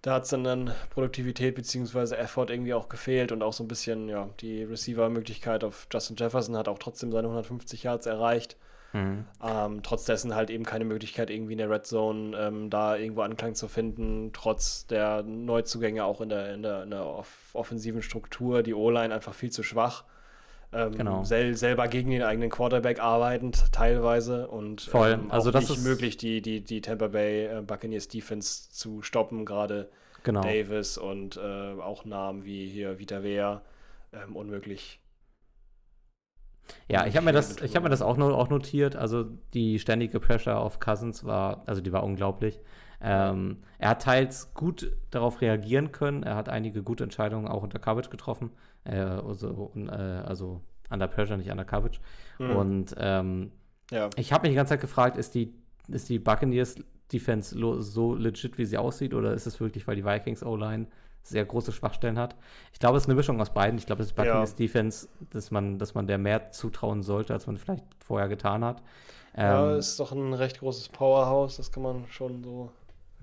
Da 0.02 0.14
hat 0.14 0.24
es 0.24 0.30
dann, 0.30 0.44
dann 0.44 0.72
Produktivität 0.90 1.54
bzw. 1.54 2.14
Effort 2.14 2.48
irgendwie 2.48 2.74
auch 2.74 2.88
gefehlt 2.88 3.32
und 3.32 3.42
auch 3.42 3.52
so 3.52 3.64
ein 3.64 3.68
bisschen, 3.68 4.08
ja, 4.08 4.30
die 4.40 4.64
Receiver-Möglichkeit 4.64 5.62
auf 5.62 5.86
Justin 5.92 6.16
Jefferson 6.16 6.56
hat 6.56 6.68
auch 6.68 6.78
trotzdem 6.78 7.12
seine 7.12 7.28
150 7.28 7.82
Yards 7.82 8.06
erreicht. 8.06 8.56
Mhm. 8.92 9.24
Ähm, 9.42 9.82
trotz 9.82 10.04
dessen 10.04 10.34
halt 10.34 10.50
eben 10.50 10.64
keine 10.64 10.84
Möglichkeit, 10.84 11.30
irgendwie 11.30 11.52
in 11.52 11.58
der 11.58 11.70
Red 11.70 11.86
Zone 11.86 12.36
ähm, 12.36 12.70
da 12.70 12.96
irgendwo 12.96 13.22
Anklang 13.22 13.54
zu 13.54 13.68
finden, 13.68 14.30
trotz 14.32 14.86
der 14.86 15.22
Neuzugänge 15.22 16.04
auch 16.04 16.20
in 16.20 16.28
der, 16.28 16.54
in 16.54 16.62
der, 16.62 16.82
in 16.82 16.90
der 16.90 17.06
off 17.06 17.50
offensiven 17.52 18.02
Struktur, 18.02 18.62
die 18.62 18.74
O-Line 18.74 19.12
einfach 19.14 19.34
viel 19.34 19.50
zu 19.50 19.62
schwach. 19.62 20.04
Ähm, 20.72 20.92
genau. 20.92 21.24
sel 21.24 21.56
selber 21.56 21.88
gegen 21.88 22.10
den 22.10 22.22
eigenen 22.22 22.48
Quarterback 22.48 23.00
arbeitend 23.00 23.72
teilweise 23.72 24.46
und 24.46 24.82
Voll. 24.82 25.12
Ähm, 25.12 25.30
also 25.30 25.50
das 25.50 25.68
nicht 25.68 25.78
ist 25.78 25.84
möglich, 25.84 26.16
die, 26.16 26.42
die, 26.42 26.60
die 26.60 26.80
Tampa 26.80 27.08
Bay 27.08 27.46
äh, 27.46 27.60
Buccaneers 27.60 28.06
Defense 28.06 28.70
zu 28.70 29.02
stoppen, 29.02 29.44
gerade 29.44 29.88
genau. 30.22 30.42
Davis 30.42 30.96
und 30.96 31.36
äh, 31.36 31.40
auch 31.40 32.04
Namen 32.04 32.44
wie 32.44 32.68
hier 32.68 33.00
Vita 33.00 33.24
Vea, 33.24 33.62
ähm, 34.12 34.36
unmöglich 34.36 34.99
ja, 36.88 37.06
ich 37.06 37.16
habe 37.16 37.24
mir 37.24 37.32
das, 37.32 37.60
ich 37.62 37.76
habe 37.76 37.84
mir 37.84 37.90
das 37.90 38.02
auch, 38.02 38.18
auch 38.18 38.48
notiert. 38.48 38.96
Also 38.96 39.24
die 39.54 39.78
ständige 39.78 40.20
Pressure 40.20 40.58
auf 40.58 40.80
Cousins 40.80 41.24
war, 41.24 41.62
also 41.66 41.80
die 41.80 41.92
war 41.92 42.02
unglaublich. 42.02 42.60
Ähm, 43.02 43.58
er 43.78 43.90
hat 43.90 44.02
teils 44.02 44.52
gut 44.52 44.92
darauf 45.10 45.40
reagieren 45.40 45.92
können. 45.92 46.22
Er 46.22 46.36
hat 46.36 46.48
einige 46.48 46.82
gute 46.82 47.04
Entscheidungen 47.04 47.48
auch 47.48 47.62
unter 47.62 47.78
Coverage 47.78 48.10
getroffen. 48.10 48.50
Äh, 48.84 48.96
also, 48.96 49.72
äh, 49.74 49.90
also 49.90 50.60
under 50.90 51.08
Pressure, 51.08 51.36
nicht 51.36 51.50
under 51.50 51.64
Coverage. 51.64 52.00
Mhm. 52.38 52.50
Und 52.50 52.94
ähm, 52.98 53.52
ja. 53.90 54.10
ich 54.16 54.32
habe 54.32 54.42
mich 54.42 54.52
die 54.52 54.56
ganze 54.56 54.74
Zeit 54.74 54.80
gefragt, 54.80 55.16
ist 55.16 55.34
die, 55.34 55.54
ist 55.88 56.08
die 56.08 56.18
Buccaneers 56.18 56.76
Defense 57.12 57.56
so 57.80 58.14
legit, 58.14 58.58
wie 58.58 58.64
sie 58.64 58.78
aussieht, 58.78 59.14
oder 59.14 59.32
ist 59.32 59.46
es 59.46 59.60
wirklich, 59.60 59.86
weil 59.88 59.96
die 59.96 60.04
Vikings 60.04 60.44
O-Line 60.44 60.86
sehr 61.22 61.44
große 61.44 61.72
Schwachstellen 61.72 62.18
hat. 62.18 62.36
Ich 62.72 62.78
glaube, 62.78 62.96
es 62.96 63.04
ist 63.04 63.08
eine 63.08 63.16
Mischung 63.16 63.40
aus 63.40 63.52
beiden. 63.52 63.78
Ich 63.78 63.86
glaube, 63.86 64.02
es 64.02 64.08
ist 64.08 64.14
Buccaneers 64.14 64.50
ja. 64.50 64.56
Defense, 64.56 65.08
dass 65.30 65.50
man, 65.50 65.78
dass 65.78 65.94
man 65.94 66.06
der 66.06 66.18
mehr 66.18 66.50
zutrauen 66.50 67.02
sollte, 67.02 67.32
als 67.32 67.46
man 67.46 67.56
vielleicht 67.56 67.84
vorher 67.98 68.28
getan 68.28 68.64
hat. 68.64 68.82
Ja, 69.36 69.72
ähm, 69.72 69.78
ist 69.78 70.00
doch 70.00 70.12
ein 70.12 70.34
recht 70.34 70.58
großes 70.58 70.88
Powerhouse, 70.88 71.56
das 71.56 71.70
kann 71.70 71.82
man 71.82 72.04
schon 72.08 72.42
so. 72.42 72.70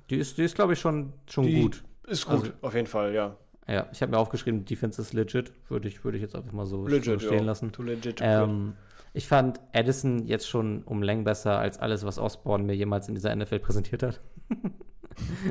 Die 0.09 0.17
ist, 0.17 0.37
die 0.37 0.43
ist 0.43 0.55
glaube 0.55 0.73
ich, 0.73 0.79
schon, 0.79 1.13
schon 1.27 1.51
gut. 1.53 1.83
Ist 2.07 2.25
gut, 2.25 2.35
also, 2.35 2.51
auf 2.61 2.73
jeden 2.73 2.87
Fall, 2.87 3.13
ja. 3.13 3.35
Ja, 3.67 3.87
ich 3.91 4.01
habe 4.01 4.11
mir 4.11 4.17
aufgeschrieben, 4.17 4.63
Defense 4.63 5.01
ist 5.01 5.13
legit. 5.13 5.51
Würde 5.67 5.89
ich, 5.89 6.05
würde 6.05 6.17
ich 6.17 6.23
jetzt 6.23 6.35
einfach 6.35 6.53
mal 6.53 6.65
so, 6.65 6.87
legit, 6.87 7.21
stehen 7.21 7.39
ja. 7.39 7.43
lassen. 7.43 7.73
Too 7.73 7.83
legit. 7.83 8.19
Ähm, 8.21 8.75
ich 9.13 9.27
fand 9.27 9.59
Addison 9.73 10.25
jetzt 10.25 10.47
schon 10.47 10.83
um 10.83 11.01
Längen 11.01 11.23
besser 11.23 11.57
als 11.57 11.79
alles, 11.79 12.05
was 12.05 12.19
Osborne 12.19 12.63
mir 12.63 12.75
jemals 12.75 13.07
in 13.07 13.15
dieser 13.15 13.35
NFL 13.35 13.59
präsentiert 13.59 14.03
hat. 14.03 14.21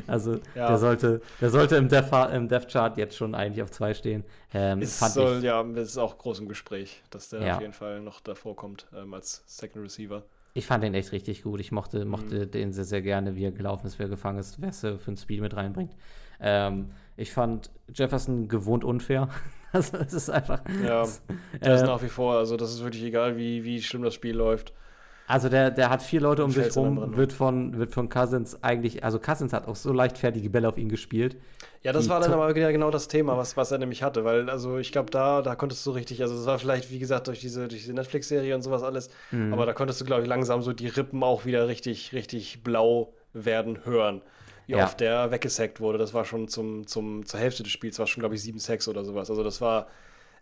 Also 0.06 0.34
ja. 0.54 0.68
der 0.68 0.78
sollte, 0.78 1.20
der 1.40 1.50
sollte 1.50 1.76
im 1.76 1.88
Death, 1.88 2.12
im 2.32 2.48
Death 2.48 2.68
Chart 2.68 2.96
jetzt 2.96 3.16
schon 3.16 3.34
eigentlich 3.34 3.62
auf 3.62 3.70
zwei 3.70 3.94
stehen. 3.94 4.24
Ähm, 4.54 4.80
es 4.80 4.98
soll, 4.98 5.38
ich, 5.38 5.44
ja, 5.44 5.62
das 5.62 5.88
ist 5.88 5.98
auch 5.98 6.18
groß 6.18 6.40
im 6.40 6.48
Gespräch, 6.48 7.02
dass 7.10 7.30
der 7.30 7.42
ja. 7.42 7.54
auf 7.56 7.60
jeden 7.60 7.72
Fall 7.72 8.00
noch 8.00 8.20
davor 8.20 8.56
kommt 8.56 8.86
ähm, 8.96 9.12
als 9.14 9.42
Second 9.46 9.84
Receiver. 9.84 10.22
Ich 10.54 10.66
fand 10.66 10.84
den 10.84 10.94
echt 10.94 11.12
richtig 11.12 11.42
gut. 11.42 11.60
Ich 11.60 11.72
mochte, 11.72 12.04
mochte 12.04 12.46
mhm. 12.46 12.50
den 12.50 12.72
sehr, 12.72 12.84
sehr 12.84 13.02
gerne, 13.02 13.36
wie 13.36 13.44
er 13.44 13.52
gelaufen 13.52 13.86
ist, 13.86 13.98
wie 13.98 14.04
er 14.04 14.08
gefangen 14.08 14.38
ist, 14.38 14.60
wer 14.60 14.70
es 14.70 14.80
für 14.80 14.98
ein 15.08 15.16
Speed 15.16 15.40
mit 15.40 15.56
reinbringt. 15.56 15.94
Ähm, 16.40 16.90
ich 17.16 17.32
fand 17.32 17.70
Jefferson 17.92 18.48
gewohnt 18.48 18.84
unfair. 18.84 19.28
also 19.76 19.98
es 19.98 20.12
ist 20.12 20.30
einfach. 20.30 20.60
Ja, 20.84 21.06
der 21.60 21.72
äh, 21.72 21.74
ist 21.76 21.84
nach 21.84 22.02
wie 22.02 22.08
vor. 22.08 22.36
Also 22.36 22.56
das 22.56 22.72
ist 22.72 22.82
wirklich 22.82 23.04
egal, 23.04 23.36
wie, 23.36 23.64
wie 23.64 23.82
schlimm 23.82 24.02
das 24.02 24.14
Spiel 24.14 24.36
läuft. 24.36 24.72
Also 25.28 25.48
der, 25.48 25.72
der 25.72 25.90
hat 25.90 26.02
vier 26.02 26.20
Leute 26.20 26.44
um 26.44 26.52
sich 26.52 26.76
rum, 26.76 27.16
wird 27.16 27.32
von, 27.32 27.76
wird 27.78 27.92
von 27.92 28.08
Cousins 28.08 28.62
eigentlich, 28.62 29.02
also 29.02 29.18
Cousins 29.18 29.52
hat 29.52 29.66
auch 29.66 29.74
so 29.74 29.92
leichtfertige 29.92 30.50
Bälle 30.50 30.68
auf 30.68 30.78
ihn 30.78 30.88
gespielt. 30.88 31.36
Ja, 31.82 31.92
das 31.92 32.08
war 32.08 32.20
dann 32.20 32.32
aber 32.32 32.52
genau 32.54 32.90
das 32.92 33.08
Thema, 33.08 33.36
was, 33.36 33.56
was 33.56 33.72
er 33.72 33.78
nämlich 33.78 34.04
hatte, 34.04 34.24
weil, 34.24 34.48
also 34.48 34.78
ich 34.78 34.92
glaube, 34.92 35.10
da, 35.10 35.42
da 35.42 35.56
konntest 35.56 35.84
du 35.84 35.90
richtig, 35.90 36.22
also 36.22 36.34
es 36.36 36.46
war 36.46 36.60
vielleicht, 36.60 36.92
wie 36.92 37.00
gesagt, 37.00 37.26
durch 37.26 37.40
diese, 37.40 37.66
durch 37.66 37.80
diese 37.82 37.92
Netflix-Serie 37.92 38.54
und 38.54 38.62
sowas 38.62 38.84
alles, 38.84 39.10
mhm. 39.32 39.52
aber 39.52 39.66
da 39.66 39.72
konntest 39.72 40.00
du, 40.00 40.04
glaube 40.04 40.22
ich, 40.22 40.28
langsam 40.28 40.62
so 40.62 40.72
die 40.72 40.88
Rippen 40.88 41.22
auch 41.24 41.44
wieder 41.44 41.66
richtig, 41.66 42.12
richtig 42.12 42.62
blau 42.62 43.12
werden 43.32 43.84
hören. 43.84 44.22
Wie 44.66 44.72
ja. 44.72 44.84
oft 44.84 45.00
der 45.00 45.30
weggesackt 45.30 45.80
wurde, 45.80 45.98
das 45.98 46.12
war 46.12 46.24
schon 46.24 46.48
zum, 46.48 46.86
zum, 46.86 47.24
zur 47.24 47.38
Hälfte 47.38 47.62
des 47.62 47.72
Spiels, 47.72 47.98
war 47.98 48.06
schon, 48.06 48.20
glaube 48.20 48.34
ich, 48.34 48.42
sieben 48.42 48.58
Sacks 48.58 48.88
oder 48.88 49.04
sowas. 49.04 49.30
Also 49.30 49.44
das 49.44 49.60
war 49.60 49.86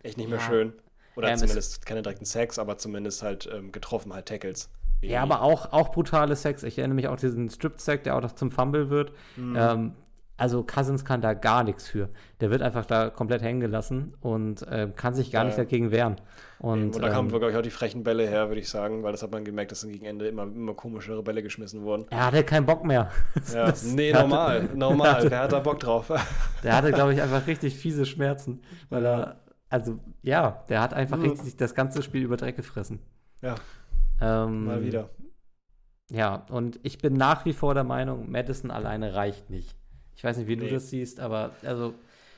echt 0.01 0.17
nicht 0.17 0.29
mehr 0.29 0.39
ja. 0.39 0.45
schön. 0.45 0.73
Oder 1.15 1.29
ja, 1.29 1.37
zumindest 1.37 1.85
keine 1.85 2.01
direkten 2.01 2.25
Sex, 2.25 2.59
aber 2.59 2.77
zumindest 2.77 3.23
halt 3.23 3.49
ähm, 3.51 3.71
getroffen, 3.71 4.13
halt 4.13 4.25
Tackles. 4.25 4.69
Ja, 5.01 5.21
aber 5.21 5.41
auch, 5.41 5.71
auch 5.71 5.91
brutale 5.91 6.35
Sex. 6.35 6.63
Ich 6.63 6.77
erinnere 6.77 6.95
mich 6.95 7.07
auch 7.07 7.15
diesen 7.17 7.49
Strip-Sack, 7.49 8.03
der 8.03 8.15
auch 8.15 8.21
noch 8.21 8.31
zum 8.31 8.49
Fumble 8.49 8.89
wird. 8.89 9.11
Mhm. 9.35 9.55
Ähm, 9.57 9.91
also 10.37 10.63
Cousins 10.63 11.05
kann 11.05 11.21
da 11.21 11.33
gar 11.33 11.63
nichts 11.63 11.87
für. 11.87 12.09
Der 12.41 12.51
wird 12.51 12.61
einfach 12.61 12.85
da 12.85 13.09
komplett 13.09 13.41
hängen 13.41 13.61
gelassen 13.61 14.15
und 14.21 14.67
äh, 14.67 14.89
kann 14.95 15.13
sich 15.13 15.31
gar 15.31 15.43
ja, 15.43 15.47
nicht 15.47 15.57
dagegen 15.57 15.91
wehren. 15.91 16.17
Und, 16.59 16.95
und 16.95 17.01
da 17.01 17.09
kamen, 17.09 17.29
ähm, 17.29 17.39
glaube 17.39 17.51
ich, 17.51 17.57
auch 17.57 17.61
die 17.61 17.69
frechen 17.69 18.03
Bälle 18.03 18.27
her, 18.27 18.49
würde 18.49 18.61
ich 18.61 18.69
sagen, 18.69 19.03
weil 19.03 19.11
das 19.11 19.23
hat 19.23 19.31
man 19.31 19.45
gemerkt, 19.45 19.71
dass 19.71 19.81
dann 19.81 19.91
gegen 19.91 20.05
Ende 20.05 20.27
immer, 20.27 20.43
immer 20.43 20.73
komischere 20.73 21.23
Bälle 21.23 21.43
geschmissen 21.43 21.83
wurden. 21.83 22.05
Er 22.09 22.25
hatte 22.25 22.43
keinen 22.43 22.65
Bock 22.65 22.83
mehr. 22.83 23.11
Ja. 23.53 23.67
Das, 23.67 23.83
nee, 23.83 24.11
normal, 24.11 24.63
hatte, 24.63 24.77
normal. 24.77 25.13
Hatte, 25.13 25.29
der 25.29 25.39
hat 25.39 25.51
da 25.51 25.59
Bock 25.59 25.79
drauf. 25.79 26.11
Der 26.63 26.75
hatte, 26.75 26.91
glaube 26.91 27.13
ich, 27.13 27.21
einfach 27.21 27.45
richtig 27.45 27.75
fiese 27.75 28.05
Schmerzen, 28.05 28.61
weil 28.89 29.05
er 29.05 29.39
also 29.69 29.99
ja, 30.21 30.63
der 30.69 30.81
hat 30.81 30.93
einfach 30.93 31.17
mhm. 31.17 31.31
richtig 31.31 31.57
das 31.57 31.75
ganze 31.75 32.01
Spiel 32.01 32.23
über 32.23 32.37
Dreck 32.37 32.55
gefressen. 32.55 32.99
Ja. 33.41 33.55
Ähm, 34.21 34.65
Mal 34.65 34.83
wieder. 34.83 35.09
Ja, 36.09 36.45
und 36.49 36.79
ich 36.83 36.99
bin 36.99 37.13
nach 37.13 37.45
wie 37.45 37.53
vor 37.53 37.73
der 37.73 37.83
Meinung, 37.83 38.31
Madison 38.31 38.71
alleine 38.71 39.15
reicht 39.15 39.49
nicht. 39.49 39.75
Ich 40.15 40.23
weiß 40.23 40.37
nicht, 40.37 40.47
wie 40.47 40.55
nee. 40.55 40.67
du 40.67 40.73
das 40.73 40.89
siehst, 40.89 41.19
aber 41.19 41.51
also 41.63 41.93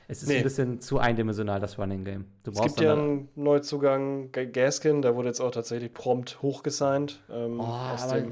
es 0.08 0.24
ist 0.24 0.30
nee. 0.30 0.38
ein 0.38 0.44
bisschen 0.44 0.80
zu 0.80 1.00
eindimensional, 1.00 1.60
das 1.60 1.78
Running 1.78 2.06
Game. 2.06 2.26
Du 2.44 2.52
es 2.52 2.62
gibt 2.62 2.80
ja 2.80 2.94
einen 2.94 3.28
Neuzugang, 3.36 4.32
Gaskin, 4.32 5.02
der 5.02 5.16
wurde 5.16 5.28
jetzt 5.28 5.42
auch 5.42 5.52
tatsächlich 5.52 5.94
prompt 5.94 6.42
hochgesigned. 6.42 7.20
Ähm, 7.30 7.60
oh, 7.60 7.64
aber, 7.64 8.24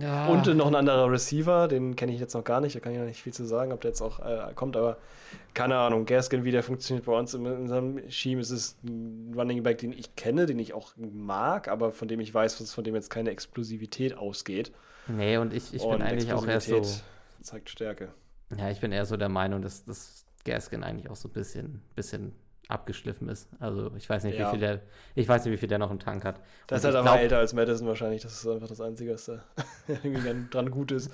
Ja. 0.00 0.28
Und 0.28 0.46
noch 0.56 0.68
ein 0.68 0.74
anderer 0.76 1.10
Receiver, 1.10 1.66
den 1.66 1.96
kenne 1.96 2.12
ich 2.12 2.20
jetzt 2.20 2.34
noch 2.34 2.44
gar 2.44 2.60
nicht, 2.60 2.76
da 2.76 2.80
kann 2.80 2.92
ich 2.92 2.98
noch 2.98 3.06
nicht 3.06 3.22
viel 3.22 3.34
zu 3.34 3.44
sagen, 3.44 3.72
ob 3.72 3.80
der 3.80 3.90
jetzt 3.90 4.02
auch 4.02 4.20
äh, 4.20 4.52
kommt, 4.54 4.76
aber 4.76 4.98
keine 5.52 5.76
Ahnung, 5.76 6.06
Gaskin, 6.06 6.44
wie 6.44 6.52
der 6.52 6.62
funktioniert 6.62 7.06
bei 7.06 7.18
uns 7.18 7.34
in 7.34 7.46
unserem 7.46 8.08
Scheme, 8.08 8.40
ist 8.40 8.50
es 8.50 8.76
ein 8.84 9.34
Running 9.36 9.62
Back, 9.64 9.78
den 9.78 9.92
ich 9.92 10.14
kenne, 10.14 10.46
den 10.46 10.58
ich 10.58 10.74
auch 10.74 10.92
mag, 10.96 11.68
aber 11.68 11.90
von 11.92 12.06
dem 12.08 12.20
ich 12.20 12.32
weiß, 12.32 12.58
dass 12.58 12.72
von 12.72 12.84
dem 12.84 12.94
jetzt 12.94 13.10
keine 13.10 13.30
Explosivität 13.30 14.16
ausgeht. 14.16 14.70
Nee, 15.08 15.38
und 15.38 15.52
ich, 15.52 15.74
ich 15.74 15.82
bin 15.82 15.90
Und 15.90 16.02
eigentlich 16.02 16.32
auch 16.32 16.46
erst 16.46 16.68
so. 16.68 16.82
Zeigt 17.42 17.70
Stärke. 17.70 18.08
Ja, 18.56 18.70
ich 18.70 18.80
bin 18.80 18.92
eher 18.92 19.06
so 19.06 19.16
der 19.16 19.28
Meinung, 19.28 19.62
dass, 19.62 19.84
dass 19.84 20.24
Gaskin 20.44 20.84
eigentlich 20.84 21.10
auch 21.10 21.16
so 21.16 21.28
ein 21.28 21.32
bisschen, 21.32 21.82
bisschen 21.94 22.32
abgeschliffen 22.68 23.28
ist. 23.28 23.48
Also 23.60 23.92
ich 23.96 24.08
weiß 24.08 24.24
nicht, 24.24 24.38
Ja. 24.38 24.46
wie 24.46 24.50
viel 24.52 24.60
der, 24.60 24.80
ich 25.14 25.28
weiß 25.28 25.44
nicht, 25.44 25.52
wie 25.54 25.56
viel 25.58 25.68
der 25.68 25.78
noch 25.78 25.90
im 25.90 25.98
Tank 25.98 26.24
hat. 26.24 26.40
Der 26.68 26.76
ist 26.78 26.84
Und 26.84 26.94
halt 26.94 27.06
aber 27.06 27.20
älter 27.20 27.38
als 27.38 27.52
Madison 27.52 27.86
wahrscheinlich. 27.88 28.22
Das 28.22 28.32
ist 28.32 28.46
einfach 28.46 28.68
das 28.68 28.80
Einzige, 28.80 29.14
was 29.14 29.26
da 29.26 29.42
irgendwie 29.88 30.48
dran 30.50 30.70
gut 30.70 30.90
ist. 30.92 31.10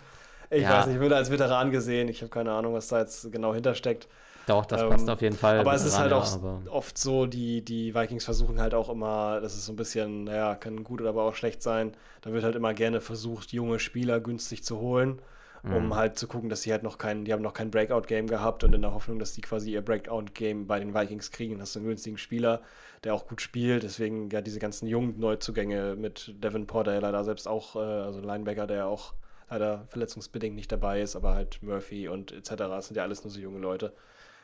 Ich 0.50 0.62
Ja. 0.62 0.78
weiß 0.78 0.86
nicht, 0.86 0.96
ich 0.96 1.00
würde 1.00 1.16
als 1.16 1.30
Veteran 1.30 1.70
gesehen. 1.70 2.08
Ich 2.08 2.20
habe 2.22 2.30
keine 2.30 2.52
Ahnung, 2.52 2.74
was 2.74 2.88
da 2.88 3.00
jetzt 3.00 3.30
genau 3.32 3.54
hintersteckt. 3.54 4.08
Doch, 4.46 4.66
das 4.66 4.82
Ähm, 4.82 4.90
passt 4.90 5.08
auf 5.08 5.22
jeden 5.22 5.36
Fall. 5.36 5.60
Aber 5.60 5.72
es 5.72 5.84
ist 5.84 5.98
halt 5.98 6.10
ja, 6.10 6.16
auch 6.18 6.32
aber- 6.34 6.60
oft 6.70 6.98
so, 6.98 7.26
die, 7.26 7.64
die 7.64 7.94
Vikings 7.94 8.24
versuchen 8.24 8.60
halt 8.60 8.74
auch 8.74 8.88
immer, 8.88 9.40
das 9.40 9.54
ist 9.54 9.66
so 9.66 9.72
ein 9.72 9.76
bisschen, 9.76 10.24
naja, 10.24 10.56
kann 10.56 10.82
gut 10.84 11.00
oder 11.00 11.10
aber 11.10 11.22
auch 11.22 11.34
schlecht 11.34 11.62
sein. 11.62 11.92
Da 12.22 12.32
wird 12.32 12.44
halt 12.44 12.56
immer 12.56 12.74
gerne 12.74 13.00
versucht, 13.00 13.52
junge 13.52 13.78
Spieler 13.78 14.20
günstig 14.20 14.64
zu 14.64 14.78
holen, 14.80 15.22
um 15.64 15.86
Mhm. 15.88 15.94
halt 15.94 16.18
zu 16.18 16.26
gucken, 16.26 16.48
dass 16.48 16.62
sie 16.62 16.72
halt 16.72 16.82
noch 16.82 16.98
kein, 16.98 17.24
die 17.24 17.32
haben 17.32 17.42
noch 17.42 17.54
kein 17.54 17.70
Breakout-Game 17.70 18.26
gehabt 18.26 18.64
und 18.64 18.72
in 18.74 18.82
der 18.82 18.94
Hoffnung, 18.94 19.18
dass 19.18 19.32
die 19.32 19.40
quasi 19.42 19.72
ihr 19.72 19.82
Breakout-Game 19.82 20.66
bei 20.66 20.80
den 20.80 20.92
Vikings 20.94 21.30
kriegen, 21.30 21.60
hast 21.60 21.74
du 21.76 21.78
einen 21.78 21.88
günstigen 21.88 22.18
Spieler, 22.18 22.62
der 23.04 23.14
auch 23.14 23.26
gut 23.28 23.40
spielt. 23.40 23.82
Deswegen 23.84 24.28
ja 24.30 24.40
diese 24.40 24.58
ganzen 24.58 24.86
jungen 24.88 25.20
Neuzugänge 25.20 25.94
mit 25.96 26.34
Devin 26.42 26.66
Porter, 26.66 26.92
der 26.92 27.00
leider 27.00 27.22
selbst 27.24 27.46
auch, 27.46 27.76
äh, 27.76 27.78
also 27.78 28.18
ein 28.18 28.24
Linebacker, 28.24 28.66
der 28.66 28.86
auch 28.86 29.14
leider 29.50 29.84
verletzungsbedingt 29.88 30.56
nicht 30.56 30.72
dabei 30.72 31.00
ist, 31.02 31.14
aber 31.14 31.34
halt 31.34 31.62
Murphy 31.62 32.08
und 32.08 32.32
etc. 32.32 32.50
Das 32.56 32.88
sind 32.88 32.96
ja 32.96 33.02
alles 33.04 33.22
nur 33.22 33.30
so 33.30 33.38
junge 33.38 33.58
Leute. 33.58 33.92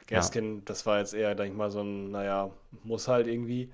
Gaskin, 0.07 0.65
das 0.65 0.87
war 0.87 0.99
jetzt 1.01 1.15
eher, 1.15 1.35
denke 1.35 1.53
ich 1.53 1.59
mal, 1.59 1.71
so 1.71 1.81
ein, 1.81 2.11
naja, 2.11 2.51
muss 2.85 3.09
halt 3.09 3.27
irgendwie. 3.27 3.71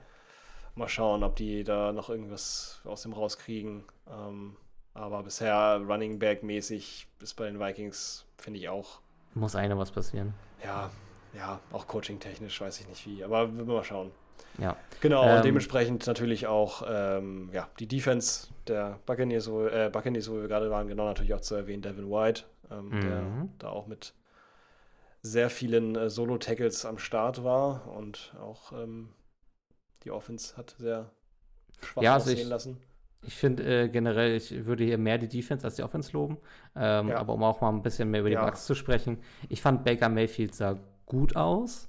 Mal 0.77 0.89
schauen, 0.89 1.23
ob 1.23 1.37
die 1.37 1.63
da 1.63 1.93
noch 1.93 2.09
irgendwas 2.11 2.81
aus 2.85 3.03
dem 3.03 3.13
rauskriegen. 3.13 3.85
Ähm, 4.11 4.57
aber 4.95 5.23
bisher 5.23 5.81
Running 5.87 6.19
Back 6.19 6.43
mäßig 6.43 7.07
ist 7.21 7.35
bei 7.35 7.47
den 7.47 7.59
Vikings, 7.61 8.25
finde 8.39 8.59
ich 8.61 8.69
auch, 8.69 9.01
muss 9.35 9.55
noch 9.71 9.79
was 9.79 9.91
passieren. 9.91 10.35
ja, 10.65 10.91
ja, 11.37 11.59
auch 11.73 11.87
coaching-technisch 11.89 12.61
weiß 12.61 12.81
ich 12.81 12.89
nicht 12.89 13.05
wie, 13.07 13.25
aber 13.25 13.57
wir 13.57 13.65
mal 13.65 13.83
schauen. 13.85 14.13
Ja. 14.59 14.77
Genau, 15.01 15.25
Ähm, 15.29 15.37
und 15.37 15.45
dementsprechend 15.45 16.07
natürlich 16.07 16.47
auch 16.47 16.83
ähm, 16.87 17.51
ja, 17.53 17.69
die 17.81 17.89
Defense 17.89 18.49
der 18.69 19.01
Buccaneers, 19.05 19.51
wo, 19.51 19.67
äh, 19.67 19.91
Buccaneers, 19.93 20.31
wo 20.31 20.35
wir 20.41 20.47
gerade 20.47 20.71
waren, 20.71 20.87
genau 20.87 21.07
natürlich 21.07 21.35
auch 21.35 21.41
zu 21.41 21.57
erwähnen, 21.57 21.83
Devin 21.83 22.09
White, 22.09 22.45
ähm, 22.71 23.01
der 23.01 23.23
Mhm. 23.23 23.51
da 23.59 23.71
auch 23.71 23.89
mit 23.89 24.15
sehr 25.23 25.51
vielen 25.51 25.97
äh, 25.97 26.09
Solo-Tackles 26.11 26.85
am 26.87 26.99
Start 26.99 27.43
war 27.43 27.89
und 27.89 28.33
auch 28.41 28.71
ähm, 28.73 29.09
die 30.05 30.11
Offense 30.13 30.57
hat 30.57 30.77
sehr 30.79 31.11
schwach 31.83 32.03
Ja, 32.03 32.15
also 32.15 32.31
aussehen 32.31 32.43
ich- 32.45 32.49
lassen. 32.49 32.81
Ich 33.27 33.35
finde 33.37 33.63
äh, 33.85 33.89
generell, 33.89 34.37
ich 34.37 34.67
würde 34.67 34.85
hier 34.85 34.99
mehr 34.99 35.19
die 35.19 35.29
Defense 35.29 35.65
als 35.65 35.77
die 35.77 35.83
Offense 35.83 36.13
loben. 36.13 36.39
Ähm, 36.77 37.09
Ja. 37.09 37.19
Aber 37.19 37.35
um 37.35 37.43
auch 37.43 37.61
mal 37.61 37.71
ein 37.71 37.83
bisschen 37.83 38.11
mehr 38.11 38.21
über 38.21 38.29
die 38.31 38.35
Ja. 38.35 38.45
Bucks 38.45 38.67
zu 38.67 38.75
sprechen. 38.75 39.19
Ich 39.49 39.61
fand 39.63 39.85
Baker 39.85 40.09
Mayfield 40.09 40.55
sah 40.55 40.79
gut 41.07 41.37
aus. 41.37 41.89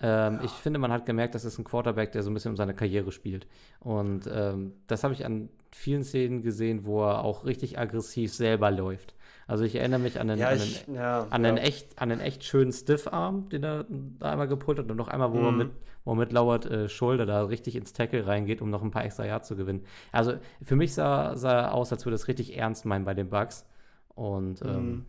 Ähm, 0.00 0.40
Ich 0.44 0.50
finde, 0.52 0.78
man 0.78 0.92
hat 0.92 1.06
gemerkt, 1.06 1.34
das 1.34 1.44
ist 1.44 1.58
ein 1.58 1.64
Quarterback, 1.64 2.12
der 2.12 2.22
so 2.22 2.30
ein 2.30 2.34
bisschen 2.34 2.50
um 2.52 2.56
seine 2.56 2.74
Karriere 2.74 3.10
spielt. 3.12 3.46
Und 3.80 4.28
ähm, 4.32 4.72
das 4.86 5.04
habe 5.04 5.14
ich 5.14 5.24
an 5.24 5.48
vielen 5.72 6.04
Szenen 6.04 6.42
gesehen, 6.42 6.84
wo 6.84 7.02
er 7.04 7.24
auch 7.24 7.44
richtig 7.44 7.78
aggressiv 7.78 8.32
selber 8.34 8.70
läuft. 8.70 9.14
Also 9.48 9.64
ich 9.64 9.76
erinnere 9.76 10.00
mich 10.00 10.18
an 10.18 10.28
einen, 10.28 10.40
Ja, 10.40 10.48
an 10.48 10.56
ich, 10.56 10.86
einen, 10.88 10.96
ja, 10.96 11.20
an 11.30 11.44
ja. 11.44 11.48
einen, 11.50 11.56
echt, 11.58 12.00
an 12.00 12.10
einen 12.10 12.20
echt 12.20 12.42
schönen 12.42 12.72
Stiff-Arm, 12.72 13.48
den 13.48 13.62
er 13.62 13.86
da 14.18 14.32
einmal 14.32 14.48
gepult 14.48 14.78
hat 14.80 14.90
und 14.90 14.96
noch 14.96 15.08
einmal, 15.08 15.32
wo 15.32 15.38
er 15.44 15.52
Mhm. 15.52 15.58
mit, 15.58 15.70
wo 16.04 16.12
er 16.12 16.16
mit 16.16 16.32
Lauert 16.32 16.66
äh, 16.66 16.88
Schulter 16.88 17.26
da 17.26 17.42
richtig 17.44 17.76
ins 17.76 17.92
Tackle 17.92 18.26
reingeht, 18.26 18.60
um 18.60 18.70
noch 18.70 18.82
ein 18.82 18.90
paar 18.90 19.04
extra 19.04 19.24
Yards 19.24 19.46
zu 19.48 19.54
gewinnen. 19.56 19.84
Also 20.10 20.34
für 20.62 20.74
mich 20.74 20.94
sah, 20.94 21.36
sah 21.36 21.60
er 21.60 21.74
aus, 21.74 21.92
als 21.92 22.04
würde 22.04 22.16
es 22.16 22.26
richtig 22.26 22.56
ernst 22.58 22.84
meinen 22.86 23.04
bei 23.04 23.14
den 23.14 23.30
Bugs. 23.30 23.66
Und 24.16 24.62
ähm, 24.62 24.90
Mhm. 24.90 25.04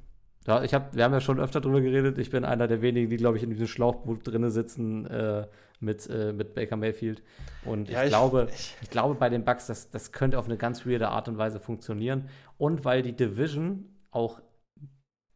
ja, 0.46 0.64
ich 0.64 0.74
hab, 0.76 0.96
wir 0.96 1.04
haben 1.04 1.14
ja 1.14 1.22
schon 1.22 1.40
öfter 1.40 1.60
drüber 1.60 1.82
geredet. 1.82 2.20
Ich 2.20 2.30
bin 2.30 2.46
einer 2.46 2.68
der 2.68 2.82
wenigen, 2.84 3.10
die, 3.10 3.18
glaube 3.18 3.38
ich, 3.38 3.44
in 3.44 3.50
diesem 3.50 3.68
Schlauchboot 3.68 4.28
drinne 4.28 4.52
sitzen 4.52 5.06
äh, 5.08 5.48
mit, 5.80 6.08
äh, 6.12 6.32
mit 6.34 6.54
Baker 6.54 6.76
Mayfield. 6.76 7.24
Und 7.66 7.90
Ja, 7.90 8.00
ich, 8.02 8.06
ich- 8.06 8.10
glaube, 8.12 8.48
ich- 8.54 8.76
ich 8.84 8.90
glaube 8.92 9.16
bei 9.16 9.30
den 9.30 9.44
Bugs, 9.46 9.66
das, 9.66 9.90
das 9.90 10.12
könnte 10.12 10.38
auf 10.38 10.46
eine 10.46 10.58
ganz 10.58 10.86
weirde 10.86 11.10
Art 11.10 11.28
und 11.28 11.40
Weise 11.40 11.60
funktionieren. 11.60 12.30
Und 12.60 12.86
weil 12.86 13.02
die 13.02 13.14
Division 13.14 13.86
auch 14.18 14.42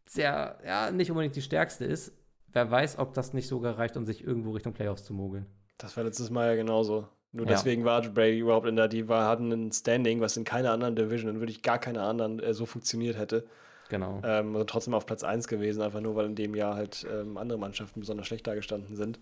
sehr, 0.08 0.58
ja, 0.66 0.92
nicht 0.92 1.12
unbedingt 1.12 1.36
die 1.36 1.42
stärkste 1.42 1.86
ist, 1.86 2.12
wer 2.52 2.70
weiß, 2.70 2.98
ob 3.00 3.14
das 3.14 3.34
nicht 3.34 3.48
sogar 3.48 3.78
reicht, 3.78 3.96
um 3.96 4.06
sich 4.06 4.24
irgendwo 4.24 4.52
Richtung 4.52 4.74
Playoffs 4.74 5.06
zu 5.06 5.14
mogeln. 5.14 5.46
Das 5.78 5.96
war 5.96 6.04
letztes 6.04 6.30
Mal 6.30 6.50
ja 6.50 6.56
genauso. 6.56 7.08
Nur 7.32 7.46
Ja. 7.46 7.54
deswegen 7.54 7.86
war 7.86 8.02
Brady 8.02 8.40
überhaupt 8.40 8.68
in 8.68 8.76
der, 8.76 8.90
die 8.90 9.08
war, 9.08 9.28
hatten 9.28 9.52
ein 9.52 9.72
Standing, 9.72 10.20
was 10.20 10.36
in 10.36 10.44
keiner 10.44 10.72
anderen 10.72 10.96
Division, 10.96 11.30
in 11.30 11.40
wirklich 11.40 11.62
gar 11.64 11.80
keiner 11.80 12.04
anderen 12.04 12.40
äh, 12.40 12.54
so 12.54 12.66
funktioniert 12.66 13.18
hätte. 13.18 13.46
Genau. 13.90 14.22
Ähm, 14.24 14.54
also 14.54 14.66
trotzdem 14.66 14.94
auf 14.94 15.06
Platz 15.06 15.24
1 15.24 15.48
gewesen, 15.48 15.82
einfach 15.82 16.02
nur 16.02 16.16
weil 16.16 16.26
in 16.26 16.36
dem 16.36 16.56
Jahr 16.56 16.76
halt 16.76 17.06
ähm, 17.10 17.38
andere 17.38 17.58
Mannschaften 17.58 18.02
besonders 18.02 18.28
schlecht 18.28 18.46
dagestanden 18.48 18.96
sind. 18.96 19.20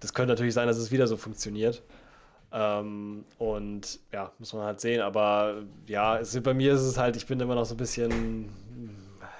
Das 0.00 0.14
könnte 0.14 0.32
natürlich 0.32 0.54
sein, 0.54 0.66
dass 0.66 0.78
es 0.78 0.90
wieder 0.90 1.06
so 1.06 1.16
funktioniert. 1.16 1.82
Ähm, 2.52 3.24
und 3.38 4.00
ja, 4.12 4.32
muss 4.38 4.52
man 4.54 4.64
halt 4.64 4.80
sehen. 4.80 5.02
Aber 5.02 5.62
ja, 5.86 6.18
es, 6.18 6.40
bei 6.42 6.54
mir 6.54 6.72
ist 6.72 6.82
es 6.82 6.96
halt, 6.96 7.16
ich 7.16 7.26
bin 7.26 7.40
immer 7.40 7.54
noch 7.54 7.64
so 7.66 7.74
ein 7.74 7.78
bisschen 7.78 8.48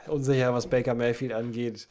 unsicher, 0.08 0.52
was 0.54 0.66
Baker 0.66 0.94
Mayfield 0.94 1.32
angeht. 1.32 1.88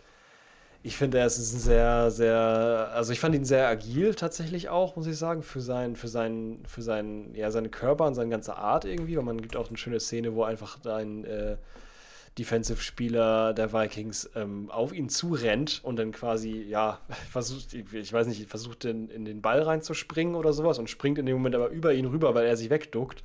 Ich 0.84 0.98
finde, 0.98 1.18
er 1.18 1.26
ist 1.26 1.40
ein 1.40 1.60
sehr, 1.60 2.12
sehr, 2.12 2.92
also 2.94 3.12
ich 3.12 3.20
fand 3.20 3.34
ihn 3.34 3.44
sehr 3.46 3.68
agil 3.68 4.14
tatsächlich 4.14 4.70
auch, 4.70 4.96
muss 4.96 5.08
ich 5.08 5.18
sagen, 5.18 5.42
für 5.42 5.60
sein, 5.62 5.96
für 5.96 6.08
seinen, 6.08 6.64
für 6.68 6.84
seinen, 6.84 7.34
ja, 7.34 7.50
seinen 7.50 7.72
Körper 7.72 8.06
und 8.06 8.14
seine 8.14 8.30
ganze 8.30 8.56
Art 8.56 8.86
irgendwie. 8.86 9.18
Weil 9.18 9.24
man 9.24 9.42
gibt 9.42 9.56
auch 9.56 9.68
eine 9.70 9.78
schöne 9.78 10.00
Szene, 10.00 10.36
wo 10.36 10.44
einfach 10.44 10.78
ein 10.86 11.26
äh, 11.26 11.58
Defensive-Spieler 12.38 13.54
der 13.54 13.74
Vikings 13.74 14.30
ähm, 14.36 14.70
auf 14.70 14.94
ihn 14.94 15.10
zurennt 15.10 15.82
und 15.84 15.98
dann 15.98 16.12
quasi, 16.12 16.62
ja, 16.70 17.00
versucht, 17.32 17.74
ich 17.74 18.14
weiß 18.14 18.28
nicht, 18.28 18.48
versucht 18.48 18.86
in, 18.86 19.10
in 19.10 19.26
den 19.26 19.42
Ball 19.42 19.62
reinzuspringen 19.62 20.36
oder 20.36 20.54
sowas 20.54 20.78
und 20.80 20.90
springt 20.90 21.18
in 21.18 21.26
dem 21.26 21.38
Moment 21.38 21.56
aber 21.56 21.70
über 21.70 21.94
ihn 21.94 22.06
rüber, 22.06 22.36
weil 22.36 22.46
er 22.46 22.58
sich 22.58 22.70
wegduckt, 22.70 23.24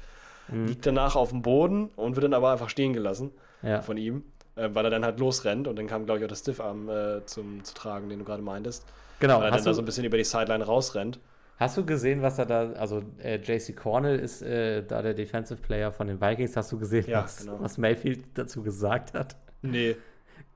Mhm. 0.48 0.66
liegt 0.66 0.84
danach 0.84 1.14
auf 1.14 1.28
dem 1.30 1.42
Boden 1.42 1.90
und 1.94 2.16
wird 2.16 2.24
dann 2.24 2.34
aber 2.34 2.50
einfach 2.50 2.68
stehen 2.70 2.92
gelassen 2.92 3.30
Ja. 3.62 3.82
von 3.82 3.96
ihm, 3.96 4.24
äh, 4.56 4.68
weil 4.72 4.84
er 4.84 4.90
dann 4.90 5.04
halt 5.04 5.18
losrennt 5.20 5.68
und 5.68 5.76
dann 5.78 5.86
kam, 5.86 6.04
glaube 6.06 6.18
ich, 6.18 6.24
auch 6.24 6.28
der 6.28 6.36
Stiffarm 6.36 6.88
äh, 6.88 7.24
zum 7.26 7.62
zu 7.64 7.74
tragen, 7.74 8.08
den 8.08 8.18
du 8.20 8.24
gerade 8.24 8.42
meintest. 8.42 8.84
Genau. 9.20 9.38
Weil 9.38 9.46
er 9.46 9.50
dann 9.52 9.64
da 9.64 9.74
so 9.74 9.82
ein 9.82 9.84
bisschen 9.84 10.04
über 10.04 10.16
die 10.16 10.24
Sideline 10.24 10.64
rausrennt. 10.64 11.20
hast 11.58 11.76
du 11.76 11.84
gesehen, 11.84 12.22
was 12.22 12.38
er 12.38 12.46
da, 12.46 12.70
also 12.72 13.02
äh, 13.22 13.36
JC 13.36 13.76
Cornell 13.76 14.18
ist 14.18 14.40
äh, 14.42 14.82
da 14.82 15.02
der 15.02 15.14
Defensive 15.14 15.60
Player 15.60 15.92
von 15.92 16.06
den 16.06 16.20
Vikings. 16.20 16.56
Hast 16.56 16.72
du 16.72 16.78
gesehen, 16.78 17.06
Ja, 17.08 17.24
was, 17.24 17.38
genau. 17.38 17.60
was 17.60 17.76
Mayfield 17.78 18.24
dazu 18.34 18.62
gesagt 18.62 19.14
hat? 19.14 19.36
Nee. 19.62 19.96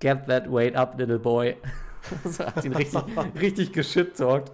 Get 0.01 0.27
that 0.27 0.51
weight 0.51 0.75
up, 0.77 0.99
little 0.99 1.19
boy. 1.19 1.57
das 2.25 2.39
hat 2.39 2.65
ihn 2.65 2.75
richtig, 2.75 3.01
richtig 3.41 3.73
geschittalkt. 3.73 4.53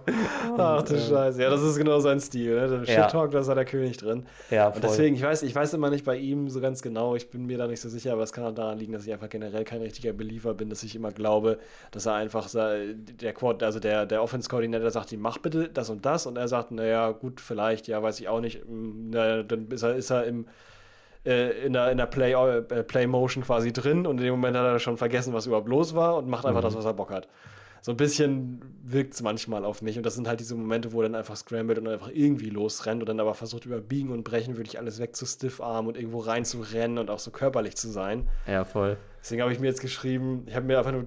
Ach 0.57 0.81
du 0.83 0.93
Und, 0.93 0.99
äh, 0.99 1.09
Scheiße. 1.09 1.41
Ja, 1.41 1.49
das 1.49 1.61
ist 1.61 1.77
genau 1.77 1.99
sein 1.99 2.19
Stil. 2.19 2.55
Ne? 2.55 2.67
Der 2.67 2.83
Ja. 2.95 3.03
Shit-Talk, 3.03 3.31
da 3.31 3.39
ist 3.39 3.47
der 3.47 3.65
König 3.65 3.97
drin. 3.97 4.25
Ja, 4.49 4.67
Und 4.67 4.73
voll. 4.73 4.81
deswegen, 4.83 5.15
ich 5.15 5.23
weiß, 5.23 5.43
ich 5.43 5.53
weiß 5.55 5.73
immer 5.73 5.89
nicht 5.89 6.05
bei 6.05 6.17
ihm 6.17 6.49
so 6.49 6.61
ganz 6.61 6.81
genau, 6.81 7.15
ich 7.15 7.29
bin 7.29 7.45
mir 7.45 7.57
da 7.57 7.67
nicht 7.67 7.81
so 7.81 7.89
sicher, 7.89 8.13
aber 8.13 8.23
es 8.23 8.33
kann 8.33 8.43
auch 8.45 8.53
daran 8.53 8.77
liegen, 8.79 8.93
dass 8.93 9.05
ich 9.05 9.13
einfach 9.13 9.29
generell 9.29 9.63
kein 9.63 9.81
richtiger 9.81 10.13
Believer 10.13 10.53
bin, 10.53 10.69
dass 10.69 10.83
ich 10.83 10.95
immer 10.95 11.11
glaube, 11.11 11.59
dass 11.91 12.05
er 12.05 12.13
einfach 12.15 12.49
der 12.51 13.33
Quad, 13.33 13.63
also 13.63 13.79
der, 13.79 14.05
der 14.05 14.23
Offense-Koordinator 14.23 14.89
sagt 14.91 15.11
ihm, 15.11 15.21
mach 15.21 15.37
bitte 15.37 15.69
das 15.69 15.89
und 15.89 16.05
das 16.05 16.25
und 16.25 16.37
er 16.37 16.47
sagt, 16.47 16.71
naja, 16.71 17.11
gut, 17.11 17.41
vielleicht, 17.41 17.87
ja, 17.87 18.01
weiß 18.01 18.19
ich 18.19 18.27
auch 18.29 18.41
nicht. 18.41 18.63
Mm, 18.67 19.09
Na, 19.11 19.43
dann 19.43 19.67
ist 19.69 19.83
er, 19.83 19.95
ist 19.95 20.09
er 20.09 20.25
im 20.25 20.45
äh, 21.25 21.65
in 21.65 21.73
der, 21.73 21.91
in 21.91 21.97
der 21.97 22.05
Play, 22.07 22.33
äh, 22.33 22.61
Play-Motion 22.83 23.43
quasi 23.43 23.71
drin 23.73 24.05
und 24.07 24.17
in 24.19 24.23
dem 24.25 24.31
Moment 24.31 24.57
hat 24.57 24.65
er 24.65 24.79
schon 24.79 24.97
vergessen, 24.97 25.33
was 25.33 25.45
überhaupt 25.45 25.67
los 25.67 25.93
war 25.95 26.17
und 26.17 26.27
macht 26.27 26.45
einfach 26.45 26.61
Mhm. 26.61 26.65
das, 26.65 26.75
was 26.75 26.85
er 26.85 26.93
Bock 26.93 27.11
hat. 27.11 27.27
So 27.83 27.91
ein 27.91 27.97
bisschen 27.97 28.61
wirkt 28.83 29.15
es 29.15 29.23
manchmal 29.23 29.65
auf 29.65 29.81
mich 29.81 29.97
und 29.97 30.05
das 30.05 30.13
sind 30.13 30.27
halt 30.27 30.39
diese 30.39 30.53
Momente, 30.55 30.93
wo 30.93 31.01
er 31.01 31.09
dann 31.09 31.15
einfach 31.15 31.35
scrambled 31.35 31.79
und 31.79 31.87
einfach 31.87 32.09
irgendwie 32.13 32.51
losrennt 32.51 33.01
und 33.01 33.09
dann 33.09 33.19
aber 33.19 33.33
versucht 33.33 33.65
über 33.65 33.79
Biegen 33.81 34.11
und 34.11 34.23
Brechen 34.23 34.55
wirklich 34.57 34.77
alles 34.77 34.99
weg 34.99 35.15
zu 35.15 35.25
Stiffarm 35.25 35.87
und 35.87 35.97
irgendwo 35.97 36.19
reinzurennen 36.19 36.99
und 36.99 37.09
auch 37.09 37.17
so 37.17 37.31
körperlich 37.31 37.75
zu 37.75 37.89
sein. 37.89 38.27
ja, 38.47 38.65
voll. 38.65 38.97
Deswegen 39.19 39.41
habe 39.41 39.51
ich 39.51 39.59
mir 39.59 39.67
jetzt 39.67 39.81
geschrieben, 39.81 40.43
ich 40.47 40.55
habe 40.55 40.65
mir 40.67 40.77
einfach 40.77 40.91
nur, 40.91 41.05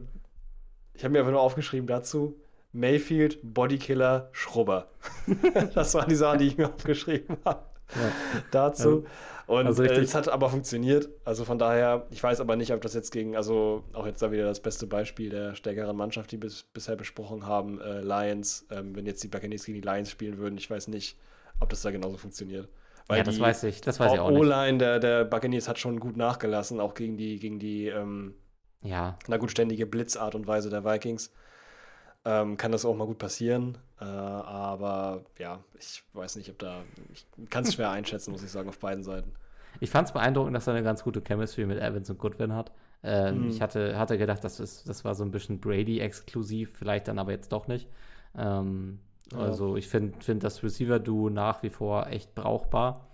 ich 0.94 1.04
habe 1.04 1.12
mir 1.12 1.20
einfach 1.20 1.30
nur 1.32 1.40
aufgeschrieben 1.40 1.86
dazu, 1.86 2.40
Mayfield, 2.72 3.38
Bodykiller, 3.42 4.28
Schrubber. 4.32 4.88
das 5.74 5.94
waren 5.94 6.08
die 6.08 6.16
Sachen, 6.16 6.40
die 6.40 6.48
ich 6.48 6.56
mir 6.58 6.68
aufgeschrieben 6.74 7.36
habe 7.44 7.62
Ja. 7.94 8.42
dazu. 8.50 9.04
Und 9.46 9.66
Also 9.66 9.82
äh, 9.82 10.00
es 10.00 10.14
hat 10.14 10.28
aber 10.28 10.48
funktioniert. 10.48 11.08
Also 11.24 11.44
von 11.44 11.58
daher, 11.58 12.06
ich 12.10 12.22
weiß 12.22 12.40
aber 12.40 12.56
nicht, 12.56 12.72
ob 12.72 12.80
das 12.80 12.94
jetzt 12.94 13.10
gegen, 13.10 13.36
also 13.36 13.84
auch 13.92 14.06
jetzt 14.06 14.22
da 14.22 14.32
wieder 14.32 14.44
das 14.44 14.60
beste 14.60 14.86
Beispiel 14.86 15.30
der 15.30 15.54
stärkeren 15.54 15.96
Mannschaft, 15.96 16.32
die 16.32 16.36
wir 16.36 16.48
bis, 16.48 16.62
bisher 16.62 16.96
besprochen 16.96 17.46
haben, 17.46 17.80
äh, 17.80 18.00
Lions, 18.00 18.66
ähm, 18.70 18.96
wenn 18.96 19.06
jetzt 19.06 19.22
die 19.22 19.28
Buccaneers 19.28 19.64
gegen 19.64 19.80
die 19.80 19.86
Lions 19.86 20.10
spielen 20.10 20.38
würden, 20.38 20.56
ich 20.56 20.70
weiß 20.70 20.88
nicht, 20.88 21.18
ob 21.60 21.68
das 21.68 21.82
da 21.82 21.90
genauso 21.90 22.16
funktioniert. 22.16 22.68
Weil 23.06 23.18
ja, 23.18 23.24
das 23.24 23.38
weiß 23.38 23.64
ich, 23.64 23.82
das 23.82 24.00
weiß 24.00 24.14
ich 24.14 24.18
auch 24.18 24.30
nicht. 24.30 24.40
O-Line 24.40 24.78
der, 24.78 24.98
der 24.98 25.24
Buccaneers 25.24 25.68
hat 25.68 25.78
schon 25.78 26.00
gut 26.00 26.16
nachgelassen, 26.16 26.80
auch 26.80 26.94
gegen 26.94 27.18
die, 27.18 27.38
gegen 27.38 27.58
die, 27.58 27.88
ähm, 27.88 28.34
Ja, 28.82 29.18
na 29.28 29.36
gut, 29.36 29.50
ständige 29.50 29.84
Blitzart 29.86 30.34
und 30.34 30.46
Weise 30.46 30.70
der 30.70 30.84
Vikings. 30.86 31.30
Ähm, 32.24 32.56
kann 32.56 32.72
das 32.72 32.84
auch 32.84 32.96
mal 32.96 33.06
gut 33.06 33.18
passieren. 33.18 33.76
Äh, 34.00 34.04
aber 34.04 35.22
ja, 35.38 35.60
ich 35.78 36.02
weiß 36.14 36.36
nicht, 36.36 36.50
ob 36.50 36.58
da. 36.58 36.82
Ich 37.12 37.26
kann 37.50 37.64
es 37.64 37.74
schwer 37.74 37.90
einschätzen, 37.98 38.32
muss 38.32 38.42
ich 38.42 38.50
sagen, 38.50 38.68
auf 38.68 38.78
beiden 38.78 39.04
Seiten. 39.04 39.32
ich 39.80 39.90
fand 39.90 40.08
es 40.08 40.12
beeindruckend, 40.14 40.54
dass 40.56 40.66
er 40.66 40.74
eine 40.74 40.82
ganz 40.84 41.02
gute 41.04 41.22
Chemistry 41.22 41.66
mit 41.66 41.78
Evans 41.80 42.08
und 42.10 42.18
Goodwin 42.18 42.54
hat. 42.54 42.72
Ähm, 43.02 43.42
Mhm. 43.44 43.48
Ich 43.50 43.60
hatte, 43.60 43.98
hatte 43.98 44.16
gedacht, 44.18 44.42
das, 44.44 44.60
ist, 44.60 44.88
das 44.88 45.04
war 45.04 45.14
so 45.14 45.24
ein 45.24 45.30
bisschen 45.30 45.60
Brady-exklusiv, 45.60 46.72
vielleicht 46.76 47.08
dann 47.08 47.18
aber 47.18 47.32
jetzt 47.32 47.52
doch 47.52 47.66
nicht. 47.68 47.88
Ähm, 48.36 49.00
Ja. 49.32 49.38
Also 49.38 49.76
ich 49.76 49.88
finde 49.88 50.14
find 50.20 50.42
das 50.44 50.62
Receiver-Duo 50.62 51.30
nach 51.30 51.62
wie 51.62 51.70
vor 51.70 52.06
echt 52.08 52.34
brauchbar. 52.34 53.08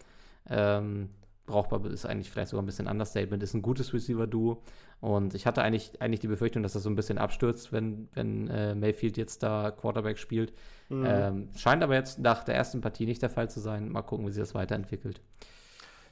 Ähm, 0.49 1.11
brauchbar 1.47 1.85
ist 1.87 2.05
eigentlich 2.07 2.31
vielleicht 2.31 2.51
sogar 2.51 2.63
ein 2.63 2.67
bisschen 2.67 2.87
Understatement, 2.89 3.43
ist 3.43 3.55
ein 3.55 3.63
gutes 3.63 3.93
Receiver-Duo. 3.95 4.63
Und 5.01 5.35
ich 5.35 5.47
hatte 5.47 5.63
eigentlich, 5.63 6.01
eigentlich 6.03 6.21
die 6.21 6.29
Befürchtung, 6.29 6.63
dass 6.63 6.75
das 6.75 6.83
so 6.83 6.91
ein 6.91 6.97
bisschen 6.97 7.17
abstürzt, 7.19 7.73
wenn, 7.73 8.09
wenn 8.13 8.49
äh, 8.49 8.75
Mayfield 8.75 9.17
jetzt 9.17 9.43
da 9.43 9.71
Quarterback 9.71 10.19
spielt. 10.19 10.53
Mhm. 10.91 11.05
Ähm, 11.07 11.49
scheint 11.57 11.83
aber 11.83 11.95
jetzt 11.95 12.19
nach 12.19 12.45
der 12.45 12.55
ersten 12.55 12.81
Partie 12.83 13.07
nicht 13.07 13.23
der 13.23 13.31
Fall 13.31 13.49
zu 13.49 13.61
sein. 13.61 13.91
Mal 13.91 14.03
gucken, 14.03 14.27
wie 14.27 14.31
sich 14.33 14.43
das 14.43 14.55
weiterentwickelt. 14.55 15.21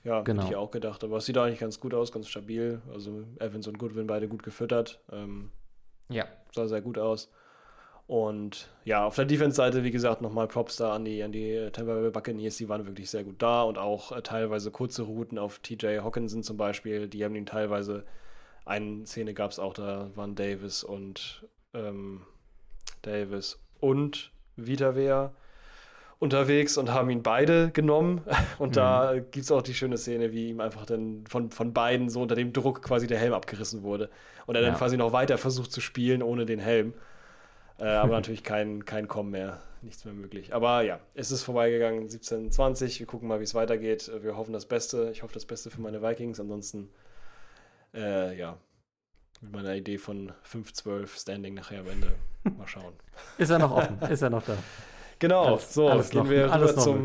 Ja, 0.05 0.23
Genau. 0.23 0.43
hätte 0.43 0.53
ich 0.53 0.57
auch 0.57 0.71
gedacht. 0.71 1.05
Aber 1.05 1.19
es 1.19 1.27
sieht 1.27 1.37
eigentlich 1.37 1.59
ganz 1.61 1.81
gut 1.81 1.93
aus, 1.93 2.13
ganz 2.13 2.29
stabil. 2.29 2.81
Also 2.91 3.25
Evans 3.41 3.67
und 3.67 3.79
Goodwin 3.79 4.07
beide 4.07 4.27
gut 4.29 4.43
gefüttert. 4.43 5.01
Ähm, 5.13 5.51
Ja, 6.09 6.25
sah 6.55 6.67
sehr 6.67 6.81
gut 6.81 6.97
aus. 6.97 7.31
Und 8.07 8.71
ja, 8.87 9.05
auf 9.05 9.17
der 9.17 9.27
Defense-Seite, 9.27 9.85
wie 9.85 9.91
gesagt, 9.91 10.23
nochmal 10.23 10.49
Props 10.49 10.77
da 10.77 10.95
an 10.95 11.05
die, 11.05 11.23
an 11.23 11.31
die 11.31 11.51
äh, 11.51 11.71
Tampa 11.71 11.93
Bay 11.93 12.11
Buccaneers. 12.11 12.57
Die 12.57 12.67
waren 12.71 12.87
wirklich 12.87 13.11
sehr 13.11 13.23
gut 13.23 13.43
da 13.43 13.63
und 13.65 13.77
auch 13.77 14.13
äh, 14.13 14.23
teilweise 14.23 14.71
kurze 14.71 15.03
Routen 15.03 15.37
auf 15.37 15.59
TJ 15.59 15.99
Hawkinson 15.99 16.43
zum 16.43 16.57
Beispiel. 16.57 17.07
Die 17.07 17.23
haben 17.23 17.35
ihn 17.35 17.45
teilweise, 17.45 18.05
eine 18.69 19.07
Szene 19.07 19.35
gab 19.35 19.51
es 19.51 19.59
auch, 19.59 19.73
da 19.75 20.11
waren 20.15 20.35
Davis 20.35 20.85
und 20.85 21.45
ähm, 21.75 22.23
Davis 23.03 23.59
und 23.81 24.31
Vitavea 24.57 25.33
unterwegs 26.21 26.77
und 26.77 26.93
haben 26.93 27.11
ihn 27.11 27.23
beide 27.23 27.71
genommen. 27.71 28.23
Und 28.59 28.77
da 28.77 29.15
gibt 29.15 29.37
es 29.45 29.53
auch 29.53 29.63
die 29.63 29.73
schöne 29.75 29.97
Szene, 29.97 30.33
wie 30.33 30.49
ihm 30.49 30.61
einfach 30.61 30.85
dann 30.85 31.25
von, 31.29 31.53
von 31.53 31.73
beiden 31.73 32.09
so 32.11 32.21
unter 32.23 32.35
dem 32.35 32.53
Druck 32.53 32.83
quasi 32.83 33.07
der 33.07 33.19
Helm 33.19 33.33
abgerissen 33.35 33.85
wurde. 33.85 34.11
Und 34.47 34.57
er 34.57 34.63
Ja. 34.63 34.69
dann 34.71 34.77
quasi 34.77 34.97
noch 34.97 35.13
weiter 35.13 35.39
versucht 35.39 35.71
zu 35.71 35.81
spielen 35.81 36.21
ohne 36.25 36.45
den 36.45 36.59
Helm. 36.59 36.93
Äh, 37.79 37.85
aber 37.85 38.13
natürlich 38.15 38.43
kein, 38.43 38.85
kein 38.85 39.07
Kommen 39.07 39.31
mehr, 39.31 39.63
nichts 39.81 40.05
mehr 40.05 40.13
möglich. 40.15 40.53
Aber 40.53 40.83
ja, 40.83 40.99
es 41.15 41.31
ist 41.31 41.45
vorbeigegangen, 41.45 42.09
17:20. 42.09 42.99
Wir 42.99 43.07
gucken 43.07 43.29
mal, 43.29 43.39
wie 43.39 43.45
es 43.45 43.55
weitergeht. 43.55 44.11
Wir 44.21 44.37
hoffen 44.37 44.53
das 44.53 44.67
Beste. 44.67 45.11
Ich 45.13 45.23
hoffe 45.23 45.35
das 45.35 45.45
Beste 45.45 45.71
für 45.71 45.81
meine 45.81 46.03
Vikings. 46.03 46.41
Ansonsten, 46.41 46.89
äh, 47.95 48.37
ja, 48.39 48.57
mit 49.41 49.53
meiner 49.53 49.75
Idee 49.75 49.99
von 49.99 50.33
5-12 50.51 51.21
Standing 51.21 51.55
nachher 51.55 51.81
am 51.81 51.89
Ende. 51.89 52.13
Mal 52.57 52.67
schauen. 52.67 52.95
ist 53.39 53.51
er 53.51 53.59
noch 53.59 53.71
offen, 53.73 54.01
ist 54.11 54.23
er 54.23 54.31
noch 54.31 54.43
da. 54.45 54.57
Genau, 55.19 55.45
Alles- 55.45 55.75
so, 55.75 55.89
alles 55.89 56.11
gehen 56.11 56.23
noch, 56.25 56.31
wir 56.31 56.53
alles 56.53 56.73
rüber 56.73 56.81
zum 56.83 57.05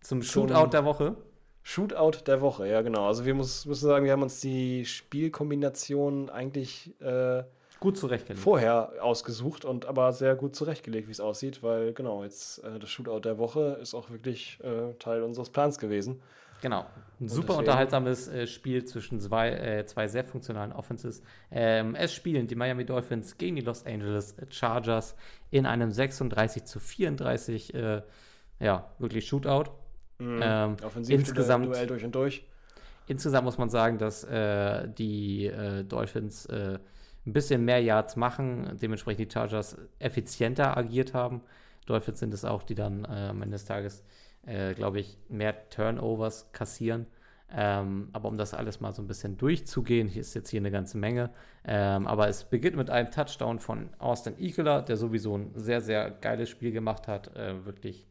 zum 0.00 0.22
zum- 0.22 0.22
Shootout 0.22 0.70
der 0.70 0.84
Woche. 0.84 1.16
Shootout 1.62 2.22
der 2.26 2.40
Woche. 2.42 2.68
Ja, 2.68 2.82
genau. 2.82 3.06
Also 3.06 3.24
wir 3.24 3.34
muss, 3.34 3.64
müssen 3.64 3.86
sagen, 3.88 4.04
wir 4.04 4.12
haben 4.12 4.22
uns 4.22 4.40
die 4.40 4.84
Spielkombination 4.84 6.28
eigentlich 6.30 6.94
äh, 7.00 7.42
Gut 7.84 7.98
zurechtgelegt. 7.98 8.42
vorher 8.42 8.92
ausgesucht 9.02 9.66
und 9.66 9.84
aber 9.84 10.10
sehr 10.12 10.34
gut 10.36 10.56
zurechtgelegt, 10.56 11.06
wie 11.06 11.12
es 11.12 11.20
aussieht, 11.20 11.62
weil 11.62 11.92
genau, 11.92 12.24
jetzt 12.24 12.64
äh, 12.64 12.78
das 12.78 12.88
Shootout 12.88 13.20
der 13.20 13.36
Woche 13.36 13.78
ist 13.82 13.92
auch 13.92 14.08
wirklich 14.08 14.58
äh, 14.64 14.94
Teil 14.98 15.22
unseres 15.22 15.50
Plans 15.50 15.78
gewesen. 15.78 16.22
Genau. 16.62 16.86
Ein 17.20 17.28
super 17.28 17.58
unterhaltsames 17.58 18.26
äh, 18.28 18.46
Spiel 18.46 18.86
zwischen 18.86 19.20
zwei, 19.20 19.50
äh, 19.50 19.84
zwei 19.84 20.08
sehr 20.08 20.24
funktionalen 20.24 20.72
Offenses. 20.72 21.22
Ähm, 21.50 21.94
es 21.94 22.14
spielen 22.14 22.46
die 22.46 22.54
Miami 22.54 22.86
Dolphins 22.86 23.36
gegen 23.36 23.56
die 23.56 23.62
Los 23.62 23.84
Angeles 23.84 24.34
Chargers 24.48 25.14
in 25.50 25.66
einem 25.66 25.90
36 25.90 26.64
zu 26.64 26.80
34, 26.80 27.74
äh, 27.74 28.00
ja, 28.60 28.90
wirklich 28.98 29.28
Shootout. 29.28 29.72
Mhm. 30.18 30.40
Ähm, 30.42 30.76
Offensiv 30.82 31.18
insgesamt- 31.20 31.66
Duell 31.66 31.86
durch 31.86 32.02
und 32.02 32.14
durch. 32.14 32.46
Insgesamt 33.08 33.44
muss 33.44 33.58
man 33.58 33.68
sagen, 33.68 33.98
dass 33.98 34.24
äh, 34.24 34.88
die 34.88 35.44
äh, 35.48 35.84
Dolphins 35.84 36.46
äh, 36.46 36.78
ein 37.26 37.32
bisschen 37.32 37.64
mehr 37.64 37.80
Yards 37.80 38.16
machen, 38.16 38.78
dementsprechend 38.80 39.20
die 39.20 39.32
Chargers 39.32 39.76
effizienter 39.98 40.76
agiert 40.76 41.14
haben. 41.14 41.42
Dolphins 41.86 42.20
sind 42.20 42.34
es 42.34 42.44
auch, 42.44 42.62
die 42.62 42.74
dann 42.74 43.04
äh, 43.04 43.28
am 43.28 43.42
Ende 43.42 43.54
des 43.54 43.64
Tages, 43.64 44.04
äh, 44.46 44.74
glaube 44.74 45.00
ich, 45.00 45.18
mehr 45.28 45.68
Turnovers 45.68 46.50
kassieren. 46.52 47.06
Ähm, 47.56 48.08
aber 48.12 48.28
um 48.28 48.36
das 48.36 48.54
alles 48.54 48.80
mal 48.80 48.92
so 48.92 49.02
ein 49.02 49.06
bisschen 49.06 49.36
durchzugehen, 49.36 50.08
hier 50.08 50.22
ist 50.22 50.34
jetzt 50.34 50.50
hier 50.50 50.60
eine 50.60 50.70
ganze 50.70 50.98
Menge. 50.98 51.30
Ähm, 51.64 52.06
aber 52.06 52.28
es 52.28 52.44
beginnt 52.44 52.76
mit 52.76 52.90
einem 52.90 53.10
Touchdown 53.10 53.60
von 53.60 53.90
Austin 53.98 54.38
Eckler, 54.38 54.82
der 54.82 54.96
sowieso 54.96 55.36
ein 55.36 55.52
sehr, 55.54 55.80
sehr 55.80 56.10
geiles 56.10 56.48
Spiel 56.48 56.72
gemacht 56.72 57.06
hat. 57.06 57.36
Äh, 57.36 57.64
wirklich 57.64 58.08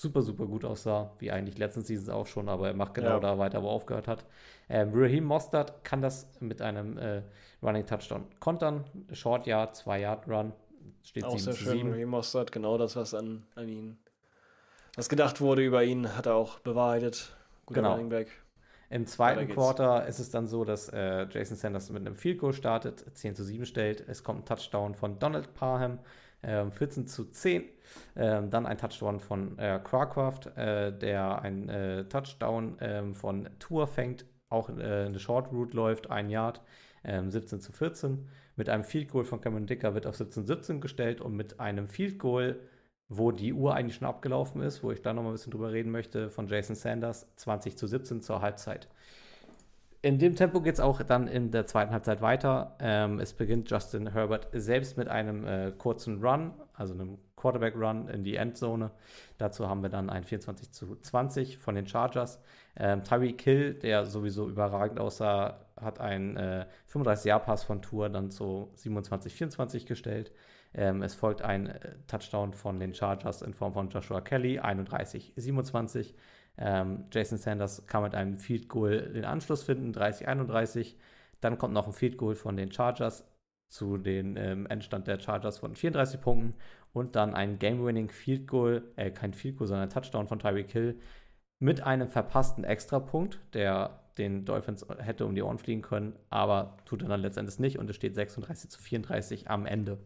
super, 0.00 0.22
super 0.22 0.46
gut 0.46 0.64
aussah, 0.64 1.12
wie 1.18 1.30
eigentlich 1.30 1.58
letzten 1.58 1.82
Seasons 1.82 2.08
auch 2.08 2.26
schon, 2.26 2.48
aber 2.48 2.68
er 2.68 2.74
macht 2.74 2.94
genau 2.94 3.10
Ja. 3.10 3.20
da 3.20 3.38
weiter, 3.38 3.62
wo 3.62 3.66
er 3.68 3.72
aufgehört 3.72 4.08
hat. 4.08 4.24
Ähm, 4.68 4.90
Raheem 4.94 5.24
Mostert 5.24 5.84
kann 5.84 6.02
das 6.02 6.28
mit 6.40 6.60
einem 6.62 6.96
äh, 6.98 7.22
Running 7.62 7.86
Touchdown 7.86 8.24
kontern. 8.40 8.84
Short 9.12 9.46
Yard, 9.46 9.76
2 9.76 10.00
Yard 10.00 10.28
Run, 10.28 10.52
steht 11.02 11.24
Auch 11.24 11.30
7 11.32 11.40
sehr 11.42 11.54
schön. 11.54 11.72
7. 11.78 11.90
Raheem 11.92 12.08
Mostert, 12.10 12.52
genau 12.52 12.78
das, 12.78 12.96
was 12.96 13.14
an, 13.14 13.44
an 13.54 13.68
ihn, 13.68 13.98
was 14.96 15.08
gedacht 15.08 15.40
wurde 15.40 15.64
über 15.64 15.84
ihn, 15.84 16.16
hat 16.16 16.26
er 16.26 16.34
auch 16.34 16.58
bewahrheitet. 16.60 17.34
Guter 17.66 17.80
Genau. 17.80 17.92
Running 17.92 18.08
Back. 18.08 18.28
Im 18.90 19.06
zweiten. 19.06 19.48
Quarter 19.48 20.06
ist 20.06 20.18
es 20.18 20.30
dann 20.30 20.46
so, 20.46 20.64
dass 20.64 20.88
äh, 20.88 21.26
Jason 21.30 21.56
Sanders 21.58 21.90
mit 21.90 22.06
einem 22.06 22.14
Field 22.14 22.38
Goal 22.38 22.54
startet, 22.54 23.04
10 23.14 23.34
zu 23.34 23.44
7 23.44 23.66
stellt. 23.66 24.02
Es 24.08 24.24
kommt 24.24 24.40
ein 24.40 24.44
Touchdown 24.46 24.94
von 24.94 25.18
Donald 25.18 25.52
Parham, 25.52 25.98
ähm, 26.42 26.72
14 26.72 27.06
zu 27.06 27.26
10. 27.26 27.64
Ähm, 28.16 28.50
dann 28.50 28.66
ein 28.66 28.78
Touchdown 28.78 29.20
von 29.20 29.58
äh, 29.58 29.80
Crawcraft, 29.82 30.56
äh, 30.56 30.96
der 30.96 31.42
ein 31.42 31.68
äh, 31.68 32.04
Touchdown 32.04 32.76
ähm, 32.80 33.14
von 33.14 33.48
Tour 33.58 33.86
fängt, 33.86 34.26
auch 34.48 34.68
äh, 34.70 35.06
eine 35.06 35.18
Short 35.18 35.52
Route 35.52 35.76
läuft, 35.76 36.10
ein 36.10 36.30
Yard, 36.30 36.62
ähm, 37.04 37.30
17 37.30 37.60
zu 37.60 37.72
14. 37.72 38.28
Mit 38.56 38.68
einem 38.68 38.84
Field 38.84 39.10
Goal 39.10 39.24
von 39.24 39.40
Cameron 39.40 39.66
Dicker 39.66 39.94
wird 39.94 40.06
auf 40.06 40.16
17 40.16 40.46
zu 40.46 40.54
17 40.54 40.80
gestellt 40.80 41.20
und 41.20 41.34
mit 41.34 41.60
einem 41.60 41.86
Field 41.86 42.18
Goal 42.18 42.58
wo 43.08 43.32
die 43.32 43.52
Uhr 43.54 43.74
eigentlich 43.74 43.96
schon 43.96 44.06
abgelaufen 44.06 44.60
ist, 44.62 44.82
wo 44.82 44.92
ich 44.92 45.00
da 45.02 45.12
noch 45.12 45.22
mal 45.22 45.30
ein 45.30 45.32
bisschen 45.32 45.52
drüber 45.52 45.72
reden 45.72 45.90
möchte, 45.90 46.30
von 46.30 46.46
Jason 46.46 46.76
Sanders, 46.76 47.26
20 47.36 47.76
zu 47.76 47.86
17 47.86 48.20
zur 48.20 48.42
Halbzeit. 48.42 48.88
In 50.08 50.18
dem 50.18 50.36
Tempo 50.36 50.62
geht 50.62 50.72
es 50.72 50.80
auch 50.80 51.02
dann 51.02 51.28
in 51.28 51.50
der 51.50 51.66
zweiten 51.66 51.92
Halbzeit 51.92 52.22
weiter. 52.22 52.74
Ähm, 52.80 53.20
es 53.20 53.34
beginnt 53.34 53.70
Justin 53.70 54.10
Herbert 54.10 54.48
selbst 54.54 54.96
mit 54.96 55.06
einem 55.06 55.46
äh, 55.46 55.70
kurzen 55.76 56.24
Run, 56.24 56.54
also 56.72 56.94
einem 56.94 57.18
Quarterback-Run 57.36 58.08
in 58.08 58.24
die 58.24 58.36
Endzone. 58.36 58.90
Dazu 59.36 59.68
haben 59.68 59.82
wir 59.82 59.90
dann 59.90 60.08
ein 60.08 60.24
24 60.24 60.72
zu 60.72 60.96
20 60.96 61.58
von 61.58 61.74
den 61.74 61.86
Chargers. 61.86 62.40
Ähm, 62.78 63.04
Tyreek 63.04 63.42
Hill, 63.42 63.74
der 63.74 64.06
sowieso 64.06 64.48
überragend 64.48 64.98
aussah, 64.98 65.58
hat 65.78 66.00
einen 66.00 66.38
äh, 66.38 66.64
35-Jahr-Pass 66.90 67.64
von 67.64 67.82
Tour 67.82 68.08
dann 68.08 68.30
zu 68.30 68.70
27-24 68.78 69.84
gestellt. 69.86 70.32
Ähm, 70.72 71.02
es 71.02 71.14
folgt 71.14 71.42
ein 71.42 71.66
äh, 71.66 71.96
Touchdown 72.06 72.54
von 72.54 72.80
den 72.80 72.94
Chargers 72.94 73.42
in 73.42 73.52
Form 73.52 73.74
von 73.74 73.90
Joshua 73.90 74.22
Kelly, 74.22 74.58
31-27. 74.58 76.14
Ähm, 76.58 77.04
Jason 77.12 77.38
Sanders 77.38 77.86
kann 77.86 78.02
mit 78.02 78.14
einem 78.14 78.36
Field 78.36 78.68
Goal 78.68 79.12
den 79.12 79.24
Anschluss 79.24 79.62
finden, 79.62 79.92
30-31. 79.92 80.94
Dann 81.40 81.58
kommt 81.58 81.74
noch 81.74 81.86
ein 81.86 81.92
Field 81.92 82.16
Goal 82.16 82.34
von 82.34 82.56
den 82.56 82.72
Chargers 82.72 83.24
zu 83.68 83.98
den 83.98 84.36
ähm, 84.36 84.66
Endstand 84.66 85.06
der 85.06 85.20
Chargers 85.20 85.58
von 85.58 85.74
34 85.74 86.20
Punkten 86.20 86.54
und 86.92 87.16
dann 87.16 87.34
ein 87.34 87.58
Game-Winning 87.58 88.08
Field 88.08 88.48
Goal, 88.48 88.82
äh, 88.96 89.10
kein 89.10 89.34
Field 89.34 89.58
Goal, 89.58 89.68
sondern 89.68 89.90
Touchdown 89.90 90.26
von 90.26 90.38
Tyreek 90.38 90.70
Hill 90.70 90.98
mit 91.60 91.82
einem 91.82 92.08
verpassten 92.08 92.64
Extrapunkt, 92.64 93.38
der 93.52 94.00
den 94.16 94.44
Dolphins 94.44 94.84
hätte 94.98 95.26
um 95.26 95.34
die 95.34 95.42
Ohren 95.42 95.58
fliegen 95.58 95.82
können, 95.82 96.16
aber 96.28 96.76
tut 96.84 97.02
er 97.02 97.08
dann 97.08 97.20
letztendlich 97.20 97.58
nicht 97.58 97.78
und 97.78 97.88
es 97.88 97.96
steht 97.96 98.14
36 98.14 98.70
zu 98.70 98.80
34 98.80 99.50
am 99.50 99.66
Ende. 99.66 99.98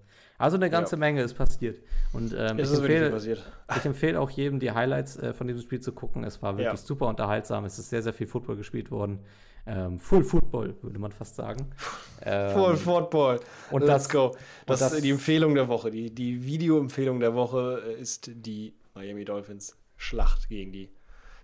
Also 0.42 0.56
eine 0.56 0.68
ganze 0.70 0.96
Ja. 0.96 1.00
Menge 1.00 1.22
ist 1.22 1.34
passiert. 1.34 1.78
Und 2.12 2.34
ähm, 2.36 2.58
ich, 2.58 2.70
empfehle, 2.72 3.10
passiert? 3.10 3.42
ich 3.76 3.84
empfehle 3.84 4.20
auch 4.20 4.28
jedem, 4.30 4.58
die 4.60 4.70
Highlights 4.72 5.16
äh, 5.16 5.32
von 5.32 5.46
diesem 5.46 5.62
Spiel 5.62 5.80
zu 5.80 5.92
gucken. 5.92 6.24
Es 6.24 6.42
war 6.42 6.52
wirklich 6.58 6.66
Ja. 6.80 6.86
super 6.86 7.06
unterhaltsam. 7.06 7.64
Es 7.64 7.78
ist 7.78 7.90
sehr, 7.90 8.02
sehr 8.02 8.12
viel 8.12 8.26
Football 8.26 8.56
gespielt 8.56 8.90
worden. 8.90 9.20
Ähm, 9.64 10.00
Full 10.00 10.24
Football, 10.24 10.74
würde 10.82 10.98
man 10.98 11.12
fast 11.12 11.36
sagen. 11.36 11.70
Ähm, 12.24 12.54
Full 12.54 12.76
Football. 12.76 13.40
und 13.72 13.80
Let's 13.80 14.04
das- 14.04 14.08
go. 14.08 14.36
Das, 14.66 14.78
das- 14.78 14.92
ist 14.92 15.02
die 15.04 15.10
Empfehlung 15.10 15.56
der 15.56 15.66
Woche. 15.66 15.90
Die, 15.90 16.14
die 16.14 16.44
Video-Empfehlung 16.44 17.18
der 17.18 17.34
Woche 17.34 17.82
äh, 17.84 18.00
ist 18.00 18.30
die 18.32 18.74
Miami 18.94 19.24
Dolphins 19.24 19.76
Schlacht 19.96 20.48
gegen 20.48 20.70
die 20.70 20.88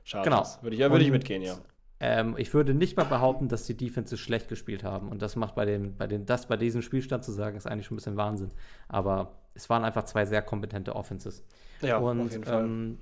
Chargers. 0.05 0.25
Genau. 0.59 0.63
Würde 0.63 0.75
ich, 0.77 0.81
ja, 0.81 0.91
würde 0.91 1.05
ich 1.05 1.11
mitgehen, 1.11 1.43
ja. 1.43 1.57
Ähm, 2.01 2.35
ich 2.39 2.55
würde 2.55 2.75
nicht 2.75 2.97
mal 2.97 3.05
behaupten, 3.05 3.49
dass 3.49 3.65
die 3.65 3.77
Defenses 3.77 4.21
schlecht 4.21 4.49
gespielt 4.49 4.85
haben. 4.85 5.09
Und 5.09 5.21
das 5.21 5.35
macht 5.35 5.55
bei 5.55 5.65
den, 5.65 5.97
bei 5.97 6.07
den, 6.07 6.27
das 6.27 6.47
bei 6.47 6.57
diesem 6.57 6.83
Spielstand 6.83 7.25
zu 7.25 7.33
sagen, 7.33 7.57
ist 7.57 7.67
eigentlich 7.67 7.87
schon 7.87 7.97
ein 7.97 7.99
bisschen 7.99 8.17
Wahnsinn. 8.17 8.51
Aber 8.89 9.33
es 9.55 9.69
waren 9.69 9.85
einfach 9.85 10.05
zwei 10.05 10.25
sehr 10.25 10.43
kompetente 10.43 10.95
Offenses. 10.95 11.45
Ja, 11.81 11.99
und 11.99 12.21
auf 12.21 12.31
jeden 12.31 12.45
Fall. 12.45 12.65
Ähm, 12.65 12.99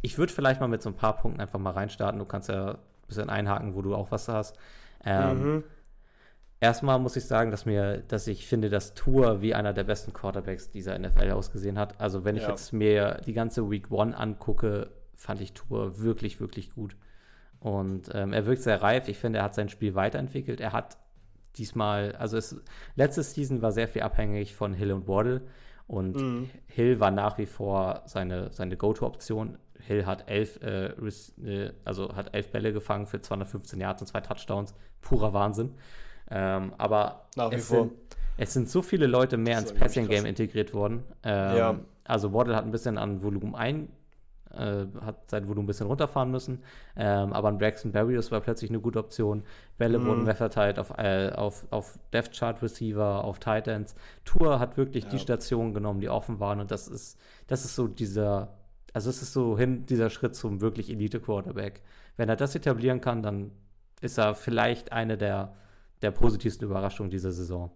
ich 0.00 0.16
würde 0.16 0.32
vielleicht 0.32 0.60
mal 0.60 0.68
mit 0.68 0.82
so 0.82 0.88
ein 0.88 0.94
paar 0.94 1.16
Punkten 1.16 1.40
einfach 1.40 1.58
mal 1.58 1.72
reinstarten. 1.72 2.18
Du 2.18 2.24
kannst 2.24 2.48
ja 2.48 2.72
ein 2.72 2.78
bisschen 3.08 3.28
einhaken, 3.28 3.74
wo 3.74 3.82
du 3.82 3.94
auch 3.94 4.10
was 4.10 4.28
hast. 4.28 4.56
Ähm, 5.04 5.42
mhm. 5.42 5.64
Erstmal 6.60 6.98
muss 6.98 7.14
ich 7.16 7.24
sagen, 7.24 7.50
dass 7.50 7.66
mir, 7.66 7.98
dass 7.98 8.26
ich 8.26 8.46
finde, 8.46 8.68
dass 8.68 8.94
Tour 8.94 9.42
wie 9.42 9.54
einer 9.54 9.72
der 9.72 9.84
besten 9.84 10.12
Quarterbacks 10.12 10.70
dieser 10.70 10.98
NFL 10.98 11.30
ausgesehen 11.30 11.78
hat. 11.78 12.00
Also 12.00 12.24
wenn 12.24 12.36
ich 12.36 12.42
ja. 12.42 12.48
jetzt 12.48 12.72
mir 12.72 13.20
die 13.26 13.32
ganze 13.32 13.70
Week 13.70 13.90
One 13.90 14.16
angucke, 14.16 14.90
fand 15.14 15.40
ich 15.40 15.52
Tour 15.52 16.00
wirklich, 16.00 16.40
wirklich 16.40 16.70
gut. 16.74 16.96
Und 17.60 18.10
ähm, 18.14 18.32
er 18.32 18.46
wirkt 18.46 18.62
sehr 18.62 18.82
reif. 18.82 19.08
Ich 19.08 19.18
finde, 19.18 19.40
er 19.40 19.44
hat 19.44 19.54
sein 19.54 19.68
Spiel 19.68 19.94
weiterentwickelt. 19.94 20.60
Er 20.60 20.72
hat 20.72 20.96
diesmal, 21.56 22.14
also 22.16 22.36
es, 22.36 22.60
letztes 22.94 23.34
Season 23.34 23.62
war 23.62 23.72
sehr 23.72 23.88
viel 23.88 24.02
abhängig 24.02 24.54
von 24.54 24.74
Hill 24.74 24.92
und 24.92 25.08
Waddle. 25.08 25.42
Und 25.86 26.16
mhm. 26.16 26.50
Hill 26.66 27.00
war 27.00 27.10
nach 27.10 27.38
wie 27.38 27.46
vor 27.46 28.02
seine, 28.06 28.52
seine 28.52 28.76
Go-To-Option. 28.76 29.58
Hill 29.80 30.06
hat 30.06 30.28
elf, 30.28 30.60
äh, 30.62 30.88
äh 30.88 31.72
also 31.84 32.14
hat 32.14 32.34
elf 32.34 32.50
Bälle 32.50 32.72
gefangen 32.72 33.06
für 33.06 33.20
215 33.20 33.80
Yards 33.80 34.02
und 34.02 34.06
zwei 34.06 34.20
Touchdowns. 34.20 34.74
Purer 35.00 35.32
Wahnsinn. 35.32 35.74
Ähm, 36.30 36.74
aber 36.76 37.26
vor. 37.34 37.84
Sind, 37.84 37.92
es 38.36 38.52
sind 38.52 38.68
so 38.68 38.82
viele 38.82 39.06
Leute 39.06 39.36
mehr 39.36 39.58
ins 39.58 39.72
Passing-Game 39.72 40.26
integriert 40.26 40.74
worden. 40.74 41.02
Ähm, 41.24 41.56
ja. 41.56 41.80
Also 42.04 42.32
Waddle 42.32 42.54
hat 42.54 42.64
ein 42.64 42.70
bisschen 42.70 42.98
an 42.98 43.22
Volumen 43.22 43.54
ein, 43.54 43.88
äh, 44.52 44.86
hat 45.00 45.30
sein 45.30 45.46
Volumen 45.48 45.64
ein 45.64 45.66
bisschen 45.66 45.86
runterfahren 45.86 46.30
müssen. 46.30 46.62
Ähm, 46.96 47.32
aber 47.32 47.48
ein 47.48 47.58
Braxton 47.58 47.92
Barrios 47.92 48.30
war 48.30 48.40
plötzlich 48.40 48.70
eine 48.70 48.80
gute 48.80 48.98
Option. 48.98 49.42
Bälle 49.76 49.98
mm. 49.98 50.06
wurden 50.06 50.24
mehr 50.24 50.34
verteilt 50.34 50.78
auf, 50.78 50.96
äh, 50.98 51.30
auf, 51.30 51.66
auf 51.70 51.98
Depth 52.12 52.32
Chart 52.32 52.60
Receiver, 52.62 53.24
auf 53.24 53.38
Tight 53.38 53.68
Ends. 53.68 53.94
Tour 54.24 54.58
hat 54.58 54.76
wirklich 54.76 55.04
ja. 55.04 55.10
die 55.10 55.18
Stationen 55.18 55.74
genommen, 55.74 56.00
die 56.00 56.08
offen 56.08 56.40
waren. 56.40 56.60
Und 56.60 56.70
das 56.70 56.88
ist, 56.88 57.18
das 57.46 57.64
ist 57.64 57.74
so 57.74 57.86
dieser, 57.86 58.56
also 58.92 59.10
es 59.10 59.22
ist 59.22 59.32
so 59.32 59.58
hin, 59.58 59.86
dieser 59.86 60.10
Schritt 60.10 60.34
zum 60.34 60.60
wirklich 60.60 60.90
Elite-Quarterback. 60.90 61.82
Wenn 62.16 62.28
er 62.28 62.36
das 62.36 62.54
etablieren 62.54 63.00
kann, 63.00 63.22
dann 63.22 63.52
ist 64.00 64.18
er 64.18 64.34
vielleicht 64.34 64.92
eine 64.92 65.18
der, 65.18 65.54
der 66.02 66.10
positivsten 66.10 66.66
Überraschungen 66.66 67.10
dieser 67.10 67.32
Saison. 67.32 67.70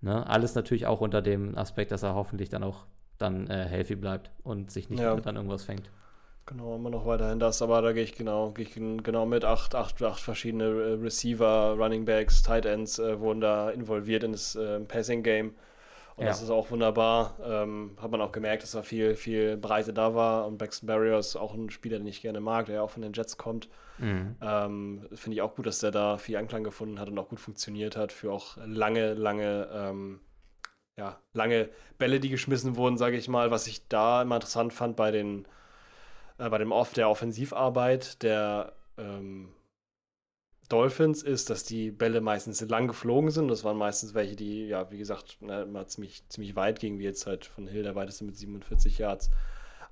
Ne? 0.00 0.26
Alles 0.26 0.54
natürlich 0.54 0.86
auch 0.86 1.00
unter 1.00 1.22
dem 1.22 1.56
Aspekt, 1.56 1.90
dass 1.90 2.02
er 2.02 2.14
hoffentlich 2.14 2.48
dann 2.50 2.62
auch 2.62 2.86
dann 3.18 3.48
äh, 3.48 3.64
healthy 3.64 3.96
bleibt 3.96 4.30
und 4.42 4.70
sich 4.70 4.90
nicht 4.90 5.00
ja. 5.00 5.14
dann 5.16 5.36
irgendwas 5.36 5.64
fängt. 5.64 5.90
Genau, 6.46 6.76
immer 6.76 6.90
noch 6.90 7.06
weiterhin 7.06 7.38
das, 7.38 7.62
aber 7.62 7.80
da 7.80 7.92
gehe 7.92 8.02
ich 8.02 8.14
genau, 8.14 8.50
gehe 8.50 8.66
ich 8.66 8.74
genau 8.74 9.24
mit. 9.24 9.46
Acht, 9.46 9.74
acht, 9.74 10.02
acht 10.02 10.20
verschiedene 10.20 10.64
äh, 10.64 10.92
Receiver, 10.94 11.74
Running 11.78 12.04
Backs, 12.04 12.42
Tight 12.42 12.66
Ends 12.66 12.98
äh, 12.98 13.18
wurden 13.18 13.40
da 13.40 13.70
involviert 13.70 14.24
in 14.24 14.32
das 14.32 14.54
äh, 14.54 14.80
Passing 14.80 15.22
Game. 15.22 15.54
Und 16.16 16.24
ja. 16.24 16.28
das 16.28 16.42
ist 16.42 16.50
auch 16.50 16.70
wunderbar. 16.70 17.34
Ähm, 17.42 17.96
hat 18.00 18.10
man 18.10 18.20
auch 18.20 18.30
gemerkt, 18.30 18.62
dass 18.62 18.72
da 18.72 18.82
viel, 18.82 19.16
viel 19.16 19.56
Breite 19.56 19.92
da 19.92 20.14
war. 20.14 20.46
Und 20.46 20.58
Braxton 20.58 20.86
Barriers 20.86 21.34
auch 21.34 21.54
ein 21.54 21.70
Spieler, 21.70 21.98
den 21.98 22.06
ich 22.06 22.22
gerne 22.22 22.40
mag, 22.40 22.66
der 22.66 22.76
ja 22.76 22.82
auch 22.82 22.90
von 22.90 23.02
den 23.02 23.12
Jets 23.12 23.36
kommt. 23.36 23.68
Mhm. 23.98 24.36
Ähm, 24.40 25.06
Finde 25.14 25.34
ich 25.34 25.42
auch 25.42 25.56
gut, 25.56 25.66
dass 25.66 25.80
der 25.80 25.90
da 25.90 26.18
viel 26.18 26.36
Anklang 26.36 26.62
gefunden 26.62 27.00
hat 27.00 27.08
und 27.08 27.18
auch 27.18 27.28
gut 27.28 27.40
funktioniert 27.40 27.96
hat 27.96 28.12
für 28.12 28.32
auch 28.32 28.56
lange, 28.64 29.14
lange 29.14 29.68
ähm, 29.72 30.20
ja, 30.96 31.18
lange 31.32 31.68
Bälle, 31.98 32.20
die 32.20 32.28
geschmissen 32.30 32.76
wurden, 32.76 32.98
sage 32.98 33.16
ich 33.16 33.28
mal. 33.28 33.50
Was 33.50 33.66
ich 33.66 33.88
da 33.88 34.22
immer 34.22 34.36
interessant 34.36 34.72
fand 34.72 34.96
bei 34.96 35.10
den 35.10 35.46
äh, 36.38 36.48
bei 36.48 36.58
dem 36.58 36.72
Off 36.72 36.92
der 36.92 37.08
Offensivarbeit 37.08 38.22
der 38.22 38.72
ähm, 38.98 39.48
Dolphins 40.68 41.22
ist, 41.22 41.50
dass 41.50 41.64
die 41.64 41.90
Bälle 41.90 42.20
meistens 42.20 42.60
lang 42.62 42.88
geflogen 42.88 43.30
sind. 43.30 43.48
Das 43.48 43.64
waren 43.64 43.76
meistens 43.76 44.14
welche, 44.14 44.36
die, 44.36 44.66
ja, 44.66 44.90
wie 44.90 44.98
gesagt, 44.98 45.40
ne, 45.42 45.62
immer 45.62 45.86
ziemlich, 45.86 46.26
ziemlich 46.28 46.56
weit 46.56 46.80
gingen, 46.80 46.98
wie 46.98 47.04
jetzt 47.04 47.26
halt 47.26 47.44
von 47.44 47.66
Hill, 47.66 47.82
der 47.82 47.94
weiteste 47.94 48.24
mit 48.24 48.36
47 48.36 48.98
Yards. 48.98 49.30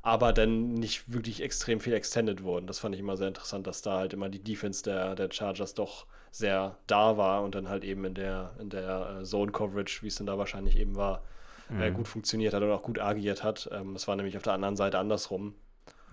Aber 0.00 0.32
dann 0.32 0.72
nicht 0.74 1.12
wirklich 1.12 1.42
extrem 1.42 1.78
viel 1.78 1.92
extended 1.92 2.42
wurden. 2.42 2.66
Das 2.66 2.78
fand 2.80 2.94
ich 2.94 3.00
immer 3.00 3.16
sehr 3.16 3.28
interessant, 3.28 3.66
dass 3.66 3.82
da 3.82 3.98
halt 3.98 4.14
immer 4.14 4.28
die 4.28 4.42
Defense 4.42 4.82
der, 4.82 5.14
der 5.14 5.30
Chargers 5.30 5.74
doch 5.74 6.06
sehr 6.32 6.78
da 6.86 7.16
war 7.18 7.42
und 7.42 7.54
dann 7.54 7.68
halt 7.68 7.84
eben 7.84 8.04
in 8.06 8.14
der, 8.14 8.52
in 8.58 8.70
der 8.70 9.18
äh, 9.20 9.24
Zone 9.24 9.52
Coverage, 9.52 10.02
wie 10.02 10.08
es 10.08 10.16
dann 10.16 10.26
da 10.26 10.38
wahrscheinlich 10.38 10.78
eben 10.78 10.96
war, 10.96 11.22
äh, 11.70 11.90
mhm. 11.90 11.94
gut 11.94 12.08
funktioniert 12.08 12.54
hat 12.54 12.62
und 12.62 12.70
auch 12.70 12.82
gut 12.82 12.98
agiert 12.98 13.44
hat. 13.44 13.68
Ähm, 13.70 13.92
das 13.92 14.08
war 14.08 14.16
nämlich 14.16 14.36
auf 14.36 14.42
der 14.42 14.54
anderen 14.54 14.74
Seite 14.74 14.98
andersrum. 14.98 15.54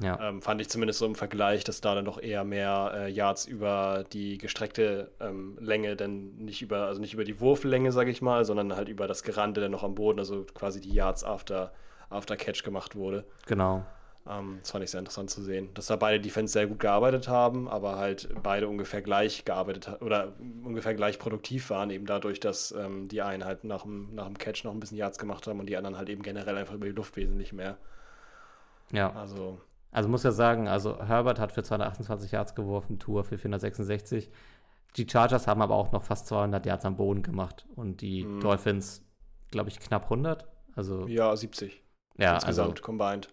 Ja. 0.02 0.18
Ähm, 0.22 0.42
fand 0.42 0.62
ich 0.62 0.70
zumindest 0.70 1.00
so 1.00 1.06
im 1.06 1.16
Vergleich, 1.16 1.64
dass 1.64 1.82
da 1.82 1.96
dann 1.96 2.06
doch 2.06 2.22
eher 2.22 2.44
mehr 2.44 2.92
äh, 2.96 3.12
Yards 3.12 3.46
über 3.46 4.06
die 4.12 4.38
gestreckte 4.38 5.12
ähm, 5.20 5.58
Länge, 5.60 5.96
denn 5.96 6.36
nicht 6.38 6.62
über, 6.62 6.86
also 6.86 7.02
nicht 7.02 7.14
über 7.14 7.26
die 7.26 7.40
Wurflänge, 7.40 7.92
sage 7.92 8.12
ich 8.12 8.22
mal, 8.22 8.46
sondern 8.46 8.76
halt 8.76 8.88
über 8.88 9.08
das 9.08 9.24
Gerande 9.24 9.62
dann 9.62 9.72
noch 9.72 9.84
am 9.84 9.96
Boden, 9.96 10.20
also 10.20 10.46
quasi 10.54 10.80
die 10.80 10.94
Yards 10.94 11.24
after, 11.24 11.74
after 12.10 12.38
Catch 12.38 12.64
gemacht 12.64 12.96
wurde. 12.96 13.26
Genau. 13.46 13.86
Ähm, 14.30 14.58
das 14.62 14.72
fand 14.72 14.84
ich 14.84 14.92
sehr 14.92 15.00
interessant 15.00 15.30
zu 15.30 15.42
sehen, 15.42 15.70
dass 15.74 15.88
da 15.88 15.96
beide 15.96 16.22
Defense 16.22 16.54
sehr 16.54 16.68
gut 16.68 16.80
gearbeitet 16.80 17.28
haben, 17.28 17.68
aber 17.68 17.98
halt 17.98 18.30
beide 18.44 18.68
ungefähr 18.68 19.02
gleich 19.02 19.44
gearbeitet 19.44 20.02
oder 20.02 20.34
ungefähr 20.64 20.94
gleich 20.94 21.18
produktiv 21.18 21.70
waren, 21.72 21.90
eben 21.90 22.06
dadurch, 22.06 22.40
dass 22.40 22.72
ähm, 22.72 23.08
die 23.08 23.22
einen 23.22 23.44
halt 23.44 23.64
nach 23.64 23.82
dem, 23.84 24.14
nach 24.14 24.28
dem 24.28 24.38
Catch 24.38 24.64
noch 24.64 24.72
ein 24.72 24.80
bisschen 24.80 24.98
Yards 24.98 25.18
gemacht 25.18 25.48
haben 25.48 25.60
und 25.60 25.66
die 25.66 25.78
anderen 25.78 25.98
halt 25.98 26.10
eben 26.10 26.22
generell 26.22 26.58
einfach 26.58 26.76
über 26.76 26.86
die 26.86 26.92
Luft 26.92 27.16
wesentlich 27.18 27.54
mehr. 27.54 27.78
Ja. 28.92 29.12
Also. 29.14 29.60
Also 29.92 30.08
muss 30.08 30.22
ja 30.22 30.32
sagen, 30.32 30.68
also 30.68 31.04
Herbert 31.04 31.40
hat 31.40 31.52
für 31.52 31.64
228 31.64 32.32
Yards 32.32 32.54
geworfen, 32.54 33.00
Tour 33.00 33.24
für 33.24 33.40
466. 33.40 34.30
Die 34.98 35.10
Chargers 35.10 35.48
haben 35.48 35.64
aber 35.64 35.74
auch 35.74 35.92
noch 35.92 36.04
fast 36.04 36.28
200 36.28 36.64
Yards 36.68 36.86
am 36.86 36.96
Boden 36.96 37.24
gemacht 37.24 37.66
und 37.76 38.02
die 38.02 38.24
mhm. 38.24 38.40
Dolphins, 38.40 39.04
glaube 39.50 39.70
ich, 39.70 39.80
knapp 39.80 40.04
100. 40.04 40.48
Also 40.76 41.08
ja, 41.08 41.36
70. 41.36 41.84
Ja, 42.20 42.36
insgesamt 42.36 42.70
also, 42.70 42.84
combined 42.84 43.30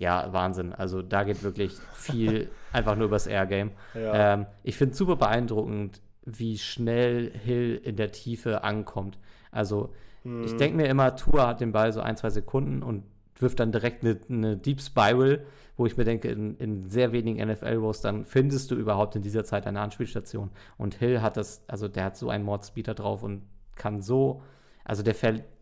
ja, 0.00 0.32
Wahnsinn. 0.32 0.72
Also 0.72 1.02
da 1.02 1.24
geht 1.24 1.42
wirklich 1.42 1.72
viel 1.92 2.50
einfach 2.72 2.96
nur 2.96 3.06
übers 3.06 3.26
Air-Game. 3.26 3.70
Ja. 3.94 4.32
Ähm, 4.34 4.46
ich 4.62 4.76
finde 4.76 4.92
es 4.92 4.98
super 4.98 5.16
beeindruckend, 5.16 6.00
wie 6.24 6.56
schnell 6.56 7.30
Hill 7.30 7.78
in 7.84 7.96
der 7.96 8.10
Tiefe 8.10 8.64
ankommt. 8.64 9.18
Also 9.52 9.92
hm. 10.22 10.44
ich 10.44 10.56
denke 10.56 10.78
mir 10.78 10.86
immer, 10.86 11.16
Tour 11.16 11.46
hat 11.46 11.60
den 11.60 11.72
Ball 11.72 11.92
so 11.92 12.00
ein, 12.00 12.16
zwei 12.16 12.30
Sekunden 12.30 12.82
und 12.82 13.04
wirft 13.36 13.60
dann 13.60 13.72
direkt 13.72 14.02
eine, 14.02 14.18
eine 14.30 14.56
Deep 14.56 14.80
Spiral, 14.80 15.44
wo 15.76 15.84
ich 15.84 15.98
mir 15.98 16.04
denke, 16.04 16.28
in, 16.28 16.56
in 16.56 16.88
sehr 16.88 17.12
wenigen 17.12 17.46
NFL-Rows, 17.46 18.00
dann 18.00 18.24
findest 18.24 18.70
du 18.70 18.76
überhaupt 18.76 19.16
in 19.16 19.22
dieser 19.22 19.44
Zeit 19.44 19.66
eine 19.66 19.80
Anspielstation. 19.80 20.50
Und 20.78 20.94
Hill 20.94 21.20
hat 21.20 21.36
das, 21.36 21.62
also 21.68 21.88
der 21.88 22.04
hat 22.04 22.16
so 22.16 22.30
einen 22.30 22.44
Mordspeeder 22.44 22.94
drauf 22.94 23.22
und 23.22 23.42
kann 23.76 24.00
so, 24.00 24.42
also 24.82 25.02
der, 25.02 25.14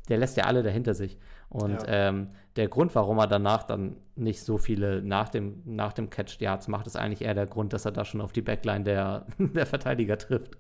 der 0.09 0.17
lässt 0.17 0.37
ja 0.37 0.45
alle 0.45 0.63
dahinter 0.63 0.95
sich. 0.95 1.19
Und 1.51 1.83
ja. 1.83 2.09
ähm, 2.09 2.29
der 2.57 2.69
Grund, 2.69 2.95
warum 2.95 3.19
er 3.19 3.27
danach 3.27 3.63
dann 3.63 3.97
nicht 4.17 4.43
so 4.43 4.59
viele 4.59 5.01
nach 5.01 5.29
dem, 5.29 5.63
nach 5.65 5.93
dem 5.93 6.11
Catch 6.11 6.41
Yards 6.41 6.69
macht, 6.69 6.87
ist 6.87 6.97
eigentlich 6.97 7.23
eher 7.23 7.35
der 7.35 7.47
Grund, 7.47 7.73
dass 7.73 7.85
er 7.85 7.93
da 7.93 8.05
schon 8.05 8.21
auf 8.21 8.33
die 8.33 8.43
Backline 8.43 8.85
der, 8.85 9.27
der 9.39 9.65
Verteidiger 9.65 10.19
trifft. 10.19 10.59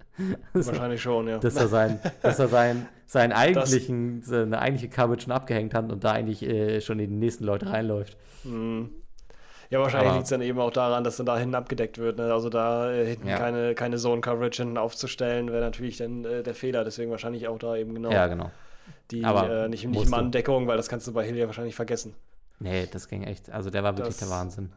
Wahrscheinlich 0.53 1.03
schon, 1.03 1.29
ja. 1.29 1.39
Dass 1.39 1.57
er 1.57 1.69
sein, 1.69 2.01
dass 2.23 2.39
er 2.39 2.49
sein, 2.49 2.89
seinen 3.07 3.33
eigentlichen, 3.33 4.21
das, 4.21 4.29
seine 4.31 4.61
eigentliche 4.61 4.89
Coverage 4.89 5.23
schon 5.23 5.33
abgehängt 5.33 5.75
hat 5.75 5.91
und 5.91 6.05
da 6.05 6.13
eigentlich 6.13 6.43
äh, 6.43 6.81
schon 6.81 7.01
in 7.01 7.11
die 7.11 7.17
nächsten 7.17 7.45
Leute 7.45 7.71
reinläuft. 7.71 8.17
Mhm. 8.45 8.91
Ja, 9.71 9.81
wahrscheinlich 9.81 10.13
liegt 10.13 10.25
es 10.25 10.31
dann 10.31 10.41
eben 10.41 10.59
auch 10.61 10.71
daran, 10.71 11.05
dass 11.05 11.19
dann 11.19 11.27
da 11.27 11.37
hinten 11.37 11.55
abgedeckt 11.55 11.99
wird. 11.99 12.17
Ne? 12.17 12.33
Also 12.33 12.49
da 12.49 12.91
äh, 12.91 13.07
hinten 13.11 13.29
ja. 13.29 13.37
keine, 13.37 13.75
keine 13.75 13.97
Zone-Coverage 13.99 14.63
hinten 14.63 14.79
aufzustellen, 14.79 15.53
wäre 15.53 15.61
natürlich 15.61 15.99
dann 15.99 16.25
äh, 16.25 16.43
der 16.43 16.55
Fehler. 16.55 16.85
Deswegen 16.85 17.11
wahrscheinlich 17.11 17.49
auch 17.49 17.59
da 17.59 17.77
eben 17.77 17.93
genau. 17.93 18.11
Ja, 18.11 18.29
genau 18.29 18.51
die 19.11 19.23
äh, 19.23 19.69
nicht, 19.69 19.87
nicht 19.87 20.09
Mann-Deckung, 20.09 20.67
weil 20.67 20.77
das 20.77 20.89
kannst 20.89 21.07
du 21.07 21.13
bei 21.13 21.25
Hill 21.25 21.37
ja 21.37 21.47
wahrscheinlich 21.47 21.75
vergessen. 21.75 22.15
Nee, 22.61 22.87
das 22.91 23.09
ging 23.09 23.23
echt. 23.23 23.51
Also 23.51 23.71
der 23.71 23.83
war 23.83 23.97
wirklich 23.97 24.17
das, 24.17 24.29
der 24.29 24.37
Wahnsinn. 24.37 24.73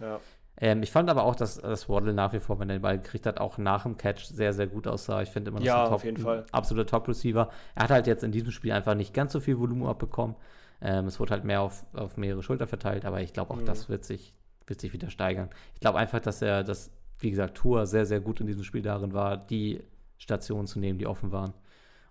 Ja. 0.00 0.20
Ähm, 0.58 0.82
ich 0.82 0.90
fand 0.90 1.10
aber 1.10 1.24
auch, 1.24 1.36
dass, 1.36 1.58
dass 1.58 1.88
Waddle 1.88 2.14
nach 2.14 2.32
wie 2.32 2.40
vor, 2.40 2.58
wenn 2.58 2.70
er 2.70 2.78
den 2.78 2.82
Ball 2.82 2.98
gekriegt 2.98 3.26
hat, 3.26 3.38
auch 3.38 3.58
nach 3.58 3.82
dem 3.82 3.98
Catch 3.98 4.24
sehr, 4.24 4.52
sehr 4.52 4.66
gut 4.66 4.86
aussah. 4.86 5.22
Ich 5.22 5.28
finde 5.28 5.50
immer, 5.50 5.58
das 5.58 5.66
ja, 5.66 5.82
ein, 5.82 5.84
Top, 5.84 5.94
auf 5.94 6.04
jeden 6.04 6.16
Fall. 6.16 6.46
absoluter 6.50 6.86
Top-Receiver. 6.86 7.50
Er 7.74 7.82
hat 7.82 7.90
halt 7.90 8.06
jetzt 8.06 8.24
in 8.24 8.32
diesem 8.32 8.50
Spiel 8.50 8.72
einfach 8.72 8.94
nicht 8.94 9.12
ganz 9.12 9.32
so 9.32 9.40
viel 9.40 9.58
Volumen 9.58 9.86
abbekommen. 9.86 10.36
Ähm, 10.80 11.06
es 11.06 11.20
wurde 11.20 11.32
halt 11.32 11.44
mehr 11.44 11.60
auf, 11.60 11.84
auf 11.94 12.16
mehrere 12.16 12.42
Schulter 12.42 12.66
verteilt, 12.66 13.04
aber 13.04 13.20
ich 13.20 13.32
glaube 13.32 13.52
auch, 13.52 13.60
mhm. 13.60 13.66
das 13.66 13.88
wird 13.88 14.04
sich, 14.04 14.34
wird 14.66 14.80
sich 14.80 14.92
wieder 14.92 15.10
steigern. 15.10 15.50
Ich 15.74 15.80
glaube 15.80 15.98
einfach, 15.98 16.20
dass 16.20 16.40
er, 16.40 16.64
dass, 16.64 16.90
wie 17.18 17.30
gesagt, 17.30 17.56
Tour 17.56 17.86
sehr, 17.86 18.06
sehr 18.06 18.20
gut 18.20 18.40
in 18.40 18.46
diesem 18.46 18.64
Spiel 18.64 18.82
darin 18.82 19.12
war, 19.12 19.36
die 19.36 19.82
Stationen 20.18 20.66
zu 20.66 20.78
nehmen, 20.78 20.98
die 20.98 21.06
offen 21.06 21.32
waren. 21.32 21.52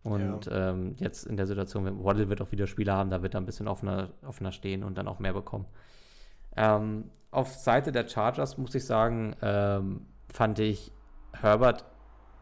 Und 0.06 0.46
ja. 0.46 0.70
ähm, 0.70 0.96
jetzt 1.00 1.26
in 1.26 1.36
der 1.36 1.48
Situation, 1.48 2.04
Waddle 2.04 2.30
wird 2.30 2.40
auch 2.40 2.52
wieder 2.52 2.68
Spieler 2.68 2.94
haben, 2.94 3.10
da 3.10 3.24
wird 3.24 3.34
er 3.34 3.42
ein 3.42 3.46
bisschen 3.48 3.68
offener, 3.68 4.10
offener 4.24 4.52
stehen 4.52 4.84
und 4.84 5.00
dann 5.00 5.08
auch 5.08 5.18
mehr 5.18 5.34
bekommen. 5.34 5.66
Ähm, 6.56 7.06
auf 7.32 7.56
Seite 7.56 7.92
der 7.92 8.08
Chargers 8.08 8.60
muss 8.60 8.76
ich 8.76 8.86
sagen, 8.86 9.36
ähm, 9.42 10.06
fand 10.32 10.60
ich 10.60 10.92
Herbert 11.34 11.86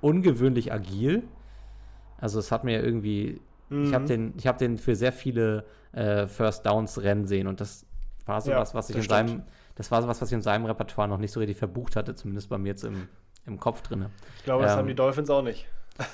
ungewöhnlich 0.02 0.73
agil. 0.73 1.23
Also 2.18 2.38
es 2.38 2.52
hat 2.52 2.65
mir 2.65 2.84
irgendwie, 2.84 3.40
mhm. 3.69 3.85
ich 3.85 3.94
habe 3.94 4.06
den, 4.06 4.34
ich 4.38 4.44
den 4.44 4.77
für 4.77 4.98
sehr 4.98 5.14
viele 5.14 5.64
äh, 5.94 6.27
First 6.27 6.65
Downs 6.65 7.02
Rennen 7.02 7.26
sehen 7.26 7.48
und 7.48 7.61
das 7.61 7.85
war 8.26 8.41
so 8.41 8.52
ja, 8.52 8.60
was, 8.60 8.76
was 8.76 8.90
ich 8.90 8.98
in 8.98 9.03
stimmt. 9.03 9.30
seinem, 9.30 9.44
das 9.76 9.90
war 9.90 10.02
so 10.02 10.10
was, 10.10 10.22
was 10.22 10.27
ich 10.27 10.35
in 10.35 10.41
seinem 10.41 10.65
Repertoire 10.65 11.07
noch 11.07 11.18
nicht 11.18 11.31
so 11.31 11.40
richtig 11.40 11.57
verbucht 11.57 11.95
hatte, 11.95 12.14
zumindest 12.14 12.49
bei 12.49 12.57
mir 12.57 12.69
jetzt 12.69 12.84
im, 12.84 13.07
im 13.45 13.57
Kopf 13.57 13.81
drin. 13.84 14.07
Ich 14.38 14.44
glaube, 14.44 14.64
das 14.64 14.73
haben 14.73 14.81
ähm, 14.81 14.88
die 14.88 14.95
Dolphins 14.95 15.30
auch 15.30 15.44
nicht. 15.44 15.65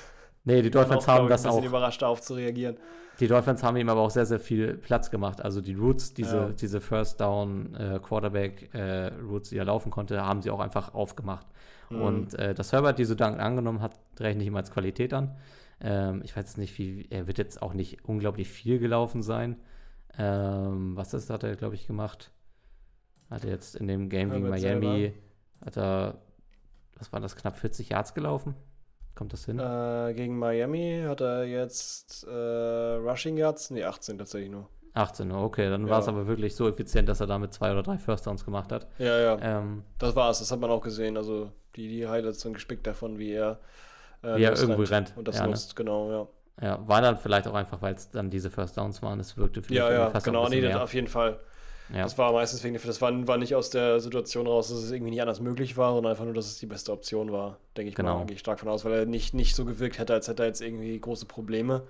Nee, 0.44 0.62
die 0.62 0.70
Dolphins 0.70 1.06
haben 1.06 1.28
das 1.28 1.44
ein 1.44 1.50
bisschen 1.50 1.64
auch. 1.64 1.68
überrascht 1.68 2.02
darauf 2.02 2.20
zu 2.20 2.34
reagieren. 2.34 2.76
Die 3.18 3.26
Dolphins 3.26 3.62
haben 3.62 3.76
ihm 3.76 3.88
aber 3.90 4.00
auch 4.00 4.10
sehr, 4.10 4.24
sehr 4.24 4.40
viel 4.40 4.74
Platz 4.78 5.10
gemacht. 5.10 5.42
Also 5.44 5.60
die 5.60 5.74
Routes, 5.74 6.14
diese, 6.14 6.36
Ja. 6.36 6.48
diese 6.48 6.80
First 6.80 7.20
Down 7.20 7.74
äh, 7.74 8.00
Quarterback 8.02 8.74
äh, 8.74 9.08
Routes, 9.16 9.50
die 9.50 9.58
er 9.58 9.66
laufen 9.66 9.90
konnte, 9.90 10.22
haben 10.24 10.40
sie 10.40 10.50
auch 10.50 10.60
einfach 10.60 10.94
aufgemacht. 10.94 11.46
Mhm. 11.90 12.02
Und 12.02 12.34
äh, 12.38 12.54
dass 12.54 12.72
Herbert 12.72 12.98
diese 12.98 13.16
Dank 13.16 13.38
angenommen 13.38 13.82
hat, 13.82 13.98
rechne 14.18 14.42
ich 14.42 14.46
ihm 14.46 14.56
als 14.56 14.70
Qualität 14.70 15.12
an. 15.12 15.36
Ähm, 15.82 16.22
ich 16.24 16.34
weiß 16.34 16.44
jetzt 16.44 16.58
nicht, 16.58 16.78
wie, 16.78 17.06
er 17.10 17.26
wird 17.26 17.36
jetzt 17.36 17.60
auch 17.60 17.74
nicht 17.74 18.04
unglaublich 18.06 18.48
viel 18.48 18.78
gelaufen 18.78 19.22
sein. 19.22 19.56
Ähm, 20.18 20.96
was 20.96 21.12
ist, 21.12 21.28
hat 21.28 21.42
er, 21.42 21.56
glaube 21.56 21.74
ich, 21.74 21.86
gemacht? 21.86 22.32
Hat 23.28 23.44
er 23.44 23.50
jetzt 23.50 23.76
in 23.76 23.86
dem 23.86 24.08
Game 24.08 24.30
gegen 24.30 24.48
Miami, 24.48 25.14
hat 25.64 25.76
er, 25.76 26.18
was 26.98 27.12
waren 27.12 27.22
das, 27.22 27.36
knapp 27.36 27.56
40 27.56 27.90
Yards 27.90 28.14
gelaufen? 28.14 28.54
Kommt 29.14 29.32
das 29.32 29.44
hin? 29.44 29.58
Äh, 29.58 30.14
gegen 30.14 30.38
Miami 30.38 31.02
hat 31.06 31.20
er 31.20 31.44
jetzt 31.44 32.24
äh, 32.26 32.30
Rushing 32.30 33.36
Yards, 33.36 33.70
nee, 33.70 33.84
18 33.84 34.18
tatsächlich 34.18 34.50
nur. 34.50 34.68
18, 34.94 35.30
okay, 35.30 35.68
dann 35.70 35.84
Ja. 35.86 35.90
war 35.92 36.00
es 36.00 36.08
aber 36.08 36.26
wirklich 36.26 36.54
so 36.56 36.68
effizient, 36.68 37.08
dass 37.08 37.20
er 37.20 37.26
damit 37.26 37.52
zwei 37.52 37.70
oder 37.72 37.82
drei 37.82 37.98
First 37.98 38.26
Downs 38.26 38.44
gemacht 38.44 38.72
hat. 38.72 38.86
Ja, 38.98 39.18
ja, 39.18 39.38
Ähm, 39.40 39.84
das 39.98 40.16
war's, 40.16 40.40
das 40.40 40.50
hat 40.50 40.60
man 40.60 40.70
auch 40.70 40.82
gesehen. 40.82 41.16
Also 41.16 41.52
die, 41.76 41.88
die 41.88 42.08
Highlights 42.08 42.40
sind 42.40 42.54
gespickt 42.54 42.86
davon, 42.86 43.18
wie 43.18 43.32
er, 43.32 43.60
äh, 44.22 44.36
Wie 44.36 44.42
er 44.44 44.56
irgendwo 44.56 44.82
rennt. 44.82 45.12
Und 45.16 45.28
das 45.28 45.36
Ja, 45.36 45.42
ne? 45.42 45.50
nutzt, 45.50 45.76
genau, 45.76 46.10
ja. 46.10 46.28
ja, 46.66 46.88
war 46.88 47.00
dann 47.02 47.18
vielleicht 47.18 47.46
auch 47.46 47.54
einfach, 47.54 47.80
weil 47.82 47.94
es 47.94 48.10
dann 48.10 48.30
diese 48.30 48.50
First 48.50 48.76
Downs 48.76 49.02
waren. 49.02 49.20
Es 49.20 49.36
wirkte 49.36 49.62
für 49.62 49.72
mich 49.72 49.78
Ja, 49.78 49.92
ja, 49.92 50.10
fast 50.10 50.26
genau, 50.26 50.48
nee, 50.48 50.60
mehr. 50.60 50.82
auf 50.82 50.94
jeden 50.94 51.06
Fall. 51.08 51.38
Ja. 51.92 52.02
Das 52.02 52.16
war 52.18 52.32
meistens 52.32 52.62
wegen, 52.62 52.74
das 52.74 53.00
war, 53.02 53.26
war 53.26 53.36
nicht 53.36 53.54
aus 53.54 53.70
der 53.70 53.98
Situation 54.00 54.46
raus, 54.46 54.68
dass 54.68 54.78
es 54.78 54.90
irgendwie 54.92 55.10
nicht 55.10 55.20
anders 55.22 55.40
möglich 55.40 55.76
war, 55.76 55.92
sondern 55.92 56.12
einfach 56.12 56.24
nur, 56.24 56.34
dass 56.34 56.46
es 56.46 56.58
die 56.58 56.66
beste 56.66 56.92
Option 56.92 57.32
war, 57.32 57.58
denke 57.76 57.88
ich 57.90 57.94
Genau. 57.96 58.18
mal. 58.20 58.26
Gehe 58.26 58.34
ich 58.34 58.40
stark 58.40 58.60
von 58.60 58.68
aus, 58.68 58.84
weil 58.84 58.92
er 58.92 59.06
nicht, 59.06 59.34
nicht 59.34 59.56
so 59.56 59.64
gewirkt 59.64 59.98
hätte, 59.98 60.12
als 60.14 60.28
hätte 60.28 60.44
er 60.44 60.46
jetzt 60.46 60.60
irgendwie 60.62 60.98
große 61.00 61.26
Probleme 61.26 61.82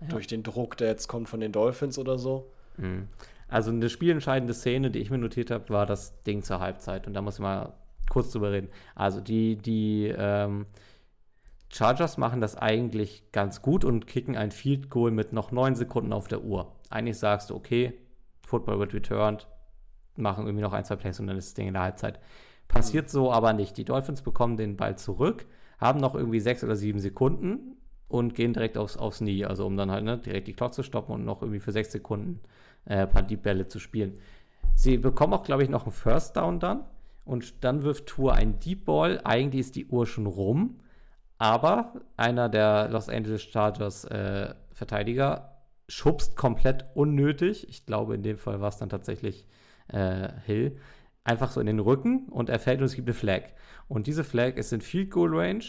Ja. 0.00 0.06
durch 0.08 0.26
den 0.26 0.42
Druck, 0.42 0.76
der 0.76 0.88
jetzt 0.88 1.08
kommt 1.08 1.28
von 1.28 1.40
den 1.40 1.52
Dolphins 1.52 1.98
oder 1.98 2.16
so. 2.18 2.50
Mhm. 2.76 3.08
Also 3.48 3.70
eine 3.72 3.88
spielentscheidende 3.90 4.54
Szene, 4.54 4.92
die 4.92 5.00
ich 5.00 5.10
mir 5.10 5.18
notiert 5.18 5.50
habe, 5.50 5.68
war 5.70 5.84
das 5.84 6.22
Ding 6.22 6.42
zur 6.44 6.60
Halbzeit. 6.60 7.08
Und 7.08 7.14
da 7.14 7.20
muss 7.22 7.34
ich 7.34 7.40
mal 7.40 7.72
kurz 8.08 8.30
drüber 8.30 8.52
reden. 8.52 8.68
Also 8.94 9.20
die, 9.20 9.56
die 9.56 10.14
ähm, 10.16 10.66
Chargers 11.72 12.16
machen 12.18 12.40
das 12.40 12.56
eigentlich 12.56 13.24
ganz 13.32 13.62
gut 13.62 13.84
und 13.84 14.06
kicken 14.06 14.36
ein 14.36 14.50
Field 14.52 14.90
Goal 14.90 15.10
mit 15.10 15.32
noch 15.32 15.50
neun 15.52 15.74
Sekunden 15.74 16.12
auf 16.12 16.28
der 16.28 16.42
Uhr. 16.42 16.72
Eigentlich 16.90 17.18
sagst 17.18 17.50
du, 17.50 17.54
okay, 17.56 17.92
Football 18.50 18.78
wird 18.78 18.94
returned, 18.94 19.46
machen 20.16 20.44
irgendwie 20.44 20.62
noch 20.62 20.72
ein, 20.72 20.84
zwei 20.84 20.96
Plays 20.96 21.20
und 21.20 21.26
dann 21.26 21.36
ist 21.36 21.48
das 21.48 21.54
Ding 21.54 21.68
in 21.68 21.74
der 21.74 21.84
Halbzeit. 21.84 22.18
Passiert 22.68 23.08
so 23.08 23.32
aber 23.32 23.52
nicht. 23.52 23.76
Die 23.76 23.84
Dolphins 23.84 24.22
bekommen 24.22 24.56
den 24.56 24.76
Ball 24.76 24.96
zurück, 24.96 25.46
haben 25.78 26.00
noch 26.00 26.14
irgendwie 26.14 26.40
sechs 26.40 26.62
oder 26.62 26.76
sieben 26.76 27.00
Sekunden 27.00 27.76
und 28.08 28.34
gehen 28.34 28.52
direkt 28.52 28.76
aufs, 28.76 28.96
aufs 28.96 29.18
Knie, 29.18 29.44
also 29.44 29.66
um 29.66 29.76
dann 29.76 29.90
halt 29.90 30.04
ne, 30.04 30.18
direkt 30.18 30.48
die 30.48 30.52
Clock 30.52 30.74
zu 30.74 30.82
stoppen 30.82 31.14
und 31.14 31.24
noch 31.24 31.42
irgendwie 31.42 31.60
für 31.60 31.72
sechs 31.72 31.92
Sekunden 31.92 32.40
äh, 32.84 32.98
ein 32.98 33.10
paar 33.10 33.22
Deep 33.22 33.42
Bälle 33.42 33.68
zu 33.68 33.78
spielen. 33.78 34.18
Sie 34.74 34.98
bekommen 34.98 35.32
auch, 35.32 35.42
glaube 35.42 35.62
ich, 35.62 35.68
noch 35.68 35.84
einen 35.84 35.92
First 35.92 36.36
Down 36.36 36.60
dann 36.60 36.84
und 37.24 37.64
dann 37.64 37.82
wirft 37.82 38.06
Tour 38.06 38.34
einen 38.34 38.58
Deep 38.58 38.84
Ball. 38.84 39.20
Eigentlich 39.24 39.60
ist 39.60 39.76
die 39.76 39.86
Uhr 39.86 40.06
schon 40.06 40.26
rum, 40.26 40.80
aber 41.38 41.94
einer 42.16 42.48
der 42.48 42.88
Los 42.88 43.08
Angeles 43.08 43.42
Chargers 43.42 44.04
äh, 44.04 44.54
Verteidiger 44.72 45.59
schubst 45.90 46.36
komplett 46.36 46.86
unnötig. 46.94 47.68
Ich 47.68 47.84
glaube, 47.84 48.14
in 48.14 48.22
dem 48.22 48.38
Fall 48.38 48.60
war 48.60 48.68
es 48.68 48.78
dann 48.78 48.88
tatsächlich 48.88 49.46
äh, 49.88 50.28
Hill. 50.46 50.76
Einfach 51.24 51.50
so 51.50 51.60
in 51.60 51.66
den 51.66 51.80
Rücken 51.80 52.28
und 52.30 52.48
er 52.48 52.58
fällt 52.58 52.78
und 52.80 52.86
es 52.86 52.94
gibt 52.94 53.08
eine 53.08 53.14
Flag. 53.14 53.42
Und 53.88 54.06
diese 54.06 54.24
Flag 54.24 54.56
ist 54.56 54.72
in 54.72 54.80
Field 54.80 55.10
Goal 55.10 55.30
Range 55.36 55.64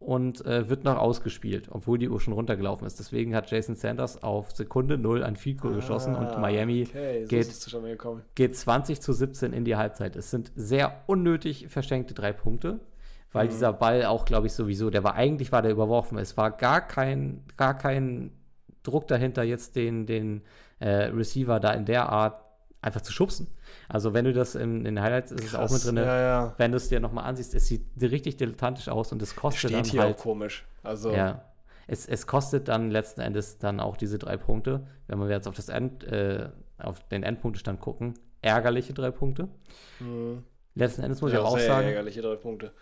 und 0.00 0.44
äh, 0.44 0.68
wird 0.68 0.82
noch 0.84 0.98
ausgespielt, 0.98 1.68
obwohl 1.70 1.96
die 1.96 2.08
Uhr 2.08 2.20
schon 2.20 2.34
runtergelaufen 2.34 2.86
ist. 2.88 2.98
Deswegen 2.98 3.34
hat 3.36 3.50
Jason 3.52 3.76
Sanders 3.76 4.22
auf 4.22 4.50
Sekunde 4.50 4.98
0 4.98 5.22
ein 5.22 5.36
Field 5.36 5.60
Goal 5.60 5.74
geschossen 5.74 6.16
und 6.16 6.26
Ah, 6.26 6.38
Miami 6.40 6.86
okay, 6.88 7.22
so 7.24 7.28
geht- 7.28 8.34
geht 8.34 8.56
20 8.56 9.00
zu 9.00 9.12
17 9.12 9.52
in 9.52 9.64
die 9.64 9.76
Halbzeit. 9.76 10.16
Es 10.16 10.30
sind 10.30 10.50
sehr 10.56 11.02
unnötig 11.06 11.68
verschenkte 11.68 12.14
drei 12.14 12.32
Punkte, 12.32 12.80
weil 13.32 13.46
Mhm. 13.46 13.50
dieser 13.50 13.72
Ball 13.72 14.04
auch, 14.06 14.24
glaube 14.24 14.48
ich, 14.48 14.52
sowieso, 14.54 14.90
der 14.90 15.04
war 15.04 15.14
eigentlich 15.14 15.52
war 15.52 15.62
der 15.62 15.70
überworfen. 15.70 16.18
Es 16.18 16.36
war 16.36 16.50
gar 16.50 16.80
kein, 16.80 17.44
gar 17.56 17.78
kein 17.78 18.32
Druck 18.82 19.06
dahinter, 19.08 19.42
jetzt 19.42 19.76
den, 19.76 20.06
den 20.06 20.42
äh, 20.80 21.04
Receiver 21.04 21.60
da 21.60 21.72
in 21.72 21.84
der 21.84 22.08
Art 22.08 22.42
einfach 22.80 23.00
zu 23.00 23.12
schubsen. 23.12 23.46
Also 23.88 24.12
wenn 24.12 24.24
du 24.24 24.32
das 24.32 24.54
in, 24.54 24.84
den 24.84 25.00
Highlights 25.00 25.30
ist 25.30 25.44
es 25.44 25.54
auch 25.54 25.70
mit 25.70 25.84
drin, 25.84 25.96
Ja, 25.96 26.20
ja. 26.20 26.54
wenn 26.58 26.72
du 26.72 26.76
es 26.76 26.88
dir 26.88 27.00
nochmal 27.00 27.24
ansiehst, 27.24 27.54
es 27.54 27.66
sieht 27.68 27.84
richtig 28.00 28.36
dilettantisch 28.36 28.88
aus 28.88 29.12
und 29.12 29.22
es 29.22 29.36
kostet 29.36 29.70
Steht 29.70 29.84
dann 29.84 29.84
hier 29.84 30.00
halt 30.02 30.16
auch 30.16 30.22
komisch. 30.22 30.66
Also, 30.82 31.12
ja. 31.12 31.44
Es, 31.86 32.06
es 32.06 32.26
kostet 32.26 32.68
dann 32.68 32.90
letzten 32.90 33.20
Endes 33.20 33.58
dann 33.58 33.80
auch 33.80 33.96
diese 33.96 34.18
drei 34.18 34.36
Punkte. 34.36 34.86
Wenn 35.06 35.18
wir 35.20 35.28
jetzt 35.28 35.46
auf, 35.46 35.54
das 35.54 35.68
End, 35.68 36.04
äh, 36.04 36.48
auf 36.78 37.06
den 37.08 37.22
Endpunktestand 37.22 37.80
gucken, 37.80 38.14
ärgerliche 38.40 38.92
drei 38.92 39.10
Punkte. 39.10 39.48
mh, 40.00 40.42
Letzten 40.74 41.02
Endes 41.02 41.20
muss 41.20 41.32
ja, 41.32 41.40
ich 41.40 41.44
auch 41.44 41.58
sehr 41.58 41.66
sagen, 41.66 41.86
ärgerliche 41.88 42.22
drei 42.22 42.36
Punkte. 42.36 42.72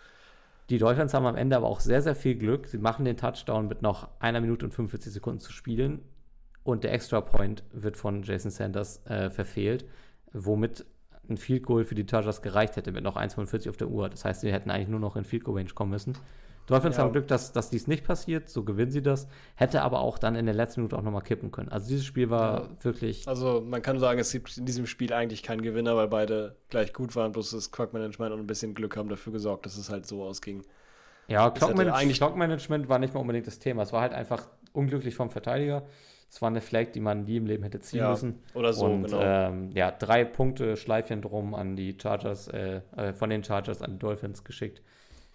Die 0.71 0.77
Dolphins 0.77 1.13
haben 1.13 1.25
am 1.25 1.35
Ende 1.35 1.57
aber 1.57 1.67
auch 1.67 1.81
sehr, 1.81 2.01
sehr 2.01 2.15
viel 2.15 2.35
Glück. 2.35 2.65
Sie 2.65 2.77
machen 2.77 3.03
den 3.03 3.17
Touchdown 3.17 3.67
mit 3.67 3.81
noch 3.81 4.07
einer 4.21 4.39
Minute 4.39 4.65
und 4.65 4.73
45 4.73 5.11
Sekunden 5.11 5.41
zu 5.41 5.51
spielen. 5.51 5.99
Und 6.63 6.85
der 6.85 6.93
Extra 6.93 7.19
Point 7.19 7.65
wird 7.73 7.97
von 7.97 8.23
Jason 8.23 8.51
Sanders 8.51 9.05
äh, 9.05 9.29
verfehlt, 9.29 9.85
womit 10.31 10.85
ein 11.29 11.35
Field 11.35 11.63
Goal 11.63 11.83
für 11.83 11.95
die 11.95 12.07
Chargers 12.09 12.41
gereicht 12.41 12.77
hätte 12.77 12.93
mit 12.93 13.03
noch 13.03 13.17
1,45 13.17 13.69
auf 13.69 13.75
der 13.75 13.89
Uhr. 13.89 14.09
Das 14.09 14.23
heißt, 14.23 14.41
sie 14.41 14.53
hätten 14.53 14.71
eigentlich 14.71 14.87
nur 14.87 15.01
noch 15.01 15.17
in 15.17 15.25
Field 15.25 15.43
Goal 15.43 15.57
Range 15.57 15.71
kommen 15.71 15.91
müssen. 15.91 16.13
Dolphins 16.67 16.97
Ja. 16.97 17.03
haben 17.03 17.11
Glück, 17.11 17.27
dass, 17.27 17.51
dass 17.51 17.69
dies 17.69 17.87
nicht 17.87 18.05
passiert, 18.05 18.49
so 18.49 18.63
gewinnen 18.63 18.91
sie 18.91 19.01
das, 19.01 19.27
hätte 19.55 19.81
aber 19.81 19.99
auch 19.99 20.17
dann 20.17 20.35
in 20.35 20.45
der 20.45 20.55
letzten 20.55 20.81
Minute 20.81 20.97
auch 20.97 21.01
nochmal 21.01 21.21
kippen 21.23 21.51
können. 21.51 21.69
Also 21.69 21.89
dieses 21.89 22.05
Spiel 22.05 22.29
war 22.29 22.61
Ja. 22.61 22.69
wirklich, 22.81 23.27
Also 23.27 23.61
man 23.65 23.81
kann 23.81 23.99
sagen, 23.99 24.19
es 24.19 24.31
gibt 24.31 24.57
in 24.57 24.65
diesem 24.65 24.85
Spiel 24.87 25.11
eigentlich 25.13 25.43
keinen 25.43 25.61
Gewinner, 25.61 25.95
weil 25.97 26.07
beide 26.07 26.55
gleich 26.69 26.93
gut 26.93 27.15
waren, 27.15 27.31
bloß 27.31 27.51
das 27.51 27.71
Clock-Management 27.71 28.33
und 28.33 28.39
ein 28.39 28.47
bisschen 28.47 28.73
Glück 28.73 28.95
haben 28.95 29.09
dafür 29.09 29.33
gesorgt, 29.33 29.65
dass 29.65 29.77
es 29.77 29.89
halt 29.89 30.05
so 30.05 30.23
ausging. 30.23 30.63
ja, 31.27 31.49
Clockmanagement 31.49 32.89
war 32.89 32.99
nicht 32.99 33.13
mal 33.13 33.19
unbedingt 33.21 33.47
das 33.47 33.59
Thema. 33.59 33.83
Es 33.83 33.91
war 33.93 34.01
halt 34.01 34.13
einfach 34.13 34.47
unglücklich 34.73 35.15
vom 35.15 35.29
Verteidiger. 35.29 35.83
Es 36.29 36.41
war 36.41 36.47
eine 36.47 36.61
Flag, 36.61 36.91
die 36.93 37.01
man 37.01 37.25
nie 37.25 37.35
im 37.37 37.45
Leben 37.45 37.63
hätte 37.63 37.81
ziehen 37.81 37.99
Ja, 37.99 38.11
müssen. 38.11 38.41
Oder 38.53 38.71
so, 38.71 38.85
und 38.85 39.03
genau. 39.03 39.19
ähm, 39.21 39.71
ja, 39.73 39.91
drei 39.91 40.23
Punkte 40.23 40.77
Schleifchen 40.77 41.21
drum 41.21 41.53
an 41.53 41.75
die 41.75 41.97
Chargers, 42.01 42.47
äh, 42.47 42.81
äh, 42.95 43.11
von 43.13 43.29
den 43.29 43.43
Chargers 43.43 43.81
an 43.81 43.91
die 43.93 43.99
Dolphins 43.99 44.43
geschickt. 44.45 44.81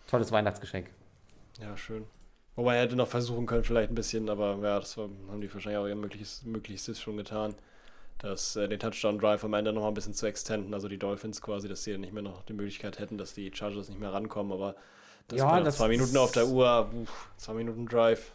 Tolles 0.06 0.32
Weihnachtsgeschenk. 0.32 0.86
Ja, 1.60 1.76
schön. 1.76 2.04
Wobei 2.54 2.76
er 2.76 2.82
hätte 2.82 2.96
noch 2.96 3.08
versuchen 3.08 3.46
können, 3.46 3.64
vielleicht 3.64 3.90
ein 3.90 3.94
bisschen, 3.94 4.28
aber 4.30 4.56
ja, 4.62 4.78
das 4.78 4.96
war, 4.96 5.08
haben 5.30 5.40
die 5.40 5.52
wahrscheinlich 5.52 5.78
auch 5.78 5.86
ihr 5.86 5.94
Möglichstes, 5.94 6.44
Möglichstes 6.44 7.00
schon 7.00 7.16
getan, 7.18 7.54
dass 8.18 8.56
äh, 8.56 8.66
den 8.68 8.78
Touchdown-Drive 8.80 9.44
am 9.44 9.52
Ende 9.54 9.72
noch 9.72 9.82
mal 9.82 9.88
ein 9.88 9.94
bisschen 9.94 10.14
zu 10.14 10.26
extenden, 10.26 10.72
also 10.72 10.88
die 10.88 10.98
Dolphins 10.98 11.42
quasi, 11.42 11.68
dass 11.68 11.84
sie 11.84 11.92
dann 11.92 12.00
nicht 12.00 12.14
mehr 12.14 12.22
noch 12.22 12.42
die 12.44 12.54
Möglichkeit 12.54 12.98
hätten, 12.98 13.18
dass 13.18 13.34
die 13.34 13.50
Chargers 13.54 13.88
nicht 13.90 14.00
mehr 14.00 14.12
rankommen, 14.12 14.52
aber 14.52 14.74
das 15.28 15.38
Ja, 15.40 15.60
das- 15.60 15.76
zwei 15.76 15.88
Minuten 15.88 16.16
auf 16.16 16.32
der 16.32 16.46
Uhr, 16.46 16.90
uff, 17.02 17.30
zwei 17.36 17.52
Minuten 17.54 17.86
Drive. 17.86 18.32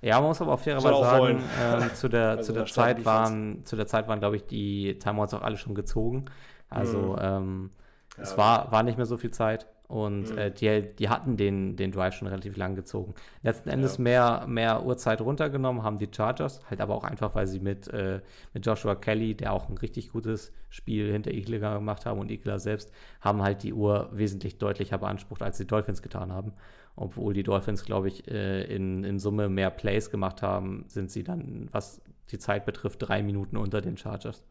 Ja, 0.00 0.20
man 0.20 0.28
muss 0.28 0.40
aber 0.40 0.52
auch 0.54 0.60
fairerweise 0.60 0.84
Soll 0.94 0.94
auch 0.94 1.02
sagen, 1.04 1.42
ähm, 1.60 1.94
zu 1.94 2.08
der, 2.08 2.28
Also 2.38 2.52
zu 2.52 2.52
der 2.52 2.66
Zeit 2.66 3.04
waren, 3.04 3.64
zu 3.64 3.74
der 3.76 3.86
Zeit 3.88 4.06
waren, 4.06 4.20
glaube 4.20 4.36
ich, 4.36 4.44
die 4.46 4.96
Timeouts 4.98 5.34
auch 5.34 5.42
alle 5.42 5.56
schon 5.56 5.74
gezogen. 5.74 6.24
Also 6.70 6.98
Mhm. 7.16 7.18
ähm, 7.20 7.70
es 8.16 8.30
Ja. 8.32 8.36
war, 8.38 8.72
war 8.72 8.82
nicht 8.84 8.96
mehr 8.96 9.06
so 9.06 9.16
viel 9.16 9.32
Zeit 9.32 9.66
und 9.88 10.30
Mhm. 10.32 10.38
äh, 10.38 10.50
die, 10.52 10.82
die 10.96 11.08
hatten 11.08 11.36
den, 11.38 11.76
den 11.76 11.92
Drive 11.92 12.14
schon 12.14 12.28
relativ 12.28 12.56
lang 12.56 12.74
gezogen. 12.76 13.14
Letzten 13.42 13.70
Endes 13.70 13.96
Ja. 13.96 14.02
mehr, 14.04 14.44
mehr 14.46 14.84
Uhrzeit 14.84 15.20
runtergenommen 15.22 15.82
haben 15.82 15.98
die 15.98 16.08
Chargers, 16.14 16.62
halt 16.70 16.80
aber 16.82 16.94
auch 16.94 17.04
einfach, 17.04 17.34
weil 17.34 17.46
sie 17.46 17.60
mit, 17.60 17.88
äh, 17.88 18.20
mit 18.52 18.66
Joshua 18.66 18.94
Kelly, 18.94 19.34
der 19.34 19.52
auch 19.52 19.68
ein 19.70 19.78
richtig 19.78 20.10
gutes 20.12 20.52
Spiel 20.68 21.10
hinter 21.10 21.32
Igler 21.32 21.76
gemacht 21.76 22.04
haben 22.06 22.20
und 22.20 22.30
Igler 22.30 22.58
selbst, 22.58 22.92
haben 23.22 23.42
halt 23.42 23.62
die 23.62 23.72
Uhr 23.72 24.10
wesentlich 24.12 24.58
deutlicher 24.58 24.98
beansprucht, 24.98 25.42
als 25.42 25.56
die 25.58 25.66
Dolphins 25.66 26.02
getan 26.02 26.32
haben. 26.32 26.52
Obwohl 26.96 27.32
die 27.32 27.44
Dolphins, 27.44 27.84
glaube 27.84 28.08
ich, 28.08 28.28
äh, 28.28 28.64
in, 28.64 29.04
in 29.04 29.18
Summe 29.18 29.48
mehr 29.48 29.70
Plays 29.70 30.10
gemacht 30.10 30.42
haben, 30.42 30.84
sind 30.88 31.10
sie 31.10 31.24
dann, 31.24 31.68
was 31.72 32.02
die 32.30 32.38
Zeit 32.38 32.66
betrifft, 32.66 32.98
drei 33.00 33.22
Minuten 33.22 33.56
unter 33.56 33.80
den 33.80 33.96
Chargers. 33.96 34.44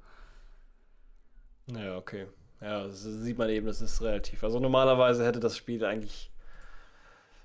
Ja, 1.67 1.97
okay. 1.97 2.27
Ja, 2.61 2.83
das 2.87 3.03
sieht 3.03 3.37
man 3.37 3.49
eben, 3.49 3.67
das 3.67 3.81
ist 3.81 4.01
relativ. 4.01 4.43
Also 4.43 4.59
normalerweise 4.59 5.25
hätte 5.25 5.39
das 5.39 5.55
Spiel 5.55 5.85
eigentlich 5.85 6.31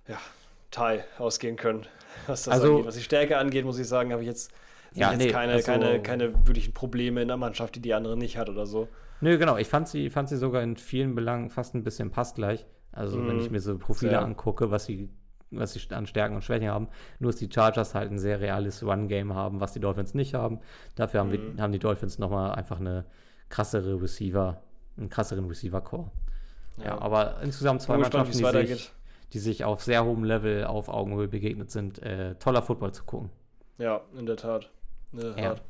ja, 0.09 0.19
Tie 0.71 1.01
ausgehen 1.19 1.57
können. 1.57 1.87
Was 2.27 2.45
das 2.45 2.55
Also- 2.55 2.71
angeht. 2.73 2.87
Was 2.87 2.95
die 2.97 3.03
Stärke 3.03 3.39
angeht, 3.39 3.65
muss 3.65 3.79
ich 3.79 3.87
sagen, 3.89 4.13
habe 4.13 4.23
ich 4.23 4.29
jetzt, 4.29 4.51
Ja, 4.95 5.07
ich 5.13 5.19
jetzt 5.19 5.27
nee, 5.27 5.33
keine, 5.33 5.53
also- 5.55 5.67
keine, 5.67 6.03
keine 6.03 6.35
wirklichen 6.47 6.73
Probleme 6.75 7.21
in 7.23 7.29
der 7.29 7.37
Mannschaft, 7.37 7.75
die 7.77 7.81
die 7.81 7.95
andere 7.95 8.17
nicht 8.17 8.37
hat 8.39 8.49
oder 8.49 8.67
so. 8.67 8.89
Nö, 9.21 9.39
genau. 9.39 9.57
Ich 9.57 9.69
fand 9.69 9.87
sie, 9.89 10.11
fand 10.11 10.29
sie 10.29 10.37
sogar 10.37 10.63
in 10.63 10.77
vielen 10.77 11.15
Belangen 11.15 11.51
fast 11.51 11.75
ein 11.75 11.85
bisschen 11.85 12.11
passgleich. 12.11 12.67
Also, 12.91 13.19
wenn 13.27 13.37
Mhm. 13.37 13.43
ich 13.43 13.51
mir 13.51 13.61
so 13.61 13.79
Profile 13.79 14.11
Sehr. 14.13 14.23
angucke, 14.23 14.71
was 14.71 14.85
sie, 14.87 15.09
was 15.51 15.73
sie 15.75 15.81
an 15.95 16.07
Stärken 16.07 16.35
und 16.35 16.43
Schwächen 16.43 16.69
haben. 16.69 16.89
Nur, 17.21 17.31
dass 17.31 17.39
die 17.39 17.49
Chargers 17.53 17.95
halt 17.95 18.11
ein 18.11 18.19
sehr 18.19 18.41
reales 18.41 18.83
Run-Game 18.83 19.35
haben, 19.35 19.61
was 19.61 19.73
die 19.73 19.81
Dolphins 19.81 20.13
nicht 20.15 20.35
haben. 20.35 20.61
Dafür 20.97 21.21
haben, 21.21 21.29
Mhm. 21.31 21.57
wir, 21.57 21.63
haben 21.63 21.73
die 21.73 21.79
Dolphins 21.79 22.19
nochmal 22.19 22.53
einfach 22.53 22.81
eine 22.81 23.05
krassere 23.49 24.01
Receiver, 24.03 24.63
einen 24.97 25.09
krasseren 25.11 25.47
Receiver-Core. 25.47 26.11
Ja. 26.83 26.99
aber 27.01 27.37
insgesamt 27.43 27.83
zwei 27.83 27.99
Mannschaften, 27.99 28.33
die 28.39 28.67
sich, 28.67 28.91
die 29.35 29.39
sich 29.39 29.65
auf 29.65 29.83
sehr 29.83 30.05
hohem 30.07 30.25
Level 30.25 30.65
auf 30.65 30.89
Augenhöhe 30.89 31.29
begegnet 31.29 31.71
sind. 31.71 32.01
Äh, 32.03 32.35
toller 32.37 32.63
Football 32.63 32.93
zu 32.93 33.05
gucken. 33.05 33.29
Ja, 33.79 34.01
in 34.19 34.25
der 34.25 34.37
Tat. 34.37 34.71
In 35.13 35.19
der 35.21 35.29
Ja. 35.31 35.49
Tat. 35.51 35.63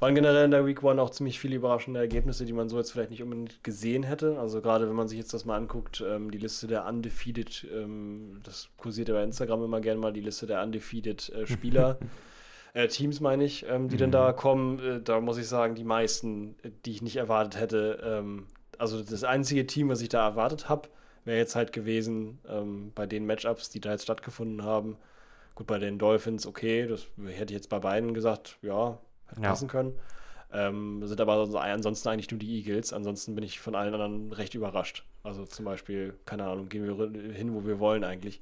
Waren 0.00 0.14
generell 0.16 0.46
in 0.46 0.50
der 0.50 0.66
Week 0.66 0.82
One 0.82 1.00
auch 1.00 1.10
ziemlich 1.10 1.38
viele 1.38 1.54
überraschende 1.56 2.00
Ergebnisse, 2.00 2.44
die 2.44 2.52
man 2.52 2.68
so 2.68 2.78
jetzt 2.78 2.90
vielleicht 2.90 3.10
nicht 3.10 3.22
unbedingt 3.22 3.62
gesehen 3.62 4.02
hätte. 4.02 4.38
Also 4.40 4.60
gerade 4.60 4.88
wenn 4.88 4.96
man 4.96 5.06
sich 5.08 5.18
jetzt 5.18 5.32
das 5.34 5.44
mal 5.44 5.56
anguckt, 5.56 6.02
ähm, 6.06 6.30
die 6.32 6.38
Liste 6.38 6.66
der 6.66 6.84
Undefeated, 6.86 7.66
ähm, 7.72 8.40
das 8.42 8.70
kursiert 8.76 9.08
ja 9.08 9.14
bei 9.14 9.22
Instagram 9.22 9.62
immer 9.64 9.80
gerne 9.80 10.00
mal, 10.00 10.12
die 10.12 10.20
Liste 10.20 10.46
der 10.46 10.62
Undefeated 10.62 11.28
äh, 11.30 11.46
Spieler, 11.46 11.98
äh, 12.74 12.88
Teams 12.88 13.20
meine 13.20 13.44
ich, 13.44 13.66
ähm, 13.68 13.88
die 13.88 13.96
dann 13.98 14.08
Mhm. 14.10 14.12
da 14.14 14.32
kommen, 14.32 14.78
äh, 14.80 15.00
da 15.00 15.20
muss 15.20 15.38
ich 15.38 15.46
sagen, 15.46 15.74
die 15.76 15.84
meisten, 15.84 16.56
äh, 16.62 16.70
die 16.84 16.90
ich 16.92 17.02
nicht 17.02 17.16
erwartet 17.16 17.60
hätte. 17.60 18.00
Ähm, 18.04 18.46
also 18.80 19.02
das 19.02 19.22
einzige 19.24 19.66
Team, 19.66 19.88
was 19.88 20.00
ich 20.00 20.08
da 20.08 20.26
erwartet 20.26 20.68
habe, 20.68 20.88
wäre 21.24 21.38
jetzt 21.38 21.54
halt 21.54 21.72
gewesen 21.72 22.38
ähm, 22.48 22.92
bei 22.94 23.06
den 23.06 23.26
Matchups, 23.26 23.68
die 23.70 23.80
da 23.80 23.90
jetzt 23.92 24.02
stattgefunden 24.04 24.64
haben. 24.64 24.96
Gut, 25.54 25.66
bei 25.66 25.78
den 25.78 25.98
Dolphins, 25.98 26.46
okay, 26.46 26.86
das 26.86 27.06
hätte 27.26 27.52
ich 27.52 27.58
jetzt 27.58 27.68
bei 27.68 27.78
beiden 27.78 28.14
gesagt, 28.14 28.56
ja, 28.62 28.98
hätte 29.28 29.42
Ja. 29.42 29.50
passen 29.50 29.68
können. 29.68 29.98
Ähm, 30.52 31.06
sind 31.06 31.20
aber 31.20 31.36
sonst- 31.46 31.54
ansonsten 31.56 32.08
eigentlich 32.08 32.30
nur 32.30 32.40
die 32.40 32.56
Eagles. 32.58 32.92
Ansonsten 32.92 33.34
bin 33.36 33.44
ich 33.44 33.60
von 33.60 33.74
allen 33.76 33.92
anderen 33.94 34.32
recht 34.32 34.54
überrascht. 34.54 35.04
Also 35.22 35.44
zum 35.44 35.64
Beispiel, 35.64 36.14
keine 36.24 36.44
Ahnung, 36.44 36.68
gehen 36.68 36.84
wir 36.86 37.32
hin, 37.34 37.54
wo 37.54 37.64
wir 37.64 37.78
wollen 37.78 38.02
eigentlich. 38.02 38.40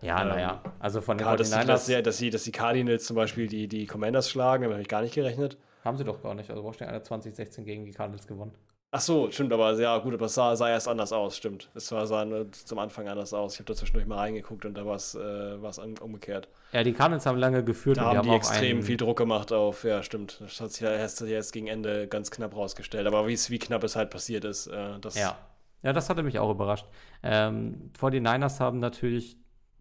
Ja, 0.00 0.22
Ähm, 0.22 0.28
naja. 0.28 0.62
Also 0.78 1.00
von 1.00 1.18
den 1.18 1.24
Gerade, 1.26 1.38
dass, 1.38 1.50
dass, 1.50 1.58
49ers 1.66 1.86
die, 1.86 2.02
dass, 2.02 2.16
die, 2.18 2.30
dass 2.30 2.44
die 2.44 2.52
Cardinals 2.52 3.04
zum 3.04 3.16
Beispiel 3.16 3.46
die, 3.46 3.68
die 3.68 3.86
Commanders 3.86 4.30
schlagen, 4.30 4.62
damit 4.62 4.74
habe 4.74 4.82
ich 4.82 4.88
gar 4.88 5.02
nicht 5.02 5.14
gerechnet. 5.14 5.58
haben 5.84 5.98
sie 5.98 6.04
doch 6.04 6.22
gar 6.22 6.34
nicht. 6.34 6.48
Also 6.50 6.62
Washington 6.64 6.94
hat 6.94 7.04
2016 7.04 7.64
gegen 7.66 7.84
die 7.84 7.92
Cardinals 7.92 8.26
gewonnen. 8.26 8.52
Ach 8.96 9.00
so, 9.00 9.28
stimmt, 9.28 9.52
aber 9.52 9.72
ja, 9.80 9.98
gut, 9.98 10.14
aber 10.14 10.26
es 10.26 10.34
sah, 10.34 10.54
sah 10.54 10.70
erst 10.70 10.86
anders 10.86 11.12
aus, 11.12 11.36
stimmt. 11.36 11.68
Es 11.74 11.88
sah, 11.88 12.06
sah 12.06 12.24
zum 12.52 12.78
Anfang 12.78 13.08
anders 13.08 13.34
aus. 13.34 13.54
Ich 13.54 13.58
habe 13.58 13.66
da 13.66 13.74
zwischendurch 13.74 14.06
mal 14.06 14.18
reingeguckt 14.18 14.64
und 14.64 14.74
da 14.74 14.86
war 14.86 14.94
es 14.94 15.16
äh, 15.16 15.60
war's 15.60 15.80
umgekehrt. 15.80 16.48
Ja, 16.70 16.84
die 16.84 16.92
Cardinals 16.92 17.26
haben 17.26 17.36
lange 17.36 17.64
geführt 17.64 17.96
Da 17.96 18.02
und 18.02 18.12
die 18.12 18.18
haben 18.18 18.30
haben 18.30 18.40
die 18.40 18.46
auch 18.46 18.50
extrem 18.52 18.84
viel 18.84 18.96
Druck 18.96 19.18
gemacht 19.18 19.52
auf, 19.52 19.82
ja, 19.82 20.04
stimmt. 20.04 20.40
Das 20.40 20.60
hat 20.60 20.70
sich 20.70 20.82
ja 20.82 20.92
erst 20.92 21.20
jetzt 21.22 21.52
gegen 21.52 21.66
Ende 21.66 22.06
ganz 22.06 22.30
knapp 22.30 22.54
rausgestellt. 22.54 23.08
Aber 23.08 23.26
wie 23.26 23.58
knapp 23.58 23.82
es 23.82 23.96
halt 23.96 24.10
passiert 24.10 24.44
ist, 24.44 24.68
äh, 24.68 25.00
das. 25.00 25.16
Ja. 25.16 25.38
Ja, 25.82 25.92
das 25.92 26.08
hatte 26.08 26.22
mich 26.22 26.38
auch 26.38 26.52
überrascht. 26.52 26.86
Ähm, 27.24 27.90
49ers 28.00 28.60
haben 28.60 28.78
natürlich 28.78 29.36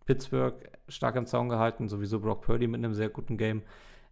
Pittsburgh 0.08 0.56
stark 0.88 1.18
im 1.18 1.28
Zaun 1.28 1.50
gehalten, 1.50 1.88
sowieso 1.88 2.20
Brock 2.20 2.42
Purdy 2.42 2.66
mit 2.66 2.80
einem 2.80 2.96
sehr 2.96 3.10
guten 3.10 3.38
Game. 3.38 3.62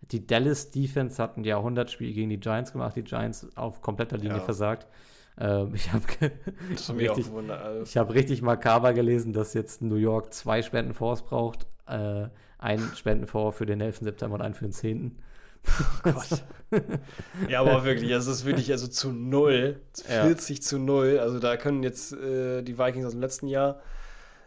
Die 0.01 0.25
Dallas 0.25 0.71
Defense 0.71 1.21
hatten 1.21 1.43
ja 1.43 1.57
100 1.57 1.89
Spiele 1.91 2.13
gegen 2.13 2.29
die 2.29 2.39
Giants 2.39 2.71
gemacht, 2.73 2.95
die 2.95 3.03
Giants 3.03 3.47
auf 3.55 3.81
kompletter 3.81 4.17
Linie 4.17 4.37
Ja. 4.37 4.43
versagt. 4.43 4.87
Ähm, 5.37 5.73
ich 5.73 5.91
habe 5.93 6.03
hat 6.03 6.31
richtig. 6.97 7.25
Also, 7.49 7.83
ich 7.83 7.97
hab 7.97 8.13
richtig 8.13 8.41
makaber 8.41 8.93
gelesen, 8.93 9.31
dass 9.33 9.53
jetzt 9.53 9.81
New 9.81 9.95
York 9.95 10.33
zwei 10.33 10.61
Spendenfonds 10.61 11.21
braucht. 11.23 11.65
Äh, 11.87 12.27
einen 12.57 12.91
Spendenfonds 12.95 13.57
für 13.57 13.65
den 13.65 13.81
11. 13.81 13.99
September 14.01 14.35
und 14.35 14.41
einen 14.41 14.53
für 14.53 14.65
den 14.65 14.71
10. 14.73 15.17
Gott. 16.03 16.43
ja, 17.47 17.61
aber 17.61 17.83
wirklich, 17.85 18.11
also 18.13 18.31
es 18.31 18.39
ist 18.39 18.45
wirklich 18.45 18.71
also 18.71 18.87
zu 18.87 19.11
null, 19.11 19.79
Ja. 20.09 20.23
40 20.25 20.61
zu 20.61 20.79
null. 20.79 21.19
Also 21.19 21.39
da 21.39 21.55
können 21.57 21.83
jetzt 21.83 22.13
äh, 22.13 22.61
die 22.63 22.77
Vikings 22.77 23.05
aus 23.05 23.11
dem 23.13 23.21
letzten 23.21 23.47
Jahr 23.47 23.79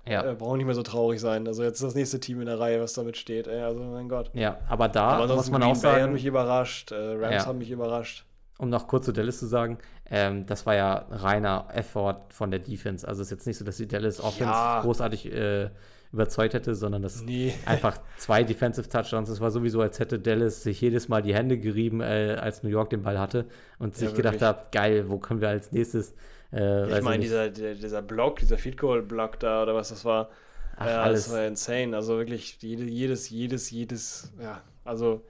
Ja, 0.07 0.31
äh, 0.31 0.35
brauchen 0.35 0.59
nicht 0.59 0.67
mehr 0.67 0.75
so 0.75 0.83
traurig 0.83 1.21
sein. 1.21 1.47
Also 1.47 1.63
jetzt 1.63 1.77
ist 1.77 1.83
das 1.85 1.95
nächste 1.95 2.21
Team 2.21 2.41
in 2.41 2.47
der 2.47 2.61
Reihe, 2.61 2.81
was 2.81 2.93
damit 2.93 3.17
steht. 3.17 3.47
Ey, 3.47 3.61
also 3.63 3.81
mein 3.83 4.09
Gott. 4.09 4.31
ja, 4.35 4.59
aber 4.69 4.89
da 4.89 5.03
aber 5.09 5.35
muss 5.35 5.51
man 5.51 5.63
Green 5.63 5.73
auch 5.73 5.81
Bay 5.83 5.93
hat 5.93 6.01
sagen, 6.01 6.13
mich 6.13 6.27
überrascht, 6.27 6.93
äh, 6.93 6.95
Rams 6.97 7.35
Ja. 7.35 7.47
haben 7.47 7.59
mich 7.59 7.71
überrascht. 7.71 8.25
um 8.59 8.69
noch 8.71 8.87
kurz 8.87 9.07
zu 9.07 9.13
Dallas 9.13 9.39
zu 9.39 9.47
sagen, 9.47 9.79
ähm, 10.11 10.47
das 10.47 10.65
war 10.67 10.75
ja 10.77 11.07
reiner 11.11 11.67
Effort 11.73 12.21
von 12.29 12.51
der 12.51 12.61
Defense. 12.61 13.07
Also 13.09 13.23
es 13.23 13.29
ist 13.29 13.31
jetzt 13.33 13.47
nicht 13.47 13.57
so, 13.59 13.65
dass 13.65 13.79
die 13.79 13.89
Dallas 13.89 14.21
Offense 14.21 14.45
Ja. 14.53 14.81
großartig 14.83 15.33
äh, 15.33 15.71
überzeugt 16.13 16.55
hätte, 16.55 16.75
sondern 16.77 17.03
das 17.03 17.23
Nee. 17.23 17.53
einfach 17.67 17.99
zwei 18.19 18.45
Defensive 18.45 18.89
Touchdowns. 18.89 19.29
Es 19.29 19.41
war 19.41 19.51
sowieso, 19.51 19.81
als 19.81 19.99
hätte 19.99 20.21
Dallas 20.21 20.63
sich 20.63 20.81
jedes 20.81 21.09
Mal 21.09 21.23
die 21.23 21.35
Hände 21.35 21.59
gerieben, 21.59 22.01
äh, 22.01 22.37
als 22.41 22.63
New 22.63 22.69
York 22.69 22.91
den 22.91 23.03
Ball 23.03 23.19
hatte 23.19 23.47
und 23.81 23.97
sich 23.97 24.15
gedacht 24.15 24.35
wirklich. 24.35 24.49
hat, 24.49 24.71
geil, 24.71 25.07
wo 25.09 25.19
können 25.19 25.41
wir 25.41 25.49
als 25.49 25.73
nächstes? 25.73 26.15
Äh, 26.55 26.97
Ich 26.99 27.03
meine, 27.03 27.23
dieser, 27.23 27.49
dieser 27.51 28.03
Block, 28.03 28.39
dieser 28.39 28.59
Field 28.59 28.77
Goal 28.79 29.03
Block 29.03 29.39
da 29.41 29.63
oder 29.63 29.75
was 29.75 29.89
das 29.91 30.05
war, 30.05 30.31
Ach, 30.77 30.87
ja, 30.87 31.03
alles. 31.03 31.25
das 31.27 31.33
war 31.35 31.45
insane. 31.47 31.95
Also 31.97 32.17
wirklich 32.19 32.59
jede, 32.61 32.85
jedes, 32.85 33.31
jedes, 33.31 33.71
jedes, 33.71 34.33
ja, 34.41 34.61
also 34.85 35.23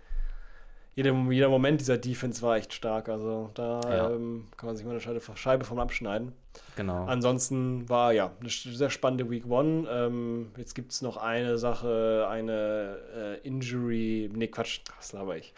jeder, 0.97 1.13
jeder 1.31 1.49
Moment 1.49 1.81
dieser 1.81 1.99
Defense 1.99 2.41
war 2.43 2.57
echt 2.57 2.73
stark. 2.73 3.09
Also 3.09 3.51
da 3.55 3.81
Ja. 3.83 4.11
ähm, 4.11 4.47
kann 4.57 4.69
man 4.69 4.77
sich 4.77 4.85
mal 4.87 4.93
eine 4.93 5.01
Scheibe, 5.37 5.65
vom 5.65 5.79
abschneiden. 5.81 6.33
Genau. 6.77 7.05
Ansonsten 7.07 7.89
war 7.89 8.13
ja 8.13 8.31
eine 8.41 8.49
sehr 8.49 8.91
spannende 8.91 9.29
Week 9.29 9.45
One. 9.49 9.89
Ähm, 9.91 10.53
jetzt 10.57 10.75
gibt 10.75 10.93
es 10.93 11.03
noch 11.03 11.17
eine 11.17 11.59
Sache, 11.59 12.27
eine 12.31 12.99
äh, 13.43 13.47
Injury. 13.47 14.31
Nee, 14.33 14.47
Quatsch, 14.49 14.81
was 14.97 15.13
laber 15.13 15.37
ich? 15.37 15.53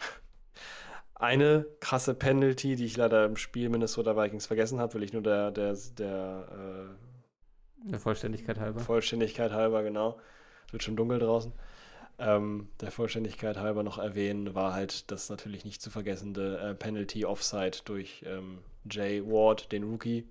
Eine 1.19 1.65
krasse 1.79 2.13
Penalty, 2.13 2.75
die 2.75 2.85
ich 2.85 2.95
leider 2.95 3.25
im 3.25 3.37
Spiel 3.37 3.69
Minnesota 3.69 4.15
Vikings 4.15 4.45
vergessen 4.45 4.79
habe, 4.79 4.93
will 4.93 5.03
ich 5.03 5.13
nur 5.13 5.23
der, 5.23 5.49
der, 5.49 5.75
der 5.97 6.95
Der 7.85 7.99
Vollständigkeit 7.99 8.57
äh, 8.57 8.61
halber. 8.61 8.79
Vollständigkeit 8.81 9.51
halber, 9.51 9.81
genau. 9.81 10.19
Es 10.67 10.73
wird 10.73 10.83
schon 10.83 10.95
dunkel 10.95 11.17
draußen. 11.17 11.53
Ähm, 12.19 12.69
der 12.81 12.91
Vollständigkeit 12.91 13.57
halber 13.57 13.81
noch 13.81 13.97
erwähnen, 13.97 14.53
war 14.53 14.73
halt 14.73 15.09
das 15.09 15.29
natürlich 15.31 15.65
nicht 15.65 15.81
zu 15.81 15.89
vergessende 15.89 16.59
äh, 16.59 16.75
Penalty 16.75 17.25
Offside 17.25 17.77
durch 17.85 18.23
ähm, 18.27 18.59
Jay 18.89 19.23
Ward, 19.25 19.71
den 19.71 19.85
Rookie, 19.85 20.27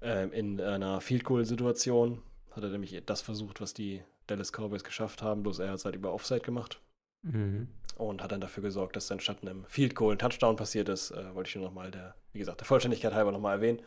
ähm, 0.00 0.32
in 0.32 0.60
einer 0.62 1.02
Field 1.02 1.24
Goal 1.24 1.44
Situation. 1.44 2.22
Hat 2.52 2.62
er 2.62 2.70
nämlich 2.70 3.02
das 3.04 3.20
versucht, 3.20 3.60
was 3.60 3.74
die 3.74 4.02
Dallas 4.28 4.50
Cowboys 4.50 4.84
geschafft 4.84 5.20
haben, 5.20 5.42
bloß 5.42 5.58
er 5.58 5.68
hat 5.70 5.76
es 5.76 5.84
halt 5.84 5.96
über 5.96 6.14
Offside 6.14 6.40
gemacht 6.40 6.80
Mhm. 7.24 7.68
und 7.96 8.22
hat 8.22 8.32
dann 8.32 8.40
dafür 8.40 8.62
gesorgt, 8.62 8.96
dass 8.96 9.06
dann 9.08 9.18
statt 9.20 9.38
einem 9.42 9.64
Field 9.68 9.94
Goal 9.94 10.14
ein 10.14 10.18
Touchdown 10.18 10.56
passiert 10.56 10.88
ist. 10.88 11.10
Äh, 11.10 11.34
wollte 11.34 11.48
ich 11.48 11.56
nur 11.56 11.64
nochmal, 11.64 11.90
der, 11.90 12.14
wie 12.32 12.38
gesagt, 12.38 12.60
der 12.60 12.66
Vollständigkeit 12.66 13.12
halber 13.14 13.32
nochmal 13.32 13.56
erwähnen. 13.56 13.80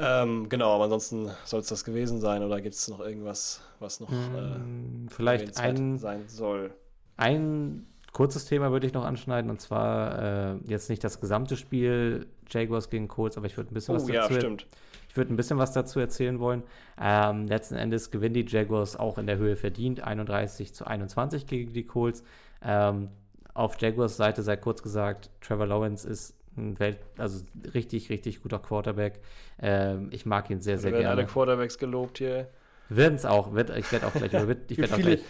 Ähm, 0.00 0.48
genau, 0.48 0.74
aber 0.74 0.84
ansonsten 0.84 1.28
soll 1.44 1.60
es 1.60 1.66
das 1.66 1.84
gewesen 1.84 2.20
sein 2.20 2.42
oder 2.44 2.60
gibt 2.60 2.74
es 2.76 2.88
noch 2.88 3.00
irgendwas, 3.00 3.62
was 3.80 3.98
noch 4.00 4.10
äh, 4.12 4.58
Mm, 4.58 5.08
Vielleicht 5.08 5.58
ein, 5.58 5.98
sein 5.98 6.28
soll? 6.28 6.70
ein 7.16 7.84
kurzes 8.12 8.44
Thema 8.44 8.70
würde 8.70 8.86
ich 8.86 8.92
noch 8.92 9.04
anschneiden 9.04 9.50
und 9.50 9.60
zwar 9.60 10.52
äh, 10.52 10.56
jetzt 10.66 10.88
nicht 10.88 11.02
das 11.02 11.20
gesamte 11.20 11.56
Spiel 11.56 12.26
Jaguars 12.48 12.90
gegen 12.90 13.08
Colts, 13.08 13.36
aber 13.36 13.46
ich 13.46 13.56
würde 13.56 13.72
ein 13.72 13.74
bisschen 13.74 13.94
was 13.96 14.04
Oh 14.04 14.08
ja, 14.08 14.22
dazu 14.22 14.34
stimmt. 14.34 14.66
Ich 15.08 15.16
würde 15.16 15.32
ein 15.32 15.36
bisschen 15.36 15.58
was 15.58 15.72
dazu 15.72 15.98
erzählen 15.98 16.38
wollen. 16.38 16.62
Ähm, 17.00 17.46
letzten 17.48 17.74
Endes 17.74 18.10
gewinnen 18.10 18.34
die 18.34 18.46
Jaguars 18.46 18.94
auch 18.96 19.18
in 19.18 19.26
der 19.26 19.36
Höhe 19.38 19.56
verdient, 19.56 20.00
31 20.00 20.74
zu 20.74 20.86
21 20.86 21.46
gegen 21.46 21.72
die 21.72 21.84
Colts. 21.84 22.22
Ähm, 22.62 23.10
auf 23.54 23.80
Jaguars 23.80 24.16
Seite 24.16 24.42
sei 24.42 24.56
kurz 24.56 24.82
gesagt, 24.82 25.30
Trevor 25.40 25.66
Lawrence 25.66 26.08
ist 26.08 26.34
ein 26.56 26.78
Welt, 26.78 26.98
also 27.16 27.44
richtig, 27.74 28.10
richtig 28.10 28.42
guter 28.42 28.58
Quarterback. 28.58 29.20
Ähm, 29.60 30.08
ich 30.12 30.26
mag 30.26 30.50
ihn 30.50 30.60
sehr, 30.60 30.76
Da 30.76 30.80
sehr 30.82 30.92
werden 30.92 31.06
alle 31.06 31.22
gerne. 31.22 31.32
Quarterbacks 31.32 31.78
gelobt 31.78 32.18
hier. 32.18 32.48
Werden 32.88 33.14
es 33.14 33.24
auch, 33.24 33.52
wird, 33.54 33.70
ich 33.76 33.90
werde 33.92 34.06
auch 34.06 34.14
gleich, 34.14 34.32
ich 34.68 34.78
werde 34.78 34.94
auch 34.94 34.98
gleich, 34.98 35.20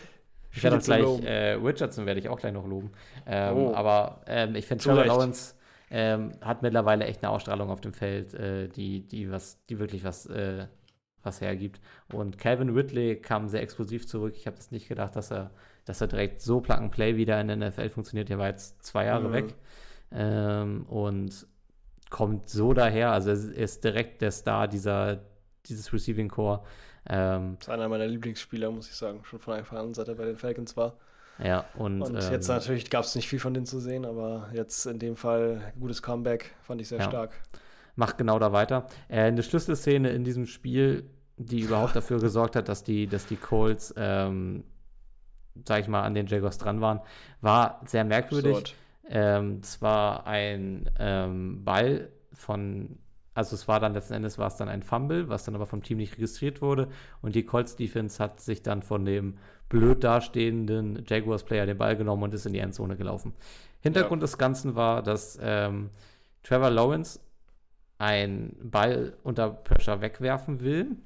ich 0.51 0.63
werde 0.63 0.77
auch 0.79 0.83
gleich 0.83 1.23
äh, 1.25 1.53
Richardson 1.55 2.07
werde 2.07 2.21
ich 2.21 2.29
auch 2.29 2.39
gleich 2.39 2.53
noch 2.53 2.67
loben. 2.67 2.93
Ähm, 3.27 3.57
Oh. 3.57 3.75
Aber 3.75 4.23
ähm, 4.27 4.55
ich 4.55 4.67
finde 4.67 4.85
Trevor. 4.85 5.05
Lawrence 5.05 5.55
ähm, 5.91 6.33
hat 6.41 6.63
mittlerweile 6.63 7.05
echt 7.07 7.23
eine 7.23 7.31
Ausstrahlung 7.31 7.71
auf 7.71 7.81
dem 7.81 7.93
Feld, 7.93 8.35
äh, 8.35 8.69
die, 8.69 9.07
die 9.07 9.31
was, 9.31 9.65
die 9.67 9.79
wirklich 9.79 10.05
was, 10.05 10.27
äh, 10.27 10.67
was 11.23 11.41
hergibt. 11.41 11.81
Und 12.09 12.39
Calvin 12.39 12.71
Ridley 12.71 13.17
kam 13.21 13.49
sehr 13.49 13.63
explosiv 13.63 14.07
zurück. 14.07 14.35
Ich 14.37 14.47
habe 14.47 14.57
das 14.57 14.71
nicht 14.71 14.89
gedacht, 14.89 15.17
dass 15.17 15.31
er, 15.33 15.51
dass 15.89 16.01
er 16.01 16.06
direkt 16.06 16.40
so 16.43 16.60
Plug 16.60 16.77
and 16.77 16.90
Play 16.93 17.16
wieder 17.16 17.40
in 17.40 17.48
der 17.48 17.56
NFL 17.56 17.89
funktioniert. 17.90 18.28
Der 18.28 18.39
war 18.39 18.48
jetzt 18.48 18.82
zwei 18.85 19.06
Jahre 19.06 19.28
Mhm. 19.28 19.32
weg 19.32 19.55
ähm, 20.12 20.85
und 20.89 21.47
kommt 22.10 22.48
so 22.48 22.73
daher. 22.74 23.12
Also 23.12 23.31
er 23.31 23.36
ist 23.36 23.85
direkt 23.85 24.23
der 24.23 24.31
Star 24.31 24.69
dieser, 24.69 25.20
dieses 25.66 25.93
Receiving 25.93 26.28
Core. 26.28 26.62
Ähm, 27.09 27.56
Das 27.59 27.69
ist 27.69 27.73
einer 27.74 27.89
meiner 27.89 28.06
Lieblingsspieler, 28.06 28.70
muss 28.70 28.89
ich 28.89 28.94
sagen. 28.97 29.20
Schon 29.24 29.39
von 29.39 29.55
Anfang 29.55 29.78
an, 29.78 29.94
seit 29.94 30.09
er 30.09 30.15
bei 30.15 30.24
den 30.24 30.36
Falcons 30.36 30.77
war. 30.77 30.97
ja, 31.43 31.65
und, 31.77 32.02
Und 32.02 32.23
ähm, 32.23 32.32
jetzt 32.32 32.48
natürlich 32.48 32.90
gab 32.90 33.05
es 33.05 33.15
nicht 33.15 33.28
viel 33.28 33.39
von 33.39 33.55
denen 33.55 33.66
zu 33.66 33.78
sehen, 33.78 34.05
aber 34.05 34.48
jetzt 34.52 34.86
in 34.86 34.98
dem 34.98 35.16
Fall 35.16 35.73
gutes 35.78 36.02
Comeback, 36.02 36.55
fand 36.62 36.81
ich 36.81 36.89
sehr 36.89 36.98
Ja. 36.98 37.05
stark. 37.05 37.32
macht 37.97 38.16
genau 38.19 38.39
da 38.39 38.52
weiter. 38.52 38.86
Äh, 39.09 39.23
eine 39.23 39.43
Schlüsselszene 39.43 40.10
in 40.10 40.23
diesem 40.24 40.47
Spiel, 40.47 41.05
die 41.36 41.60
überhaupt 41.60 41.94
dafür 41.97 42.19
gesorgt 42.20 42.56
hat, 42.56 42.69
dass 42.69 42.82
die, 42.85 43.06
dass 43.06 43.27
die 43.27 43.36
Colts, 43.36 43.93
ähm, 43.97 44.65
sag 45.67 45.81
ich 45.81 45.89
mal, 45.89 46.03
an 46.03 46.15
den 46.15 46.27
Jaguars 46.27 46.59
dran 46.59 46.81
waren, 46.81 47.01
war 47.41 47.81
sehr 47.87 48.05
merkwürdig. 48.05 48.75
Ähm, 49.09 49.61
es 49.63 49.81
war 49.81 50.27
ein 50.27 50.91
ähm, 50.99 51.65
Ball 51.65 52.11
von, 52.33 52.99
also 53.35 53.55
es 53.55 53.67
war 53.67 53.81
dann 53.81 53.95
letzten 53.95 54.15
Endes 54.15 54.39
war 54.39 54.49
es 54.49 54.57
dann 54.57 54.69
ein 54.69 54.83
Fumble, 54.83 55.29
was 55.29 55.45
dann 55.45 55.55
aber 55.55 55.67
vom 55.67 55.83
Team 55.83 55.99
nicht 55.99 56.17
registriert 56.17 56.61
wurde 56.61 56.89
und 57.23 57.35
die 57.35 57.45
Colts 57.45 57.77
Defense 57.77 58.23
hat 58.23 58.41
sich 58.41 58.63
dann 58.63 58.83
von 58.83 59.05
dem 59.05 59.39
blöd 59.69 60.05
dastehenden 60.05 61.05
Jaguars 61.07 61.45
Player 61.45 61.67
den 61.67 61.79
Ball 61.79 61.97
genommen 61.97 62.23
und 62.23 62.35
ist 62.35 62.47
in 62.47 62.53
die 62.53 62.59
Endzone 62.59 62.97
gelaufen. 62.97 63.33
Hintergrund 63.81 64.23
des 64.23 64.37
Ganzen 64.39 64.75
war, 64.75 65.03
dass 65.03 65.39
ähm, 65.41 65.91
Trevor 66.43 66.71
Lawrence 66.71 67.21
einen 67.99 68.57
Ball 68.63 69.15
unter 69.23 69.51
Pressure 69.51 70.01
wegwerfen 70.01 70.61
will 70.61 70.97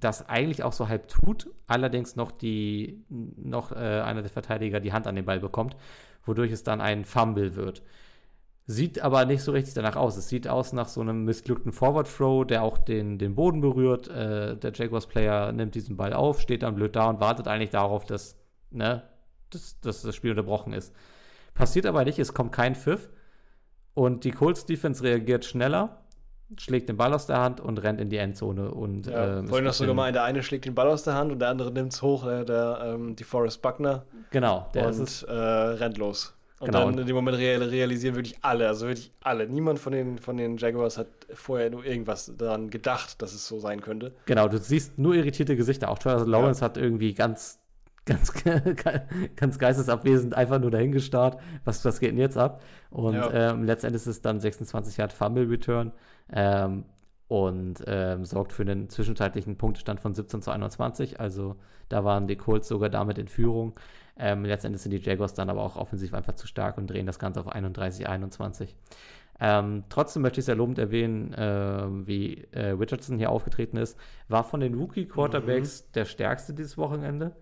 das 0.00 0.28
eigentlich 0.28 0.62
auch 0.62 0.72
so 0.72 0.88
halb 0.88 1.08
tut, 1.08 1.50
allerdings 1.66 2.16
noch 2.16 2.32
die, 2.32 3.04
noch 3.08 3.72
äh, 3.72 4.00
einer 4.00 4.22
der 4.22 4.30
Verteidiger 4.30 4.80
die 4.80 4.92
Hand 4.92 5.06
an 5.06 5.14
den 5.14 5.24
Ball 5.24 5.40
bekommt, 5.40 5.76
wodurch 6.24 6.52
es 6.52 6.62
dann 6.62 6.80
ein 6.80 7.04
Fumble 7.04 7.54
wird. 7.54 7.82
Sieht 8.66 9.00
aber 9.00 9.26
nicht 9.26 9.42
so 9.42 9.52
richtig 9.52 9.74
danach 9.74 9.96
aus. 9.96 10.16
Es 10.16 10.30
sieht 10.30 10.48
aus 10.48 10.72
nach 10.72 10.88
so 10.88 11.02
einem 11.02 11.24
missglückten 11.24 11.72
Forward 11.72 12.08
Throw, 12.08 12.46
der 12.46 12.62
auch 12.62 12.78
den, 12.78 13.18
den 13.18 13.34
Boden 13.34 13.60
berührt. 13.60 14.08
Äh, 14.08 14.56
der 14.56 14.72
Jaguars-Player 14.72 15.52
nimmt 15.52 15.74
diesen 15.74 15.98
Ball 15.98 16.14
auf, 16.14 16.40
steht 16.40 16.62
dann 16.62 16.74
blöd 16.74 16.96
da 16.96 17.10
und 17.10 17.20
wartet 17.20 17.46
eigentlich 17.46 17.70
darauf, 17.70 18.06
dass, 18.06 18.38
ne, 18.70 19.02
dass, 19.50 19.80
dass 19.80 20.00
das 20.00 20.16
Spiel 20.16 20.30
unterbrochen 20.30 20.72
ist. 20.72 20.94
Passiert 21.52 21.84
aber 21.84 22.04
nicht, 22.04 22.18
es 22.18 22.32
kommt 22.32 22.52
kein 22.52 22.74
Pfiff. 22.74 23.10
Und 23.92 24.24
die 24.24 24.32
Colts-Defense 24.32 25.04
reagiert 25.04 25.44
schneller 25.44 26.03
schlägt 26.58 26.88
den 26.88 26.96
Ball 26.96 27.12
aus 27.12 27.26
der 27.26 27.38
Hand 27.40 27.60
und 27.60 27.78
rennt 27.78 28.00
in 28.00 28.10
die 28.10 28.16
Endzone. 28.16 28.70
Und, 28.70 29.06
ja, 29.06 29.38
ähm, 29.38 29.48
vorhin 29.48 29.66
hast 29.66 29.80
du 29.80 29.86
gemeint, 29.86 30.14
der 30.14 30.24
eine 30.24 30.42
schlägt 30.42 30.64
den 30.64 30.74
Ball 30.74 30.88
aus 30.88 31.02
der 31.02 31.14
Hand 31.14 31.32
und 31.32 31.38
der 31.38 31.48
andere 31.48 31.72
nimmt 31.72 31.92
es 31.92 32.02
hoch, 32.02 32.26
äh, 32.26 32.44
der, 32.44 32.80
ähm, 32.94 33.16
die 33.16 33.24
Forrest 33.24 33.62
Buckner. 33.62 34.04
Genau, 34.30 34.68
der 34.74 34.86
und, 34.86 35.00
ist 35.00 35.22
äh, 35.22 35.32
rennt 35.32 35.98
los. 35.98 36.34
Und 36.60 36.70
genau. 36.70 36.86
dann 36.86 36.98
in 36.98 37.06
dem 37.06 37.16
Moment 37.16 37.36
real, 37.36 37.62
realisieren 37.62 38.14
wirklich 38.14 38.36
alle, 38.40 38.68
also 38.68 38.86
wirklich 38.86 39.12
alle. 39.22 39.46
Niemand 39.46 39.80
von 39.80 39.92
den, 39.92 40.18
von 40.18 40.36
den 40.36 40.56
Jaguars 40.56 40.96
hat 40.96 41.08
vorher 41.34 41.68
nur 41.68 41.84
irgendwas 41.84 42.32
daran 42.38 42.70
gedacht, 42.70 43.20
dass 43.20 43.34
es 43.34 43.46
so 43.46 43.58
sein 43.58 43.80
könnte. 43.80 44.14
Genau, 44.26 44.48
du 44.48 44.58
siehst 44.58 44.96
nur 44.96 45.14
irritierte 45.14 45.56
Gesichter. 45.56 45.90
Auch 45.90 45.98
Trevor 45.98 46.26
Lawrence 46.26 46.60
ja. 46.60 46.66
hat 46.66 46.76
irgendwie 46.76 47.12
ganz, 47.12 47.58
ganz, 48.04 48.32
ganz 49.36 49.58
geistesabwesend 49.58 50.34
einfach 50.34 50.60
nur 50.60 50.70
dahingestarrt. 50.70 51.40
Was, 51.64 51.84
was 51.84 52.00
geht 52.00 52.10
denn 52.10 52.18
jetzt 52.18 52.36
ab? 52.36 52.62
Und 52.90 53.14
ja. 53.14 53.50
ähm, 53.50 53.64
letztendlich 53.64 54.02
ist 54.02 54.06
es 54.06 54.22
dann 54.22 54.40
26 54.40 54.96
Yard 54.96 55.12
Fumble 55.12 55.48
Return 55.48 55.92
ähm, 56.32 56.84
und 57.28 57.82
ähm, 57.86 58.24
sorgt 58.24 58.52
für 58.52 58.62
einen 58.62 58.88
zwischenzeitlichen 58.88 59.56
Punktestand 59.56 60.00
von 60.00 60.14
17 60.14 60.42
zu 60.42 60.50
21. 60.50 61.20
Also 61.20 61.56
da 61.88 62.04
waren 62.04 62.26
die 62.26 62.36
Colts 62.36 62.68
sogar 62.68 62.90
damit 62.90 63.18
in 63.18 63.28
Führung. 63.28 63.78
Ähm, 64.16 64.44
letztendlich 64.44 64.82
sind 64.82 64.92
die 64.92 64.98
Jaguars 64.98 65.34
dann 65.34 65.50
aber 65.50 65.62
auch 65.62 65.76
offensiv 65.76 66.14
einfach 66.14 66.34
zu 66.34 66.46
stark 66.46 66.78
und 66.78 66.88
drehen 66.88 67.06
das 67.06 67.18
Ganze 67.18 67.40
auf 67.40 67.48
31, 67.48 68.08
21. 68.08 68.76
Ähm, 69.40 69.82
trotzdem 69.88 70.22
möchte 70.22 70.38
ich 70.38 70.46
sehr 70.46 70.54
lobend 70.54 70.78
erwähnen, 70.78 71.34
äh, 71.34 72.06
wie 72.06 72.46
äh, 72.52 72.68
Richardson 72.68 73.18
hier 73.18 73.30
aufgetreten 73.30 73.76
ist. 73.76 73.98
War 74.28 74.44
von 74.44 74.60
den 74.60 74.74
Rookie-Quarterbacks 74.74 75.82
mhm. 75.82 75.92
der 75.94 76.04
stärkste 76.04 76.54
dieses 76.54 76.78
Wochenende. 76.78 77.32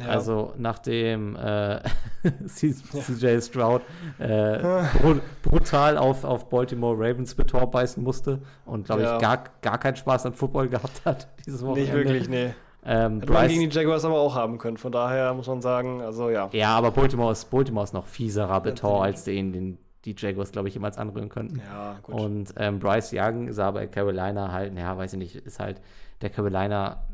Ja. 0.00 0.08
Also 0.08 0.52
nachdem 0.56 1.36
äh, 1.36 1.80
CJ 2.46 3.40
Stroud 3.40 3.82
äh, 4.18 4.58
br 4.58 5.20
brutal 5.42 5.98
auf, 5.98 6.24
auf 6.24 6.48
Baltimore 6.48 6.96
Ravens 6.96 7.34
Betor 7.34 7.70
beißen 7.70 8.02
musste 8.02 8.40
und 8.64 8.86
glaube 8.86 9.02
ja. 9.02 9.16
ich 9.16 9.22
gar, 9.22 9.44
gar 9.60 9.78
keinen 9.78 9.96
Spaß 9.96 10.26
an 10.26 10.34
Football 10.34 10.68
gehabt 10.68 11.02
hat 11.04 11.28
dieses 11.46 11.62
Wochenende. 11.62 11.82
Nicht 11.82 11.92
wirklich, 11.92 12.28
nee. 12.28 12.54
Ähm, 12.82 13.20
Hätte 13.20 13.32
man 13.32 13.48
gegen 13.48 13.68
die 13.68 13.76
Jaguars 13.76 14.04
aber 14.06 14.18
auch 14.18 14.34
haben 14.34 14.56
können, 14.56 14.78
von 14.78 14.90
daher 14.90 15.34
muss 15.34 15.46
man 15.46 15.60
sagen, 15.60 16.00
also 16.00 16.30
ja. 16.30 16.48
Ja, 16.52 16.76
aber 16.76 16.90
Baltimore 16.90 17.30
ist, 17.32 17.50
Baltimore 17.50 17.84
ist 17.84 17.92
noch 17.92 18.06
fieserer 18.06 18.60
Betor 18.60 19.04
als 19.04 19.24
den, 19.24 19.52
den 19.52 19.78
die 20.06 20.14
Jaguars, 20.16 20.50
glaube 20.50 20.68
ich, 20.68 20.74
jemals 20.74 20.96
anrühren 20.96 21.28
könnten. 21.28 21.60
Ja, 21.70 21.98
gut. 22.02 22.14
Und 22.14 22.54
ähm, 22.56 22.78
Bryce 22.78 23.12
Young 23.12 23.52
sah 23.52 23.70
bei 23.70 23.86
Carolina 23.86 24.50
halt, 24.50 24.76
ja, 24.78 24.96
weiß 24.96 25.12
ich 25.12 25.18
nicht, 25.18 25.36
ist 25.36 25.60
halt 25.60 25.80
der 26.22 26.30
Carolina 26.30 27.04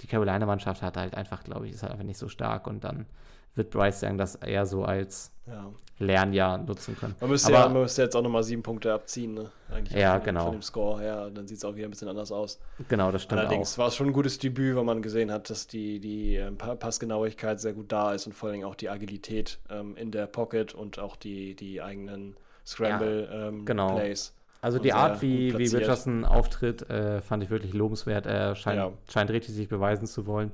die 0.00 0.06
Carolina-Mannschaft 0.06 0.82
hat 0.82 0.96
halt 0.96 1.14
einfach, 1.14 1.44
glaube 1.44 1.66
ich, 1.66 1.74
ist 1.74 1.82
halt 1.82 1.92
einfach 1.92 2.04
nicht 2.04 2.18
so 2.18 2.28
stark 2.28 2.66
und 2.66 2.84
dann 2.84 3.06
wird 3.54 3.70
Bryce 3.70 4.00
sagen, 4.00 4.18
das 4.18 4.36
eher 4.36 4.64
so 4.66 4.84
als 4.84 5.32
ja. 5.46 5.70
Lernjahr 5.98 6.58
nutzen 6.58 6.96
können. 6.96 7.14
Man 7.20 7.30
müsste, 7.30 7.48
Aber, 7.48 7.58
ja, 7.58 7.68
man 7.68 7.82
müsste 7.82 8.02
jetzt 8.02 8.16
auch 8.16 8.22
nochmal 8.22 8.42
sieben 8.42 8.62
Punkte 8.62 8.92
abziehen, 8.92 9.34
ne? 9.34 9.50
Eigentlich 9.70 10.00
ja, 10.00 10.14
von, 10.14 10.24
genau. 10.24 10.44
Von 10.44 10.52
dem 10.52 10.62
Score 10.62 11.00
her, 11.00 11.30
dann 11.30 11.46
sieht 11.46 11.58
es 11.58 11.64
auch 11.64 11.74
wieder 11.74 11.86
ein 11.88 11.90
bisschen 11.90 12.08
anders 12.08 12.32
aus. 12.32 12.58
Genau, 12.88 13.10
das 13.10 13.24
stimmt 13.24 13.40
Allerdings 13.40 13.76
war 13.76 13.88
es 13.88 13.96
schon 13.96 14.08
ein 14.08 14.12
gutes 14.12 14.38
Debüt, 14.38 14.76
weil 14.76 14.84
man 14.84 15.02
gesehen 15.02 15.30
hat, 15.30 15.50
dass 15.50 15.66
die, 15.66 16.00
die 16.00 16.36
ähm, 16.36 16.56
Passgenauigkeit 16.56 17.60
sehr 17.60 17.72
gut 17.72 17.92
da 17.92 18.12
ist 18.12 18.26
und 18.26 18.32
vor 18.32 18.48
allem 18.48 18.64
auch 18.64 18.76
die 18.76 18.88
Agilität 18.88 19.58
ähm, 19.68 19.96
in 19.96 20.10
der 20.10 20.26
Pocket 20.26 20.74
und 20.74 20.98
auch 20.98 21.16
die, 21.16 21.54
die 21.54 21.82
eigenen 21.82 22.36
Scramble-Plays. 22.64 23.28
Ja, 23.30 23.48
ähm, 23.48 23.64
genau. 23.64 24.00
Also 24.62 24.78
die 24.78 24.92
Art, 24.92 25.22
wie, 25.22 25.56
wie 25.56 25.66
Richardson 25.66 26.24
auftritt, 26.24 26.88
äh, 26.90 27.22
fand 27.22 27.42
ich 27.42 27.50
wirklich 27.50 27.72
lobenswert. 27.72 28.26
Er 28.26 28.54
scheint, 28.56 28.76
ja. 28.76 28.92
scheint 29.10 29.30
richtig 29.30 29.54
sich 29.54 29.68
beweisen 29.68 30.06
zu 30.06 30.26
wollen. 30.26 30.52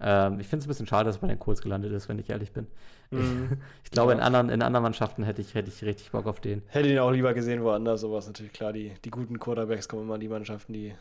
Ähm, 0.00 0.40
ich 0.40 0.46
finde 0.46 0.60
es 0.60 0.66
ein 0.66 0.68
bisschen 0.68 0.86
schade, 0.86 1.06
dass 1.06 1.16
er 1.16 1.20
bei 1.22 1.28
den 1.28 1.38
Colts 1.38 1.62
gelandet 1.62 1.92
ist, 1.92 2.08
wenn 2.08 2.18
ich 2.18 2.28
ehrlich 2.28 2.52
bin. 2.52 2.66
Mm. 3.10 3.52
Ich, 3.84 3.90
glaube, 3.90 4.12
ja. 4.12 4.18
in, 4.18 4.22
anderen, 4.22 4.50
in 4.50 4.62
anderen 4.62 4.82
Mannschaften 4.82 5.22
hätte 5.22 5.40
ich, 5.40 5.54
hätte 5.54 5.70
ich 5.70 5.82
richtig 5.84 6.10
Bock 6.10 6.26
auf 6.26 6.40
den. 6.40 6.62
Hätte 6.66 6.88
ihn 6.88 6.98
auch 6.98 7.10
lieber 7.10 7.32
gesehen 7.32 7.62
woanders, 7.62 8.04
aber 8.04 8.18
ist 8.18 8.26
natürlich 8.26 8.52
klar, 8.52 8.72
die, 8.72 8.92
die 9.04 9.10
guten 9.10 9.38
Quarterbacks 9.38 9.88
kommen 9.88 10.02
immer 10.02 10.16
in 10.16 10.20
die 10.20 10.28
Mannschaften, 10.28 10.72
die. 10.72 10.94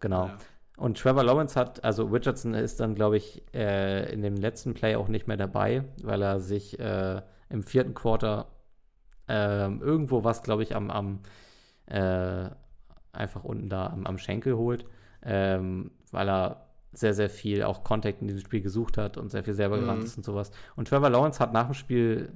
Genau. 0.00 0.26
Ja. 0.26 0.38
Und 0.76 0.98
Trevor 0.98 1.22
Lawrence 1.22 1.58
hat, 1.58 1.84
also 1.84 2.04
Richardson 2.04 2.52
ist 2.52 2.80
dann, 2.80 2.96
glaube 2.96 3.16
ich, 3.16 3.42
äh, 3.54 4.12
in 4.12 4.22
dem 4.22 4.36
letzten 4.36 4.74
Play 4.74 4.96
auch 4.96 5.08
nicht 5.08 5.28
mehr 5.28 5.36
dabei, 5.36 5.84
weil 6.02 6.20
er 6.20 6.40
sich 6.40 6.78
äh, 6.80 7.22
im 7.48 7.62
vierten 7.62 7.94
Quarter 7.94 8.48
äh, 9.28 9.68
irgendwo 9.68 10.24
was, 10.24 10.42
glaube 10.42 10.64
ich, 10.64 10.74
am, 10.74 10.90
am 10.90 11.20
äh, 11.86 12.48
einfach 13.12 13.44
unten 13.44 13.68
da 13.68 13.86
am, 13.86 14.06
am 14.06 14.18
Schenkel 14.18 14.56
holt, 14.56 14.84
ähm, 15.22 15.90
weil 16.10 16.28
er 16.28 16.66
sehr, 16.92 17.14
sehr 17.14 17.28
viel 17.28 17.62
auch 17.64 17.82
Kontakt 17.82 18.20
in 18.22 18.28
diesem 18.28 18.42
Spiel 18.42 18.60
gesucht 18.60 18.98
hat 18.98 19.16
und 19.16 19.30
sehr 19.30 19.42
viel 19.42 19.54
selber 19.54 19.76
mhm. 19.76 19.80
gerannt 19.82 20.04
ist 20.04 20.16
und 20.16 20.24
sowas. 20.24 20.50
Und 20.76 20.88
Trevor 20.88 21.10
Lawrence 21.10 21.40
hat 21.40 21.52
nach 21.52 21.66
dem 21.66 21.74
Spiel 21.74 22.32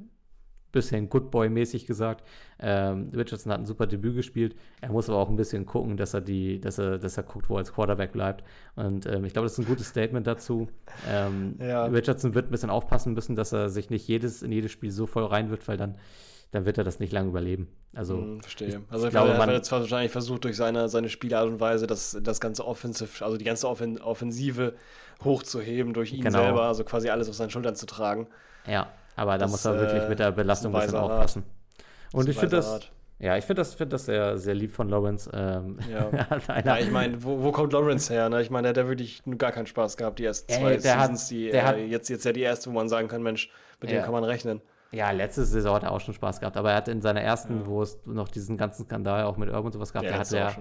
bisschen 0.72 1.08
Good 1.08 1.30
Boy-mäßig 1.30 1.86
gesagt. 1.86 2.26
Ähm, 2.58 3.10
Richardson 3.14 3.52
hat 3.52 3.60
ein 3.60 3.66
super 3.66 3.86
Debüt 3.86 4.16
gespielt. 4.16 4.54
Er 4.80 4.90
muss 4.90 5.08
aber 5.08 5.18
auch 5.18 5.28
ein 5.28 5.36
bisschen 5.36 5.66
gucken, 5.66 5.96
dass 5.96 6.14
er 6.14 6.20
die, 6.20 6.60
dass 6.60 6.78
er, 6.78 6.98
dass 6.98 7.16
er 7.16 7.22
guckt, 7.22 7.48
wo 7.48 7.54
er 7.54 7.58
als 7.58 7.72
Quarterback 7.72 8.12
bleibt. 8.12 8.44
Und 8.76 9.06
ähm, 9.06 9.24
ich 9.24 9.32
glaube, 9.32 9.46
das 9.46 9.52
ist 9.52 9.58
ein 9.60 9.66
gutes 9.66 9.88
Statement 9.88 10.26
dazu. 10.26 10.68
Ähm, 11.08 11.56
ja. 11.58 11.84
Richardson 11.86 12.34
wird 12.34 12.48
ein 12.48 12.50
bisschen 12.50 12.70
aufpassen 12.70 13.14
müssen, 13.14 13.36
dass 13.36 13.52
er 13.52 13.70
sich 13.70 13.90
nicht 13.90 14.06
jedes 14.08 14.42
in 14.42 14.52
jedes 14.52 14.70
Spiel 14.70 14.90
so 14.90 15.06
voll 15.06 15.24
rein 15.24 15.50
wird, 15.50 15.66
weil 15.68 15.76
dann 15.76 15.96
dann 16.50 16.64
wird 16.64 16.78
er 16.78 16.84
das 16.84 16.98
nicht 16.98 17.12
lange 17.12 17.28
überleben. 17.28 17.68
Also, 17.94 18.16
hm, 18.16 18.40
verstehe. 18.40 18.68
Ich, 18.68 18.78
also, 18.90 19.06
ich 19.06 19.10
glaube, 19.10 19.32
er 19.32 19.38
hat 19.38 19.50
jetzt 19.50 19.70
wahrscheinlich 19.70 20.12
versucht, 20.12 20.44
durch 20.44 20.56
seine, 20.56 20.88
seine 20.88 21.08
Spielart 21.08 21.46
und 21.46 21.60
Weise 21.60 21.86
das, 21.86 22.16
das 22.22 22.40
ganze 22.40 22.66
Offensive, 22.66 23.24
also 23.24 23.36
die 23.36 23.44
ganze 23.44 23.68
Offen 23.68 24.00
Offensive 24.00 24.74
hochzuheben 25.24 25.92
durch 25.92 26.12
ihn 26.12 26.22
genau. 26.22 26.42
selber, 26.42 26.62
also 26.62 26.84
quasi 26.84 27.10
alles 27.10 27.28
auf 27.28 27.34
seinen 27.34 27.50
Schultern 27.50 27.74
zu 27.74 27.86
tragen. 27.86 28.28
Ja, 28.66 28.88
aber 29.16 29.32
da 29.32 29.38
das, 29.38 29.50
muss 29.50 29.64
er 29.64 29.78
wirklich 29.78 30.08
mit 30.08 30.18
der 30.18 30.32
Belastung 30.32 30.74
ein 30.74 30.82
bisschen 30.82 30.98
aufpassen. 30.98 31.44
Und 32.12 32.28
ich 32.28 32.36
finde 32.36 32.56
das. 32.56 32.80
Ja, 33.20 33.36
ich 33.36 33.44
finde 33.44 33.62
das, 33.62 33.74
find 33.74 33.92
das 33.92 34.04
sehr, 34.04 34.38
sehr 34.38 34.54
lieb 34.54 34.70
von 34.70 34.88
Lawrence. 34.88 35.28
Ähm, 35.34 35.80
ja. 35.90 36.08
ja. 36.64 36.78
ich 36.78 36.90
meine, 36.92 37.20
wo, 37.20 37.42
wo 37.42 37.50
kommt 37.50 37.72
Lawrence 37.72 38.12
her? 38.14 38.28
Ne? 38.28 38.40
Ich 38.42 38.50
meine, 38.50 38.62
der 38.62 38.70
hat 38.70 38.76
ja 38.76 38.88
wirklich 38.88 39.24
gar 39.38 39.50
keinen 39.50 39.66
Spaß 39.66 39.96
gehabt, 39.96 40.20
die 40.20 40.24
ersten 40.24 40.52
zwei 40.52 40.74
Ey, 40.74 40.80
Seasons, 40.80 41.24
hat, 41.24 41.30
die, 41.32 41.50
äh, 41.50 41.86
jetzt, 41.86 42.08
jetzt 42.10 42.24
ja 42.24 42.32
die 42.32 42.42
erste, 42.42 42.70
wo 42.70 42.74
man 42.74 42.88
sagen 42.88 43.08
kann, 43.08 43.24
Mensch, 43.24 43.50
mit 43.80 43.90
ja. 43.90 43.98
dem 43.98 44.04
kann 44.04 44.12
man 44.12 44.22
rechnen. 44.22 44.62
Ja, 44.90 45.10
letzte 45.10 45.44
Saison 45.44 45.74
hat 45.74 45.82
er 45.82 45.92
auch 45.92 46.00
schon 46.00 46.14
Spaß 46.14 46.40
gehabt, 46.40 46.56
aber 46.56 46.70
er 46.70 46.76
hatte 46.76 46.90
in 46.90 47.02
seiner 47.02 47.20
ersten, 47.20 47.60
ja. 47.60 47.66
wo 47.66 47.82
es 47.82 47.98
noch 48.06 48.28
diesen 48.28 48.56
ganzen 48.56 48.86
Skandal 48.86 49.24
auch 49.24 49.36
mit 49.36 49.50
Urban 49.50 49.66
und 49.66 49.72
sowas 49.72 49.92
gab, 49.92 50.02
ja, 50.02 50.10
der, 50.10 50.18
hat 50.18 50.30
ja, 50.30 50.52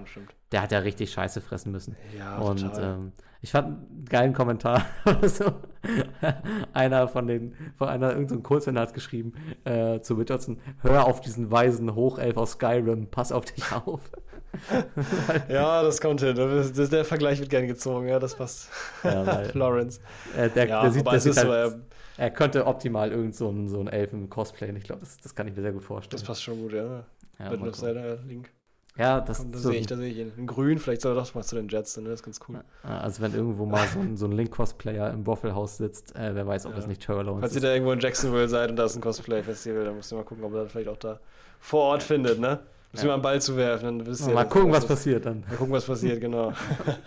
der 0.52 0.62
hat 0.62 0.72
ja 0.72 0.78
richtig 0.80 1.10
Scheiße 1.12 1.40
fressen 1.40 1.72
müssen. 1.72 1.96
Ja, 2.16 2.36
und 2.36 2.70
ähm, 2.78 3.12
ich 3.40 3.52
fand 3.52 3.66
einen 3.68 4.04
geilen 4.04 4.34
Kommentar. 4.34 4.84
so, 5.22 5.44
einer 6.74 7.08
von 7.08 7.26
den, 7.26 7.54
von 7.76 7.88
einer, 7.88 8.10
irgendein 8.10 8.60
so 8.60 8.74
hat 8.74 8.92
geschrieben 8.92 9.32
äh, 9.64 10.00
zu 10.00 10.14
Richardson, 10.14 10.60
hör 10.82 11.06
auf 11.06 11.20
diesen 11.22 11.50
weisen 11.50 11.94
Hochelf 11.94 12.36
aus 12.36 12.52
Skyrim, 12.52 13.06
pass 13.06 13.32
auf 13.32 13.46
dich 13.46 13.64
auf. 13.72 14.00
ja, 15.48 15.82
das 15.82 16.00
kommt 16.00 16.20
hin. 16.20 16.34
Das, 16.34 16.72
das, 16.72 16.90
der 16.90 17.04
Vergleich 17.04 17.38
wird 17.38 17.50
gern 17.50 17.66
gezogen, 17.66 18.08
ja, 18.08 18.18
das 18.18 18.34
passt. 18.34 18.68
Ja, 19.04 19.26
weil, 19.26 19.44
Florence. 19.52 20.00
Äh, 20.36 20.50
der, 20.50 20.66
ja, 20.66 20.82
der 20.82 20.90
sieht, 20.90 21.06
der 21.06 21.20
sieht 21.20 21.36
halt, 21.36 21.72
so, 21.72 21.78
er, 22.18 22.30
könnte 22.30 22.66
optimal 22.66 23.10
irgend 23.10 23.34
so 23.34 23.48
einen, 23.48 23.68
so 23.68 23.78
einen 23.78 23.88
Elfen 23.88 24.28
cosplayen. 24.28 24.76
Ich 24.76 24.84
glaube, 24.84 25.00
das, 25.00 25.16
das 25.16 25.34
kann 25.34 25.48
ich 25.48 25.56
mir 25.56 25.62
sehr 25.62 25.72
gut 25.72 25.84
vorstellen. 25.84 26.20
Das 26.20 26.26
passt 26.26 26.42
schon 26.42 26.60
gut, 26.60 26.72
ja. 26.72 27.04
ja 27.38 27.56
Mit 27.56 27.74
seiner 27.74 28.16
Link. 28.16 28.50
Ja, 28.98 29.20
das 29.20 29.38
Komm, 29.38 29.52
da 29.52 29.58
so 29.58 29.70
sehe 29.70 29.80
ich, 29.80 29.86
da 29.86 29.96
sehe 29.96 30.10
ich 30.10 30.18
ihn. 30.18 30.32
In 30.36 30.46
grün, 30.48 30.78
vielleicht 30.78 31.02
soll 31.02 31.16
er 31.16 31.22
doch 31.22 31.34
mal 31.34 31.44
zu 31.44 31.54
den 31.54 31.68
Jets, 31.68 31.96
ne? 31.98 32.08
das 32.08 32.20
ist 32.20 32.24
ganz 32.24 32.40
cool. 32.48 32.60
Also 32.82 33.22
wenn 33.22 33.32
irgendwo 33.32 33.64
mal 33.64 33.86
so 33.86 34.00
ein, 34.00 34.16
so 34.16 34.26
ein 34.26 34.32
Link-Cosplayer 34.32 35.12
im 35.12 35.24
Waffle 35.24 35.54
sitzt, 35.68 36.16
äh, 36.16 36.34
wer 36.34 36.44
weiß, 36.48 36.66
ob 36.66 36.72
ja. 36.72 36.76
das 36.76 36.88
nicht 36.88 37.02
Turlo 37.02 37.36
ist. 37.36 37.40
Falls 37.40 37.54
ihr 37.54 37.60
da 37.60 37.72
irgendwo 37.72 37.92
in 37.92 38.00
Jacksonville 38.00 38.48
seid 38.48 38.70
und 38.70 38.76
da 38.76 38.86
ist 38.86 38.96
ein 38.96 39.00
Cosplay-Festival, 39.00 39.84
dann 39.84 39.94
müsst 39.94 40.12
ihr 40.12 40.16
mal 40.16 40.24
gucken, 40.24 40.42
ob 40.42 40.52
ihr 40.52 40.64
das 40.64 40.72
vielleicht 40.72 40.88
auch 40.88 40.96
da 40.96 41.20
vor 41.60 41.84
Ort 41.84 42.02
findet, 42.02 42.40
ne? 42.40 42.58
Müssen 42.92 43.04
wir 43.04 43.08
mal 43.08 43.14
einen 43.14 43.22
Ball 43.22 43.42
zuwerfen, 43.42 43.98
dann 43.98 44.06
wisst 44.06 44.26
ihr. 44.26 44.34
Mal 44.34 44.48
gucken, 44.48 44.70
was, 44.70 44.84
was 44.84 44.88
passiert 44.88 45.26
dann. 45.26 45.44
Mal 45.46 45.56
gucken, 45.56 45.72
was 45.72 45.84
passiert, 45.84 46.20
genau. 46.20 46.54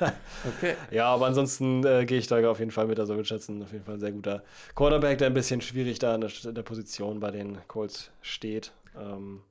okay. 0.58 0.76
Ja, 0.92 1.08
aber 1.08 1.26
ansonsten 1.26 1.84
äh, 1.86 2.06
gehe 2.06 2.20
ich 2.20 2.28
da 2.28 2.50
auf 2.50 2.60
jeden 2.60 2.72
Fall 2.72 2.86
mit. 2.86 3.00
Also, 3.00 3.18
wir 3.18 3.26
schätzen 3.26 3.64
auf 3.64 3.72
jeden 3.72 3.84
Fall 3.84 3.96
ein 3.96 4.00
sehr 4.00 4.12
guter 4.12 4.44
Quarterback, 4.76 5.18
der 5.18 5.28
ein 5.28 5.34
bisschen 5.34 5.60
schwierig 5.62 5.98
da 5.98 6.14
in 6.14 6.22
der, 6.22 6.30
in 6.44 6.54
der 6.54 6.62
Position 6.62 7.20
bei 7.20 7.32
den 7.32 7.58
Colts 7.68 8.12
steht. 8.22 8.74
Ähm, 8.96 9.42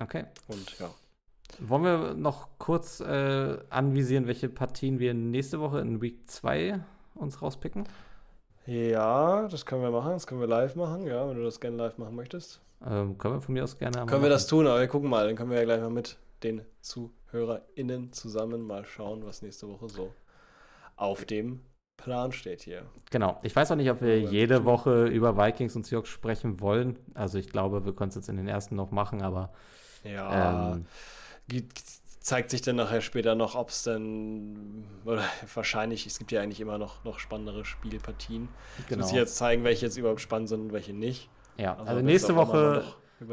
okay. 0.00 0.24
Und 0.46 0.78
ja. 0.78 0.90
Wollen 1.58 1.82
wir 1.82 2.14
noch 2.14 2.48
kurz 2.58 3.00
äh, 3.00 3.58
anvisieren, 3.68 4.28
welche 4.28 4.48
Partien 4.48 5.00
wir 5.00 5.12
nächste 5.14 5.58
Woche 5.58 5.80
in 5.80 6.00
Week 6.00 6.30
2 6.30 6.78
uns 7.16 7.42
rauspicken? 7.42 7.84
Ja, 8.66 9.48
das 9.48 9.66
können 9.66 9.82
wir 9.82 9.90
machen. 9.90 10.12
Das 10.12 10.26
können 10.26 10.40
wir 10.40 10.48
live 10.48 10.76
machen, 10.76 11.06
ja, 11.06 11.28
wenn 11.28 11.36
du 11.36 11.44
das 11.44 11.60
gerne 11.60 11.76
live 11.76 11.98
machen 11.98 12.14
möchtest. 12.14 12.60
Ähm, 12.86 13.18
können 13.18 13.34
wir 13.34 13.40
von 13.40 13.54
mir 13.54 13.64
aus 13.64 13.78
gerne. 13.78 14.06
Können 14.06 14.22
wir 14.22 14.30
das 14.30 14.46
tun, 14.46 14.66
aber 14.66 14.80
wir 14.80 14.88
gucken 14.88 15.10
mal. 15.10 15.26
Dann 15.26 15.36
können 15.36 15.50
wir 15.50 15.58
ja 15.58 15.64
gleich 15.64 15.80
mal 15.80 15.90
mit 15.90 16.16
den 16.42 16.62
ZuhörerInnen 16.80 18.12
zusammen 18.12 18.62
mal 18.62 18.84
schauen, 18.84 19.24
was 19.24 19.42
nächste 19.42 19.68
Woche 19.68 19.88
so 19.88 20.12
auf 20.96 21.24
dem 21.24 21.60
Plan 21.96 22.32
steht 22.32 22.62
hier. 22.62 22.86
Genau. 23.10 23.38
Ich 23.42 23.54
weiß 23.54 23.70
auch 23.72 23.76
nicht, 23.76 23.90
ob 23.90 24.00
wir 24.00 24.18
jede 24.20 24.64
Woche 24.64 25.06
über 25.06 25.36
Vikings 25.36 25.76
und 25.76 25.86
Seahawks 25.86 26.08
sprechen 26.08 26.60
wollen. 26.60 26.98
Also 27.14 27.38
ich 27.38 27.50
glaube, 27.50 27.84
wir 27.84 27.94
können 27.94 28.08
es 28.08 28.14
jetzt 28.14 28.28
in 28.28 28.36
den 28.36 28.48
ersten 28.48 28.74
noch 28.74 28.90
machen, 28.90 29.20
aber 29.20 29.52
ja, 30.02 30.72
ähm, 30.72 30.86
zeigt 32.20 32.50
sich 32.50 32.60
dann 32.60 32.76
nachher 32.76 33.00
später 33.00 33.34
noch, 33.34 33.54
ob 33.54 33.70
es 33.70 33.82
dann, 33.82 34.84
oder 35.04 35.24
wahrscheinlich, 35.54 36.06
es 36.06 36.18
gibt 36.18 36.30
ja 36.32 36.40
eigentlich 36.40 36.60
immer 36.60 36.78
noch, 36.78 37.02
noch 37.04 37.18
spannendere 37.18 37.64
Spielpartien. 37.64 38.48
Genau. 38.88 39.02
muss 39.02 39.10
ich 39.10 39.16
jetzt 39.16 39.36
zeigen, 39.36 39.64
welche 39.64 39.86
jetzt 39.86 39.96
überhaupt 39.96 40.20
spannend 40.20 40.48
sind 40.48 40.60
und 40.60 40.72
welche 40.72 40.92
nicht. 40.92 41.28
Ja, 41.56 41.72
also, 41.72 41.84
also 41.90 42.02
nächste 42.02 42.36
Woche, 42.36 42.84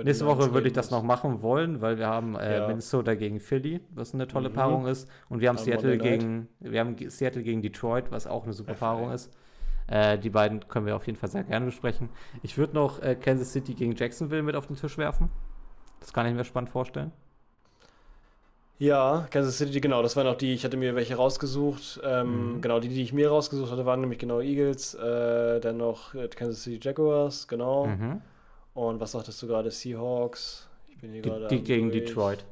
nächste 0.03 0.25
Woche 0.25 0.53
würde 0.53 0.67
ich 0.67 0.73
das 0.73 0.89
noch 0.89 1.03
machen 1.03 1.41
wollen, 1.41 1.81
weil 1.81 1.97
wir 1.97 2.07
haben 2.07 2.35
äh, 2.35 2.59
ja. 2.59 2.67
Minnesota 2.67 3.15
gegen 3.15 3.39
Philly, 3.39 3.81
was 3.91 4.13
eine 4.13 4.27
tolle 4.27 4.49
mhm. 4.49 4.53
Paarung 4.53 4.87
ist, 4.87 5.09
und 5.29 5.41
wir 5.41 5.49
haben 5.49 5.57
Seattle 5.57 5.97
gegen, 5.97 6.47
wir 6.59 6.79
haben 6.79 6.95
Seattle 7.09 7.43
gegen 7.43 7.61
Detroit, 7.61 8.11
was 8.11 8.25
auch 8.25 8.43
eine 8.43 8.53
super 8.53 8.75
FA. 8.75 8.85
Paarung 8.85 9.11
ist. 9.11 9.31
Äh, 9.87 10.17
die 10.17 10.29
beiden 10.29 10.67
können 10.67 10.85
wir 10.85 10.95
auf 10.95 11.07
jeden 11.07 11.17
Fall 11.17 11.29
sehr 11.29 11.43
gerne 11.43 11.65
besprechen. 11.65 12.09
Ich 12.41 12.57
würde 12.57 12.73
noch 12.73 13.01
äh, 13.01 13.15
Kansas 13.15 13.53
City 13.53 13.73
gegen 13.73 13.95
Jacksonville 13.95 14.43
mit 14.43 14.55
auf 14.55 14.67
den 14.67 14.75
Tisch 14.75 14.97
werfen. 14.97 15.29
Das 16.01 16.11
kann 16.11 16.25
ich 16.25 16.33
mir 16.33 16.43
spannend 16.43 16.69
vorstellen. 16.69 17.11
Ja, 18.79 19.27
Kansas 19.31 19.57
City, 19.57 19.81
genau, 19.81 20.03
das 20.03 20.15
waren 20.15 20.27
auch 20.27 20.35
die, 20.35 20.53
ich 20.53 20.63
hatte 20.63 20.77
mir 20.77 20.93
welche 20.95 21.15
rausgesucht. 21.15 21.99
Ähm, 22.03 22.55
mhm. 22.55 22.61
Genau, 22.61 22.79
die, 22.79 22.89
die 22.89 23.01
ich 23.01 23.11
mir 23.11 23.29
rausgesucht 23.29 23.71
hatte, 23.71 23.85
waren 23.85 24.01
nämlich 24.01 24.19
genau 24.19 24.39
Eagles, 24.39 24.93
äh, 24.93 25.59
dann 25.59 25.77
noch 25.77 26.13
äh, 26.13 26.27
Kansas 26.27 26.63
City 26.63 26.79
Jaguars, 26.81 27.47
genau. 27.47 27.87
Mhm. 27.87 28.21
Und 28.75 28.99
was 28.99 29.13
sagtest 29.13 29.41
du 29.41 29.47
gerade? 29.47 29.71
Seahawks. 29.71 30.67
Ich 30.89 30.97
bin 30.99 31.11
hier 31.11 31.23
gerade. 31.23 31.47
Die 31.47 31.63
gegen 31.63 31.89
durch. 31.89 32.05
Detroit. 32.05 32.45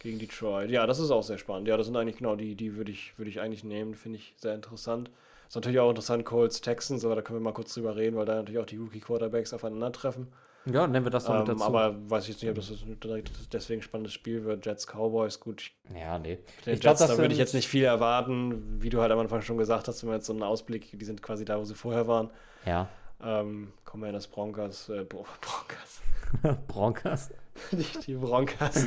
Gegen 0.00 0.18
Detroit. 0.18 0.70
Ja, 0.70 0.86
das 0.86 0.98
ist 0.98 1.12
auch 1.12 1.22
sehr 1.22 1.38
spannend. 1.38 1.68
Ja, 1.68 1.76
das 1.76 1.86
sind 1.86 1.96
eigentlich 1.96 2.18
genau 2.18 2.34
die, 2.34 2.56
die 2.56 2.76
würde 2.76 2.90
ich, 2.90 3.16
würd 3.16 3.28
ich 3.28 3.40
eigentlich 3.40 3.62
nehmen, 3.62 3.94
finde 3.94 4.18
ich 4.18 4.34
sehr 4.36 4.54
interessant. 4.54 5.10
Ist 5.48 5.54
natürlich 5.54 5.78
auch 5.78 5.88
interessant, 5.88 6.24
Colts, 6.24 6.60
Texans, 6.60 7.04
aber 7.04 7.14
da 7.14 7.22
können 7.22 7.38
wir 7.38 7.44
mal 7.44 7.54
kurz 7.54 7.74
drüber 7.74 7.96
reden, 7.96 8.16
weil 8.16 8.26
da 8.26 8.34
natürlich 8.34 8.60
auch 8.60 8.66
die 8.66 8.76
Rookie-Quarterbacks 8.76 9.54
aufeinandertreffen. 9.54 10.28
Ja, 10.72 10.86
nennen 10.86 11.04
wir 11.04 11.10
das 11.10 11.24
doch 11.24 11.38
mit 11.38 11.48
ähm, 11.48 11.58
dazu. 11.58 11.64
Aber 11.64 11.94
weiß 12.10 12.24
ich 12.24 12.30
jetzt 12.30 12.42
nicht, 12.42 12.50
ob 12.50 12.56
das 12.56 13.48
deswegen 13.52 13.80
ein 13.80 13.82
spannendes 13.82 14.12
Spiel 14.12 14.44
wird. 14.44 14.64
Jets 14.66 14.86
Cowboys, 14.86 15.40
gut. 15.40 15.70
Ja, 15.94 16.18
nee. 16.18 16.38
Den 16.66 16.74
ich 16.74 16.82
Jets, 16.82 16.98
glaub, 16.98 16.98
da 16.98 17.18
würde 17.18 17.32
ich 17.32 17.38
jetzt 17.38 17.54
nicht 17.54 17.68
viel 17.68 17.84
erwarten. 17.84 18.80
Wie 18.82 18.90
du 18.90 19.00
halt 19.00 19.12
am 19.12 19.18
Anfang 19.18 19.42
schon 19.42 19.58
gesagt 19.58 19.88
hast, 19.88 20.02
wenn 20.02 20.10
wir 20.10 20.16
jetzt 20.16 20.26
so 20.26 20.32
einen 20.32 20.42
Ausblick, 20.42 20.98
die 20.98 21.04
sind 21.04 21.22
quasi 21.22 21.44
da, 21.44 21.58
wo 21.58 21.64
sie 21.64 21.74
vorher 21.74 22.06
waren. 22.06 22.30
Ja. 22.66 22.88
Ähm, 23.22 23.72
Commanders, 23.84 24.26
Broncos, 24.26 24.88
äh, 24.88 25.04
Broncos. 25.08 26.00
Broncos? 26.68 27.30
Nicht 27.72 28.06
die 28.06 28.14
Broncos. 28.14 28.86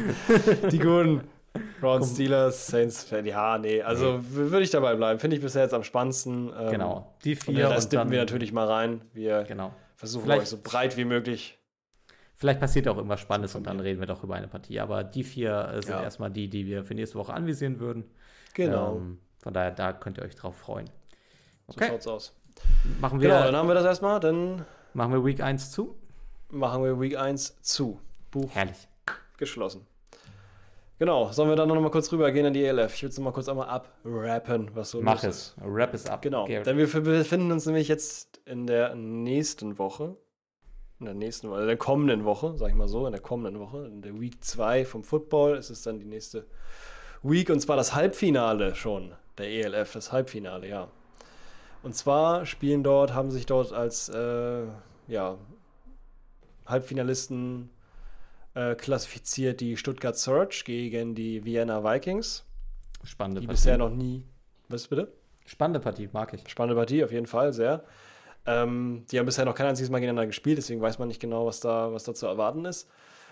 die 0.72 0.80
guten. 0.80 1.22
Browns, 1.82 2.14
Steelers, 2.14 2.68
Saints, 2.68 3.08
ja, 3.26 3.58
nee, 3.58 3.82
also 3.82 4.20
nee. 4.20 4.24
würde 4.30 4.64
ich 4.64 4.70
dabei 4.70 4.96
bleiben. 4.96 5.20
Finde 5.20 5.36
ich 5.36 5.42
bisher 5.42 5.64
jetzt 5.64 5.74
am 5.74 5.84
spannendsten. 5.84 6.50
Ähm, 6.58 6.72
genau, 6.72 7.14
die 7.26 7.36
vier. 7.36 7.68
Und 7.68 7.74
Rest 7.74 7.92
dippen 7.92 8.10
wir 8.10 8.20
natürlich 8.20 8.54
mal 8.54 8.68
rein. 8.68 9.02
Wir 9.14 9.44
genau. 9.44 9.74
versuchen 9.98 10.32
euch 10.32 10.46
so 10.46 10.58
breit 10.64 10.96
wie 10.96 11.04
möglich 11.04 11.60
Vielleicht 12.42 12.60
passiert 12.60 12.88
auch 12.88 12.98
irgendwas 12.98 13.20
Spannendes 13.20 13.54
und 13.54 13.68
dann 13.68 13.80
reden 13.80 14.00
wir 14.00 14.08
doch 14.08 14.24
über 14.24 14.34
eine 14.34 14.48
Partie. 14.48 14.80
Aber 14.80 15.04
die 15.04 15.24
vier 15.24 15.74
äh, 15.76 15.82
sind 15.84 15.92
ja. 15.92 16.02
erstmal 16.02 16.32
die, 16.32 16.50
die 16.50 16.66
wir 16.66 16.84
für 16.84 16.96
nächste 16.96 17.20
Woche 17.20 17.36
anvisieren 17.36 17.80
würden. 17.80 18.06
Genau. 18.56 18.96
Ähm, 18.96 19.20
von 19.44 19.54
daher, 19.54 19.70
da 19.70 19.94
könnt 19.94 20.18
ihr 20.18 20.24
euch 20.24 20.34
drauf 20.34 20.58
freuen. 20.58 20.90
Okay. 21.68 21.86
So 21.86 21.92
schaut's 21.92 22.08
aus. 22.08 22.36
Machen 23.00 23.22
wir, 23.22 23.30
genau, 23.30 23.44
dann 23.44 23.56
haben 23.56 23.68
wir 23.68 23.76
das 23.76 23.86
erstmal. 23.86 24.20
Dann 24.20 24.66
machen 24.96 25.14
wir 25.14 25.24
Week 25.24 25.40
1 25.40 25.70
zu. 25.70 25.96
Machen 26.50 26.84
wir 26.84 27.00
Week 27.00 27.16
1 27.16 27.62
zu. 27.62 28.02
Buch 28.32 28.50
Herrlich. 28.56 28.88
geschlossen. 29.38 29.86
Genau, 30.98 31.32
sollen 31.32 31.50
wir 31.50 31.56
dann 31.56 31.68
noch 31.68 31.80
mal 31.80 31.92
kurz 31.92 32.12
rübergehen 32.12 32.48
in 32.48 32.54
die 32.54 32.66
ELF? 32.66 32.96
Ich 32.96 33.04
würde 33.04 33.12
es 33.12 33.18
noch 33.20 33.26
mal 33.26 33.34
kurz 33.34 33.50
einmal 33.50 33.70
abrappen, 33.70 34.72
was 34.74 34.90
so 34.90 35.00
Mach 35.00 35.24
es. 35.24 35.54
Wrap 35.58 35.94
es 35.94 36.08
ab. 36.08 36.24
Genau, 36.24 36.48
Garrett. 36.48 36.66
denn 36.66 36.78
wir 36.78 36.88
befinden 36.88 37.52
uns 37.52 37.68
nämlich 37.68 37.88
jetzt 37.88 38.42
in 38.46 38.66
der 38.66 38.96
nächsten 38.96 39.78
Woche 39.78 40.18
in 41.02 41.06
der 41.06 41.16
nächsten 41.16 41.50
Woche, 41.50 41.62
in 41.62 41.68
der 41.68 41.78
kommenden 41.78 42.26
Woche, 42.26 42.54
sag 42.58 42.70
ich 42.70 42.76
mal 42.76 42.88
so, 42.88 43.06
in 43.08 43.12
der 43.12 43.22
kommenden 43.22 43.60
Woche, 43.60 43.88
in 43.88 44.02
der 44.02 44.20
Week 44.22 44.42
2 44.44 44.86
vom 44.86 45.04
Football, 45.04 45.58
ist 45.58 45.72
es 45.72 45.82
dann 45.82 46.00
die 46.00 46.06
nächste 46.06 46.46
Week 47.24 47.50
und 47.50 47.60
zwar 47.60 47.76
das 47.76 47.96
Halbfinale 47.96 48.76
schon, 48.76 49.12
der 49.38 49.48
ELF, 49.48 49.94
das 49.94 50.12
Halbfinale, 50.12 50.70
ja. 50.70 50.88
Und 51.84 51.96
zwar 51.96 52.46
spielen 52.46 52.84
dort, 52.84 53.14
haben 53.14 53.32
sich 53.32 53.48
dort 53.48 53.74
als 53.74 54.10
äh, 54.10 54.66
ja, 55.08 55.38
Halbfinalisten 56.68 57.72
äh, 58.54 58.76
klassifiziert 58.76 59.60
die 59.60 59.78
Stuttgart 59.78 60.18
Surge 60.18 60.62
gegen 60.66 61.16
die 61.16 61.44
Vienna 61.44 61.84
Vikings. 61.84 62.46
Spannende 63.04 63.42
die 63.42 63.48
Partie. 63.48 63.58
bisher 63.58 63.78
noch 63.80 63.90
nie. 63.90 64.24
Was 64.70 64.88
bitte? 64.88 65.12
Spannende 65.48 65.80
Partie, 65.80 66.10
mag 66.14 66.32
ich. 66.34 66.48
Spannende 66.48 66.80
Partie, 66.80 67.04
auf 67.04 67.12
jeden 67.12 67.26
Fall, 67.26 67.54
sehr. 67.54 67.84
Ähm, 68.46 69.06
die 69.12 69.20
haben 69.20 69.26
bisher 69.26 69.46
noch 69.46 69.56
kein 69.56 69.68
einziges 69.68 69.90
Mal 69.90 70.00
gegeneinander 70.00 70.28
gespielt, 70.28 70.58
deswegen 70.58 70.82
weiß 70.82 71.00
man 71.00 71.08
nicht 71.08 71.22
genau, 71.22 71.46
was 71.46 71.60
da, 71.60 71.94
was 71.94 72.04
da 72.04 72.14
zu 72.14 72.26
erwarten 72.26 72.66
ist. 72.66 72.90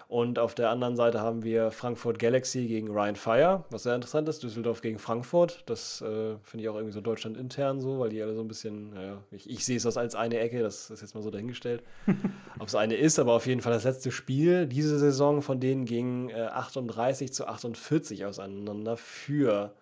Und 0.09 0.39
auf 0.39 0.55
der 0.55 0.71
anderen 0.71 0.95
Seite 0.95 1.21
haben 1.21 1.43
wir 1.43 1.69
Frankfurt 1.69 2.17
Galaxy 2.17 2.65
gegen 2.65 2.87
Ryan 2.89 3.15
Fire, 3.15 3.63
was 3.69 3.83
sehr 3.83 3.93
interessant 3.93 4.27
ist. 4.27 4.41
Düsseldorf 4.41 4.81
gegen 4.81 4.97
Frankfurt. 4.97 5.61
Das 5.67 6.01
äh, 6.01 6.35
finde 6.41 6.63
ich 6.63 6.69
auch 6.69 6.73
irgendwie 6.73 6.93
so 6.93 6.99
Deutschland 6.99 7.37
intern 7.37 7.79
so, 7.79 7.99
weil 7.99 8.09
die 8.09 8.19
alle 8.19 8.33
so 8.33 8.41
ein 8.41 8.47
bisschen, 8.47 8.89
naja, 8.89 9.21
ich, 9.29 9.47
ich 9.47 9.63
sehe 9.63 9.77
es 9.77 9.83
das 9.83 9.97
als 9.97 10.15
eine 10.15 10.39
Ecke, 10.39 10.63
das 10.63 10.89
ist 10.89 11.01
jetzt 11.01 11.13
mal 11.13 11.21
so 11.21 11.29
dahingestellt. 11.29 11.83
Ob 12.59 12.67
es 12.67 12.73
eine 12.73 12.95
ist, 12.95 13.19
aber 13.19 13.33
auf 13.33 13.45
jeden 13.45 13.61
Fall 13.61 13.71
das 13.71 13.83
letzte 13.83 14.09
Spiel 14.09 14.65
diese 14.65 14.97
Saison 14.97 15.43
von 15.43 15.59
denen 15.59 15.85
ging 15.85 16.29
äh, 16.29 16.47
38 16.47 17.31
zu 17.31 17.47
48 17.47 18.25
auseinander 18.25 18.97
für 18.97 19.75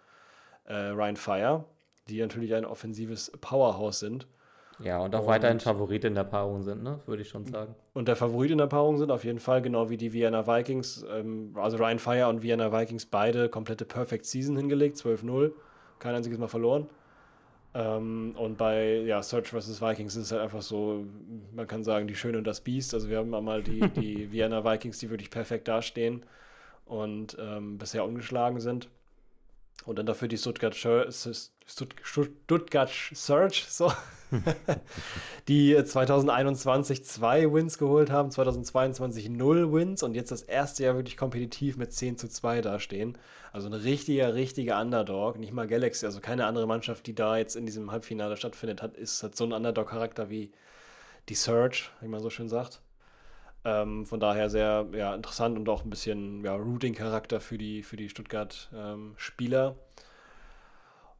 äh, 0.66 0.74
Ryan 0.74 1.16
Fire, 1.16 1.66
die 2.10 2.20
natürlich 2.20 2.54
ein 2.54 2.66
offensives 2.66 3.32
Powerhouse 3.40 4.00
sind. 4.00 4.28
Ja, 4.80 5.00
und 5.00 5.16
auch 5.16 5.22
und 5.22 5.28
weiterhin 5.28 5.60
Favorit 5.60 6.04
in 6.04 6.14
der 6.14 6.24
Paarung 6.24 6.62
sind, 6.62 6.84
ne? 6.84 7.00
würde 7.06 7.24
ich 7.24 7.30
schon 7.30 7.46
sagen. 7.46 7.74
Und 7.94 8.08
der 8.08 8.16
Favorit 8.16 8.52
in 8.52 8.60
der 8.60 8.68
Paarung 8.68 8.98
sind 8.98 9.12
auf 9.12 9.24
jeden 9.24 9.40
Fall, 9.40 9.62
genau 9.62 9.90
wie 9.90 9.98
die 9.98 10.14
Vienna 10.14 10.46
Vikings, 10.46 11.06
ähm, 11.12 11.54
also 11.56 11.78
Ryan 11.78 12.00
Fire 12.00 12.28
und 12.28 12.44
Vienna 12.44 12.72
Vikings 12.72 13.06
beide 13.06 13.50
komplette 13.50 13.86
Perfect 13.86 14.26
Season 14.26 14.56
hingelegt, 14.56 14.98
12-0, 14.98 15.52
kein 16.00 16.16
einziges 16.16 16.38
Mal 16.38 16.48
verloren. 16.48 16.88
Ähm, 17.74 18.36
und 18.38 18.58
bei 18.58 19.00
ja, 19.00 19.22
Search 19.22 19.50
vs. 19.50 19.82
Vikings 19.82 20.16
ist 20.16 20.26
es 20.26 20.32
halt 20.32 20.42
einfach 20.42 20.62
so, 20.62 21.06
man 21.54 21.68
kann 21.68 21.84
sagen, 21.84 22.08
die 22.08 22.16
Schöne 22.16 22.38
und 22.38 22.46
das 22.46 22.62
Biest. 22.62 22.94
Also 22.94 23.10
wir 23.10 23.18
haben 23.18 23.34
einmal 23.34 23.64
die, 23.64 23.80
die 23.96 24.32
Vienna 24.32 24.64
Vikings, 24.64 25.00
die 25.00 25.10
wirklich 25.10 25.30
perfekt 25.30 25.68
dastehen 25.68 26.24
und 26.86 27.38
ähm, 27.40 27.78
bisher 27.78 28.06
ungeschlagen 28.06 28.60
sind. 28.60 28.90
Und 29.86 30.00
dann 30.00 30.06
dafür 30.06 30.28
die 30.28 30.38
Stuttgart, 30.38 30.76
Stuttgart 31.68 32.90
Surge, 33.14 33.64
so, 33.68 33.92
die 35.48 35.76
2021 35.84 37.04
zwei 37.04 37.52
Wins 37.52 37.78
geholt 37.78 38.10
haben, 38.10 38.32
2022 38.32 39.30
null 39.30 39.74
Wins 39.74 40.02
und 40.02 40.16
jetzt 40.16 40.32
das 40.32 40.44
erste 40.44 40.84
Jahr 40.84 40.96
wirklich 40.96 41.18
kompetitiv 41.18 41.78
mit 41.78 41.94
10 41.94 42.18
zu 42.18 42.30
2 42.30 42.62
dastehen. 42.62 43.18
Also 43.52 43.68
ein 43.68 43.74
richtiger, 43.74 44.34
richtiger 44.34 44.80
Underdog. 44.80 45.40
Nicht 45.40 45.54
mal 45.54 45.68
Galaxy, 45.68 46.06
also 46.06 46.22
keine 46.22 46.46
andere 46.46 46.68
Mannschaft, 46.68 47.06
die 47.06 47.16
da 47.16 47.38
jetzt 47.38 47.56
in 47.56 47.66
diesem 47.66 47.92
Halbfinale 47.92 48.38
stattfindet, 48.38 48.82
hat, 48.82 48.96
ist, 48.96 49.24
hat 49.24 49.36
so 49.36 49.46
ein 49.46 49.54
Underdog-Charakter 49.54 50.30
wie 50.30 50.52
die 51.28 51.36
Surge, 51.36 51.86
wie 52.02 52.08
man 52.08 52.22
so 52.22 52.30
schön 52.30 52.50
sagt. 52.50 52.82
Ähm, 53.66 54.06
von 54.06 54.20
daher 54.20 54.50
sehr 54.50 54.88
ja, 54.94 55.14
interessant 55.14 55.58
und 55.58 55.68
auch 55.68 55.84
ein 55.84 55.90
bisschen 55.90 56.44
ja, 56.46 56.56
Routing-Charakter 56.56 57.42
für 57.42 57.58
die, 57.58 57.84
für 57.84 57.98
die 57.98 58.10
Stuttgart-Spieler. 58.10 59.68
Ähm, 59.68 59.76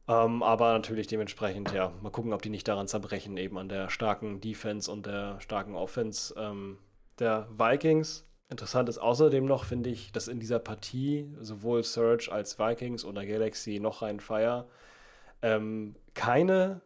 ähm, 0.08 0.42
aber 0.42 0.72
natürlich 0.72 1.06
dementsprechend, 1.06 1.72
ja, 1.72 1.92
mal 2.02 2.10
gucken, 2.10 2.32
ob 2.32 2.42
die 2.42 2.50
nicht 2.50 2.66
daran 2.66 2.88
zerbrechen, 2.88 3.36
eben 3.36 3.58
an 3.58 3.68
der 3.68 3.90
starken 3.90 4.40
Defense 4.40 4.90
und 4.90 5.06
der 5.06 5.40
starken 5.40 5.74
Offense 5.74 6.34
ähm, 6.36 6.78
der 7.18 7.48
Vikings. 7.50 8.24
Interessant 8.50 8.88
ist 8.88 8.98
außerdem 8.98 9.44
noch, 9.44 9.64
finde 9.64 9.90
ich, 9.90 10.10
dass 10.10 10.26
in 10.26 10.40
dieser 10.40 10.58
Partie 10.58 11.30
sowohl 11.40 11.82
Surge 11.82 12.30
als 12.32 12.58
Vikings 12.58 13.04
oder 13.04 13.26
Galaxy 13.26 13.78
noch 13.78 14.00
rein 14.00 14.20
Fire 14.20 14.66
ähm, 15.42 15.94
keine 16.14 16.80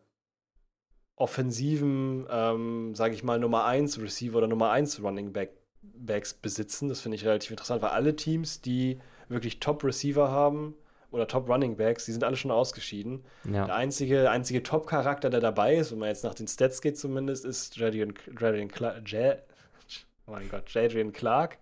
offensiven, 1.16 2.26
ähm, 2.30 2.94
sage 2.94 3.14
ich 3.14 3.22
mal, 3.22 3.38
Nummer 3.38 3.64
1 3.64 4.00
Receiver 4.00 4.38
oder 4.38 4.48
Nummer 4.48 4.70
1 4.70 5.02
Running 5.02 5.32
Back 5.32 5.52
Backs 5.82 6.34
besitzen. 6.34 6.88
Das 6.88 7.00
finde 7.00 7.16
ich 7.16 7.24
relativ 7.24 7.50
interessant, 7.50 7.82
weil 7.82 7.90
alle 7.90 8.16
Teams, 8.16 8.60
die 8.60 8.98
wirklich 9.28 9.60
Top 9.60 9.84
Receiver 9.84 10.30
haben, 10.30 10.74
oder 11.12 11.28
Top 11.28 11.48
Running 11.48 11.76
Backs, 11.76 12.06
die 12.06 12.12
sind 12.12 12.24
alle 12.24 12.36
schon 12.36 12.50
ausgeschieden. 12.50 13.24
Ja. 13.44 13.66
Der 13.66 13.74
einzige, 13.74 14.30
einzige 14.30 14.62
Top-Charakter, 14.62 15.30
der 15.30 15.40
dabei 15.40 15.76
ist, 15.76 15.92
wenn 15.92 15.98
man 15.98 16.08
jetzt 16.08 16.24
nach 16.24 16.34
den 16.34 16.48
Stats 16.48 16.80
geht 16.80 16.98
zumindest, 16.98 17.44
ist 17.44 17.76
Jadrian, 17.76 18.14
Jadrian, 18.38 18.68
Clark, 18.68 19.02
Jad, 19.06 19.42
oh 20.26 20.32
mein 20.32 20.48
Gott, 20.48 20.68
Jadrian 20.70 21.12
Clark, 21.12 21.58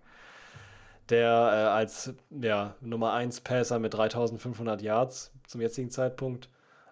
der 1.09 1.27
äh, 1.27 1.69
als 1.69 2.13
ja, 2.29 2.75
Nummer 2.79 3.13
1 3.13 3.41
Passer 3.41 3.79
mit 3.79 3.93
3500 3.93 4.81
Yards 4.81 5.31
zum 5.47 5.61
jetzigen 5.61 5.89
Zeitpunkt 5.89 6.49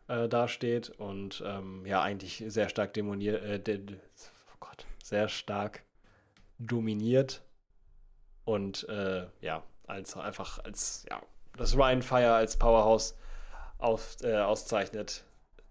äh, 0.10 0.28
dasteht 0.28 0.90
und 0.90 1.42
ähm, 1.46 1.86
ja, 1.86 2.02
eigentlich 2.02 2.44
sehr 2.48 2.68
stark 2.68 2.94
demoniert, 2.94 3.68
äh, 3.68 3.80
oh 4.52 4.58
Gott, 4.60 4.86
sehr 5.02 5.30
stark 5.30 5.84
dominiert 6.58 7.42
und 8.44 8.88
äh, 8.90 9.28
ja, 9.42 9.64
als 9.88 10.18
einfach 10.18 10.64
als 10.64 11.06
ja, 11.10 11.22
das 11.60 11.76
Ryan 11.76 12.02
Fire 12.02 12.34
als 12.34 12.58
Powerhouse 12.58 13.16
auf, 13.78 14.18
äh, 14.24 14.38
auszeichnet. 14.38 15.24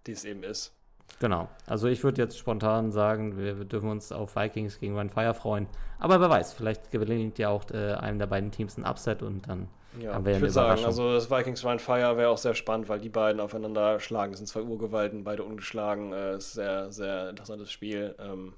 die 0.07 0.13
es 0.13 0.25
eben 0.25 0.43
ist. 0.43 0.73
Genau. 1.21 1.49
Also 1.67 1.89
ich 1.89 2.05
würde 2.05 2.23
jetzt 2.23 2.39
spontan 2.39 2.93
sagen, 2.93 3.37
wir, 3.39 3.59
wir, 3.59 3.65
dürfen 3.65 3.91
uns 3.91 4.13
auf 4.13 4.37
Vikings 4.37 4.79
gegen 4.79 4.95
Ryan 4.95 5.11
Fire 5.11 5.35
freuen. 5.35 5.67
Aber 5.99 6.21
wer 6.21 6.31
weiß, 6.31 6.53
vielleicht 6.53 6.91
gelingt 6.91 7.39
ja 7.39 7.49
auch 7.49 7.71
äh, 7.71 7.95
einem 7.95 8.19
der 8.19 8.27
beiden 8.27 8.51
Teams 8.51 8.77
ein 8.77 8.85
Upset 8.85 9.23
und 9.23 9.49
dann 9.49 9.69
Ja, 10.01 10.15
haben 10.15 10.25
wir 10.25 10.33
ich 10.33 10.37
eine 10.37 10.43
würde 10.43 10.53
sagen, 10.53 10.85
also 10.85 11.13
das 11.13 11.31
Vikings 11.31 11.65
Ryan 11.65 11.79
Fire 11.79 12.17
wäre 12.17 12.29
auch 12.29 12.39
sehr 12.39 12.55
spannend, 12.55 12.89
weil 12.89 13.01
die 13.01 13.09
beiden 13.09 13.41
aufeinander 13.41 13.99
schlagen. 14.01 14.33
Das 14.33 14.39
sind 14.39 14.47
zwei 14.47 14.63
Urgewalten, 14.63 15.25
beide 15.25 15.43
ungeschlagen. 15.43 16.13
Äh, 16.13 16.37
ist 16.37 16.53
sehr, 16.53 16.93
sehr 16.93 17.31
interessantes 17.31 17.73
Spiel. 17.73 18.15
Ähm, 18.19 18.55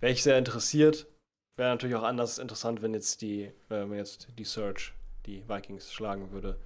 wäre 0.00 0.12
ich 0.12 0.22
sehr 0.22 0.38
interessiert. 0.38 1.06
Wäre 1.56 1.70
natürlich 1.70 1.96
auch 1.96 2.02
anders 2.02 2.38
interessant, 2.38 2.82
wenn 2.82 2.94
jetzt 2.94 3.22
die, 3.22 3.44
äh, 3.44 3.52
wenn 3.68 3.94
jetzt 3.94 4.28
die 4.38 4.44
Search 4.44 4.92
die 5.30 5.48
Vikings 5.48 5.92
schlagen 5.92 6.30
würde. 6.32 6.58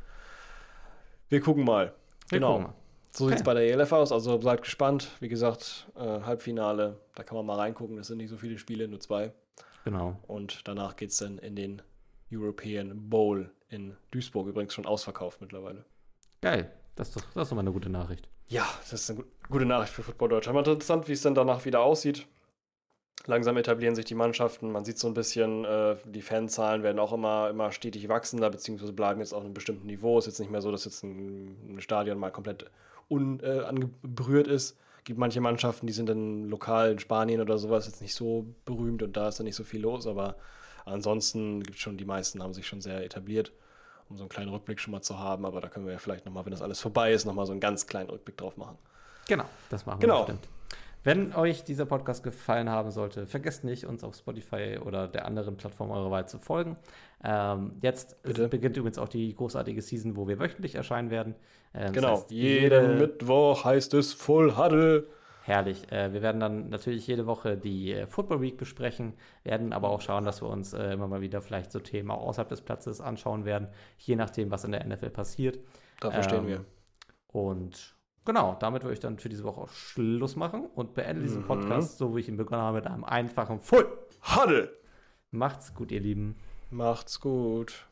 Wir 1.29 1.41
gucken 1.41 1.65
mal. 1.65 1.95
Wir 2.29 2.39
genau. 2.39 2.53
gucken 2.53 2.67
mal. 2.69 2.75
So 3.11 3.27
sieht 3.27 3.37
es 3.37 3.41
Okay. 3.43 3.47
bei 3.47 3.55
der 3.55 3.63
ELF 3.71 3.93
aus. 3.93 4.11
Also 4.13 4.39
bleibt 4.39 4.63
gespannt. 4.65 5.11
Wie 5.21 5.29
gesagt, 5.29 5.87
äh, 5.97 6.01
Halbfinale, 6.01 6.99
da 7.15 7.23
kann 7.23 7.37
man 7.37 7.47
mal 7.47 7.57
reingucken. 7.57 7.97
Das 7.97 8.09
sind 8.09 8.19
nicht 8.19 8.31
so 8.31 8.37
viele 8.37 8.59
Spiele, 8.59 8.89
nur 8.89 9.01
zwei. 9.01 9.33
Genau. 9.85 10.17
Und 10.27 10.67
danach 10.67 10.97
geht 10.97 11.11
es 11.11 11.19
dann 11.19 11.39
in 11.39 11.55
den 11.55 11.83
European 12.33 13.09
Bowl 13.11 13.51
in 13.69 13.97
Duisburg. 14.11 14.49
Übrigens 14.49 14.75
schon 14.75 14.87
ausverkauft 14.87 15.41
mittlerweile. 15.41 15.85
Geil. 16.41 16.73
Das 16.97 17.09
ist 17.09 17.17
doch, 17.17 17.23
das 17.35 17.43
ist 17.45 17.51
doch 17.51 17.57
mal 17.57 17.61
eine 17.61 17.73
gute 17.73 17.89
Nachricht. 17.91 18.29
Ja, 18.49 18.67
das 18.91 18.93
ist 19.01 19.11
eine 19.11 19.21
gu- 19.21 19.27
gute 19.49 19.65
Nachricht 19.67 19.93
für 19.93 20.03
Football 20.03 20.29
Deutschland. 20.31 20.55
Mal 20.55 20.67
interessant, 20.73 21.07
wie 21.09 21.13
es 21.13 21.23
dann 21.23 21.35
danach 21.35 21.65
wieder 21.65 21.81
aussieht. 21.81 22.27
Langsam 23.27 23.57
etablieren 23.57 23.95
sich 23.95 24.05
die 24.05 24.15
Mannschaften. 24.15 24.71
Man 24.71 24.85
sieht 24.85 24.99
so 24.99 25.09
ein 25.09 25.15
bisschen, 25.15 25.65
äh, 25.65 25.97
die 26.05 26.21
Fanzahlen 26.21 26.83
werden 26.83 26.99
auch 26.99 27.13
immer, 27.13 27.49
immer 27.49 27.73
stetig 27.73 28.09
wachsender, 28.09 28.51
beziehungsweise 28.51 28.93
bleiben 28.93 29.21
jetzt 29.21 29.33
auf 29.33 29.43
einem 29.43 29.55
bestimmten 29.55 29.87
Niveau. 29.87 30.19
Es 30.19 30.27
ist 30.27 30.35
jetzt 30.35 30.41
nicht 30.41 30.51
mehr 30.51 30.61
so, 30.61 30.71
dass 30.71 30.85
jetzt 30.85 31.03
ein, 31.05 31.77
ein 31.77 31.81
Stadion 31.81 32.19
mal 32.19 32.31
komplett 32.31 32.67
unangeberührt 33.09 34.47
ist. 34.47 34.77
Es 34.99 35.05
gibt 35.05 35.19
manche 35.19 35.41
Mannschaften, 35.41 35.87
die 35.87 35.93
sind 35.93 36.09
dann 36.09 36.49
lokal 36.49 36.93
in 36.93 36.99
Spanien 36.99 37.41
oder 37.41 37.59
sowas 37.59 37.87
jetzt 37.87 38.01
nicht 38.01 38.15
so 38.15 38.47
berühmt 38.65 39.03
und 39.03 39.17
da 39.17 39.29
ist 39.29 39.39
dann 39.39 39.45
nicht 39.45 39.57
so 39.57 39.65
viel 39.65 39.81
los, 39.83 40.07
aber 40.07 40.37
ansonsten 40.87 41.63
gibt 41.63 41.77
es 41.77 41.83
schon, 41.83 41.99
die 41.99 42.07
meisten 42.07 42.43
haben 42.43 42.55
sich 42.55 42.67
schon 42.67 42.81
sehr 42.81 43.05
etabliert, 43.05 43.53
um 44.09 44.17
so 44.17 44.23
einen 44.23 44.31
kleinen 44.31 44.49
Rückblick 44.51 44.81
schon 44.81 44.93
mal 44.93 45.03
zu 45.03 45.19
haben, 45.19 45.45
aber 45.45 45.61
da 45.61 45.69
können 45.69 45.85
wir 45.85 45.93
ja 45.93 45.99
vielleicht 45.99 46.25
nochmal, 46.25 46.45
wenn 46.47 46.53
das 46.53 46.63
alles 46.63 46.81
vorbei 46.81 47.13
ist, 47.13 47.27
nochmal 47.27 47.45
so 47.45 47.53
einen 47.53 47.61
ganz 47.61 47.87
kleinen 47.87 48.09
Rückblick 48.09 48.39
drauf 48.39 48.57
machen. 48.57 48.79
Genau, 49.29 49.45
das 49.69 49.85
machen 49.85 50.01
Genau. 50.01 50.21
wir 50.21 50.27
bestimmt. 50.35 50.49
Wenn 51.05 51.35
euch 51.35 51.65
dieser 51.65 51.85
Podcast 51.87 52.23
gefallen 52.25 52.71
haben 52.71 52.91
sollte, 52.91 53.27
vergesst 53.27 53.63
nicht, 53.63 53.85
uns 53.85 54.03
auf 54.03 54.17
Spotify 54.17 54.79
oder 54.85 55.07
der 55.07 55.27
anderen 55.27 55.57
Plattform 55.57 55.91
eurer 55.91 56.11
Wahl 56.11 56.27
zu 56.27 56.39
folgen. 56.39 56.77
Ähm, 57.23 57.77
jetzt 57.83 58.21
Bitte. 58.23 58.49
beginnt 58.49 58.77
übrigens 58.79 58.99
auch 58.99 59.09
die 59.09 59.35
großartige 59.35 59.83
Season, 59.83 60.17
wo 60.17 60.27
wir 60.29 60.39
wöchentlich 60.39 60.75
erscheinen 60.75 61.11
werden. 61.11 61.35
Ähm, 61.75 61.93
das 61.93 61.93
Genau, 61.93 62.13
heißt, 62.13 62.31
jeden 62.31 62.99
Mittwoch 62.99 63.65
heißt 63.65 63.93
es 63.95 64.15
Full 64.15 64.57
Huddle. 64.57 65.07
Herrlich. 65.43 65.93
Äh, 65.93 66.13
wir 66.15 66.23
werden 66.23 66.41
dann 66.41 66.71
natürlich 66.71 67.07
jede 67.07 67.27
Woche 67.27 67.59
die 67.59 67.93
äh, 67.93 68.07
Football 68.07 68.41
Week 68.41 68.57
besprechen, 68.57 69.13
werden 69.43 69.75
aber 69.75 69.91
auch 69.91 70.01
schauen, 70.01 70.25
dass 70.25 70.41
wir 70.41 70.49
uns 70.49 70.73
äh, 70.73 70.93
immer 70.95 71.07
mal 71.07 71.21
wieder 71.21 71.43
vielleicht 71.43 71.71
so 71.71 71.81
Themen 71.81 72.11
auch 72.11 72.23
außerhalb 72.27 72.49
des 72.49 72.63
Platzes 72.63 73.03
anschauen 73.03 73.45
werden, 73.45 73.69
je 73.99 74.17
nachdem, 74.17 74.51
was 74.51 74.65
in 74.65 74.73
der 74.73 74.87
NFL 74.87 75.11
passiert. 75.11 75.59
Dafür 76.01 76.23
stehen 76.23 76.45
Ähm, 76.45 76.49
wir. 76.49 76.65
Und 77.27 77.94
genau, 78.25 78.57
damit 78.61 78.83
würde 78.83 78.95
ich 78.95 79.01
dann 79.01 79.19
für 79.19 79.29
diese 79.29 79.45
Woche 79.45 79.61
auch 79.63 79.69
Schluss 79.71 80.37
machen 80.37 80.67
und 80.75 80.95
beende 80.95 81.23
diesen 81.23 81.43
Mhm. 81.43 81.47
Podcast, 81.47 81.99
so 81.99 82.15
wie 82.17 82.21
ich 82.21 82.29
ihn 82.29 82.37
begonnen 82.37 82.63
habe, 82.63 82.77
mit 82.79 82.87
einem 82.87 83.05
einfachen 83.05 83.61
Full. 83.61 83.87
Huddle! 84.37 84.71
Macht's 85.31 85.75
gut, 85.75 85.91
ihr 85.93 86.01
Lieben. 86.01 86.37
Macht's 86.71 87.21
gut. 87.21 87.87